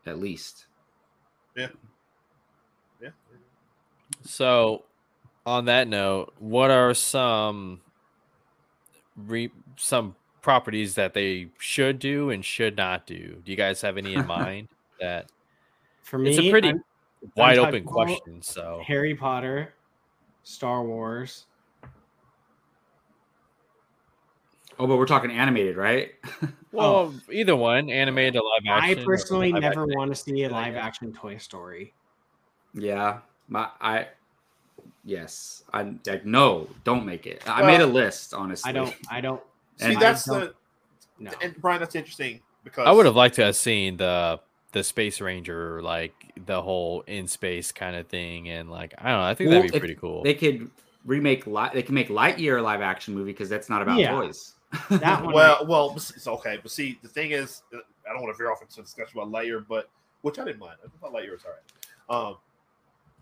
at 0.06 0.18
least. 0.18 0.66
Yeah. 1.56 1.68
Yeah. 3.00 3.10
So, 4.22 4.84
on 5.46 5.66
that 5.66 5.88
note, 5.88 6.32
what 6.38 6.70
are 6.70 6.92
some 6.94 7.80
re- 9.16 9.52
some 9.76 10.16
properties 10.42 10.96
that 10.96 11.14
they 11.14 11.48
should 11.58 11.98
do 11.98 12.30
and 12.30 12.44
should 12.44 12.76
not 12.76 13.06
do? 13.06 13.40
Do 13.44 13.50
you 13.50 13.56
guys 13.56 13.80
have 13.82 13.96
any 13.96 14.14
in 14.14 14.26
mind? 14.26 14.68
That 15.00 15.30
For 16.02 16.18
me, 16.18 16.30
it's 16.30 16.38
a 16.38 16.50
pretty 16.50 16.68
I'm- 16.68 16.84
wide 17.36 17.58
open 17.58 17.84
question. 17.84 18.42
So, 18.42 18.82
Harry 18.84 19.14
Potter, 19.14 19.74
Star 20.42 20.82
Wars. 20.84 21.46
Oh, 24.82 24.86
but 24.88 24.96
we're 24.96 25.06
talking 25.06 25.30
animated, 25.30 25.76
right? 25.76 26.10
well, 26.72 27.14
oh. 27.14 27.14
either 27.32 27.54
one, 27.54 27.88
animated 27.88 28.32
to 28.34 28.40
live 28.40 28.62
I 28.68 28.90
action. 28.90 28.98
or 29.04 29.06
personally 29.06 29.52
never 29.52 29.82
action. 29.84 29.96
want 29.96 30.10
to 30.10 30.16
see 30.16 30.42
a 30.42 30.48
live 30.48 30.74
action 30.74 31.12
Toy 31.12 31.36
Story. 31.36 31.94
yeah, 32.74 33.18
my 33.48 33.68
I. 33.80 34.08
Yes, 35.04 35.62
I 35.72 35.94
like 36.04 36.26
no, 36.26 36.68
don't 36.82 37.06
make 37.06 37.28
it. 37.28 37.42
I 37.48 37.62
Well, 37.62 37.70
made 37.70 37.80
a 37.80 37.86
list, 37.86 38.34
honestly. 38.34 38.68
I 38.68 38.72
don't. 38.72 38.94
I 39.08 39.20
don't. 39.20 39.40
See, 39.76 39.92
And- 39.92 40.02
that's 40.02 40.28
I 40.28 40.40
the 40.40 40.54
No. 41.20 41.30
and 41.40 41.54
Brian. 41.60 41.78
That's 41.78 41.94
interesting 41.94 42.40
because 42.64 42.84
I 42.84 42.90
would 42.90 43.06
have 43.06 43.14
liked 43.14 43.36
to 43.36 43.44
have 43.44 43.54
seen 43.56 43.98
the 43.98 44.40
the 44.72 44.82
Space 44.82 45.20
Ranger, 45.20 45.80
like 45.80 46.12
the 46.44 46.60
whole 46.60 47.02
in 47.02 47.28
space 47.28 47.70
kind 47.70 47.94
of 47.94 48.08
thing, 48.08 48.48
and 48.48 48.68
like 48.68 48.94
I 48.98 49.10
don't 49.10 49.20
know. 49.20 49.26
I 49.26 49.34
think 49.34 49.50
Well, 49.50 49.58
that'd 49.60 49.72
be 49.72 49.78
pretty 49.78 49.94
cool. 49.94 50.24
They 50.24 50.34
could 50.34 50.68
remake. 51.04 51.46
Li- 51.46 51.70
they 51.72 51.82
can 51.84 51.94
make 51.94 52.08
Lightyear 52.08 52.58
a 52.58 52.62
live 52.62 52.80
action 52.80 53.14
movie 53.14 53.30
because 53.30 53.48
that's 53.48 53.68
not 53.68 53.80
about 53.82 54.00
Yeah. 54.00 54.10
toys. 54.10 54.54
That 54.90 55.22
one. 55.24 55.34
Well, 55.34 55.66
well, 55.66 55.92
it's 55.96 56.26
okay. 56.26 56.58
But 56.62 56.70
see, 56.70 56.98
the 57.02 57.08
thing 57.08 57.32
is, 57.32 57.62
uh, 57.74 57.78
I 58.08 58.12
don't 58.12 58.22
want 58.22 58.34
to 58.34 58.38
veer 58.38 58.50
off 58.50 58.62
into 58.62 58.80
a 58.80 58.82
discussion 58.82 59.18
about 59.18 59.30
Lightyear, 59.32 59.64
but 59.68 59.88
which 60.22 60.38
I 60.38 60.44
didn't 60.44 60.60
mind. 60.60 60.76
I 60.84 60.88
thought 61.00 61.12
Lightyear 61.12 61.32
was 61.32 61.42
all 61.44 61.52
right. 61.52 62.28
Um, 62.30 62.36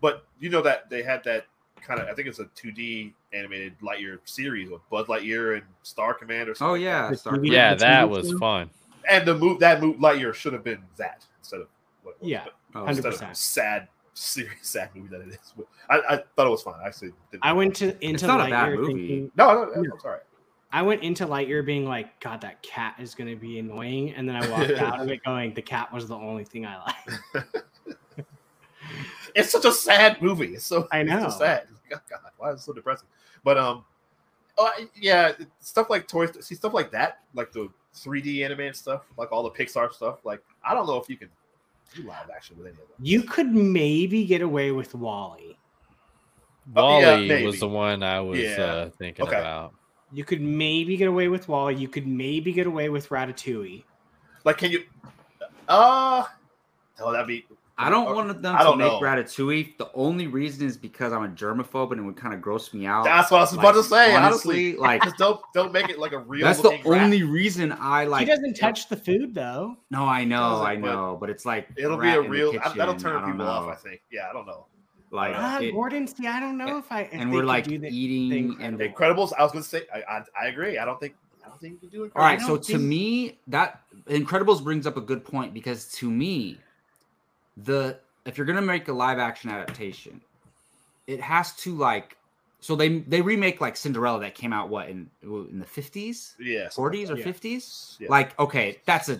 but 0.01 0.25
you 0.39 0.49
know 0.49 0.61
that 0.61 0.89
they 0.89 1.03
had 1.03 1.23
that 1.25 1.45
kind 1.81 1.99
of, 1.99 2.07
I 2.07 2.13
think 2.13 2.27
it's 2.27 2.39
a 2.39 2.45
2D 2.45 3.13
animated 3.33 3.73
Lightyear 3.81 4.19
series 4.25 4.69
with 4.69 4.81
Buzz 4.89 5.07
Lightyear 5.07 5.55
and 5.57 5.63
Star 5.83 6.13
Command 6.13 6.49
or 6.49 6.55
something. 6.55 6.71
oh 6.71 6.75
yeah, 6.75 7.09
The 7.09 7.17
Star 7.17 7.39
yeah, 7.43 7.73
the 7.73 7.79
that 7.81 8.09
was 8.09 8.29
show? 8.29 8.37
fun. 8.39 8.69
and 9.09 9.27
the 9.27 9.35
move 9.35 9.59
that 9.59 9.81
move 9.81 9.97
Lightyear 9.97 10.33
should 10.33 10.53
have 10.53 10.63
been 10.63 10.79
that 10.97 11.25
instead 11.39 11.61
of 11.61 11.67
what 12.03 12.15
Yeah. 12.21 12.43
but 12.45 12.53
Oh, 12.73 12.85
instead 12.87 13.13
of 13.13 13.19
100%. 13.19 13.35
sad, 13.35 13.87
serious, 14.13 14.53
sad 14.61 14.89
movie 14.95 15.07
that 15.09 15.21
it 15.21 15.29
is. 15.29 15.53
I, 15.89 15.97
I 16.09 16.23
thought 16.35 16.47
it 16.47 16.51
was 16.51 16.61
fun. 16.63 16.75
I 16.83 16.87
actually, 16.87 17.11
didn't. 17.31 17.43
I 17.45 17.51
went 17.53 17.75
to 17.77 17.97
into 18.05 18.27
not 18.27 18.47
a 18.47 18.49
bad 18.49 18.75
movie. 18.75 18.93
thinking. 18.93 19.31
no, 19.35 19.53
no, 19.53 19.81
no, 19.81 19.93
it's 19.95 20.05
all 20.05 20.11
right. 20.11 20.21
I 20.73 20.81
went 20.81 21.03
into 21.03 21.25
Lightyear 21.25 21.65
being 21.65 21.85
like, 21.85 22.19
God, 22.21 22.41
that 22.41 22.61
cat 22.63 22.95
is 22.99 23.13
going 23.13 23.29
to 23.29 23.35
be 23.35 23.59
annoying, 23.59 24.11
and 24.13 24.27
then 24.27 24.35
I 24.35 24.49
walked 24.49 24.71
out 24.79 25.01
of 25.01 25.09
it 25.09 25.21
going, 25.23 25.53
the 25.53 25.61
cat 25.61 25.91
was 25.91 26.07
the 26.07 26.15
only 26.15 26.45
thing 26.45 26.65
I 26.65 26.77
liked. 26.77 27.19
it's 29.35 29.51
such 29.51 29.65
a 29.65 29.71
sad 29.71 30.21
movie. 30.21 30.55
It's 30.55 30.65
so 30.65 30.87
I 30.91 30.99
It's 30.99 31.09
know. 31.09 31.29
so 31.29 31.39
sad. 31.39 31.67
God, 31.89 32.01
God, 32.09 32.19
why 32.37 32.51
is 32.51 32.61
it 32.61 32.63
so 32.63 32.73
depressing? 32.73 33.07
But 33.43 33.57
um, 33.57 33.83
oh, 34.57 34.71
yeah, 34.95 35.33
stuff 35.59 35.89
like 35.89 36.07
toys. 36.07 36.31
See 36.45 36.55
stuff 36.55 36.73
like 36.73 36.91
that, 36.91 37.19
like 37.33 37.51
the 37.51 37.69
3D 37.95 38.43
animated 38.45 38.75
stuff, 38.75 39.03
like 39.17 39.31
all 39.31 39.43
the 39.43 39.51
Pixar 39.51 39.91
stuff. 39.91 40.19
Like 40.23 40.41
I 40.63 40.73
don't 40.73 40.87
know 40.87 40.97
if 40.97 41.09
you 41.09 41.17
can 41.17 41.29
do 41.93 42.03
live 42.03 42.29
action 42.33 42.57
with 42.57 42.67
any 42.67 42.73
of 42.75 42.87
them. 42.87 42.97
You 42.99 43.23
could 43.23 43.53
maybe 43.53 44.25
get 44.25 44.41
away 44.41 44.71
with 44.71 44.95
WALL-E. 44.95 45.57
Oh, 46.75 47.01
yeah, 47.01 47.11
WALL-E 47.17 47.45
was 47.45 47.59
the 47.59 47.67
one 47.67 48.03
I 48.03 48.21
was 48.21 48.39
Yeah. 48.39 48.63
uh, 48.63 48.89
thinking 48.97 49.25
Okay. 49.25 49.37
about. 49.37 49.73
You 50.13 50.23
could 50.25 50.41
maybe 50.41 50.97
get 50.97 51.07
away 51.07 51.27
with 51.29 51.47
WALL-E. 51.47 51.75
You 51.75 51.87
could 51.87 52.05
maybe 52.07 52.51
get 52.51 52.67
away 52.67 52.89
with 52.89 53.09
Ratatouille. 53.09 53.83
Like, 54.43 54.57
can 54.57 54.71
you? 54.71 54.83
Uh 55.67 56.25
oh, 56.99 57.11
that'd 57.11 57.27
be. 57.27 57.45
I 57.77 57.89
don't 57.89 58.13
want 58.13 58.41
them 58.43 58.55
I 58.55 58.59
to 58.59 58.63
don't 58.65 58.77
make 58.77 58.91
know. 58.91 58.99
Ratatouille. 59.01 59.77
The 59.77 59.89
only 59.95 60.27
reason 60.27 60.67
is 60.67 60.77
because 60.77 61.13
I'm 61.13 61.23
a 61.23 61.29
germaphobe 61.29 61.91
and 61.91 62.01
it 62.01 62.03
would 62.03 62.17
kind 62.17 62.33
of 62.33 62.39
gross 62.41 62.73
me 62.75 62.85
out. 62.85 63.05
That's 63.05 63.31
what 63.31 63.37
I 63.37 63.41
was 63.41 63.53
Like, 63.53 63.59
about 63.65 63.71
to 63.73 63.83
say. 63.83 64.15
Honestly, 64.15 64.75
like 64.75 65.01
just 65.03 65.17
don't 65.17 65.39
don't 65.55 65.71
make 65.71 65.89
it 65.89 65.97
like 65.97 66.11
a 66.11 66.19
real. 66.19 66.45
that's 66.45 66.61
the 66.61 66.69
looking 66.69 66.91
rat. 66.91 67.01
only 67.03 67.23
reason 67.23 67.71
I 67.79 68.03
like. 68.05 68.19
he 68.21 68.25
doesn't 68.27 68.55
touch 68.55 68.87
the 68.89 68.97
food 68.97 69.33
though. 69.33 69.77
No, 69.89 70.03
I 70.03 70.25
know, 70.25 70.61
I 70.61 70.75
know, 70.75 71.17
but 71.19 71.29
it's 71.31 71.45
like 71.45 71.69
It'll 71.77 71.97
be 71.97 72.09
a 72.09 72.21
real. 72.21 72.53
I- 72.63 72.73
that'll 72.73 72.95
turn 72.95 73.15
I 73.15 73.21
don't 73.21 73.31
people 73.31 73.47
off. 73.47 73.67
I 73.71 73.75
think. 73.75 74.01
Yeah, 74.11 74.27
I 74.29 74.33
don't 74.33 74.45
know. 74.45 74.65
Like, 75.11 75.33
Ah, 75.35 75.59
it- 75.59 75.73
Gordon, 75.73 76.07
see, 76.07 76.25
I 76.25 76.39
don't 76.39 76.57
know 76.57 76.77
if 76.77 76.89
I. 76.91 77.01
If 77.01 77.13
and 77.13 77.31
we're 77.31 77.43
like 77.43 77.67
eating 77.67 77.81
the 78.57 78.65
and 78.65 78.79
Incredibles. 78.79 78.93
Incredibles. 78.95 79.33
I 79.37 79.43
was 79.43 79.51
gonna 79.51 79.63
say. 79.63 79.83
I 79.93 79.99
I, 80.09 80.23
I 80.43 80.47
agree. 80.47 80.77
I 80.77 80.85
don't 80.85 80.99
think. 80.99 81.15
I 81.45 81.49
don't 81.49 81.59
think 81.59 81.73
you 81.73 81.79
can 81.79 81.89
do 81.89 82.03
it. 82.05 82.11
All 82.15 82.23
right, 82.23 82.39
so 82.39 82.47
don't 82.55 82.63
to 82.65 82.77
me, 82.77 83.37
that 83.47 83.81
Incredibles 84.07 84.63
brings 84.63 84.87
up 84.87 84.95
a 84.95 85.01
good 85.01 85.25
point 85.25 85.53
because 85.53 85.91
to 85.93 86.09
me, 86.09 86.57
the 87.57 87.99
if 88.25 88.37
you're 88.37 88.45
gonna 88.45 88.61
make 88.61 88.87
a 88.87 88.93
live 88.93 89.19
action 89.19 89.49
adaptation, 89.49 90.21
it 91.07 91.19
has 91.19 91.53
to 91.57 91.75
like 91.75 92.15
so 92.61 92.75
they 92.75 92.99
they 92.99 93.21
remake 93.21 93.59
like 93.59 93.75
Cinderella 93.75 94.19
that 94.21 94.33
came 94.35 94.53
out 94.53 94.69
what 94.69 94.87
in 94.87 95.09
in 95.23 95.59
the 95.59 95.65
fifties, 95.65 96.35
Yeah. 96.39 96.69
forties 96.69 97.11
or 97.11 97.17
Yeah. 97.17 97.23
fifties. 97.25 97.97
Yeah. 97.99 98.07
Like 98.09 98.39
okay, 98.39 98.79
that's 98.85 99.09
a 99.09 99.19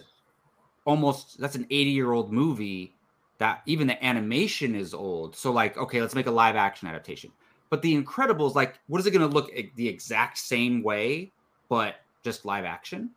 almost 0.86 1.38
that's 1.38 1.56
an 1.56 1.66
eighty 1.70 1.90
year 1.92 2.14
old 2.14 2.32
movie 2.32 2.94
that 3.42 3.64
even 3.66 3.88
the 3.88 4.04
animation 4.06 4.76
is 4.76 4.94
old. 4.94 5.36
So 5.36 5.52
like 5.52 5.76
okay, 5.76 6.00
let's 6.00 6.16
make 6.16 6.28
a 6.28 6.32
live 6.32 6.56
action 6.56 6.88
adaptation. 6.88 7.32
But 7.72 7.82
the 7.82 8.00
Incredibles, 8.00 8.54
like, 8.54 8.80
what 8.88 9.00
is 9.00 9.08
it 9.08 9.12
gonna 9.12 9.28
look 9.28 9.52
e- 9.52 9.72
the 9.76 9.88
exact 9.88 10.38
same 10.38 10.84
way, 10.84 11.34
but 11.70 11.96
just 12.24 12.46
live 12.46 12.66
action? 12.66 13.12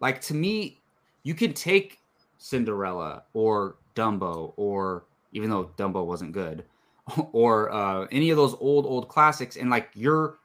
Like 0.00 0.22
to 0.22 0.34
me, 0.34 0.80
you 1.24 1.34
can 1.34 1.52
take 1.52 1.98
Cinderella 2.38 3.24
or 3.34 3.76
Dumbo, 3.94 4.54
or 4.56 5.06
even 5.32 5.50
though 5.50 5.72
Dumbo 5.76 6.06
wasn't 6.06 6.32
good, 6.32 6.64
or 7.32 7.70
uh, 7.70 8.06
any 8.10 8.30
of 8.30 8.38
those 8.38 8.54
old 8.60 8.86
old 8.86 9.08
classics, 9.08 9.56
and 9.56 9.68
like 9.68 9.90
you're 9.94 10.38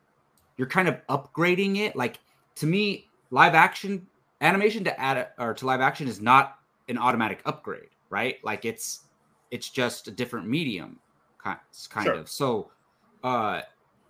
you're 0.58 0.68
kind 0.68 0.90
of 0.90 1.00
upgrading 1.08 1.78
it. 1.78 1.96
Like 1.96 2.20
to 2.58 2.66
me, 2.66 3.12
live 3.32 3.54
action 3.56 4.08
animation 4.42 4.84
to 4.84 5.00
add 5.00 5.30
or 5.38 5.54
to 5.54 5.66
live 5.66 5.80
action 5.80 6.08
is 6.10 6.20
not 6.20 6.58
an 6.90 6.98
automatic 6.98 7.42
upgrade, 7.46 7.93
right? 8.14 8.38
Like 8.44 8.64
it's 8.66 9.02
it's 9.52 9.70
just 9.70 10.08
a 10.08 10.12
different 10.12 10.48
medium, 10.48 11.00
kind 11.40 11.60
Sure. 12.04 12.14
of. 12.14 12.30
So, 12.30 12.72
uh, 13.24 13.62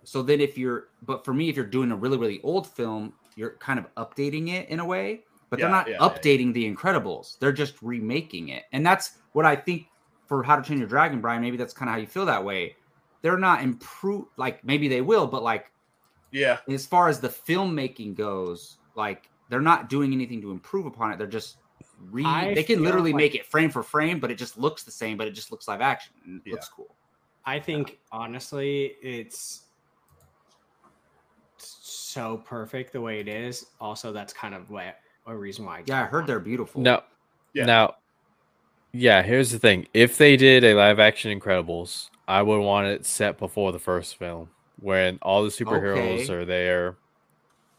so 0.04 0.22
then 0.22 0.40
if 0.40 0.56
you're, 0.56 0.88
but 1.02 1.24
for 1.24 1.34
me, 1.34 1.48
if 1.48 1.56
you're 1.56 1.64
doing 1.66 1.90
a 1.90 1.96
really 1.96 2.18
really 2.18 2.40
old 2.42 2.66
film, 2.66 3.14
you're 3.36 3.56
kind 3.58 3.78
of 3.78 3.86
updating 3.96 4.50
it 4.52 4.68
in 4.68 4.78
a 4.80 4.84
way, 4.84 5.24
but 5.50 5.58
they're 5.58 5.68
not 5.68 5.88
yeah, 5.88 5.96
yeah, 6.00 6.06
yeah. 6.06 6.08
updating 6.08 6.52
the 6.52 6.72
Incredibles. 6.72 7.38
They're 7.40 7.52
just 7.52 7.80
remaking 7.82 8.48
it, 8.50 8.64
and 8.72 8.84
that's 8.86 9.18
what 9.32 9.46
I 9.46 9.56
think 9.56 9.86
for 10.28 10.42
How 10.42 10.56
to 10.56 10.62
Train 10.62 10.78
Your 10.78 10.88
Dragon, 10.88 11.20
Brian. 11.20 11.42
Maybe 11.42 11.56
that's 11.56 11.74
kind 11.74 11.88
of 11.88 11.94
how 11.94 12.00
you 12.00 12.06
feel 12.06 12.26
that 12.26 12.44
way. 12.44 12.76
They're 13.22 13.38
not 13.38 13.62
improve 13.62 14.26
like 14.36 14.62
maybe 14.64 14.86
they 14.88 15.00
will, 15.00 15.26
but 15.26 15.42
like 15.42 15.72
Yeah. 16.30 16.58
as 16.68 16.86
far 16.86 17.08
as 17.08 17.20
the 17.20 17.28
filmmaking 17.28 18.14
goes, 18.16 18.78
like 18.94 19.30
they're 19.48 19.60
not 19.60 19.88
doing 19.88 20.12
anything 20.12 20.40
to 20.42 20.50
improve 20.50 20.86
upon 20.86 21.12
it. 21.12 21.18
They're 21.18 21.26
just 21.26 21.56
re 22.10 22.24
I 22.24 22.54
they 22.54 22.62
can 22.62 22.82
literally 22.82 23.12
like- 23.12 23.16
make 23.18 23.34
it 23.34 23.46
frame 23.46 23.70
for 23.70 23.82
frame, 23.82 24.20
but 24.20 24.30
it 24.30 24.36
just 24.36 24.58
looks 24.58 24.82
the 24.82 24.90
same, 24.90 25.16
but 25.16 25.26
it 25.26 25.32
just 25.32 25.50
looks 25.50 25.68
live 25.68 25.80
action 25.80 26.12
and 26.24 26.40
it 26.44 26.48
Yeah. 26.48 26.52
looks 26.54 26.68
cool. 26.68 26.94
I 27.44 27.58
think 27.60 27.98
honestly, 28.10 28.96
it's 29.02 29.62
so 31.58 32.38
perfect 32.38 32.92
the 32.92 33.00
way 33.00 33.20
it 33.20 33.28
is. 33.28 33.66
Also, 33.80 34.12
that's 34.12 34.32
kind 34.32 34.54
of 34.54 34.70
what 34.70 34.98
a 35.26 35.36
reason 35.36 35.64
why. 35.64 35.82
Yeah, 35.86 36.02
I 36.02 36.06
heard 36.06 36.26
they're 36.26 36.40
beautiful. 36.40 36.80
No. 36.80 37.02
Yeah. 37.52 37.66
Now, 37.66 37.96
yeah, 38.92 39.22
here's 39.22 39.50
the 39.50 39.58
thing. 39.58 39.86
If 39.94 40.18
they 40.18 40.36
did 40.36 40.64
a 40.64 40.74
live 40.74 40.98
action 41.00 41.38
Incredibles, 41.38 42.10
I 42.28 42.42
would 42.42 42.60
want 42.60 42.86
it 42.86 43.04
set 43.06 43.38
before 43.38 43.72
the 43.72 43.78
first 43.78 44.16
film 44.16 44.50
when 44.80 45.18
all 45.22 45.42
the 45.42 45.50
superheroes 45.50 46.24
Okay. 46.24 46.32
are 46.34 46.44
there 46.44 46.96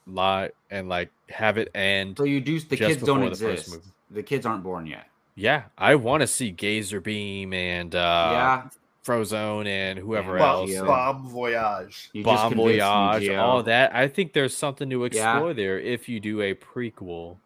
live 0.08 0.52
and 0.70 0.90
like 0.90 1.10
have 1.30 1.58
it 1.58 1.70
end. 1.76 2.18
So 2.18 2.24
you 2.24 2.42
do 2.42 2.60
the 2.60 2.78
kids 2.78 3.02
don't 3.04 3.20
before 3.20 3.36
the 3.36 3.50
exist. 3.50 3.78
The 4.12 4.24
kids 4.24 4.46
aren't 4.46 4.64
born 4.64 4.86
yet. 4.86 5.08
Yeah, 5.36 5.64
I 5.78 5.96
want 5.96 6.22
to 6.22 6.28
see 6.28 6.54
Gazerbeam 6.54 7.54
and 7.54 7.94
uh 7.94 8.30
yeah, 8.32 8.70
Frozone 9.06 9.68
and 9.68 10.00
whoever 10.00 10.38
Yeah, 10.38 10.52
else. 10.52 10.70
Gio. 10.72 10.86
Bomb 10.86 11.28
Voyage. 11.30 12.10
you 12.14 12.24
just 12.24 12.44
Bon 12.44 12.52
me, 12.52 12.78
Voyage, 12.80 13.30
all 13.30 13.62
that. 13.64 13.94
I 13.96 14.08
think 14.08 14.34
there's 14.34 14.56
something 14.56 14.90
to 14.90 15.02
Yeah. 15.02 15.06
explore 15.38 15.54
there 15.54 15.80
if 15.80 16.08
you 16.08 16.20
do 16.20 16.42
a 16.42 16.54
prequel 16.56 17.38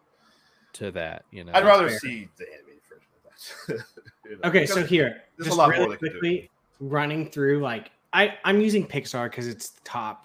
to 0.74 0.90
that. 0.92 1.24
You 1.30 1.44
know, 1.44 1.52
I'd 1.54 1.64
rather 1.64 1.88
fair. 1.88 1.98
see 1.98 2.28
the 2.38 2.46
animated 2.52 2.82
version 2.88 3.08
of 3.16 3.78
that. 3.78 3.84
You 4.30 4.36
know, 4.36 4.48
Okay, 4.48 4.64
so 4.66 4.84
here, 4.84 5.22
there's 5.36 5.48
a 5.48 5.50
just 5.50 5.58
lot 5.58 5.70
really 5.70 5.80
more 5.86 5.90
they 5.90 5.96
could 5.96 6.12
do. 6.12 6.18
quickly 6.20 6.50
running 6.78 7.28
through 7.28 7.58
like 7.60 7.90
I 8.12 8.34
I'm 8.44 8.60
using 8.60 8.86
Pixar 8.86 9.24
because 9.28 9.48
it's 9.48 9.70
the 9.70 9.80
top 9.82 10.24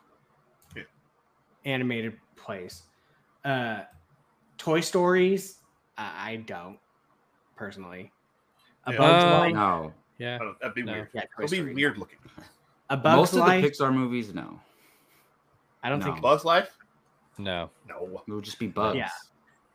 Yeah. 0.75 0.83
animated 1.65 2.17
place. 2.45 2.83
Uh, 3.43 3.81
Toy 4.57 4.79
Stories, 4.81 5.57
I, 5.97 6.31
I 6.31 6.35
don't 6.37 6.77
personally. 7.55 8.11
A 8.85 8.91
Yeah. 8.93 8.97
Bug's 8.97 9.23
Um, 9.23 9.29
Life, 9.39 9.53
No, 9.53 9.93
yeah. 10.17 10.35
I 10.35 10.37
don't- 10.39 10.59
that'd 10.59 10.75
be 10.75 10.83
No. 10.83 10.93
weird. 10.93 11.09
yeah, 11.13 11.23
It'll 11.39 11.49
be 11.65 11.73
weird 11.73 11.97
looking. 11.97 12.19
A 12.89 12.95
Bug's 12.97 13.33
most 13.33 13.33
Life, 13.33 13.63
of 13.65 13.71
the 13.77 13.83
Pixar 13.83 13.93
movies, 13.93 14.33
no. 14.33 14.59
I 15.83 15.89
don't 15.89 15.99
no. 15.99 16.05
think 16.05 16.21
Bug's 16.21 16.45
Life. 16.45 16.77
No. 17.37 17.69
No. 17.87 18.23
It 18.27 18.31
would 18.31 18.43
just 18.45 18.59
be 18.59 18.67
bugs. 18.67 18.97
Yeah. 18.97 19.09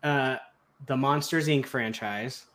Uh, 0.02 0.38
the 0.86 0.97
Monsters 0.97 1.47
Inc. 1.48 1.66
franchise. 1.66 2.47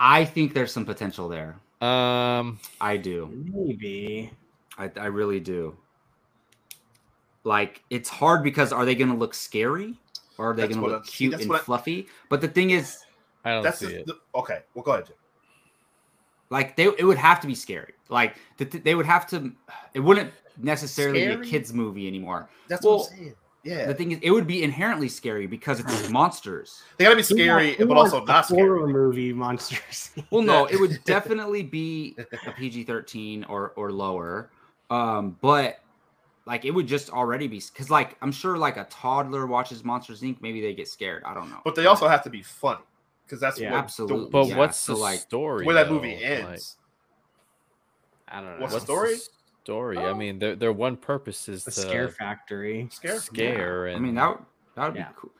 I 0.00 0.24
think 0.24 0.54
there's 0.54 0.72
some 0.72 0.84
potential 0.86 1.28
there. 1.28 1.58
Um, 1.80 2.58
I 2.80 2.96
do. 2.96 3.28
Maybe. 3.52 4.30
I, 4.78 4.90
I 4.96 5.06
really 5.06 5.40
do. 5.40 5.76
Like 7.46 7.82
it's 7.90 8.08
hard 8.08 8.42
because 8.42 8.72
are 8.72 8.84
they 8.84 8.94
going 8.96 9.10
to 9.10 9.16
look 9.16 9.32
scary 9.32 9.94
or 10.36 10.50
are 10.50 10.54
they 10.54 10.66
going 10.66 10.80
to 10.80 10.86
look 10.86 10.92
I'm- 10.94 11.02
cute 11.04 11.34
and 11.34 11.52
I- 11.52 11.58
fluffy? 11.58 12.08
But 12.28 12.40
the 12.40 12.48
thing 12.48 12.70
is, 12.70 12.98
I 13.44 13.52
don't 13.52 13.62
That's 13.62 13.78
see 13.78 13.86
the, 13.86 14.00
it. 14.00 14.06
the- 14.06 14.18
okay. 14.34 14.58
Well, 14.74 14.82
go 14.82 14.92
ahead. 14.92 15.06
Jim. 15.06 15.16
like 16.50 16.76
they 16.76 16.84
it 16.98 17.04
would 17.04 17.18
have 17.18 17.40
to 17.40 17.46
be 17.46 17.54
scary. 17.54 17.94
Like 18.08 18.36
th- 18.58 18.70
th- 18.70 18.82
they 18.84 18.94
would 18.94 19.06
have 19.06 19.26
to. 19.28 19.52
It 19.94 20.00
wouldn't 20.00 20.32
necessarily 20.60 21.26
be 21.26 21.32
a 21.32 21.38
kids 21.38 21.72
movie 21.72 22.06
anymore. 22.08 22.48
That's 22.68 22.84
Well, 22.84 22.98
what 22.98 23.10
I'm 23.12 23.18
saying. 23.18 23.34
Yeah, 23.64 23.86
The 23.86 23.94
thing 23.94 24.12
is, 24.12 24.18
it 24.22 24.30
would 24.30 24.46
be 24.46 24.62
inherently 24.62 25.08
scary 25.08 25.48
because 25.48 25.80
it's 25.80 26.08
monsters. 26.20 26.82
they 26.98 27.04
gotta 27.04 27.16
be 27.16 27.22
scary, 27.24 27.74
Who 27.74 27.86
but 27.86 27.96
also 27.96 28.22
a 28.22 28.24
not 28.24 28.46
scary. 28.46 28.60
horror 28.62 28.86
movie 28.86 29.32
monsters. 29.32 30.10
Well, 30.30 30.42
no, 30.42 30.66
it 30.66 30.78
would 30.80 30.98
definitely 31.04 31.62
be 31.64 32.16
a 32.46 32.52
PG 32.52 32.84
thirteen 32.84 33.44
or 33.44 33.70
or 33.76 33.90
lower. 33.92 34.50
Um, 34.90 35.36
but 35.40 35.80
like 36.46 36.64
it 36.64 36.70
would 36.70 36.86
just 36.86 37.10
already 37.10 37.48
be 37.48 37.58
because 37.72 37.90
like 37.90 38.16
I'm 38.22 38.32
sure 38.32 38.56
like 38.56 38.76
a 38.76 38.84
toddler 38.84 39.46
watches 39.46 39.84
Monsters 39.84 40.22
Inc. 40.22 40.40
Maybe 40.40 40.60
they 40.60 40.72
get 40.74 40.88
scared. 40.88 41.22
I 41.24 41.34
don't 41.34 41.50
know. 41.50 41.60
But 41.64 41.74
they 41.74 41.86
also 41.86 42.08
have 42.08 42.22
to 42.24 42.30
be 42.30 42.42
funny 42.42 42.80
because 43.24 43.40
that's 43.40 43.58
Yeah, 43.58 43.72
what 43.72 43.78
absolutely. 43.78 44.30
But 44.30 44.46
Yeah, 44.46 44.56
what's 44.56 44.78
so, 44.78 44.94
the 44.94 45.00
like, 45.00 45.18
story? 45.18 45.66
where 45.66 45.74
that 45.74 45.88
though? 45.88 45.94
movie 45.94 46.14
Like, 46.14 46.24
ends. 46.24 46.76
I 48.28 48.40
don't 48.40 48.54
know. 48.56 48.60
What's 48.62 48.72
what's 48.74 48.84
the 48.86 48.92
story? 48.92 49.14
the 49.14 49.28
story? 49.64 49.98
I 49.98 50.04
Oh. 50.10 50.14
mean, 50.14 50.38
their 50.38 50.56
their 50.56 50.72
one 50.72 50.96
purpose 50.96 51.48
is 51.48 51.64
the 51.64 51.70
to 51.72 51.80
Scare 51.80 52.08
Factory. 52.08 52.88
Scare. 52.92 53.18
scare. 53.20 53.88
I 53.88 53.92
And 53.92 54.02
mean 54.02 54.14
that 54.14 54.28
would 54.30 54.46
that 54.76 54.86
would 54.88 54.96
Yeah. 54.96 55.08
be 55.08 55.14
cool. 55.16 55.30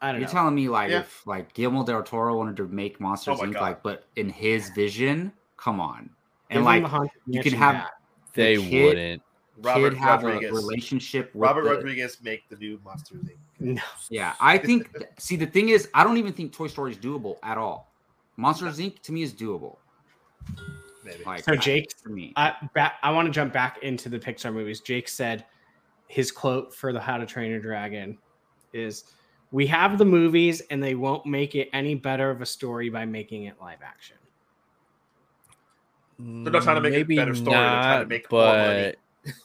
I 0.00 0.12
don't 0.12 0.20
You're 0.20 0.28
know. 0.28 0.32
telling 0.32 0.54
me 0.54 0.68
like 0.68 0.90
Yeah. 0.90 1.00
if 1.00 1.26
like 1.26 1.52
Guillermo 1.54 1.84
del 1.84 2.02
Toro 2.02 2.36
wanted 2.38 2.56
to 2.56 2.68
make 2.68 3.00
Monsters 3.00 3.38
Oh 3.40 3.44
Inc. 3.44 3.54
God. 3.54 3.60
like, 3.62 3.82
but 3.82 4.06
in 4.16 4.30
his 4.30 4.70
vision, 4.70 5.32
come 5.56 5.80
on, 5.80 6.08
and 6.50 6.58
them 6.58 6.64
like 6.84 7.10
you 7.26 7.42
can 7.42 7.52
have 7.54 7.74
back. 7.74 7.92
they 8.34 8.56
the 8.56 8.70
kid- 8.70 8.84
wouldn't. 8.84 9.22
Robert 9.60 9.90
kid 9.90 9.98
have 9.98 10.22
Rodriguez. 10.22 10.50
a 10.50 10.54
relationship 10.54 11.34
with 11.34 11.42
Robert 11.42 11.64
the, 11.64 11.70
Rodriguez 11.70 12.18
make 12.22 12.48
the 12.48 12.56
new 12.56 12.80
Monster 12.84 13.16
Inc. 13.16 13.36
No. 13.60 13.82
Yeah, 14.08 14.34
I 14.40 14.56
think. 14.56 14.88
see, 15.18 15.34
the 15.36 15.46
thing 15.46 15.70
is, 15.70 15.88
I 15.92 16.04
don't 16.04 16.16
even 16.16 16.32
think 16.32 16.52
Toy 16.52 16.68
Story 16.68 16.92
is 16.92 16.96
doable 16.98 17.36
at 17.42 17.58
all. 17.58 17.92
Monsters 18.36 18.78
Inc. 18.78 19.00
to 19.02 19.12
me 19.12 19.22
is 19.22 19.32
doable. 19.34 19.76
Maybe. 21.04 21.24
Like, 21.24 21.44
So 21.44 21.52
I- 21.52 21.56
Jake, 21.56 21.92
for 22.00 22.10
me, 22.10 22.32
I 22.36 22.54
back, 22.74 22.94
I 23.02 23.10
want 23.10 23.26
to 23.26 23.32
jump 23.32 23.52
back 23.52 23.82
into 23.82 24.08
the 24.08 24.18
Pixar 24.18 24.52
movies. 24.52 24.80
Jake 24.80 25.08
said 25.08 25.44
his 26.06 26.30
quote 26.30 26.74
for 26.74 26.92
the 26.92 27.00
How 27.00 27.16
to 27.16 27.26
Train 27.26 27.50
Your 27.50 27.60
Dragon 27.60 28.16
is 28.72 29.04
we 29.50 29.66
have 29.66 29.98
the 29.98 30.04
movies 30.04 30.62
and 30.70 30.82
they 30.82 30.94
won't 30.94 31.26
make 31.26 31.54
it 31.54 31.68
any 31.72 31.94
better 31.94 32.30
of 32.30 32.42
a 32.42 32.46
story 32.46 32.90
by 32.90 33.04
making 33.04 33.44
it 33.44 33.54
live 33.60 33.78
action. 33.82 34.16
They're 36.18 36.52
not 36.52 36.62
trying 36.64 36.82
to 36.82 36.88
make 36.88 36.94
it 36.94 37.10
a 37.10 37.16
better 37.16 37.34
story, 37.34 37.50
they're 37.52 37.60
trying 37.62 37.92
to 37.92 37.98
not, 38.00 38.08
make 38.08 38.32
more 38.32 38.42
money. 38.44 38.94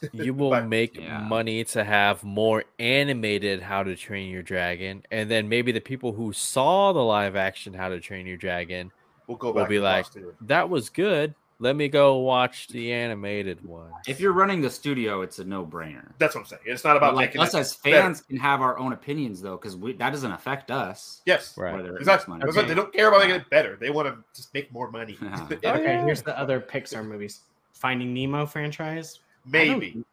But 0.02 0.14
you 0.14 0.34
will 0.34 0.50
But- 0.52 0.68
make 0.68 0.96
Yeah. 0.98 1.20
money 1.20 1.64
to 1.66 1.84
have 1.84 2.24
more 2.24 2.64
animated 2.80 3.62
How 3.62 3.84
to 3.84 3.96
Train 3.96 4.30
Your 4.30 4.44
Dragon, 4.44 5.04
and 5.12 5.30
then 5.30 5.50
maybe 5.50 5.72
the 5.72 5.82
people 5.82 6.14
who 6.14 6.34
saw 6.34 6.94
the 6.94 7.04
live 7.04 7.36
action 7.36 7.74
How 7.74 7.90
to 7.90 8.00
Train 8.00 8.26
Your 8.28 8.38
Dragon 8.38 8.92
We'll 9.28 9.38
go 9.38 9.52
will 9.52 9.62
back 9.62 9.70
be 9.70 9.76
and 9.76 9.84
like, 9.86 10.06
watch 10.06 10.14
the- 10.14 10.34
that 10.42 10.70
was 10.70 10.90
good. 10.90 11.34
Let 11.60 11.78
me 11.78 11.88
go 11.88 12.18
watch 12.18 12.68
the 12.70 12.92
animated 12.92 13.64
one. 13.64 13.92
if 14.06 14.20
you're 14.20 14.34
running 14.34 14.60
the 14.60 14.70
studio, 14.70 15.22
it's 15.22 15.40
a 15.40 15.46
no-brainer. 15.46 16.12
That's 16.18 16.36
what 16.36 16.42
I'm 16.42 16.48
saying. 16.48 16.64
It's 16.66 16.84
not 16.84 16.96
But 16.96 16.98
about 16.98 17.16
like 17.16 17.38
us 17.38 17.54
it 17.54 17.58
as 17.60 17.76
better. 17.78 18.02
fans 18.02 18.22
can 18.22 18.36
have 18.38 18.60
our 18.60 18.78
own 18.78 18.92
opinions 18.92 19.42
though, 19.42 19.56
because 19.56 19.78
that 19.80 20.10
doesn't 20.10 20.32
affect 20.32 20.72
us. 20.72 21.22
Yes, 21.26 21.58
Right. 21.58 21.74
Whether 21.74 21.96
it 21.96 22.00
exactly. 22.00 22.34
money. 22.34 22.52
That's 22.52 22.68
They 22.68 22.74
don't 22.74 22.92
care 22.92 23.08
about 23.08 23.22
making 23.22 23.36
it 23.36 23.50
better. 23.50 23.78
They 23.80 23.92
want 23.92 24.10
to 24.10 24.18
just 24.36 24.54
make 24.54 24.74
more 24.74 24.92
money. 24.92 25.18
Yeah. 25.22 25.48
Okay, 25.64 26.02
here's 26.04 26.22
the 26.22 26.38
other 26.38 26.60
Pixar 26.60 27.06
movies. 27.06 27.42
Finding 27.72 28.14
Nemo 28.14 28.46
franchise. 28.46 29.20
Maybe, 29.46 30.04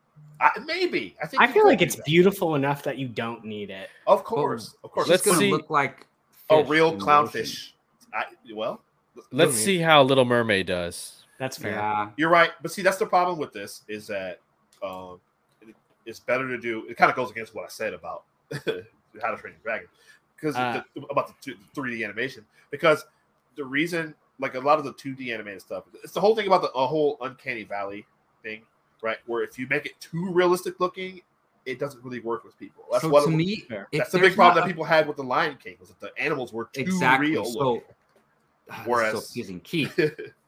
I 0.40 0.51
maybe. 0.65 1.16
I 1.23 1.27
think 1.27 1.43
I 1.43 1.47
feel 1.47 1.66
like 1.66 1.82
it's 1.82 1.97
that. 1.97 2.05
beautiful 2.05 2.55
enough 2.55 2.82
that 2.85 2.98
you 2.98 3.09
don't 3.09 3.44
need 3.44 3.70
it. 3.70 3.89
Of 4.07 4.24
course, 4.24 4.77
of 4.85 4.90
course. 4.90 5.05
It's 5.05 5.11
Let's 5.11 5.24
just 5.24 5.40
gonna 5.40 5.51
look 5.51 5.70
like 5.70 6.07
a 6.51 6.62
real 6.65 6.93
in 6.94 6.98
clownfish. 7.01 7.73
I, 8.12 8.24
well, 8.55 8.81
Let's 9.32 9.55
see 9.57 9.78
how 9.78 10.02
Little 10.02 10.24
Mermaid 10.24 10.66
does. 10.66 11.24
That's 11.39 11.57
fair. 11.57 11.73
Yeah, 11.73 12.11
You're 12.16 12.28
right, 12.31 12.51
but 12.62 12.70
see, 12.73 12.82
that's 12.82 12.97
the 12.98 13.07
problem 13.07 13.39
with 13.39 13.52
this 13.52 13.82
is 13.89 14.07
that 14.09 14.40
um, 14.82 15.20
it's 16.07 16.20
better 16.20 16.47
to 16.48 16.59
do. 16.59 16.85
It 16.89 16.97
kind 16.97 17.11
of 17.11 17.16
goes 17.16 17.31
against 17.31 17.55
what 17.55 17.65
I 17.65 17.69
said 17.69 17.94
about 17.94 18.24
How 18.52 19.31
to 19.31 19.36
Train 19.36 19.55
Your 19.55 19.62
Dragon, 19.62 19.89
because 20.36 20.57
Uh, 20.57 20.82
the, 20.94 21.02
about 21.07 21.28
the 21.28 21.35
two- 21.40 21.57
3D 21.74 22.05
animation. 22.05 22.44
Because 22.70 23.05
the 23.57 23.65
reason, 23.65 24.15
like 24.39 24.55
a 24.55 24.61
lot 24.61 24.78
of 24.78 24.85
the 24.85 24.93
2D 24.94 25.32
animated 25.32 25.62
stuff, 25.62 25.85
it's 26.05 26.12
the 26.12 26.20
whole 26.20 26.36
thing 26.36 26.47
about 26.47 26.62
the 26.62 26.70
a 26.73 26.86
whole 26.86 27.16
uncanny 27.23 27.65
valley 27.65 28.07
thing, 28.43 28.62
right? 29.02 29.18
Where 29.27 29.43
if 29.43 29.59
you 29.59 29.66
make 29.68 29.86
it 29.86 29.98
too 30.01 30.31
realistic 30.31 30.81
looking, 30.81 31.20
it 31.66 31.78
doesn't 31.78 32.02
really 32.02 32.20
work 32.20 32.44
with 32.44 32.59
people. 32.59 32.85
That's 32.90 33.02
so 33.02 33.09
what 33.09 33.24
to 33.24 33.31
me, 33.31 33.64
that's 33.93 34.10
the 34.12 34.18
big 34.18 34.35
problem 34.35 34.56
not 34.56 34.62
that 34.62 34.66
people 34.66 34.85
had 34.85 35.06
with 35.06 35.16
the 35.16 35.24
Lion 35.24 35.56
King 35.62 35.77
was 35.78 35.89
that 35.89 36.01
the 36.01 36.10
animals 36.18 36.52
were 36.52 36.68
too 36.72 36.81
exactly. 36.81 37.31
real. 37.31 37.44
So, 37.44 37.59
looking. 37.59 37.82
This 38.68 38.86
Whereas- 38.86 39.12
so 39.14 39.20
confusing. 39.20 39.60
Keith, 39.64 39.98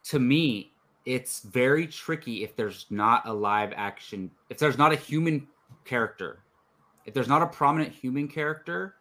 to 0.05 0.19
me, 0.19 0.73
it's 1.05 1.41
very 1.41 1.87
tricky 1.87 2.45
if 2.45 2.55
there's 2.55 2.87
not 2.91 3.27
a 3.27 3.33
live 3.33 3.73
action, 3.75 4.31
if 4.49 4.59
there's 4.59 4.79
not 4.79 4.93
a 4.93 4.97
human 4.97 5.49
character, 5.85 6.45
if 7.05 7.15
there's 7.15 7.29
not 7.29 7.43
a 7.43 7.47
prominent 7.47 7.93
human 7.93 8.29
character, 8.29 8.95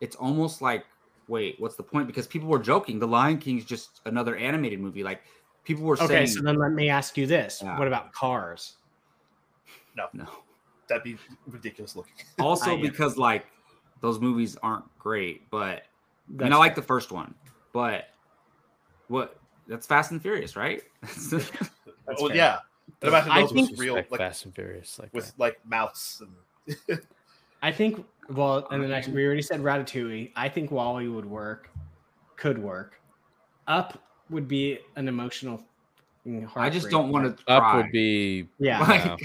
it's 0.00 0.16
almost 0.16 0.62
like, 0.62 0.86
wait, 1.28 1.56
what's 1.58 1.76
the 1.76 1.82
point? 1.82 2.06
Because 2.06 2.26
people 2.26 2.48
were 2.48 2.58
joking, 2.58 2.98
The 2.98 3.06
Lion 3.06 3.38
King 3.38 3.58
is 3.58 3.64
just 3.64 4.00
another 4.06 4.36
animated 4.36 4.80
movie. 4.80 5.02
Like 5.02 5.22
people 5.64 5.84
were 5.84 5.96
Okay, 5.96 6.06
saying, 6.06 6.22
Okay, 6.22 6.32
so 6.32 6.42
then 6.42 6.56
let 6.56 6.72
me 6.72 6.88
ask 6.88 7.16
you 7.16 7.26
this: 7.26 7.60
Yeah. 7.62 7.78
What 7.78 7.88
about 7.88 8.12
Cars? 8.12 8.76
No. 9.96 10.06
No, 10.12 10.26
that'd 10.88 11.02
be 11.04 11.16
ridiculous 11.46 11.96
looking. 11.96 12.12
Also, 12.38 12.72
I- 12.72 12.74
yeah. 12.74 12.82
because 12.82 13.16
like 13.16 13.46
those 14.00 14.18
movies 14.20 14.56
aren't 14.62 14.84
great, 14.98 15.48
but 15.50 15.82
I 16.38 16.44
mean, 16.44 16.52
I 16.52 16.56
like 16.56 16.74
the 16.74 16.82
first 16.82 17.12
one, 17.12 17.34
but 17.72 18.08
what? 19.08 19.38
That's 19.68 19.86
Fast 19.86 20.10
and 20.10 20.20
Furious, 20.20 20.56
right? 20.56 20.82
That's 21.02 21.30
well, 22.20 22.28
fair. 22.28 22.36
yeah. 22.36 22.58
And 23.00 23.08
imagine 23.08 23.30
I 23.30 23.40
those 23.42 23.52
think- 23.52 23.70
with 23.70 23.78
real, 23.78 23.94
like 23.94 24.16
Fast 24.18 24.44
and 24.44 24.54
Furious, 24.54 24.98
like 24.98 25.12
with 25.14 25.26
that. 25.28 25.38
like 25.38 25.58
mouths 25.66 26.22
and 26.88 26.98
I 27.62 27.70
think. 27.72 28.04
Well, 28.30 28.66
and 28.70 28.82
the 28.82 28.88
next 28.88 29.08
we 29.08 29.24
already 29.24 29.42
said 29.42 29.60
Ratatouille. 29.60 30.32
I 30.36 30.48
think 30.48 30.70
WALL-E 30.70 31.08
would 31.08 31.24
work, 31.26 31.70
could 32.36 32.58
work. 32.58 33.00
Up 33.68 33.98
would 34.30 34.48
be 34.48 34.78
an 34.96 35.06
emotional. 35.08 35.62
Mm, 36.26 36.48
I 36.56 36.70
just 36.70 36.90
don't 36.90 37.10
want 37.10 37.36
to. 37.38 37.52
Up 37.52 37.74
would 37.76 37.92
be 37.92 38.48
Yeah, 38.58 38.80
like, 38.80 39.04
Yeah. 39.04 39.16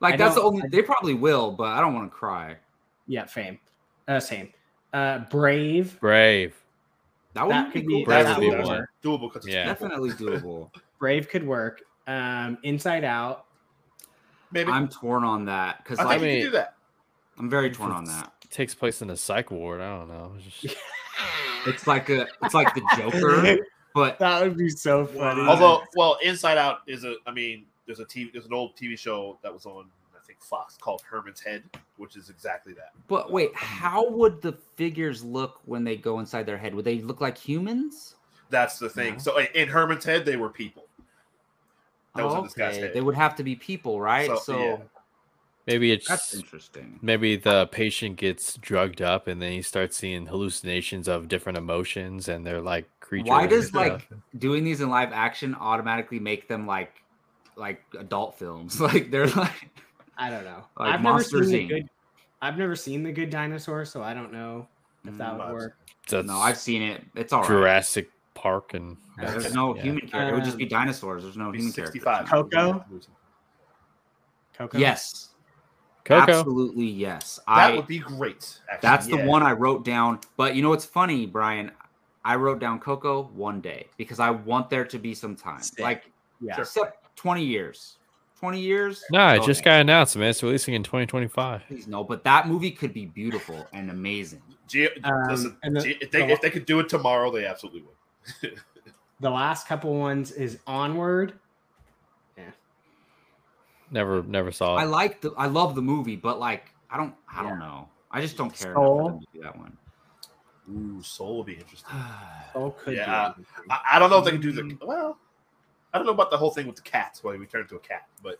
Like 0.00 0.14
I 0.14 0.16
that's 0.16 0.34
the 0.34 0.40
don't- 0.42 0.54
only. 0.56 0.68
They 0.68 0.82
probably 0.82 1.14
will, 1.14 1.52
but 1.52 1.68
I 1.68 1.80
don't 1.80 1.94
want 1.94 2.10
to 2.10 2.16
cry. 2.16 2.56
yeah, 3.06 3.24
fame, 3.26 3.58
uh, 4.06 4.20
same. 4.20 4.52
Uh, 4.92 5.18
Brave. 5.30 5.98
brave. 6.00 6.54
That 7.34 7.46
would 7.46 7.52
That 7.54 7.72
be 7.72 7.80
could 7.80 7.86
be 7.88 8.04
Brave 8.04 8.24
that 8.24 8.38
would 8.38 8.42
be 8.42 8.50
would 8.50 8.64
one. 8.64 8.78
work. 8.78 8.90
doable 9.04 9.20
because 9.32 9.44
it's 9.46 9.54
Yeah. 9.54 9.66
Definitely 9.66 10.10
doable. 10.12 10.70
Brave 10.98 11.28
could 11.28 11.46
work. 11.46 11.82
Um, 12.06 12.56
Inside 12.62 13.04
Out. 13.04 13.44
maybe. 14.50 14.70
I'm 14.70 14.88
torn 14.88 15.24
on 15.24 15.44
that 15.44 15.78
because 15.84 15.98
I 15.98 16.04
like 16.04 16.20
think 16.20 16.22
you 16.30 16.36
mean- 16.38 16.44
do 16.46 16.50
that. 16.52 16.74
I'm 17.38 17.48
very 17.50 17.70
torn 17.70 17.92
on 17.92 18.04
that. 18.06 18.32
takes 18.50 18.74
place 18.74 19.00
in 19.02 19.10
a 19.10 19.16
psych 19.16 19.50
ward. 19.50 19.80
I 19.80 19.96
don't 19.98 20.08
know. 20.08 20.32
It's 20.38 20.60
just- 20.60 20.76
It's 21.66 21.86
like 21.86 22.08
a. 22.08 22.26
It's 22.44 22.54
like 22.54 22.72
the 22.74 22.82
Joker, 22.96 23.58
but 23.94 24.18
That 24.20 24.42
would 24.42 24.56
be 24.56 24.70
so 24.70 25.04
funny. 25.06 25.42
Although, 25.42 25.82
well, 25.96 26.16
Inside 26.22 26.56
Out 26.56 26.78
is 26.86 27.04
a. 27.04 27.16
I 27.26 27.32
mean, 27.32 27.66
there's 27.88 27.98
a 28.00 28.04
TV. 28.04 28.32
There's 28.32 28.46
an 28.46 28.52
old 28.52 28.76
TV 28.76 28.96
show 28.96 29.38
that 29.42 29.52
was 29.52 29.66
on 29.66 29.86
I 30.14 30.24
think 30.26 30.40
Fox 30.42 30.76
called 30.76 31.02
Herman's 31.08 31.40
Head, 31.40 31.64
which 31.96 32.14
is 32.14 32.28
exactly 32.28 32.74
that. 32.74 32.92
but 33.08 33.26
uh, 33.26 33.30
wait, 33.30 33.50
how 33.56 34.08
would 34.08 34.40
the 34.42 34.52
figures 34.76 35.24
look 35.24 35.60
when 35.64 35.82
they 35.82 35.96
go 35.96 36.20
inside 36.20 36.44
their 36.44 36.58
head? 36.58 36.74
Would 36.74 36.84
they 36.84 37.00
look 37.00 37.20
like 37.20 37.36
humans? 37.36 38.14
That's 38.50 38.78
the 38.78 38.88
thing. 38.90 39.14
Yeah. 39.14 39.20
So 39.20 39.38
in- 39.38 39.48
in 39.54 39.68
Herman's 39.68 40.04
Head, 40.04 40.24
they 40.24 40.36
were 40.36 40.50
people. 40.50 40.84
That 42.14 42.24
was 42.26 42.34
in 42.34 42.42
this 42.44 42.54
guy's 42.54 42.76
head. 42.76 42.92
They 42.94 43.00
would 43.00 43.14
have 43.14 43.36
to 43.36 43.42
be 43.44 43.56
people, 43.56 44.00
right? 44.00 44.26
So, 44.26 44.36
So, 44.36 44.58
yeah. 44.58 44.76
maybe 45.66 45.92
it's 45.92 46.08
that's 46.08 46.34
interesting. 46.34 46.98
maybe 47.00 47.36
the 47.36 47.66
patient 47.68 48.16
gets 48.16 48.56
drugged 48.56 49.00
up 49.00 49.28
and 49.28 49.40
then 49.40 49.52
he 49.52 49.62
starts 49.62 49.96
seeing 49.96 50.26
hallucinations 50.26 51.08
of 51.08 51.28
different 51.28 51.56
emotions 51.58 52.28
and 52.28 52.44
they're 52.46 52.60
like 52.60 52.88
creatures. 53.00 53.28
Why 53.28 53.46
does 53.46 53.72
like 53.74 54.08
doing 54.38 54.64
these 54.64 54.80
in 54.80 54.88
live 54.90 55.12
action 55.12 55.54
automatically 55.54 56.18
make 56.18 56.48
them 56.48 56.66
like 56.66 57.02
like 57.58 57.82
adult 57.98 58.38
films? 58.38 58.80
Like 58.88 59.10
they're 59.10 59.26
like 59.28 59.70
I 60.16 60.30
don't 60.30 60.44
know. 60.44 60.64
Like 60.78 60.94
I've 60.94 61.02
never 61.02 61.14
Monsters, 61.14 61.50
seen 61.50 61.68
the 61.68 61.74
good. 61.74 61.88
I've 62.40 62.56
never 62.56 62.76
seen 62.76 63.02
the 63.02 63.12
Good 63.12 63.30
Dinosaur, 63.30 63.84
so 63.84 64.02
I 64.02 64.14
don't 64.14 64.32
know 64.32 64.68
if 65.04 65.18
that 65.18 65.34
Mm, 65.34 65.46
would 65.48 65.52
work. 65.52 65.76
No, 66.12 66.38
I've 66.38 66.56
seen 66.58 66.82
it. 66.82 67.02
It's 67.16 67.32
all 67.32 67.44
Jurassic 67.44 68.08
Park 68.34 68.74
and 68.74 68.96
Yeah, 69.20 69.32
there's 69.32 69.52
no 69.52 69.74
Yeah. 69.74 69.82
human 69.82 70.06
character. 70.08 70.32
It 70.32 70.34
would 70.36 70.44
just 70.44 70.56
be 70.56 70.64
Um, 70.64 70.70
dinosaurs. 70.70 71.24
There's 71.24 71.36
no 71.36 71.50
Be 71.50 71.58
human 71.58 71.72
character. 71.72 71.98
65. 71.98 72.26
Coco? 72.28 72.84
Coco. 74.56 74.78
Yes. 74.78 75.30
Coco. 76.04 76.20
Absolutely 76.32 76.86
yes. 76.86 77.40
That 77.48 77.72
I 77.72 77.76
would 77.76 77.86
be 77.86 77.98
great. 77.98 78.60
Actually. 78.70 78.88
that's 78.88 79.06
the 79.08 79.16
one 79.18 79.42
I 79.42 79.52
wrote 79.52 79.84
down. 79.84 80.20
But 80.36 80.54
you 80.54 80.62
know 80.62 80.70
what's 80.70 80.84
funny, 80.84 81.26
Brian? 81.26 81.72
I 82.24 82.36
wrote 82.36 82.60
down 82.60 82.78
Coco 82.80 83.24
one 83.34 83.60
day 83.60 83.88
because 83.96 84.20
I 84.20 84.30
want 84.30 84.70
there 84.70 84.84
to 84.84 84.98
be 84.98 85.14
some 85.14 85.34
time. 85.36 85.60
Sick. 85.60 85.80
Like 85.80 86.10
Yeah. 86.40 86.54
Sure. 86.54 86.62
except 86.62 87.07
20 87.18 87.44
years. 87.44 87.96
20 88.38 88.60
years? 88.60 89.04
Nah, 89.10 89.34
it 89.34 89.42
just 89.42 89.64
got 89.64 89.80
announced, 89.80 90.16
man. 90.16 90.28
It's 90.30 90.42
releasing 90.42 90.74
in 90.74 90.84
2025. 90.84 91.62
Please 91.66 91.88
no, 91.88 92.04
but 92.04 92.22
that 92.24 92.46
movie 92.46 92.70
could 92.70 92.92
be 92.94 93.06
beautiful 93.06 93.66
and 93.72 93.90
amazing. 93.90 94.42
G- 94.68 94.88
Um, 95.02 95.12
listen, 95.28 95.56
and 95.64 95.76
the- 95.76 95.80
G- 95.80 95.98
if, 96.00 96.10
they, 96.12 96.20
the- 96.24 96.32
if 96.32 96.40
they 96.40 96.50
could 96.50 96.64
do 96.64 96.78
it 96.78 96.88
tomorrow, 96.88 97.30
they 97.32 97.44
absolutely 97.44 97.82
would. 97.82 98.58
The 99.20 99.30
last 99.30 99.66
couple 99.66 99.98
ones 99.98 100.30
is 100.30 100.60
Onward. 100.68 101.40
Yeah. 102.36 102.44
Never, 103.90 104.22
never 104.22 104.52
saw 104.52 104.76
it. 104.76 104.82
I 104.82 104.84
like 104.84 105.20
the 105.20 105.32
I 105.36 105.46
love 105.46 105.74
the 105.74 105.82
movie, 105.82 106.14
but 106.14 106.38
like 106.38 106.72
I 106.88 106.96
don't 106.96 107.14
I 107.28 107.42
don't 107.42 107.58
know. 107.58 107.88
I 108.12 108.20
just 108.20 108.36
don't 108.36 108.54
care 108.54 108.74
Soul. 108.74 109.10
for 109.10 109.18
to 109.18 109.26
do 109.34 109.42
that 109.42 109.58
one. 109.58 109.76
Ooh, 110.70 111.02
Soul 111.02 111.38
would 111.38 111.46
be 111.46 111.54
interesting. 111.54 111.92
Oh, 112.54 112.70
could 112.70 112.94
Yeah, 112.94 113.32
be. 113.36 113.44
I, 113.70 113.80
I 113.94 113.98
don't 113.98 114.08
know 114.08 114.18
if 114.20 114.24
they 114.24 114.30
can 114.30 114.40
do 114.40 114.52
the 114.52 114.78
well. 114.86 115.18
I 115.98 116.00
don't 116.00 116.06
know 116.06 116.12
about 116.14 116.30
the 116.30 116.36
whole 116.36 116.52
thing 116.52 116.68
with 116.68 116.76
the 116.76 116.82
cats 116.82 117.24
where 117.24 117.36
we 117.36 117.44
turn 117.46 117.62
into 117.62 117.74
a 117.74 117.80
cat, 117.80 118.06
but 118.22 118.38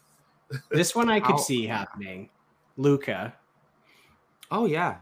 This 0.71 0.95
one 0.95 1.11
I 1.11 1.19
could 1.19 1.33
I'll- 1.33 1.39
see 1.39 1.67
happening. 1.67 2.31
Luca. 2.77 3.35
oh 4.53 4.67
yeah, 4.67 4.99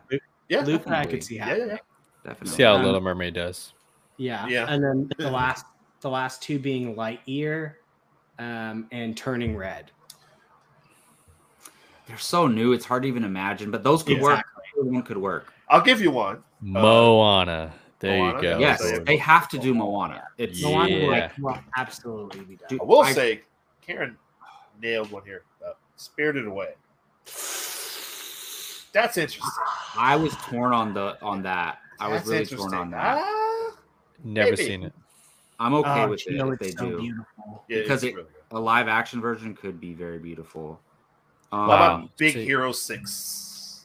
yeah, 0.48 0.60
Luca 0.64 0.96
I 0.96 1.04
could 1.04 1.22
see 1.22 1.36
happening. 1.36 1.66
yeah, 1.68 1.72
yeah. 1.74 1.78
definitely. 2.24 2.56
See 2.56 2.62
how 2.62 2.76
Um, 2.76 2.84
Little 2.84 3.02
Mermaid 3.02 3.34
does. 3.34 3.74
Yeah. 4.16 4.46
Yeah. 4.48 4.64
And 4.70 4.82
then 4.82 5.10
the 5.18 5.30
last 5.30 5.66
the 6.00 6.08
last 6.08 6.40
two 6.40 6.58
being 6.58 6.94
Lightyear 6.96 7.74
um, 8.38 8.86
and 8.92 9.14
Turning 9.14 9.54
Red. 9.54 9.90
They're 12.06 12.16
so 12.16 12.46
new, 12.46 12.72
it's 12.72 12.86
hard 12.86 13.02
to 13.02 13.08
even 13.08 13.24
imagine, 13.24 13.70
but 13.70 13.82
those 13.82 14.02
could 14.02 14.22
work. 14.22 14.38
Exactly. 14.40 14.62
Either 14.80 14.90
One 14.90 15.02
could 15.02 15.18
work. 15.18 15.52
I'll 15.68 15.82
give 15.82 16.00
you 16.00 16.10
one. 16.10 16.42
Moana. 16.62 17.72
There 17.98 18.18
Moana, 18.18 18.36
you 18.36 18.42
go. 18.42 18.58
Yes, 18.58 18.80
so- 18.80 18.98
they 19.00 19.16
have 19.16 19.48
to 19.48 19.58
do 19.58 19.72
Moana. 19.74 20.28
It's 20.38 20.60
Yeah. 20.60 20.68
Moana 20.68 20.96
will, 20.98 21.10
like, 21.10 21.38
will 21.38 21.58
absolutely 21.76 22.40
be 22.40 22.56
done. 22.56 22.78
I 22.80 22.84
will 22.84 23.00
I- 23.00 23.12
say, 23.12 23.42
Karen 23.80 24.18
nailed 24.82 25.10
one 25.10 25.24
here. 25.24 25.44
Uh, 25.66 25.72
Spirited 25.96 26.46
Away. 26.46 26.74
That's 28.92 29.16
interesting. 29.18 29.42
I 29.96 30.16
was 30.16 30.34
torn 30.36 30.72
on 30.72 30.94
the 30.94 31.18
on 31.22 31.42
that. 31.42 31.78
I 32.00 32.08
was 32.08 32.26
really 32.26 32.46
torn 32.46 32.74
on 32.74 32.90
that. 32.90 33.18
Ah, 33.22 33.70
Never 34.24 34.50
Maybe. 34.52 34.64
seen 34.64 34.82
it. 34.84 34.92
I'm 35.58 35.74
okay 35.74 36.02
Oh, 36.04 36.08
with 36.08 36.20
it 36.26 36.34
if 36.34 36.58
they 36.58 36.70
so 36.72 36.90
do. 36.90 37.00
beautiful. 37.00 37.64
yeah, 37.68 37.78
Because 37.82 38.02
it's 38.04 38.12
it- 38.12 38.16
really. 38.16 38.28
A 38.52 38.60
live 38.60 38.88
action 38.88 39.20
version 39.20 39.54
could 39.54 39.80
be 39.80 39.92
very 39.92 40.18
beautiful. 40.18 40.80
Um, 41.52 41.58
How 41.60 41.64
about 41.66 42.16
Big 42.16 42.34
see- 42.34 42.44
Hero 42.44 42.72
Six? 42.72 43.84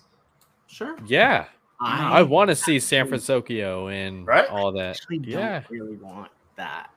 Sure. 0.67 0.95
Yeah, 1.05 1.45
I, 1.81 2.19
I 2.19 2.21
want 2.23 2.49
to 2.49 2.55
see 2.55 2.79
San 2.79 3.07
Francisco 3.07 3.87
and 3.87 4.27
Right? 4.27 4.47
all 4.49 4.71
that. 4.73 4.95
actually 4.97 5.19
don't 5.19 5.31
Yeah, 5.31 5.63
really 5.69 5.97
want 5.97 6.31
that. 6.57 6.89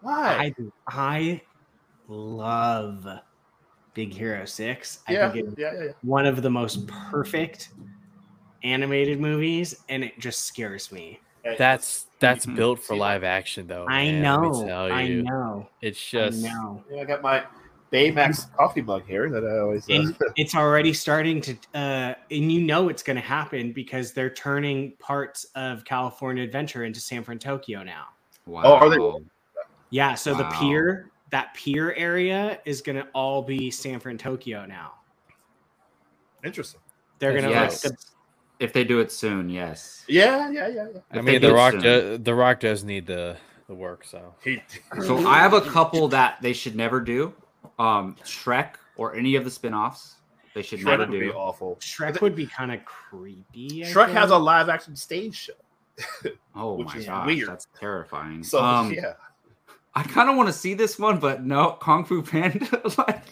Why? 0.00 0.52
I. 0.54 0.54
I 0.88 1.42
love 2.08 3.06
Big 3.94 4.12
Hero 4.12 4.44
Six. 4.44 5.00
I 5.06 5.12
yeah, 5.12 5.32
think 5.32 5.46
it's 5.46 5.58
yeah, 5.58 5.72
yeah, 5.74 5.84
yeah. 5.86 5.92
one 6.02 6.26
of 6.26 6.42
the 6.42 6.50
most 6.50 6.86
perfect 6.86 7.70
animated 8.62 9.20
movies, 9.20 9.84
and 9.88 10.04
it 10.04 10.18
just 10.18 10.44
scares 10.44 10.90
me. 10.92 11.20
Hey, 11.44 11.56
that's 11.58 12.06
that's 12.20 12.46
Mhm. 12.46 12.56
built 12.56 12.80
for 12.80 12.96
live 12.96 13.24
action 13.24 13.66
though. 13.66 13.86
I 13.88 14.06
man, 14.06 14.22
know. 14.22 14.70
I 14.70 15.08
know. 15.08 15.68
It's 15.80 16.10
just 16.10 16.44
I 16.44 16.48
know. 16.48 16.84
yeah, 16.90 17.02
I 17.02 17.04
got 17.04 17.22
my 17.22 17.44
Baymax 17.92 18.54
coffee 18.54 18.82
mug 18.82 19.04
here 19.06 19.30
that 19.30 19.44
I 19.44 19.58
always. 19.60 19.88
Uh, 19.88 20.12
it's 20.36 20.54
already 20.54 20.92
starting 20.92 21.40
to, 21.40 21.56
uh, 21.74 22.14
and 22.30 22.52
you 22.52 22.60
know 22.60 22.88
it's 22.88 23.02
going 23.02 23.16
to 23.16 23.22
happen 23.22 23.72
because 23.72 24.12
they're 24.12 24.30
turning 24.30 24.92
parts 24.98 25.46
of 25.54 25.84
California 25.84 26.44
Adventure 26.44 26.84
into 26.84 27.00
San 27.00 27.24
Tokyo 27.38 27.82
now. 27.82 28.06
Wow. 28.46 28.62
Oh, 28.64 28.72
are 28.74 28.90
they- 28.90 29.24
Yeah, 29.90 30.14
so 30.14 30.34
the 30.34 30.44
pier, 30.58 31.10
that 31.30 31.54
pier 31.54 31.94
area 31.94 32.60
is 32.64 32.82
going 32.82 32.96
to 32.96 33.06
all 33.14 33.42
be 33.42 33.70
San 33.70 34.00
Tokyo 34.18 34.66
now. 34.66 34.92
interesting. 36.44 36.80
They're 37.18 37.32
going 37.32 37.44
to 37.44 37.50
Yes. 37.50 37.84
like 37.84 37.94
the 37.94 38.04
If 38.60 38.72
they 38.72 38.84
do 38.84 39.00
it 39.00 39.10
soon, 39.12 39.48
yes. 39.48 40.04
Yeah, 40.08 40.50
yeah, 40.50 40.68
yeah, 40.68 40.86
yeah. 40.92 41.00
I 41.12 41.18
If 41.18 41.24
mean, 41.24 41.40
the 41.40 41.52
Rock. 41.52 41.78
Do, 41.78 42.18
the 42.18 42.34
Rock 42.34 42.60
does 42.60 42.84
need 42.84 43.06
the 43.06 43.36
the 43.68 43.74
work. 43.74 44.04
So 44.04 44.34
So 45.04 45.26
I 45.28 45.38
have 45.38 45.52
a 45.52 45.60
couple 45.60 46.08
that 46.08 46.38
they 46.42 46.52
should 46.52 46.74
never 46.74 47.00
do. 47.00 47.34
Um, 47.78 48.16
Shrek 48.24 48.74
or 48.96 49.14
any 49.14 49.36
of 49.36 49.44
the 49.44 49.50
spin-offs. 49.50 50.16
They 50.54 50.62
should 50.62 50.80
Shrek 50.80 50.84
never 50.84 50.98
would 51.06 51.10
be 51.12 51.20
do. 51.26 51.32
awful. 51.32 51.76
Shrek 51.80 52.20
would 52.20 52.34
be 52.34 52.46
kind 52.46 52.72
of 52.72 52.84
creepy. 52.84 53.84
I 53.84 53.88
Shrek 53.88 54.12
has 54.12 54.30
a 54.30 54.38
live 54.38 54.68
action 54.68 54.96
stage 54.96 55.34
show. 55.36 55.52
Oh 56.54 56.74
which 56.78 56.88
my 56.88 56.96
is 56.96 57.06
gosh, 57.06 57.26
weird. 57.26 57.48
that's 57.48 57.66
terrifying. 57.78 58.42
So 58.42 58.62
um, 58.62 58.92
yeah, 58.92 59.14
I 59.94 60.02
kind 60.02 60.28
of 60.30 60.36
want 60.36 60.48
to 60.48 60.52
see 60.52 60.74
this 60.74 60.98
one, 60.98 61.18
but 61.18 61.44
no, 61.44 61.72
Kung 61.80 62.04
Fu 62.04 62.22
Panda. 62.22 62.80
like, 62.98 63.22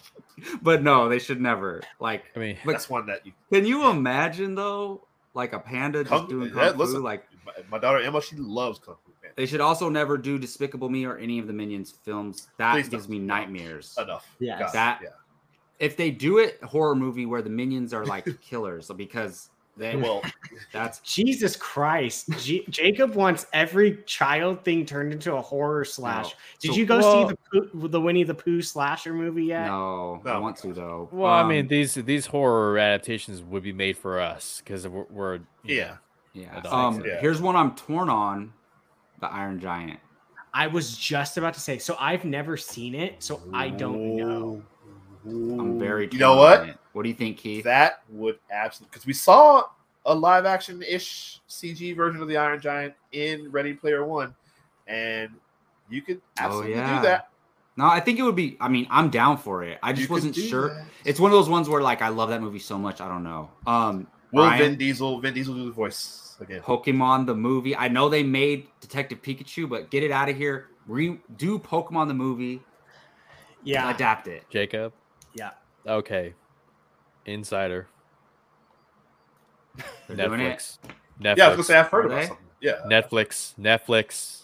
but 0.61 0.83
no, 0.83 1.09
they 1.09 1.19
should 1.19 1.41
never. 1.41 1.81
Like, 1.99 2.23
I 2.35 2.39
mean, 2.39 2.57
like, 2.65 2.75
that's 2.75 2.89
one 2.89 3.05
that 3.07 3.25
you. 3.25 3.31
can 3.51 3.65
you 3.65 3.89
imagine 3.89 4.55
though? 4.55 5.03
Like 5.33 5.53
a 5.53 5.59
panda 5.59 5.99
just 6.03 6.09
Kung- 6.09 6.27
doing 6.27 6.49
yeah, 6.55 6.69
kung 6.69 6.73
fu. 6.73 6.79
listen. 6.79 7.03
Like, 7.03 7.25
My, 7.45 7.53
my 7.71 7.77
daughter 7.79 7.99
Emma, 7.99 8.21
she 8.21 8.35
loves 8.37 8.79
Kung 8.79 8.95
Fu 9.05 9.06
Panda. 9.06 9.06
They 9.37 9.45
should 9.45 9.61
also 9.61 9.87
never 9.87 10.17
do 10.17 10.37
Despicable 10.37 10.89
Me 10.89 11.05
or 11.05 11.17
any 11.17 11.39
of 11.39 11.47
the 11.47 11.53
Minions 11.53 11.91
films. 12.03 12.49
That 12.57 12.73
Please 12.73 12.89
gives 12.89 13.05
don't. 13.05 13.11
me 13.13 13.19
nightmares. 13.19 13.95
Enough. 13.97 14.27
Yes. 14.39 14.73
That- 14.73 14.99
yeah. 15.01 15.09
If 15.79 15.95
they 15.95 16.09
do 16.09 16.39
it, 16.39 16.61
horror 16.63 16.95
movie 16.95 17.27
where 17.27 17.43
the 17.43 17.51
minions 17.51 17.93
are 17.93 18.03
like 18.03 18.25
killers, 18.41 18.89
because 18.97 19.49
they 19.77 19.95
will 19.95 20.23
that's 20.73 20.97
Jesus 21.15 21.55
Christ. 21.55 22.31
G- 22.39 22.65
Jacob 22.67 23.13
wants 23.13 23.45
every 23.53 23.99
child 24.07 24.65
thing 24.65 24.87
turned 24.87 25.13
into 25.13 25.35
a 25.35 25.41
horror 25.41 25.85
slash. 25.85 26.33
Did 26.59 26.71
So- 26.71 26.77
you 26.79 26.85
go 26.87 26.97
Well- 26.97 27.29
see 27.29 27.35
the 27.53 27.87
the 27.89 28.01
Winnie 28.01 28.23
the 28.23 28.33
Pooh 28.33 28.63
slasher 28.63 29.13
movie 29.13 29.43
yet? 29.45 29.67
no, 29.67 30.19
I 30.25 30.39
want 30.39 30.57
to 30.57 30.73
though. 30.73 31.09
well, 31.11 31.31
I 31.31 31.47
mean, 31.47 31.65
Um, 31.65 31.67
these 31.67 31.93
these 31.93 32.25
horror 32.25 32.79
adaptations 32.79 33.43
would 33.43 33.61
be 33.61 33.71
made 33.73 33.97
for 33.97 34.19
us 34.19 34.63
because 34.65 34.87
we're, 34.87 35.05
we're 35.11 35.39
yeah. 35.63 35.85
know, 35.85 35.97
yeah. 36.41 36.57
adults, 36.57 36.73
Um, 36.73 37.05
yeah. 37.05 37.21
here's 37.21 37.39
one 37.39 37.55
I'm 37.55 37.75
torn 37.75 38.09
on: 38.09 38.51
the 39.19 39.27
Iron 39.27 39.59
Giant. 39.59 39.99
I 40.53 40.67
was 40.67 40.97
just 40.97 41.37
about 41.37 41.53
to 41.53 41.59
say. 41.59 41.77
So 41.77 41.95
I've 41.99 42.25
never 42.25 42.57
seen 42.57 42.95
it, 42.95 43.21
so 43.23 43.41
I 43.53 43.69
don't 43.69 44.15
know. 44.15 44.63
I'm 45.25 45.77
very. 45.79 46.09
You 46.11 46.19
know 46.19 46.35
what? 46.35 46.79
What 46.93 47.03
do 47.03 47.09
you 47.09 47.15
think, 47.15 47.37
Keith? 47.37 47.63
That 47.63 48.01
would 48.09 48.39
absolutely 48.51 48.91
because 48.91 49.05
we 49.05 49.13
saw 49.13 49.63
a 50.05 50.15
live 50.15 50.45
action 50.45 50.81
ish 50.81 51.41
CG 51.49 51.95
version 51.95 52.21
of 52.21 52.27
the 52.27 52.37
Iron 52.37 52.59
Giant 52.59 52.93
in 53.11 53.51
Ready 53.51 53.73
Player 53.73 54.05
One, 54.05 54.33
and 54.87 55.29
you 55.89 56.01
could 56.01 56.21
absolutely 56.39 56.73
Oh, 56.75 56.77
yeah. 56.77 56.95
do 56.97 57.01
that. 57.07 57.29
No, 57.75 57.85
I 57.85 57.99
think 57.99 58.17
it 58.17 58.23
would 58.23 58.35
be. 58.35 58.57
I 58.59 58.67
mean, 58.69 58.87
I'm 58.89 59.11
down 59.11 59.37
for 59.37 59.63
it. 59.63 59.77
I 59.83 59.93
just 59.93 60.07
could 60.07 60.13
wasn't 60.15 60.35
sure. 60.35 60.69
that. 60.69 60.85
It's 61.05 61.19
one 61.19 61.29
of 61.29 61.37
those 61.37 61.49
ones 61.49 61.69
where 61.69 61.81
like 61.81 62.01
I 62.01 62.07
love 62.09 62.29
that 62.29 62.41
movie 62.41 62.57
so 62.57 62.77
much. 62.79 62.99
I 63.01 63.07
don't 63.07 63.23
know. 63.23 63.51
Um, 63.67 64.07
Will 64.31 64.45
Ryan, 64.45 64.59
Vin 64.59 64.77
Diesel? 64.77 65.19
Vin 65.19 65.33
Diesel 65.35 65.53
do 65.53 65.65
the 65.65 65.71
voice 65.71 66.26
again? 66.39 66.61
Pokemon 66.61 67.25
the 67.25 67.35
movie. 67.35 67.75
I 67.75 67.87
know 67.87 68.09
they 68.09 68.23
made 68.23 68.67
Detective 68.81 69.21
Pikachu, 69.21 69.69
but 69.69 69.89
get 69.91 70.03
it 70.03 70.11
out 70.11 70.29
of 70.29 70.37
here. 70.37 70.67
Re- 70.87 71.19
do 71.37 71.59
Pokemon 71.59 72.07
the 72.07 72.13
movie. 72.13 72.61
Yeah. 73.63 73.93
Adapt 73.93 74.27
it. 74.27 74.43
Jacob. 74.49 74.93
Yeah. 75.33 75.51
Okay. 75.85 76.33
Insider. 77.25 77.87
They're 80.07 80.27
doing 80.27 80.39
it. 80.41 80.57
Netflix. 80.57 80.77
Netflix. 81.19 81.37
Yeah, 81.37 81.45
I 81.45 81.47
was 81.49 81.55
gonna 81.55 81.63
say 81.63 81.77
I've 81.77 81.87
heard 81.87 82.05
Are 82.05 82.07
about 82.07 82.21
they? 82.21 82.27
something. 82.27 82.45
Yeah, 82.61 82.73
Netflix. 82.85 83.53
Netflix. 83.59 84.41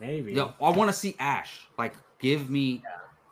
Maybe. 0.00 0.32
Yeah, 0.34 0.50
I 0.60 0.70
want 0.70 0.90
to 0.90 0.96
see 0.96 1.16
Ash. 1.18 1.66
Like, 1.78 1.94
give 2.18 2.50
me 2.50 2.82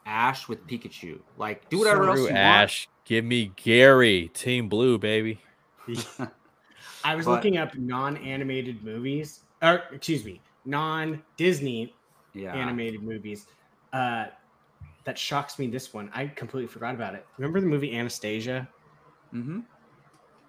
Ash 0.06 0.48
with 0.48 0.66
Pikachu. 0.66 1.20
Like, 1.36 1.68
do 1.68 1.78
whatever 1.78 2.08
else 2.08 2.20
Screw 2.20 2.30
you 2.30 2.36
Ash. 2.36 2.88
Give 3.04 3.24
me 3.24 3.52
Gary. 3.56 4.30
Team 4.32 4.68
Blue, 4.68 4.98
baby. 4.98 5.40
I 7.04 7.14
was 7.14 7.26
But- 7.26 7.32
looking 7.32 7.56
up 7.56 7.76
non-animated 7.76 8.82
movies, 8.84 9.40
or 9.62 9.82
excuse 9.92 10.24
me, 10.24 10.40
non-Disney. 10.64 11.94
Yeah. 12.34 12.54
animated 12.54 13.02
movies. 13.02 13.46
Uh, 13.92 14.24
that 15.04 15.18
shocks 15.18 15.58
me. 15.58 15.66
This 15.66 15.92
one, 15.92 16.10
I 16.14 16.28
completely 16.28 16.66
forgot 16.66 16.94
about 16.94 17.14
it. 17.14 17.26
Remember 17.36 17.60
the 17.60 17.66
movie 17.66 17.94
Anastasia? 17.94 18.66
Mm-hmm. 19.34 19.60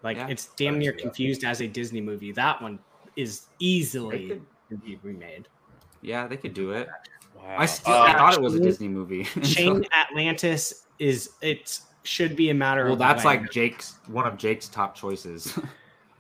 Like 0.02 0.16
Yeah. 0.16 0.28
it's 0.30 0.46
damn 0.56 0.80
near 0.80 0.94
confused 0.94 1.44
as 1.44 1.60
a 1.62 1.68
Disney 1.68 2.00
movie. 2.00 2.32
That 2.32 2.62
one 2.62 2.80
is 3.18 3.48
easily 3.60 4.40
could, 4.70 4.82
be 4.86 4.98
remade. 5.04 5.50
yeah, 6.02 6.26
they 6.26 6.38
could 6.38 6.54
do 6.54 6.72
it. 6.72 6.88
Wow. 7.36 7.56
I 7.60 7.66
still 7.66 7.94
Uh, 7.94 8.04
I 8.04 8.14
thought 8.14 8.34
it 8.36 8.42
was 8.42 8.56
a 8.56 8.60
Disney 8.62 8.88
movie. 8.88 9.24
So- 9.34 9.42
Shane 9.42 9.86
Atlantis 9.92 10.86
is 11.00 11.32
it 11.42 11.82
should 12.04 12.38
be 12.38 12.50
a 12.50 12.54
matter 12.54 12.84
of 12.84 12.88
well, 12.92 12.96
that's 12.96 13.26
when. 13.26 13.42
like 13.42 13.52
Jake's 13.52 13.96
one 14.08 14.26
of 14.26 14.38
Jake's 14.38 14.70
top 14.70 14.96
choices. 14.96 15.58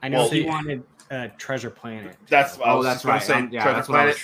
I 0.04 0.10
know 0.10 0.20
Well, 0.20 0.30
he 0.30 0.42
the- 0.44 0.48
wanted 0.50 0.84
uh, 1.10 1.28
Treasure 1.38 1.70
Planet. 1.70 2.16
that's. 2.28 2.58
What 2.58 2.68
I 2.68 2.72
Oh, 2.74 2.78
was 2.78 2.86
that's 2.86 3.06
right. 3.06 3.22
Say, 3.22 3.34
Um, 3.36 3.50
yeah, 3.52 3.62
Treasure 3.64 3.76
that's 3.78 3.90
what 3.90 4.00
I 4.00 4.06
was- 4.06 4.18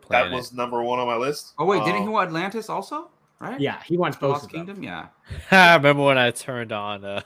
Planet. 0.00 0.30
That 0.30 0.36
was 0.36 0.52
number 0.54 0.82
one 0.82 0.98
on 0.98 1.06
my 1.06 1.16
list. 1.16 1.52
oh 1.58 1.64
wait, 1.66 1.80
didn't 1.84 1.96
Um, 1.96 2.02
he 2.04 2.08
want 2.08 2.28
Atlantis 2.28 2.68
also? 2.70 3.10
Right? 3.40 3.60
Yeah, 3.60 3.82
he 3.82 3.98
wants 3.98 4.16
both 4.16 4.30
Lost 4.32 4.44
of 4.46 4.52
them. 4.52 4.66
Kingdom. 4.66 4.82
Yeah. 4.82 5.06
I 5.50 5.74
remember 5.76 6.04
when 6.04 6.16
I 6.16 6.30
turned 6.30 6.72
on 6.72 7.04
uh, 7.04 7.20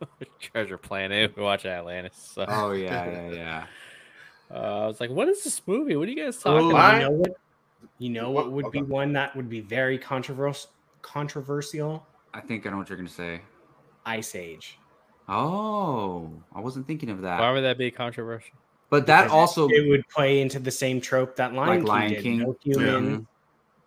Treasure 0.40 0.78
Planet. 0.78 1.34
We 1.36 1.42
watch 1.42 1.66
Atlantis. 1.66 2.30
So. 2.34 2.44
Oh 2.46 2.72
yeah, 2.72 3.06
yeah, 3.06 3.30
yeah. 3.32 3.66
Uh, 4.48 4.84
I 4.84 4.86
was 4.86 5.00
like, 5.00 5.10
what 5.10 5.26
is 5.28 5.42
this 5.42 5.60
movie? 5.66 5.96
What 5.96 6.06
are 6.06 6.10
you 6.12 6.22
guys 6.24 6.40
Oh, 6.46 6.52
talking 6.52 6.66
you 6.66 6.70
about? 6.70 6.94
I- 6.94 6.98
know 7.00 7.10
what? 7.10 7.32
You 7.98 8.10
know 8.10 8.30
what 8.30 8.52
would 8.52 8.70
be 8.70 8.80
one 8.80 9.12
that 9.14 9.34
would 9.34 9.48
be 9.48 9.60
very 9.60 9.98
controversial? 9.98 10.70
Controversial. 11.02 12.06
I 12.32 12.40
think 12.40 12.64
I 12.64 12.70
know 12.70 12.76
what 12.76 12.88
you're 12.88 12.96
gonna 12.98 13.08
say. 13.08 13.40
Ice 14.04 14.36
Age. 14.36 14.78
Oh, 15.28 16.30
I 16.54 16.60
wasn't 16.60 16.86
thinking 16.86 17.10
of 17.10 17.22
that. 17.22 17.40
Why 17.40 17.50
would 17.52 17.62
that 17.64 17.78
be 17.78 17.90
controversial? 17.90 18.54
But 18.90 19.06
that 19.08 19.30
also, 19.30 19.68
it 19.68 19.88
would 19.88 20.08
play 20.08 20.40
into 20.40 20.60
the 20.60 20.70
same 20.70 21.00
trope 21.00 21.36
that 21.36 21.52
Lion 21.52 21.68
Like 21.68 21.78
King 21.78 21.86
Lion 21.88 22.10
did. 22.12 22.22
King. 22.22 22.38
No 22.38 22.56
human, 22.62 23.18
Mhm. 23.20 23.26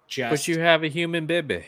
just 0.07 0.32
But 0.32 0.48
you 0.49 0.60
have 0.60 0.84
a 0.84 0.90
human 0.90 1.26
baby. 1.26 1.64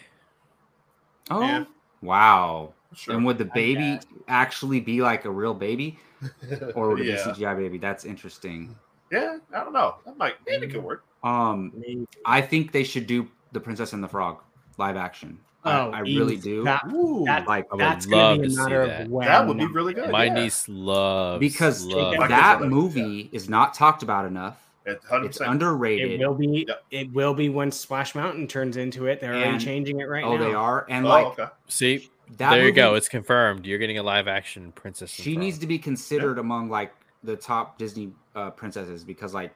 oh 1.30 1.42
Yeah. 1.42 1.66
wow. 2.02 2.74
Sure. 2.94 3.16
And 3.16 3.26
would 3.26 3.38
the 3.38 3.46
baby 3.46 4.00
actually 4.28 4.82
be 4.82 5.02
like 5.02 5.24
a 5.24 5.32
real 5.32 5.54
baby, 5.54 5.98
or 6.76 6.90
would 6.90 7.00
it 7.00 7.06
yeah. 7.06 7.16
be 7.34 7.42
CGI 7.42 7.56
baby? 7.56 7.78
That's 7.78 8.04
interesting. 8.04 8.76
yeah, 9.12 9.38
I 9.56 9.64
don't 9.64 9.72
know. 9.72 9.96
That 10.06 10.18
might 10.18 10.36
maybe 10.46 10.68
could 10.68 10.84
work. 10.84 11.06
Um, 11.24 11.72
Maybe- 11.76 12.06
I 12.26 12.42
think 12.42 12.72
they 12.74 12.84
should 12.84 13.08
do 13.08 13.30
the 13.54 13.60
Princess 13.62 13.94
and 13.94 14.04
the 14.04 14.08
Frog 14.10 14.42
live 14.78 14.98
action. 14.98 15.38
I, 15.64 15.80
Oh, 15.80 15.92
I 15.92 16.00
really 16.00 16.38
do. 16.38 16.64
That, 16.64 16.84
Ooh, 16.92 17.24
that, 17.26 17.48
like 17.48 17.68
I 17.72 17.76
would 17.76 17.82
that's 17.82 18.08
love 18.08 18.38
gonna 18.38 18.42
be 18.42 18.48
to 18.48 18.54
a 18.54 18.56
see 18.56 18.64
matter 18.64 18.88
that. 18.88 19.10
that 19.22 19.48
would 19.48 19.58
be 19.58 19.66
really 19.68 19.94
good. 19.94 20.10
My 20.10 20.26
yeah. 20.26 20.34
niece 20.34 20.68
loves 20.68 21.40
because 21.40 21.86
loves 21.86 22.16
Jacob- 22.16 22.30
that 22.30 22.60
Yeah. 22.62 22.68
movie 22.68 23.30
is 23.32 23.48
not 23.50 23.74
talked 23.74 24.02
about 24.04 24.26
enough. 24.26 24.58
It's 24.86 25.06
100%. 25.06 25.26
It's 25.26 25.42
It 25.42 25.48
underrated. 25.48 26.20
will 26.20 26.34
be. 26.34 26.66
Yep. 26.68 26.84
It 26.90 27.14
will 27.14 27.36
be 27.36 27.50
when 27.50 27.72
Splash 27.72 28.16
Mountain 28.16 28.48
turns 28.48 28.78
into 28.78 29.06
it. 29.06 29.22
They're 29.22 29.36
already 29.36 29.60
changing 29.60 30.00
it 30.00 30.06
right 30.10 30.24
oh, 30.24 30.38
now. 30.38 30.44
they 30.44 30.54
are, 30.56 30.88
and 30.90 31.06
oh, 31.06 31.10
like 31.10 31.26
okay. 31.28 31.46
See, 31.68 32.10
that. 32.38 32.50
there 32.50 32.66
you 32.66 32.72
go. 32.72 32.96
It's 32.96 33.08
confirmed. 33.08 33.68
You're 33.68 33.78
getting 33.78 34.00
a 34.00 34.04
live 34.04 34.28
action 34.28 34.72
princess. 34.72 35.12
She 35.12 35.38
needs 35.38 35.60
to 35.60 35.68
be 35.68 35.78
considered 35.78 36.40
among 36.40 36.70
like 36.70 36.94
the 37.24 37.36
top 37.36 37.78
Disney 37.78 38.12
uh, 38.36 38.50
princesses 38.50 39.04
because 39.04 39.36
like 39.36 39.54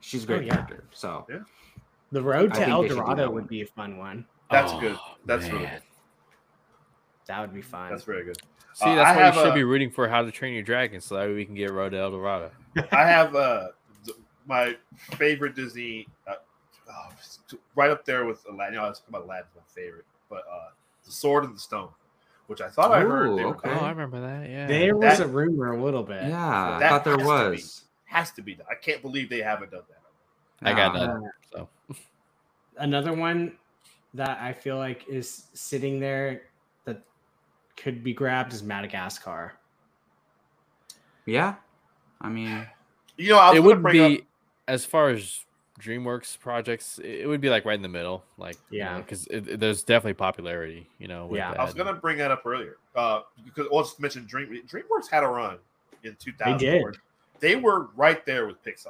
she's 0.00 0.24
a 0.24 0.26
great 0.26 0.40
Oh, 0.40 0.42
yeah. 0.42 0.54
character. 0.56 0.84
So 0.92 1.24
Yeah. 1.30 1.38
The 2.12 2.22
Road 2.22 2.52
to 2.52 2.56
think 2.60 2.68
El 2.68 2.82
they 2.82 2.88
should 2.88 2.94
do 2.96 3.00
Dorado 3.00 3.30
would 3.30 3.48
be 3.48 3.62
a 3.62 3.66
fun 3.66 3.96
one. 3.96 4.26
That's 4.50 4.72
Oh, 4.72 4.80
good. 4.80 4.96
That's 5.26 5.48
really 5.50 5.66
good. 5.66 5.82
That 7.26 7.40
would 7.40 7.52
be 7.52 7.62
fine. 7.62 7.90
That's 7.90 8.04
very 8.04 8.24
good. 8.24 8.38
See, 8.72 8.86
Uh, 8.86 8.94
that's 8.94 9.10
I 9.10 9.16
why 9.16 9.26
you 9.28 9.32
should 9.34 9.52
a- 9.52 9.54
be 9.54 9.64
rooting 9.64 9.90
for 9.90 10.08
How 10.08 10.22
to 10.22 10.30
Train 10.30 10.54
Your 10.54 10.62
Dragon, 10.62 11.00
so 11.00 11.16
that 11.16 11.28
we 11.28 11.44
can 11.44 11.54
get 11.54 11.70
Road 11.70 11.90
to 11.90 11.98
El 11.98 12.10
Dorado. 12.12 12.50
I 12.92 13.04
have 13.04 13.34
uh, 13.34 13.68
my 14.46 14.76
favorite 15.16 15.54
Disney, 15.54 16.06
uh, 16.26 16.34
oh, 16.90 17.08
right 17.74 17.90
up 17.90 18.04
there 18.06 18.24
with 18.24 18.44
Aladdin. 18.48 18.74
You 18.74 18.80
know, 18.80 18.86
I 18.86 18.88
was 18.88 19.00
talking 19.00 19.14
about 19.14 19.24
Aladdin's 19.26 19.50
my 19.56 19.62
favorite, 19.74 20.06
but 20.30 20.44
uh, 20.50 20.68
The 21.04 21.12
Sword 21.12 21.44
and 21.44 21.54
the 21.54 21.58
Stone, 21.60 21.90
which 22.46 22.60
I 22.62 22.68
thought 22.68 22.92
I 22.92 23.00
heard 23.00 23.36
they 23.36 23.42
Ooh, 23.42 23.48
were 23.48 23.56
okay. 23.56 23.70
Oh. 23.70 23.84
I 23.84 23.90
remember 23.90 24.20
that. 24.20 24.48
Yeah. 24.48 24.66
There 24.66 24.96
was 24.96 25.20
a 25.20 25.26
rumor 25.28 25.72
a 25.72 25.82
little 25.82 26.02
bit. 26.04 26.22
yeah, 26.24 26.76
I 26.76 26.78
That 26.78 26.88
thought 26.88 27.04
there 27.04 27.18
has 27.18 27.22
to 27.26 27.50
be. 27.50 27.56
was. 27.56 27.84
has 28.06 28.30
to 28.32 28.42
be 28.42 28.54
done. 28.54 28.66
I 28.70 28.74
can't 28.74 29.02
believe 29.02 29.28
they 29.28 29.42
haven't 29.42 29.70
done 29.72 29.82
that. 29.88 30.68
I 30.70 30.72
got 30.74 30.94
Yeah. 30.94 31.06
none. 31.06 31.30
So 31.52 31.68
Another 32.78 33.12
one 33.12 33.58
that 34.14 34.38
I 34.40 34.52
feel 34.52 34.76
like 34.78 35.04
is 35.08 35.46
sitting 35.54 36.00
there 36.00 36.42
that 36.84 37.02
could 37.76 38.02
be 38.02 38.12
grabbed 38.12 38.52
is 38.52 38.62
Madagascar. 38.62 39.54
Yeah, 41.26 41.56
I 42.20 42.28
mean, 42.28 42.66
You 43.16 43.30
know, 43.30 43.38
I 43.38 43.54
it 43.56 43.62
would 43.62 43.82
bring 43.82 43.92
be 43.92 44.18
up- 44.20 44.24
as 44.66 44.84
far 44.84 45.10
as 45.10 45.44
DreamWorks 45.80 46.38
projects, 46.40 46.98
it 46.98 47.20
it 47.20 47.26
would 47.28 47.40
be 47.40 47.50
like 47.50 47.64
right 47.64 47.74
in 47.76 47.82
the 47.82 47.88
middle, 47.88 48.24
like 48.38 48.56
Yeah. 48.70 48.98
because 48.98 49.28
there's 49.30 49.82
definitely 49.84 50.14
popularity, 50.14 50.88
you 50.98 51.06
know. 51.08 51.26
With 51.26 51.38
Yeah. 51.38 51.52
I 51.52 51.64
was 51.64 51.74
gonna 51.74 51.92
bring 51.94 52.18
that 52.18 52.30
up 52.30 52.44
earlier 52.46 52.78
uh, 52.96 53.20
because 53.44 53.66
I 53.72 53.78
just 53.82 54.00
mentioned 54.00 54.26
Dream 54.26 54.48
DreamWorks 54.66 55.08
had 55.10 55.22
a 55.22 55.28
run 55.28 55.58
in 56.02 56.16
2004. 56.16 56.94
They 57.40 57.54
were 57.56 57.88
right 57.94 58.24
there 58.26 58.46
with 58.46 58.62
Pixar 58.64 58.88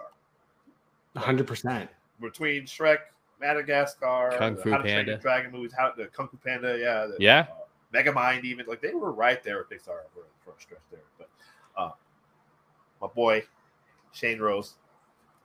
100%. 1.17 1.89
between 2.21 2.63
Shrek, 2.65 2.99
Madagascar, 3.41 4.35
Kung 4.39 4.57
Fu 4.57 4.71
How 4.71 4.79
to 4.79 4.85
Panda. 4.85 5.17
Dragon 5.19 5.53
movies, 5.53 5.73
how 5.77 5.93
the 5.97 6.07
Kung 6.07 6.29
Fu 6.29 6.37
Panda, 6.39 6.79
yeah, 6.79 7.07
the, 7.07 7.17
Yeah. 7.19 7.47
uh, 7.51 7.55
Megamind, 7.95 8.45
even 8.45 8.67
like 8.67 8.81
they 8.81 8.95
were 8.95 9.13
right 9.13 9.43
there 9.43 9.59
with 9.59 9.71
Pixar 9.71 10.03
for, 10.13 10.25
for 10.45 10.51
a 10.57 10.61
stretch 10.61 10.81
there. 10.91 11.01
But 11.17 11.29
uh, 11.77 11.91
my 13.01 13.09
boy 13.09 13.45
Shane 14.13 14.41
Rose, 14.41 14.75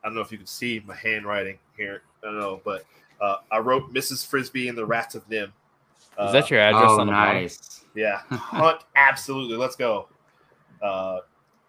I 0.03 0.07
don't 0.07 0.15
know 0.15 0.21
if 0.21 0.31
you 0.31 0.37
can 0.37 0.47
see 0.47 0.81
my 0.85 0.95
handwriting 0.95 1.57
here. 1.77 2.01
I 2.21 2.27
don't 2.27 2.39
know, 2.39 2.61
but 2.65 2.85
uh, 3.21 3.37
I 3.51 3.59
wrote 3.59 3.93
Mrs. 3.93 4.25
Frisby 4.27 4.67
and 4.67 4.77
the 4.77 4.85
Rats 4.85 5.15
of 5.15 5.27
NIMH. 5.29 5.51
Uh, 6.17 6.25
Is 6.25 6.33
that 6.33 6.49
your 6.51 6.59
address 6.59 6.83
oh, 6.89 6.99
on 6.99 7.07
the 7.07 7.13
bottom? 7.13 7.41
nice. 7.43 7.85
Yeah, 7.95 8.21
hunt 8.29 8.81
absolutely. 8.95 9.57
Let's 9.57 9.75
go. 9.75 10.07
Uh, 10.81 11.19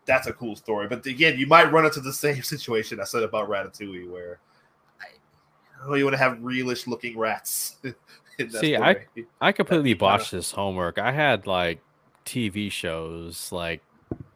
that's 0.07 0.27
a 0.27 0.33
cool 0.33 0.57
story. 0.57 0.89
But 0.89 1.07
again, 1.07 1.39
you 1.39 1.47
might 1.47 1.73
run 1.73 1.85
into 1.85 2.01
the 2.01 2.13
same 2.13 2.43
situation 2.55 3.01
I 3.01 3.05
said 3.05 3.23
about 3.23 3.49
Ratatouille, 3.49 4.11
where 4.11 4.33
I, 4.35 4.37
I 5.85 5.89
don't 5.89 5.99
you 5.99 6.05
want 6.05 6.15
to 6.15 6.19
have 6.19 6.39
realish 6.39 6.87
looking 6.87 7.19
rats. 7.19 7.77
See, 8.61 8.77
I- 8.77 9.07
I 9.41 9.53
completely 9.53 9.83
That'd 9.83 9.85
be 9.85 9.95
botched 9.95 10.31
this 10.33 10.51
homework. 10.51 10.99
I 10.99 11.13
had 11.13 11.47
like 11.47 11.81
TV 12.25 12.71
shows, 12.71 13.53
like 13.53 13.83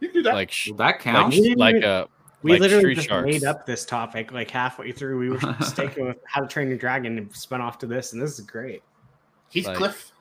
you 0.01 0.13
do 0.13 0.23
that. 0.23 0.35
like 0.35 0.51
sh- 0.53 0.71
that 0.77 1.01
counts. 1.01 1.37
We 1.37 1.43
didn't 1.43 1.59
like 1.59 1.77
even- 1.77 1.89
uh 1.89 2.05
We 2.43 2.53
like 2.53 2.61
literally 2.61 2.83
Street 2.83 2.95
just 2.97 3.09
Sharks. 3.09 3.27
made 3.27 3.45
up 3.45 3.67
this 3.67 3.85
topic 3.87 4.31
like 4.31 4.51
halfway 4.51 4.93
through. 4.93 5.19
We 5.19 5.31
were 5.31 5.41
sticking 5.63 6.05
with 6.09 6.19
How 6.27 6.41
to 6.43 6.47
Train 6.47 6.69
Your 6.69 6.77
Dragon 6.79 7.19
and 7.19 7.35
spun 7.35 7.61
off 7.61 7.79
to 7.79 7.87
this, 7.87 8.13
and 8.13 8.23
this 8.23 8.39
is 8.39 8.45
great. 8.45 8.83
Heathcliff. 9.53 10.13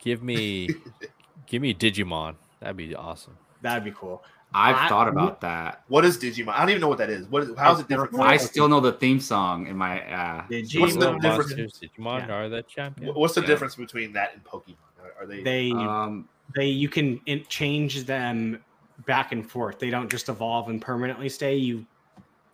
give 0.00 0.22
me 0.22 0.68
give 1.46 1.62
me 1.62 1.72
Digimon. 1.74 2.34
That'd 2.60 2.76
be 2.76 2.94
awesome. 2.94 3.36
That'd 3.62 3.84
be 3.84 3.92
cool. 3.92 4.22
I've 4.54 4.76
I- 4.76 4.88
thought 4.88 5.08
about 5.08 5.40
that. 5.40 5.82
what 5.88 6.04
is 6.04 6.18
Digimon? 6.18 6.48
I 6.48 6.60
don't 6.60 6.70
even 6.70 6.80
know 6.80 6.88
what 6.88 6.98
that 6.98 7.10
is. 7.10 7.26
What 7.26 7.42
is? 7.44 7.50
How's 7.56 7.80
it 7.80 7.88
different? 7.88 8.18
I 8.20 8.36
still 8.36 8.68
know 8.68 8.80
the 8.80 8.92
theme 8.92 9.20
song 9.20 9.66
in 9.66 9.76
my. 9.76 10.00
Uh, 10.12 10.44
Did 10.48 10.70
What's 10.78 10.94
the 10.94 11.00
Digimon 11.12 11.20
difference- 11.22 11.56
monsters, 11.56 11.80
Digimon 11.98 12.28
Yeah. 12.28 12.34
are 12.34 12.48
the 12.48 12.62
champion. 12.62 13.14
What's 13.14 13.34
the 13.34 13.40
Yeah. 13.40 13.46
difference 13.46 13.74
between 13.76 14.12
that 14.14 14.34
and 14.34 14.44
Pokemon? 14.44 14.76
Are, 15.02 15.22
are 15.22 15.26
they? 15.26 15.42
They 15.42 15.70
um, 15.72 16.28
they 16.54 16.66
you 16.66 16.88
can 16.88 17.20
in, 17.26 17.44
change 17.48 18.04
them 18.04 18.62
back 19.06 19.32
and 19.32 19.48
forth. 19.48 19.78
They 19.78 19.90
don't 19.90 20.10
just 20.10 20.28
evolve 20.28 20.68
and 20.68 20.80
permanently 20.80 21.28
stay. 21.28 21.56
You 21.56 21.86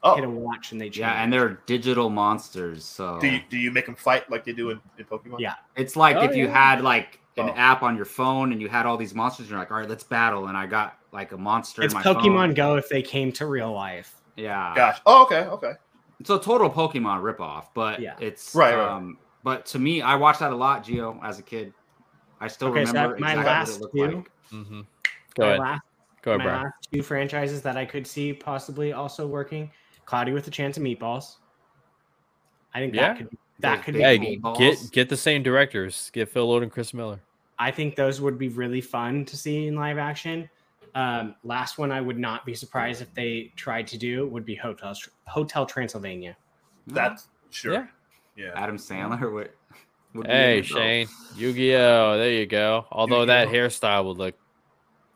oh, 0.02 0.14
hit 0.14 0.24
a 0.24 0.30
watch 0.30 0.72
and 0.72 0.80
they 0.80 0.86
change. 0.86 0.98
yeah, 0.98 1.22
and 1.22 1.32
they're 1.32 1.60
digital 1.66 2.08
monsters. 2.10 2.84
So 2.84 3.18
do 3.20 3.26
you, 3.28 3.40
do 3.50 3.58
you 3.58 3.70
make 3.70 3.86
them 3.86 3.96
fight 3.96 4.30
like 4.30 4.44
they 4.44 4.52
do 4.52 4.70
in, 4.70 4.80
in 4.98 5.04
Pokemon? 5.04 5.40
Yeah. 5.40 5.54
it's 5.76 5.96
like 5.96 6.16
Oh, 6.16 6.20
if 6.22 6.36
you 6.36 6.48
had 6.48 6.82
like 6.82 7.18
an 7.38 7.50
Oh. 7.50 7.54
app 7.56 7.82
on 7.82 7.96
your 7.96 8.04
phone 8.04 8.52
and 8.52 8.60
you 8.60 8.68
had 8.68 8.86
all 8.86 8.96
these 8.96 9.14
monsters. 9.14 9.44
And 9.46 9.50
you're 9.50 9.58
like, 9.58 9.70
all 9.70 9.78
right, 9.78 9.88
let's 9.88 10.04
battle. 10.04 10.46
And 10.48 10.56
I 10.56 10.66
got 10.66 10.98
like 11.12 11.32
a 11.32 11.38
monster. 11.38 11.82
it's 11.82 11.94
in 11.94 11.98
my 11.98 12.02
Pokemon 12.04 12.46
phone. 12.48 12.54
Go 12.54 12.76
if 12.76 12.88
they 12.88 13.02
came 13.02 13.32
to 13.32 13.46
real 13.46 13.72
life. 13.72 14.14
Yeah. 14.36 14.72
Gosh. 14.76 15.00
Oh, 15.06 15.22
okay. 15.24 15.44
Okay. 15.44 15.72
It's 16.20 16.30
a 16.30 16.38
total 16.38 16.68
Pokemon 16.70 17.22
ripoff, 17.22 17.66
but 17.74 18.00
Yeah. 18.00 18.14
it's 18.20 18.54
Right, 18.54 18.74
right. 18.74 18.88
Um, 18.88 19.18
but 19.44 19.64
to 19.66 19.78
me, 19.78 20.02
I 20.02 20.14
watched 20.16 20.40
that 20.40 20.52
a 20.52 20.56
lot, 20.56 20.84
Geo, 20.84 21.18
as 21.22 21.38
a 21.38 21.42
kid. 21.42 21.72
I 22.40 22.48
still 22.48 22.68
Okay, 22.68 22.84
so 22.84 22.92
remember 22.92 23.18
my 23.18 23.30
exactly 23.32 23.44
last 23.44 23.68
what 23.68 23.76
it 23.76 23.80
looked 23.82 23.94
two- 23.94 24.16
like. 24.16 24.64
Mm-hmm. 24.64 24.80
Go 24.80 25.42
my 25.44 25.46
ahead. 25.48 25.60
last, 25.60 25.82
Go 26.22 26.30
ahead, 26.32 26.38
my 26.38 26.44
Brian. 26.44 26.62
last 26.64 26.74
two 26.92 27.02
franchises 27.02 27.62
that 27.62 27.76
I 27.76 27.84
could 27.84 28.06
see 28.06 28.32
possibly 28.32 28.92
also 28.92 29.26
working: 29.26 29.70
Cloudy 30.06 30.32
with 30.32 30.46
a 30.48 30.50
Chance 30.50 30.76
of 30.76 30.82
Meatballs. 30.82 31.36
I 32.74 32.78
think 32.80 32.94
Yeah. 32.94 33.08
that 33.08 33.18
could 33.18 33.38
that 33.60 33.76
Those 33.76 33.84
could 33.86 33.94
big 33.94 34.20
be 34.20 34.26
Hey, 34.26 34.36
meatballs. 34.36 34.58
get 34.58 34.78
get 34.92 35.08
the 35.08 35.16
same 35.16 35.42
directors. 35.42 36.10
Get 36.12 36.28
Phil 36.28 36.46
Lord 36.46 36.62
and 36.62 36.70
Chris 36.70 36.92
Miller. 36.94 37.20
I 37.58 37.70
think 37.70 37.96
those 37.96 38.20
would 38.20 38.38
be 38.38 38.48
really 38.48 38.80
fun 38.80 39.24
to 39.26 39.36
see 39.36 39.66
in 39.66 39.74
live 39.74 39.98
action. 39.98 40.48
Um, 40.94 41.34
last 41.44 41.76
one, 41.78 41.92
I 41.92 42.00
would 42.00 42.18
not 42.18 42.46
be 42.46 42.54
surprised 42.54 43.02
if 43.02 43.12
they 43.14 43.52
tried 43.56 43.86
to 43.88 43.98
do 43.98 44.26
would 44.28 44.44
be 44.44 44.54
Hotel 44.54 44.94
Hotel 45.26 45.66
Transylvania. 45.66 46.36
That's 46.86 47.28
sure. 47.50 47.72
Yeah. 47.74 47.86
Yeah. 48.36 48.50
Adam 48.54 48.76
Sandler. 48.76 49.32
Would, 49.32 49.50
would 50.14 50.26
be 50.26 50.32
Hey 50.32 50.58
in. 50.58 50.64
Shane, 50.64 51.08
Yu-Gi-Oh! 51.36 52.16
There 52.16 52.30
you 52.32 52.46
go. 52.46 52.86
Although 52.90 53.26
that 53.26 53.48
Yu-Gi-Oh. 53.48 53.68
hairstyle 53.68 54.04
would 54.06 54.16
look, 54.18 54.34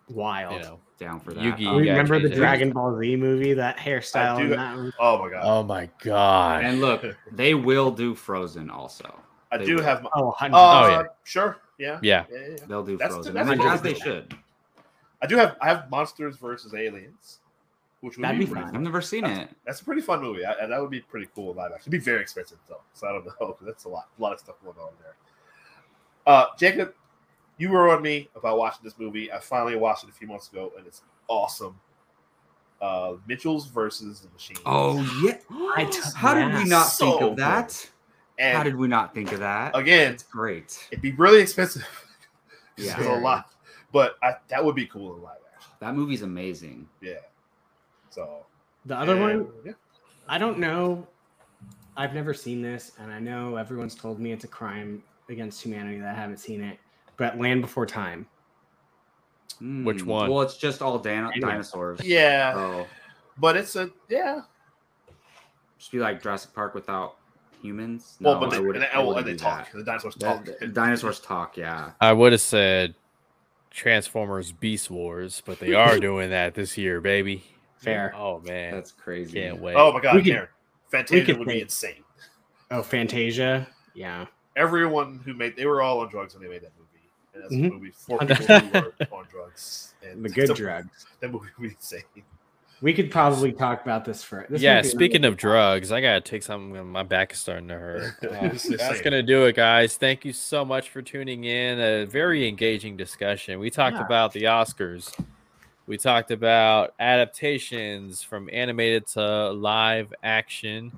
Wild. 0.08 0.54
you 0.54 0.60
know, 0.60 0.80
down 0.98 1.20
for 1.20 1.32
that. 1.32 1.42
Yu-Gi- 1.42 1.62
You 1.64 1.76
Remember 1.78 2.18
the. 2.20 2.28
Dragon 2.28 2.72
Ball 2.72 2.98
Z 2.98 3.16
movie? 3.16 3.54
That 3.54 3.78
hairstyle. 3.78 4.36
do- 4.38 4.44
in 4.44 4.50
that? 4.50 4.92
Oh 4.98 5.18
my 5.18 5.30
god. 5.30 5.40
oh 5.44 5.62
my 5.62 5.88
god. 6.00 6.64
and 6.64 6.80
look, 6.80 7.04
they 7.32 7.54
will 7.54 7.90
do 7.90 8.14
Frozen 8.14 8.68
also. 8.70 9.18
I 9.52 9.64
do 9.64 9.76
will. 9.76 9.82
have. 9.82 10.02
My, 10.02 10.10
Oh, 10.14 10.26
100 10.26 10.56
uh, 10.56 10.88
yeah. 10.88 11.02
Sure. 11.24 11.56
Yeah. 11.78 11.98
yeah, 12.02 12.24
Yeah, 12.30 12.38
yeah, 12.38 12.46
yeah. 12.48 12.56
They'll 12.66 12.84
do 12.84 12.96
That's- 12.96 13.14
Frozen, 13.14 13.34
that's 13.34 13.48
and 13.50 13.60
a 13.60 13.64
as 13.64 13.82
they 13.82 13.94
should. 13.94 14.36
I 15.20 15.26
do 15.26 15.36
have. 15.36 15.56
I 15.60 15.68
have 15.68 15.88
Monsters 15.90 16.36
versus 16.36 16.74
Aliens, 16.74 17.40
which 18.00 18.16
would 18.16 18.24
That'd 18.24 18.38
be, 18.40 18.44
be 18.46 18.50
pretty 18.50 18.66
fun. 18.66 18.74
I've 18.76 18.82
never 18.82 19.00
seen 19.00 19.24
it. 19.24 19.48
That's 19.64 19.80
a 19.80 19.84
pretty 19.84 20.00
fun 20.02 20.20
movie. 20.20 20.44
I, 20.44 20.52
and 20.52 20.72
that 20.72 20.80
would 20.80 20.90
be 20.90 21.00
pretty 21.00 21.28
cool 21.34 21.54
live 21.54 21.70
action. 21.72 21.82
It'd 21.92 21.92
be 21.92 21.98
very 22.04 22.20
expensive 22.20 22.58
though, 22.68 22.80
so 22.92 23.06
I 23.06 23.12
don't 23.12 23.26
know. 23.26 23.56
That's 23.62 23.84
a 23.84 23.88
lot, 23.88 24.08
a 24.18 24.22
lot 24.22 24.32
of 24.32 24.40
stuff 24.40 24.56
going 24.64 24.76
on 24.78 24.90
there. 25.00 25.14
Uh, 26.26 26.46
Jacob, 26.58 26.94
you 27.58 27.68
were 27.70 27.90
on 27.94 28.02
me 28.02 28.28
about 28.34 28.58
watching 28.58 28.80
this 28.84 28.98
movie. 28.98 29.30
I 29.32 29.38
finally 29.38 29.76
watched 29.76 30.04
it 30.04 30.10
a 30.10 30.12
few 30.12 30.26
months 30.26 30.50
ago, 30.50 30.72
and 30.76 30.86
it's 30.86 31.02
awesome. 31.28 31.78
Uh, 32.80 33.14
Mitchell's 33.28 33.68
versus 33.68 34.20
the 34.22 34.28
Machine. 34.30 34.56
Oh 34.66 35.00
yeah. 35.24 35.38
I 35.76 35.84
t- 35.84 36.00
How 36.16 36.34
did 36.34 36.52
we 36.52 36.64
not 36.64 36.84
So 36.88 37.10
think 37.10 37.22
of 37.22 37.28
good. 37.30 37.36
that? 37.38 37.90
And 38.42 38.56
How 38.58 38.62
did 38.64 38.76
we 38.76 38.88
not 38.88 39.14
think 39.14 39.32
of 39.32 39.38
that? 39.40 39.74
again, 39.76 40.12
It's 40.14 40.24
great. 40.24 40.76
it'd 40.90 41.00
be 41.02 41.12
really 41.12 41.40
expensive. 41.40 41.86
Yeah. 42.78 43.00
A 43.02 43.20
lot, 43.20 43.52
but 43.92 44.16
I, 44.22 44.32
that 44.48 44.64
would 44.64 44.74
be 44.74 44.86
cool 44.86 45.14
in 45.14 45.22
live 45.22 45.36
action. 45.54 45.70
That 45.80 45.94
movie's 45.94 46.22
amazing. 46.22 46.88
Yeah. 47.02 47.16
So 48.08 48.46
The 48.86 48.96
other 48.96 49.14
one, 49.20 49.48
yeah. 49.64 49.72
I 50.26 50.38
don't 50.38 50.58
know. 50.58 51.06
I've 51.98 52.14
never 52.14 52.32
seen 52.32 52.62
this, 52.62 52.92
and 52.98 53.12
I 53.12 53.18
know 53.18 53.56
everyone's 53.56 53.94
told 53.94 54.18
me 54.18 54.32
it's 54.32 54.44
a 54.44 54.48
crime 54.48 55.02
against 55.28 55.62
humanity 55.62 56.00
that 56.00 56.14
I 56.16 56.18
haven't 56.18 56.38
seen 56.38 56.62
it. 56.62 56.78
But 57.18 57.38
Land 57.38 57.60
Before 57.60 57.84
Time. 57.84 58.26
Which 59.60 60.00
Hmm. 60.00 60.08
one? 60.08 60.30
Well, 60.30 60.40
it's 60.40 60.56
just 60.56 60.80
all 60.80 60.98
dan- 60.98 61.30
dinosaurs. 61.40 62.00
Yeah, 62.02 62.54
So 62.54 62.86
but 63.36 63.56
it's 63.58 63.76
a 63.76 63.90
yeah. 64.08 64.40
just 65.78 65.92
be 65.92 65.98
like 65.98 66.22
Jurassic 66.22 66.54
Park 66.54 66.74
without 66.74 67.16
humans. 67.62 68.16
Well, 68.20 68.34
No, 68.34 68.40
but 68.40 68.50
they, 68.50 68.56
and, 68.58 68.66
wouldn't- 68.66 68.84
they, 68.84 68.90
I 68.96 69.00
oh, 69.00 69.06
wouldn't 69.08 69.28
and 69.28 69.38
they 69.38 69.42
talk. 69.42 69.70
that. 69.72 69.78
The 69.78 69.84
dinosaurs 69.84 70.14
talk. 70.16 70.44
the 70.60 70.66
dinosaurs 70.68 71.20
talk. 71.20 71.56
Yeah. 71.56 71.92
I 72.00 72.12
would 72.12 72.32
have 72.32 72.40
said 72.40 72.94
Transformers 73.70 74.52
Beast 74.52 74.90
Wars, 74.90 75.42
but 75.44 75.58
they 75.58 75.74
are 75.74 75.98
doing 76.00 76.30
that 76.30 76.54
this 76.54 76.76
year, 76.76 77.00
baby. 77.00 77.44
Fair. 77.76 78.12
Oh 78.16 78.40
man, 78.40 78.74
That's 78.74 78.92
crazy. 78.92 79.40
can't 79.40 79.60
wait. 79.60 79.74
Oh 79.76 79.92
my 79.92 80.00
god, 80.00 80.16
We 80.16 80.22
could- 80.22 80.32
Karen. 80.32 80.48
Fantasia 80.90 81.24
could 81.24 81.38
would 81.38 81.48
be 81.48 81.60
insane. 81.62 82.04
Oh, 82.70 82.82
Fantasia. 82.82 83.66
Yeah. 83.94 84.26
Everyone 84.56 85.20
who 85.24 85.32
made 85.34 85.56
they 85.56 85.64
were 85.66 85.80
all 85.82 86.00
on 86.00 86.08
drugs 86.10 86.34
when 86.34 86.42
they 86.42 86.48
made 86.50 86.62
that 86.62 86.72
movie. 86.78 86.88
And 87.34 87.42
that's 87.42 87.54
Mhm. 87.54 87.70
a 87.70 87.72
movie 87.72 87.90
for 87.90 88.18
people 88.18 88.36
who 88.36 88.80
were 89.10 89.18
on 89.18 89.26
drugs. 89.30 89.94
And 90.06 90.22
The 90.24 90.28
good 90.28 90.48
so- 90.48 90.54
drugs. 90.54 91.06
That 91.20 91.30
movie 91.32 91.46
would 91.58 91.68
be 91.70 91.74
insane. 91.74 92.02
We 92.82 92.92
could 92.92 93.12
probably 93.12 93.52
talk 93.52 93.82
about 93.82 94.04
this 94.04 94.24
for 94.24 94.44
this 94.50 94.60
yeah, 94.60 94.82
speaking 94.82 95.24
of 95.24 95.36
drugs, 95.36 95.92
I 95.92 96.00
gotta 96.00 96.20
take 96.20 96.42
something. 96.42 96.84
My 96.88 97.04
back 97.04 97.32
is 97.32 97.38
starting 97.38 97.68
to 97.68 97.74
hurt. 97.78 98.14
Uh, 98.22 98.48
that's 98.76 99.00
gonna 99.02 99.22
do 99.22 99.44
it, 99.44 99.54
guys. 99.54 99.96
Thank 99.96 100.24
you 100.24 100.32
so 100.32 100.64
much 100.64 100.90
for 100.90 101.00
tuning 101.00 101.44
in. 101.44 101.78
A 101.78 102.04
very 102.06 102.48
engaging 102.48 102.96
discussion. 102.96 103.60
We 103.60 103.70
talked 103.70 103.96
Yeah. 103.96 104.04
about 104.04 104.32
the 104.32 104.44
Oscars. 104.44 105.14
We 105.86 105.96
talked 105.96 106.32
about 106.32 106.94
adaptations 106.98 108.22
from 108.22 108.48
animated 108.52 109.06
to 109.08 109.50
live 109.50 110.12
action. 110.24 110.90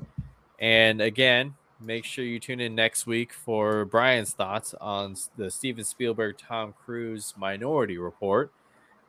And 0.59 1.02
again, 1.02 1.55
make 1.81 2.06
sure 2.06 2.24
you 2.24 2.40
tune 2.40 2.61
in 2.61 2.74
next 2.74 3.06
week 3.06 3.32
for 3.32 3.85
Brian's 3.85 4.32
thoughts 4.32 4.74
on 4.81 5.16
the 5.36 5.51
Steven 5.51 5.85
Spielberg 5.85 6.39
Tom 6.39 6.73
Cruise 6.85 7.35
Minority 7.36 7.98
Report 7.98 8.51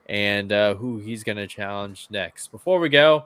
and 0.06 0.52
uh, 0.52 0.76
who 0.76 0.98
he's 1.00 1.24
going 1.24 1.38
to 1.38 1.48
challenge 1.48 2.08
next. 2.10 2.52
Before 2.52 2.80
we 2.80 2.90
go, 2.90 3.26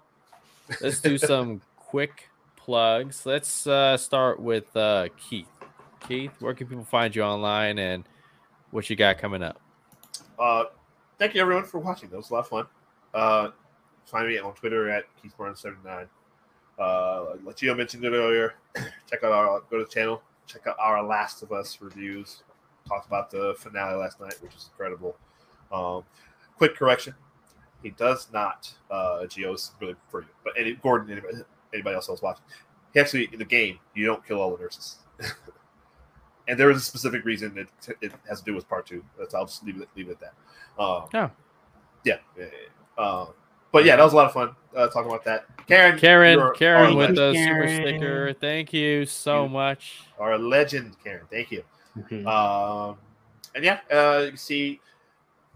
let's 0.81 0.99
do 0.99 1.17
some 1.17 1.61
quick 1.75 2.29
plugs. 2.55 3.25
Let's 3.25 3.67
uh, 3.67 3.97
start 3.97 4.39
with 4.39 4.75
uh, 4.75 5.09
Keith. 5.17 5.47
Keith, 6.07 6.31
where 6.39 6.53
can 6.53 6.67
people 6.67 6.85
find 6.85 7.15
you 7.15 7.23
online 7.23 7.77
and 7.79 8.03
what 8.71 8.89
you 8.89 8.95
got 8.95 9.17
coming 9.17 9.43
up? 9.43 9.59
Uh, 10.37 10.65
thank 11.17 11.35
you 11.35 11.41
everyone 11.41 11.65
for 11.65 11.79
watching. 11.79 12.09
That 12.09 12.17
was 12.17 12.29
a 12.29 12.33
lot 12.33 12.39
of 12.39 12.47
fun. 12.47 12.65
Uh, 13.13 13.49
find 14.05 14.27
me 14.27 14.37
on 14.37 14.53
Twitter 14.53 14.89
at 14.89 15.05
KeithBarnes79. 15.21 16.07
Uh, 16.77 17.35
like 17.43 17.57
Gio 17.57 17.75
mentioned 17.75 18.05
it 18.05 18.13
earlier. 18.13 18.55
Check 19.09 19.23
out 19.23 19.31
our 19.31 19.61
go 19.69 19.79
to 19.79 19.83
the 19.83 19.89
channel. 19.89 20.21
Check 20.47 20.65
out 20.67 20.77
our 20.79 21.03
Last 21.03 21.43
of 21.43 21.51
Us 21.51 21.79
reviews. 21.81 22.43
Talked 22.87 23.07
about 23.07 23.29
the 23.29 23.53
finale 23.59 23.95
last 23.95 24.19
night, 24.21 24.35
which 24.41 24.53
was 24.53 24.69
incredible. 24.71 25.17
Um, 25.71 26.03
quick 26.59 26.75
correction: 26.75 27.15
he 27.81 27.89
does 27.89 28.27
not. 28.31 28.71
Uh, 28.91 29.21
Gio's 29.23 29.71
really 29.81 29.95
for 30.09 30.21
you, 30.21 30.27
but 30.43 30.53
any 30.55 30.73
Gordon, 30.73 31.11
anybody, 31.11 31.37
anybody 31.73 31.95
else 31.95 32.07
else 32.09 32.21
watching, 32.21 32.43
he 32.93 32.99
actually 32.99 33.27
in 33.33 33.39
the 33.39 33.45
game 33.45 33.79
you 33.95 34.05
don't 34.05 34.23
kill 34.23 34.39
all 34.41 34.55
the 34.55 34.61
nurses. 34.61 34.97
And 36.47 36.59
there 36.59 36.71
is 36.71 36.77
a 36.77 36.81
specific 36.81 37.25
reason 37.25 37.55
it, 37.59 37.67
it 38.01 38.11
has 38.27 38.39
to 38.39 38.45
do 38.45 38.55
with 38.55 38.67
part 38.67 38.87
two. 38.87 39.03
That's 39.19 39.35
I'll 39.35 39.45
just 39.45 39.63
leave 39.63 39.79
it 39.81 39.87
leave 39.95 40.09
it 40.09 40.13
at 40.13 40.19
that. 40.21 40.33
Um, 40.81 40.87
Oh. 41.03 41.09
yeah, 41.13 41.29
yeah, 42.03 42.17
yeah. 42.97 43.03
Um, 43.05 43.27
but 43.71 43.85
yeah, 43.85 43.95
that 43.97 44.03
was 44.03 44.13
a 44.13 44.15
lot 44.15 44.25
of 44.25 44.31
fun 44.33 44.55
uh, 44.75 44.87
talking 44.87 45.11
about 45.11 45.23
that. 45.25 45.45
Karen, 45.67 45.99
Karen, 45.99 46.51
Karen 46.55 46.95
with 46.95 47.11
legend. 47.11 47.17
the 47.17 47.33
super 47.35 47.67
sticker. 47.67 48.33
Thank 48.33 48.73
you 48.73 49.05
so 49.05 49.43
You- 49.43 49.49
much. 49.49 50.01
our 50.17 50.39
legend, 50.39 50.95
Karen. 51.03 51.27
Thank 51.29 51.51
you. 51.51 51.63
Mhm. 51.95 52.25
Um, 52.25 52.97
and 53.53 53.63
yeah, 53.63 53.81
uh, 53.93 54.21
you 54.23 54.29
can 54.29 54.37
see 54.37 54.81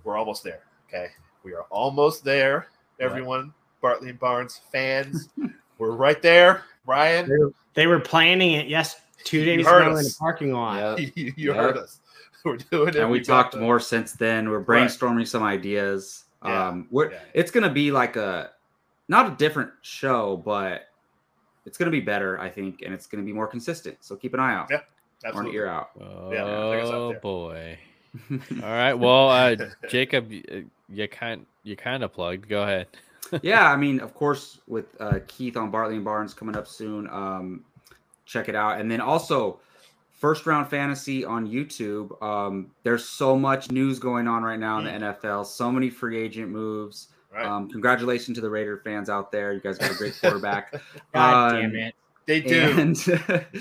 we're 0.03 0.15
almost 0.15 0.43
there. 0.43 0.61
Okay, 0.93 1.07
we 1.43 1.53
are 1.53 1.63
almost 1.69 2.23
there. 2.23 2.67
Everyone, 2.99 3.53
Bartley 3.81 4.09
and 4.09 4.19
Barnes 4.19 4.61
fans, 4.71 5.29
we're 5.79 5.91
right 5.91 6.21
there. 6.21 6.63
Ryan. 6.85 7.53
They 7.73 7.87
were 7.87 7.99
planning 7.99 8.53
it 8.53 8.67
yes 8.67 8.97
two 9.23 9.39
You 9.39 9.45
days 9.45 9.65
heard 9.65 9.81
ago 9.83 9.91
in 9.91 9.97
us. 9.97 10.13
the 10.13 10.19
parking 10.19 10.53
lot. 10.53 10.99
Yep. 10.99 11.11
you, 11.15 11.33
you 11.35 11.47
Yep. 11.47 11.55
heard 11.55 11.77
us. 11.77 11.99
We're 12.45 12.57
doing 12.57 12.89
it. 12.89 12.95
and 12.97 13.09
we 13.09 13.19
We 13.19 13.23
talked 13.23 13.53
the- 13.53 13.59
more 13.61 13.79
since 13.79 14.11
then. 14.11 14.49
We're 14.49 14.59
Right. 14.59 14.83
brainstorming 14.87 15.25
some 15.27 15.43
ideas. 15.43 16.25
Yeah. 16.45 16.67
Um, 16.67 16.87
we're 16.91 17.11
Yeah. 17.13 17.19
it's 17.33 17.49
gonna 17.51 17.69
be 17.71 17.89
like 17.91 18.17
a 18.17 18.51
not 19.07 19.31
a 19.31 19.35
different 19.37 19.71
show, 19.81 20.35
but 20.37 20.89
it's 21.65 21.77
gonna 21.77 21.89
be 21.89 22.01
better, 22.01 22.37
I 22.39 22.49
think, 22.49 22.81
and 22.83 22.93
it's 22.93 23.07
gonna 23.07 23.23
be 23.23 23.31
more 23.33 23.47
consistent. 23.47 23.97
So 24.01 24.17
keep 24.17 24.33
an 24.33 24.41
eye 24.41 24.53
out 24.53 24.67
Yeah, 24.69 24.77
or 24.77 24.81
an 24.81 25.27
Absolutely. 25.29 25.55
ear 25.55 25.67
out. 25.67 25.89
Yeah, 25.97 26.05
check 26.73 26.83
us 26.83 26.89
out 26.89 26.93
Oh 26.93 27.09
there. 27.11 27.19
boy. 27.21 27.79
All 28.61 28.69
right. 28.69 28.93
Well, 28.93 29.29
uh, 29.29 29.55
Jacob, 29.87 30.29
y- 30.29 30.43
uh, 30.51 30.55
you 30.93 31.07
kind 31.07 31.45
you 31.63 31.75
kind 31.75 32.03
of 32.03 32.13
plugged. 32.13 32.47
Go 32.49 32.63
ahead. 32.63 32.87
yeah, 33.41 33.71
I 33.71 33.75
mean, 33.75 33.99
of 33.99 34.13
course, 34.13 34.59
with 34.67 34.85
uh, 34.99 35.19
Keith 35.27 35.57
on 35.57 35.71
Bartley 35.71 35.95
and 35.95 36.05
Barnes 36.05 36.33
coming 36.33 36.55
up 36.55 36.67
soon, 36.67 37.07
um, 37.09 37.63
check 38.25 38.49
it 38.49 38.55
out. 38.55 38.79
And 38.79 38.91
then 38.91 39.01
also, 39.01 39.59
first 40.11 40.45
round 40.45 40.69
fantasy 40.69 41.25
on 41.25 41.47
YouTube. 41.49 42.21
Um, 42.21 42.71
there's 42.83 43.05
so 43.05 43.37
much 43.37 43.71
news 43.71 43.99
going 43.99 44.27
on 44.27 44.43
right 44.43 44.59
now 44.59 44.79
in 44.79 44.85
the 44.85 44.91
NFL. 44.91 45.45
So 45.45 45.71
many 45.71 45.89
free 45.89 46.17
agent 46.17 46.49
moves. 46.49 47.07
Right. 47.33 47.45
Um, 47.45 47.69
congratulations 47.69 48.37
to 48.37 48.41
the 48.41 48.49
Raider 48.49 48.77
fans 48.83 49.09
out 49.09 49.31
there. 49.31 49.53
You 49.53 49.59
guys 49.59 49.77
got 49.79 49.91
a 49.91 49.95
great 49.95 50.13
quarterback. 50.21 50.71
God 51.13 51.55
Um, 51.55 51.61
damn 51.61 51.75
it. 51.75 51.95
they 52.27 52.41
do. 52.41 52.61
And 52.79 52.95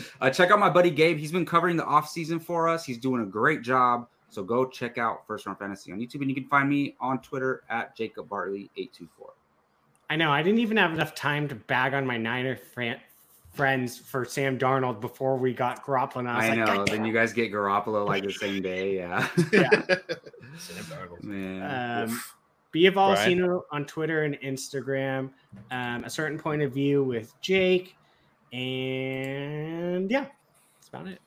uh, 0.21 0.29
check 0.31 0.51
out 0.51 0.59
my 0.59 0.69
buddy 0.69 0.91
Gabe. 0.91 1.17
He's 1.19 1.33
been 1.33 1.47
covering 1.47 1.77
the 1.77 1.85
offseason 1.85 2.43
for 2.43 2.69
us. 2.69 2.85
He's 2.85 2.99
doing 2.99 3.23
a 3.23 3.27
great 3.27 3.63
job. 3.63 4.09
So 4.33 4.43
go 4.43 4.65
check 4.65 4.97
out 4.97 5.27
First 5.27 5.45
Round 5.45 5.59
Fantasy 5.59 5.93
on 5.93 5.99
YouTube, 5.99 6.23
and 6.23 6.29
you 6.29 6.35
can 6.35 6.47
find 6.47 6.69
me 6.69 6.97
on 7.01 7.21
Twitter 7.21 7.65
at 7.69 7.95
Jacob 7.95 8.31
Bartley 8.31 8.71
eight 8.79 8.93
two 8.93 9.07
four. 9.19 9.35
I 10.09 10.17
know. 10.17 10.31
I 10.31 10.43
didn't 10.43 10.61
even 10.61 10.79
have 10.79 10.93
enough 10.93 11.15
time 11.15 11.49
to 11.49 11.55
bag 11.55 11.93
on 11.93 12.07
my 12.07 12.17
Niner 12.17 12.57
fran- 12.57 13.01
friends 13.53 13.99
for 13.99 14.25
Sam 14.25 14.59
Darnold 14.59 15.01
before 15.01 15.37
we 15.37 15.53
got 15.53 15.85
Garoppolo. 15.85 16.17
And 16.21 16.31
I 16.31 16.37
was 16.37 16.45
I 16.45 16.49
like, 16.49 16.59
know. 16.59 16.67
God 16.67 16.89
Then 16.89 16.97
damn 16.97 17.05
you 17.07 17.13
guys 17.13 17.35
get 17.35 17.53
Garoppolo 17.53 18.07
like 18.07 18.25
the 18.25 18.33
same 18.33 18.63
day. 18.63 18.97
Yeah. 18.97 19.29
Yeah. 19.53 19.69
Sam 20.59 20.85
Darnold. 20.85 21.23
Man. 21.23 22.05
Um, 22.05 22.11
Oof. 22.11 22.37
Be 22.73 22.87
of 22.87 22.97
all 22.97 23.15
on 23.71 23.85
Twitter 23.85 24.23
and 24.23 24.41
Instagram. 24.41 25.31
Um, 25.71 26.05
a 26.05 26.11
certain 26.11 26.39
point 26.39 26.63
of 26.63 26.73
view 26.73 27.05
with 27.05 27.39
Jake, 27.43 27.97
and 28.51 30.11
yeah, 30.11 30.25
that's 30.79 30.89
about 30.89 31.07
it. 31.07 31.21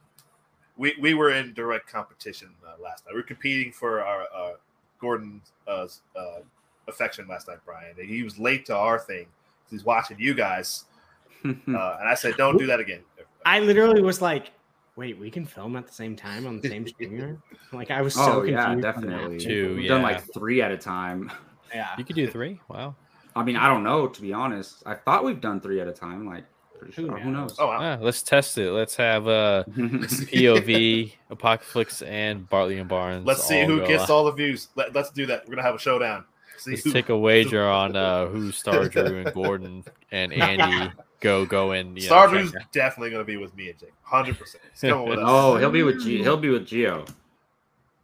We 0.78 0.96
we 1.00 1.14
were 1.14 1.32
in 1.32 1.54
direct 1.54 1.92
competition 1.92 2.50
uh, 2.66 2.82
last 2.82 3.06
night. 3.06 3.14
We 3.14 3.20
were 3.22 3.28
competing 3.28 3.72
for 3.72 4.02
our 4.02 4.24
uh, 4.36 4.52
Gordon 5.00 5.42
uh, 5.68 5.88
uh, 6.16 6.40
affection 6.88 7.28
last 7.28 7.48
night, 7.48 7.60
Brian. 7.66 7.96
And 8.00 8.10
he 8.10 8.24
was 8.24 8.38
late 8.40 8.66
to 8.68 8.76
our 8.76 9.00
thing. 9.00 9.28
He's 9.70 9.84
watching 9.84 10.18
you 10.20 10.34
guys, 10.34 10.86
uh, 11.46 11.50
and 11.68 11.78
I 12.08 12.16
said, 12.16 12.36
"Don't 12.38 12.58
do 12.58 12.66
that 12.68 12.80
again." 12.80 13.02
I 13.46 13.60
literally 13.60 14.02
was 14.02 14.22
like, 14.22 14.52
"Wait, 14.96 15.18
we 15.18 15.30
can 15.32 15.46
film 15.46 15.76
at 15.76 15.88
the 15.88 15.94
same 15.94 16.16
time 16.16 16.46
on 16.48 16.60
the 16.60 16.70
same 16.70 16.88
streamer?" 16.88 17.38
Like 17.72 17.92
I 17.92 18.02
was 18.02 18.14
so 18.14 18.22
oh 18.22 18.36
confused. 18.42 18.60
yeah, 18.60 18.76
definitely. 18.76 19.38
that. 19.38 19.44
Two, 19.44 19.76
We've 19.78 19.88
done 19.88 20.02
like 20.02 20.22
three 20.34 20.62
at 20.62 20.72
a 20.72 20.78
time. 20.78 21.32
Yeah, 21.74 21.90
You 21.98 22.06
could 22.06 22.16
do 22.16 22.28
three. 22.28 22.60
Wow. 22.70 22.96
I 23.36 23.44
mean, 23.44 23.58
I 23.58 23.68
don't 23.68 23.84
know 23.84 24.08
to 24.08 24.22
be 24.22 24.32
honest. 24.32 24.84
I 24.86 24.94
thought 24.94 25.26
we've 25.26 25.42
done 25.42 25.60
three 25.60 25.82
at 25.82 25.88
a 25.88 25.92
time. 25.92 26.26
Like, 26.26 26.46
pretty 26.46 26.55
Who 26.86 26.92
sure. 26.92 27.18
Who 27.18 27.32
knows? 27.32 27.56
Oh 27.58 27.68
wow! 27.68 27.80
Ah, 27.82 27.98
let's 28.00 28.22
test 28.22 28.58
it. 28.58 28.72
Let's 28.72 28.96
have 28.96 29.28
uh, 29.28 29.64
POV, 29.72 31.14
Apocaflix, 31.32 32.06
and 32.08 32.48
Bartley 32.50 32.78
and 32.78 32.88
Barnes. 32.88 33.26
Let's 33.26 33.48
see 33.48 33.64
who 33.66 33.80
gets 33.80 34.02
live. 34.02 34.10
all 34.12 34.26
the 34.26 34.32
views. 34.32 34.70
Let, 34.76 34.96
us 34.96 35.10
do 35.10 35.26
that. 35.26 35.44
We're 35.46 35.56
gonna 35.56 35.64
have 35.64 35.76
a 35.76 35.80
showdown. 35.80 36.26
See 36.58 36.72
Let's 36.72 36.84
who- 36.84 36.92
take 36.92 37.10
a 37.10 37.18
wager 37.18 37.68
on 37.68 37.96
uh, 37.96 38.28
who 38.28 38.52
Star 38.52 38.88
Drew 38.90 39.22
and 39.22 39.34
Gordon 39.34 39.84
and 40.12 40.32
Andy 40.34 40.92
go 41.22 41.46
go 41.46 41.72
in. 41.72 41.96
You 41.96 42.04
Star 42.04 42.28
check 42.28 42.34
Drew's 42.34 42.56
out. 42.56 42.72
definitely 42.72 43.12
gonna 43.12 43.24
be 43.24 43.38
with 43.38 43.56
me 43.56 43.70
and 43.70 43.80
Jake. 43.80 43.94
Hundred 44.04 44.38
percent. 44.38 44.64
He's 44.72 44.82
coming 44.90 45.18
oh, 45.20 45.58
he'll 45.58 45.72
be 45.72 45.84
with 45.84 46.04
G. 46.04 46.22
He'll 46.22 46.38
be 46.38 46.50
with 46.50 46.68
Gio. 46.68 47.10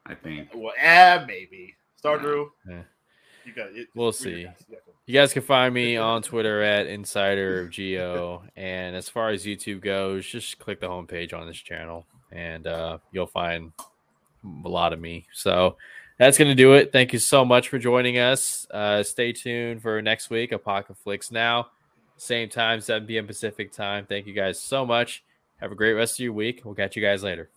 I 0.06 0.16
think. 0.16 0.49
Well, 0.56 0.74
eh, 0.78 1.24
maybe 1.28 1.76
Star 1.95 2.16
Yeah. 2.16 2.22
Drew. 2.22 2.52
Yeah. 2.68 2.82
You 3.45 3.53
got 3.53 3.72
it. 3.72 3.88
We'll 3.95 4.08
We're 4.08 4.12
see. 4.14 4.48
You 5.11 5.19
guys 5.19 5.33
can 5.33 5.41
find 5.41 5.73
me 5.73 5.97
on 5.97 6.21
Twitter 6.21 6.61
at 6.61 6.88
Insider 6.88 7.59
of 7.59 7.69
Geo. 7.69 8.43
And 8.55 8.95
as 8.95 9.09
far 9.09 9.31
as 9.31 9.45
YouTube 9.45 9.81
goes, 9.81 10.25
just 10.25 10.57
click 10.57 10.79
the 10.79 10.88
homepage 10.88 11.33
on 11.33 11.47
this 11.47 11.57
channel 11.57 12.05
and 12.31 12.65
uh, 12.65 12.99
you'll 13.11 13.27
find 13.27 13.73
a 14.63 14.69
lot 14.69 14.93
of 14.93 15.01
me. 15.01 15.27
So 15.33 15.75
that's 16.17 16.38
going 16.38 16.47
to 16.47 16.55
do 16.55 16.75
it. 16.75 16.93
Thank 16.93 17.11
you 17.11 17.19
so 17.19 17.43
much 17.43 17.67
for 17.67 17.77
joining 17.77 18.19
us. 18.19 18.65
Uh, 18.71 19.03
stay 19.03 19.33
tuned 19.33 19.81
for 19.81 20.01
next 20.01 20.29
week, 20.29 20.51
Apocaflix 20.51 21.29
Now. 21.29 21.67
Same 22.15 22.47
time, 22.47 22.79
7 22.79 23.05
p.m. 23.05 23.27
Pacific 23.27 23.73
time. 23.73 24.05
Thank 24.05 24.27
you 24.27 24.33
guys 24.33 24.61
so 24.61 24.85
much. 24.85 25.25
Have 25.57 25.73
a 25.73 25.75
great 25.75 25.91
rest 25.91 26.21
of 26.21 26.23
your 26.23 26.31
week. 26.31 26.61
We'll 26.63 26.73
catch 26.73 26.95
you 26.95 27.01
guys 27.01 27.21
later. 27.21 27.49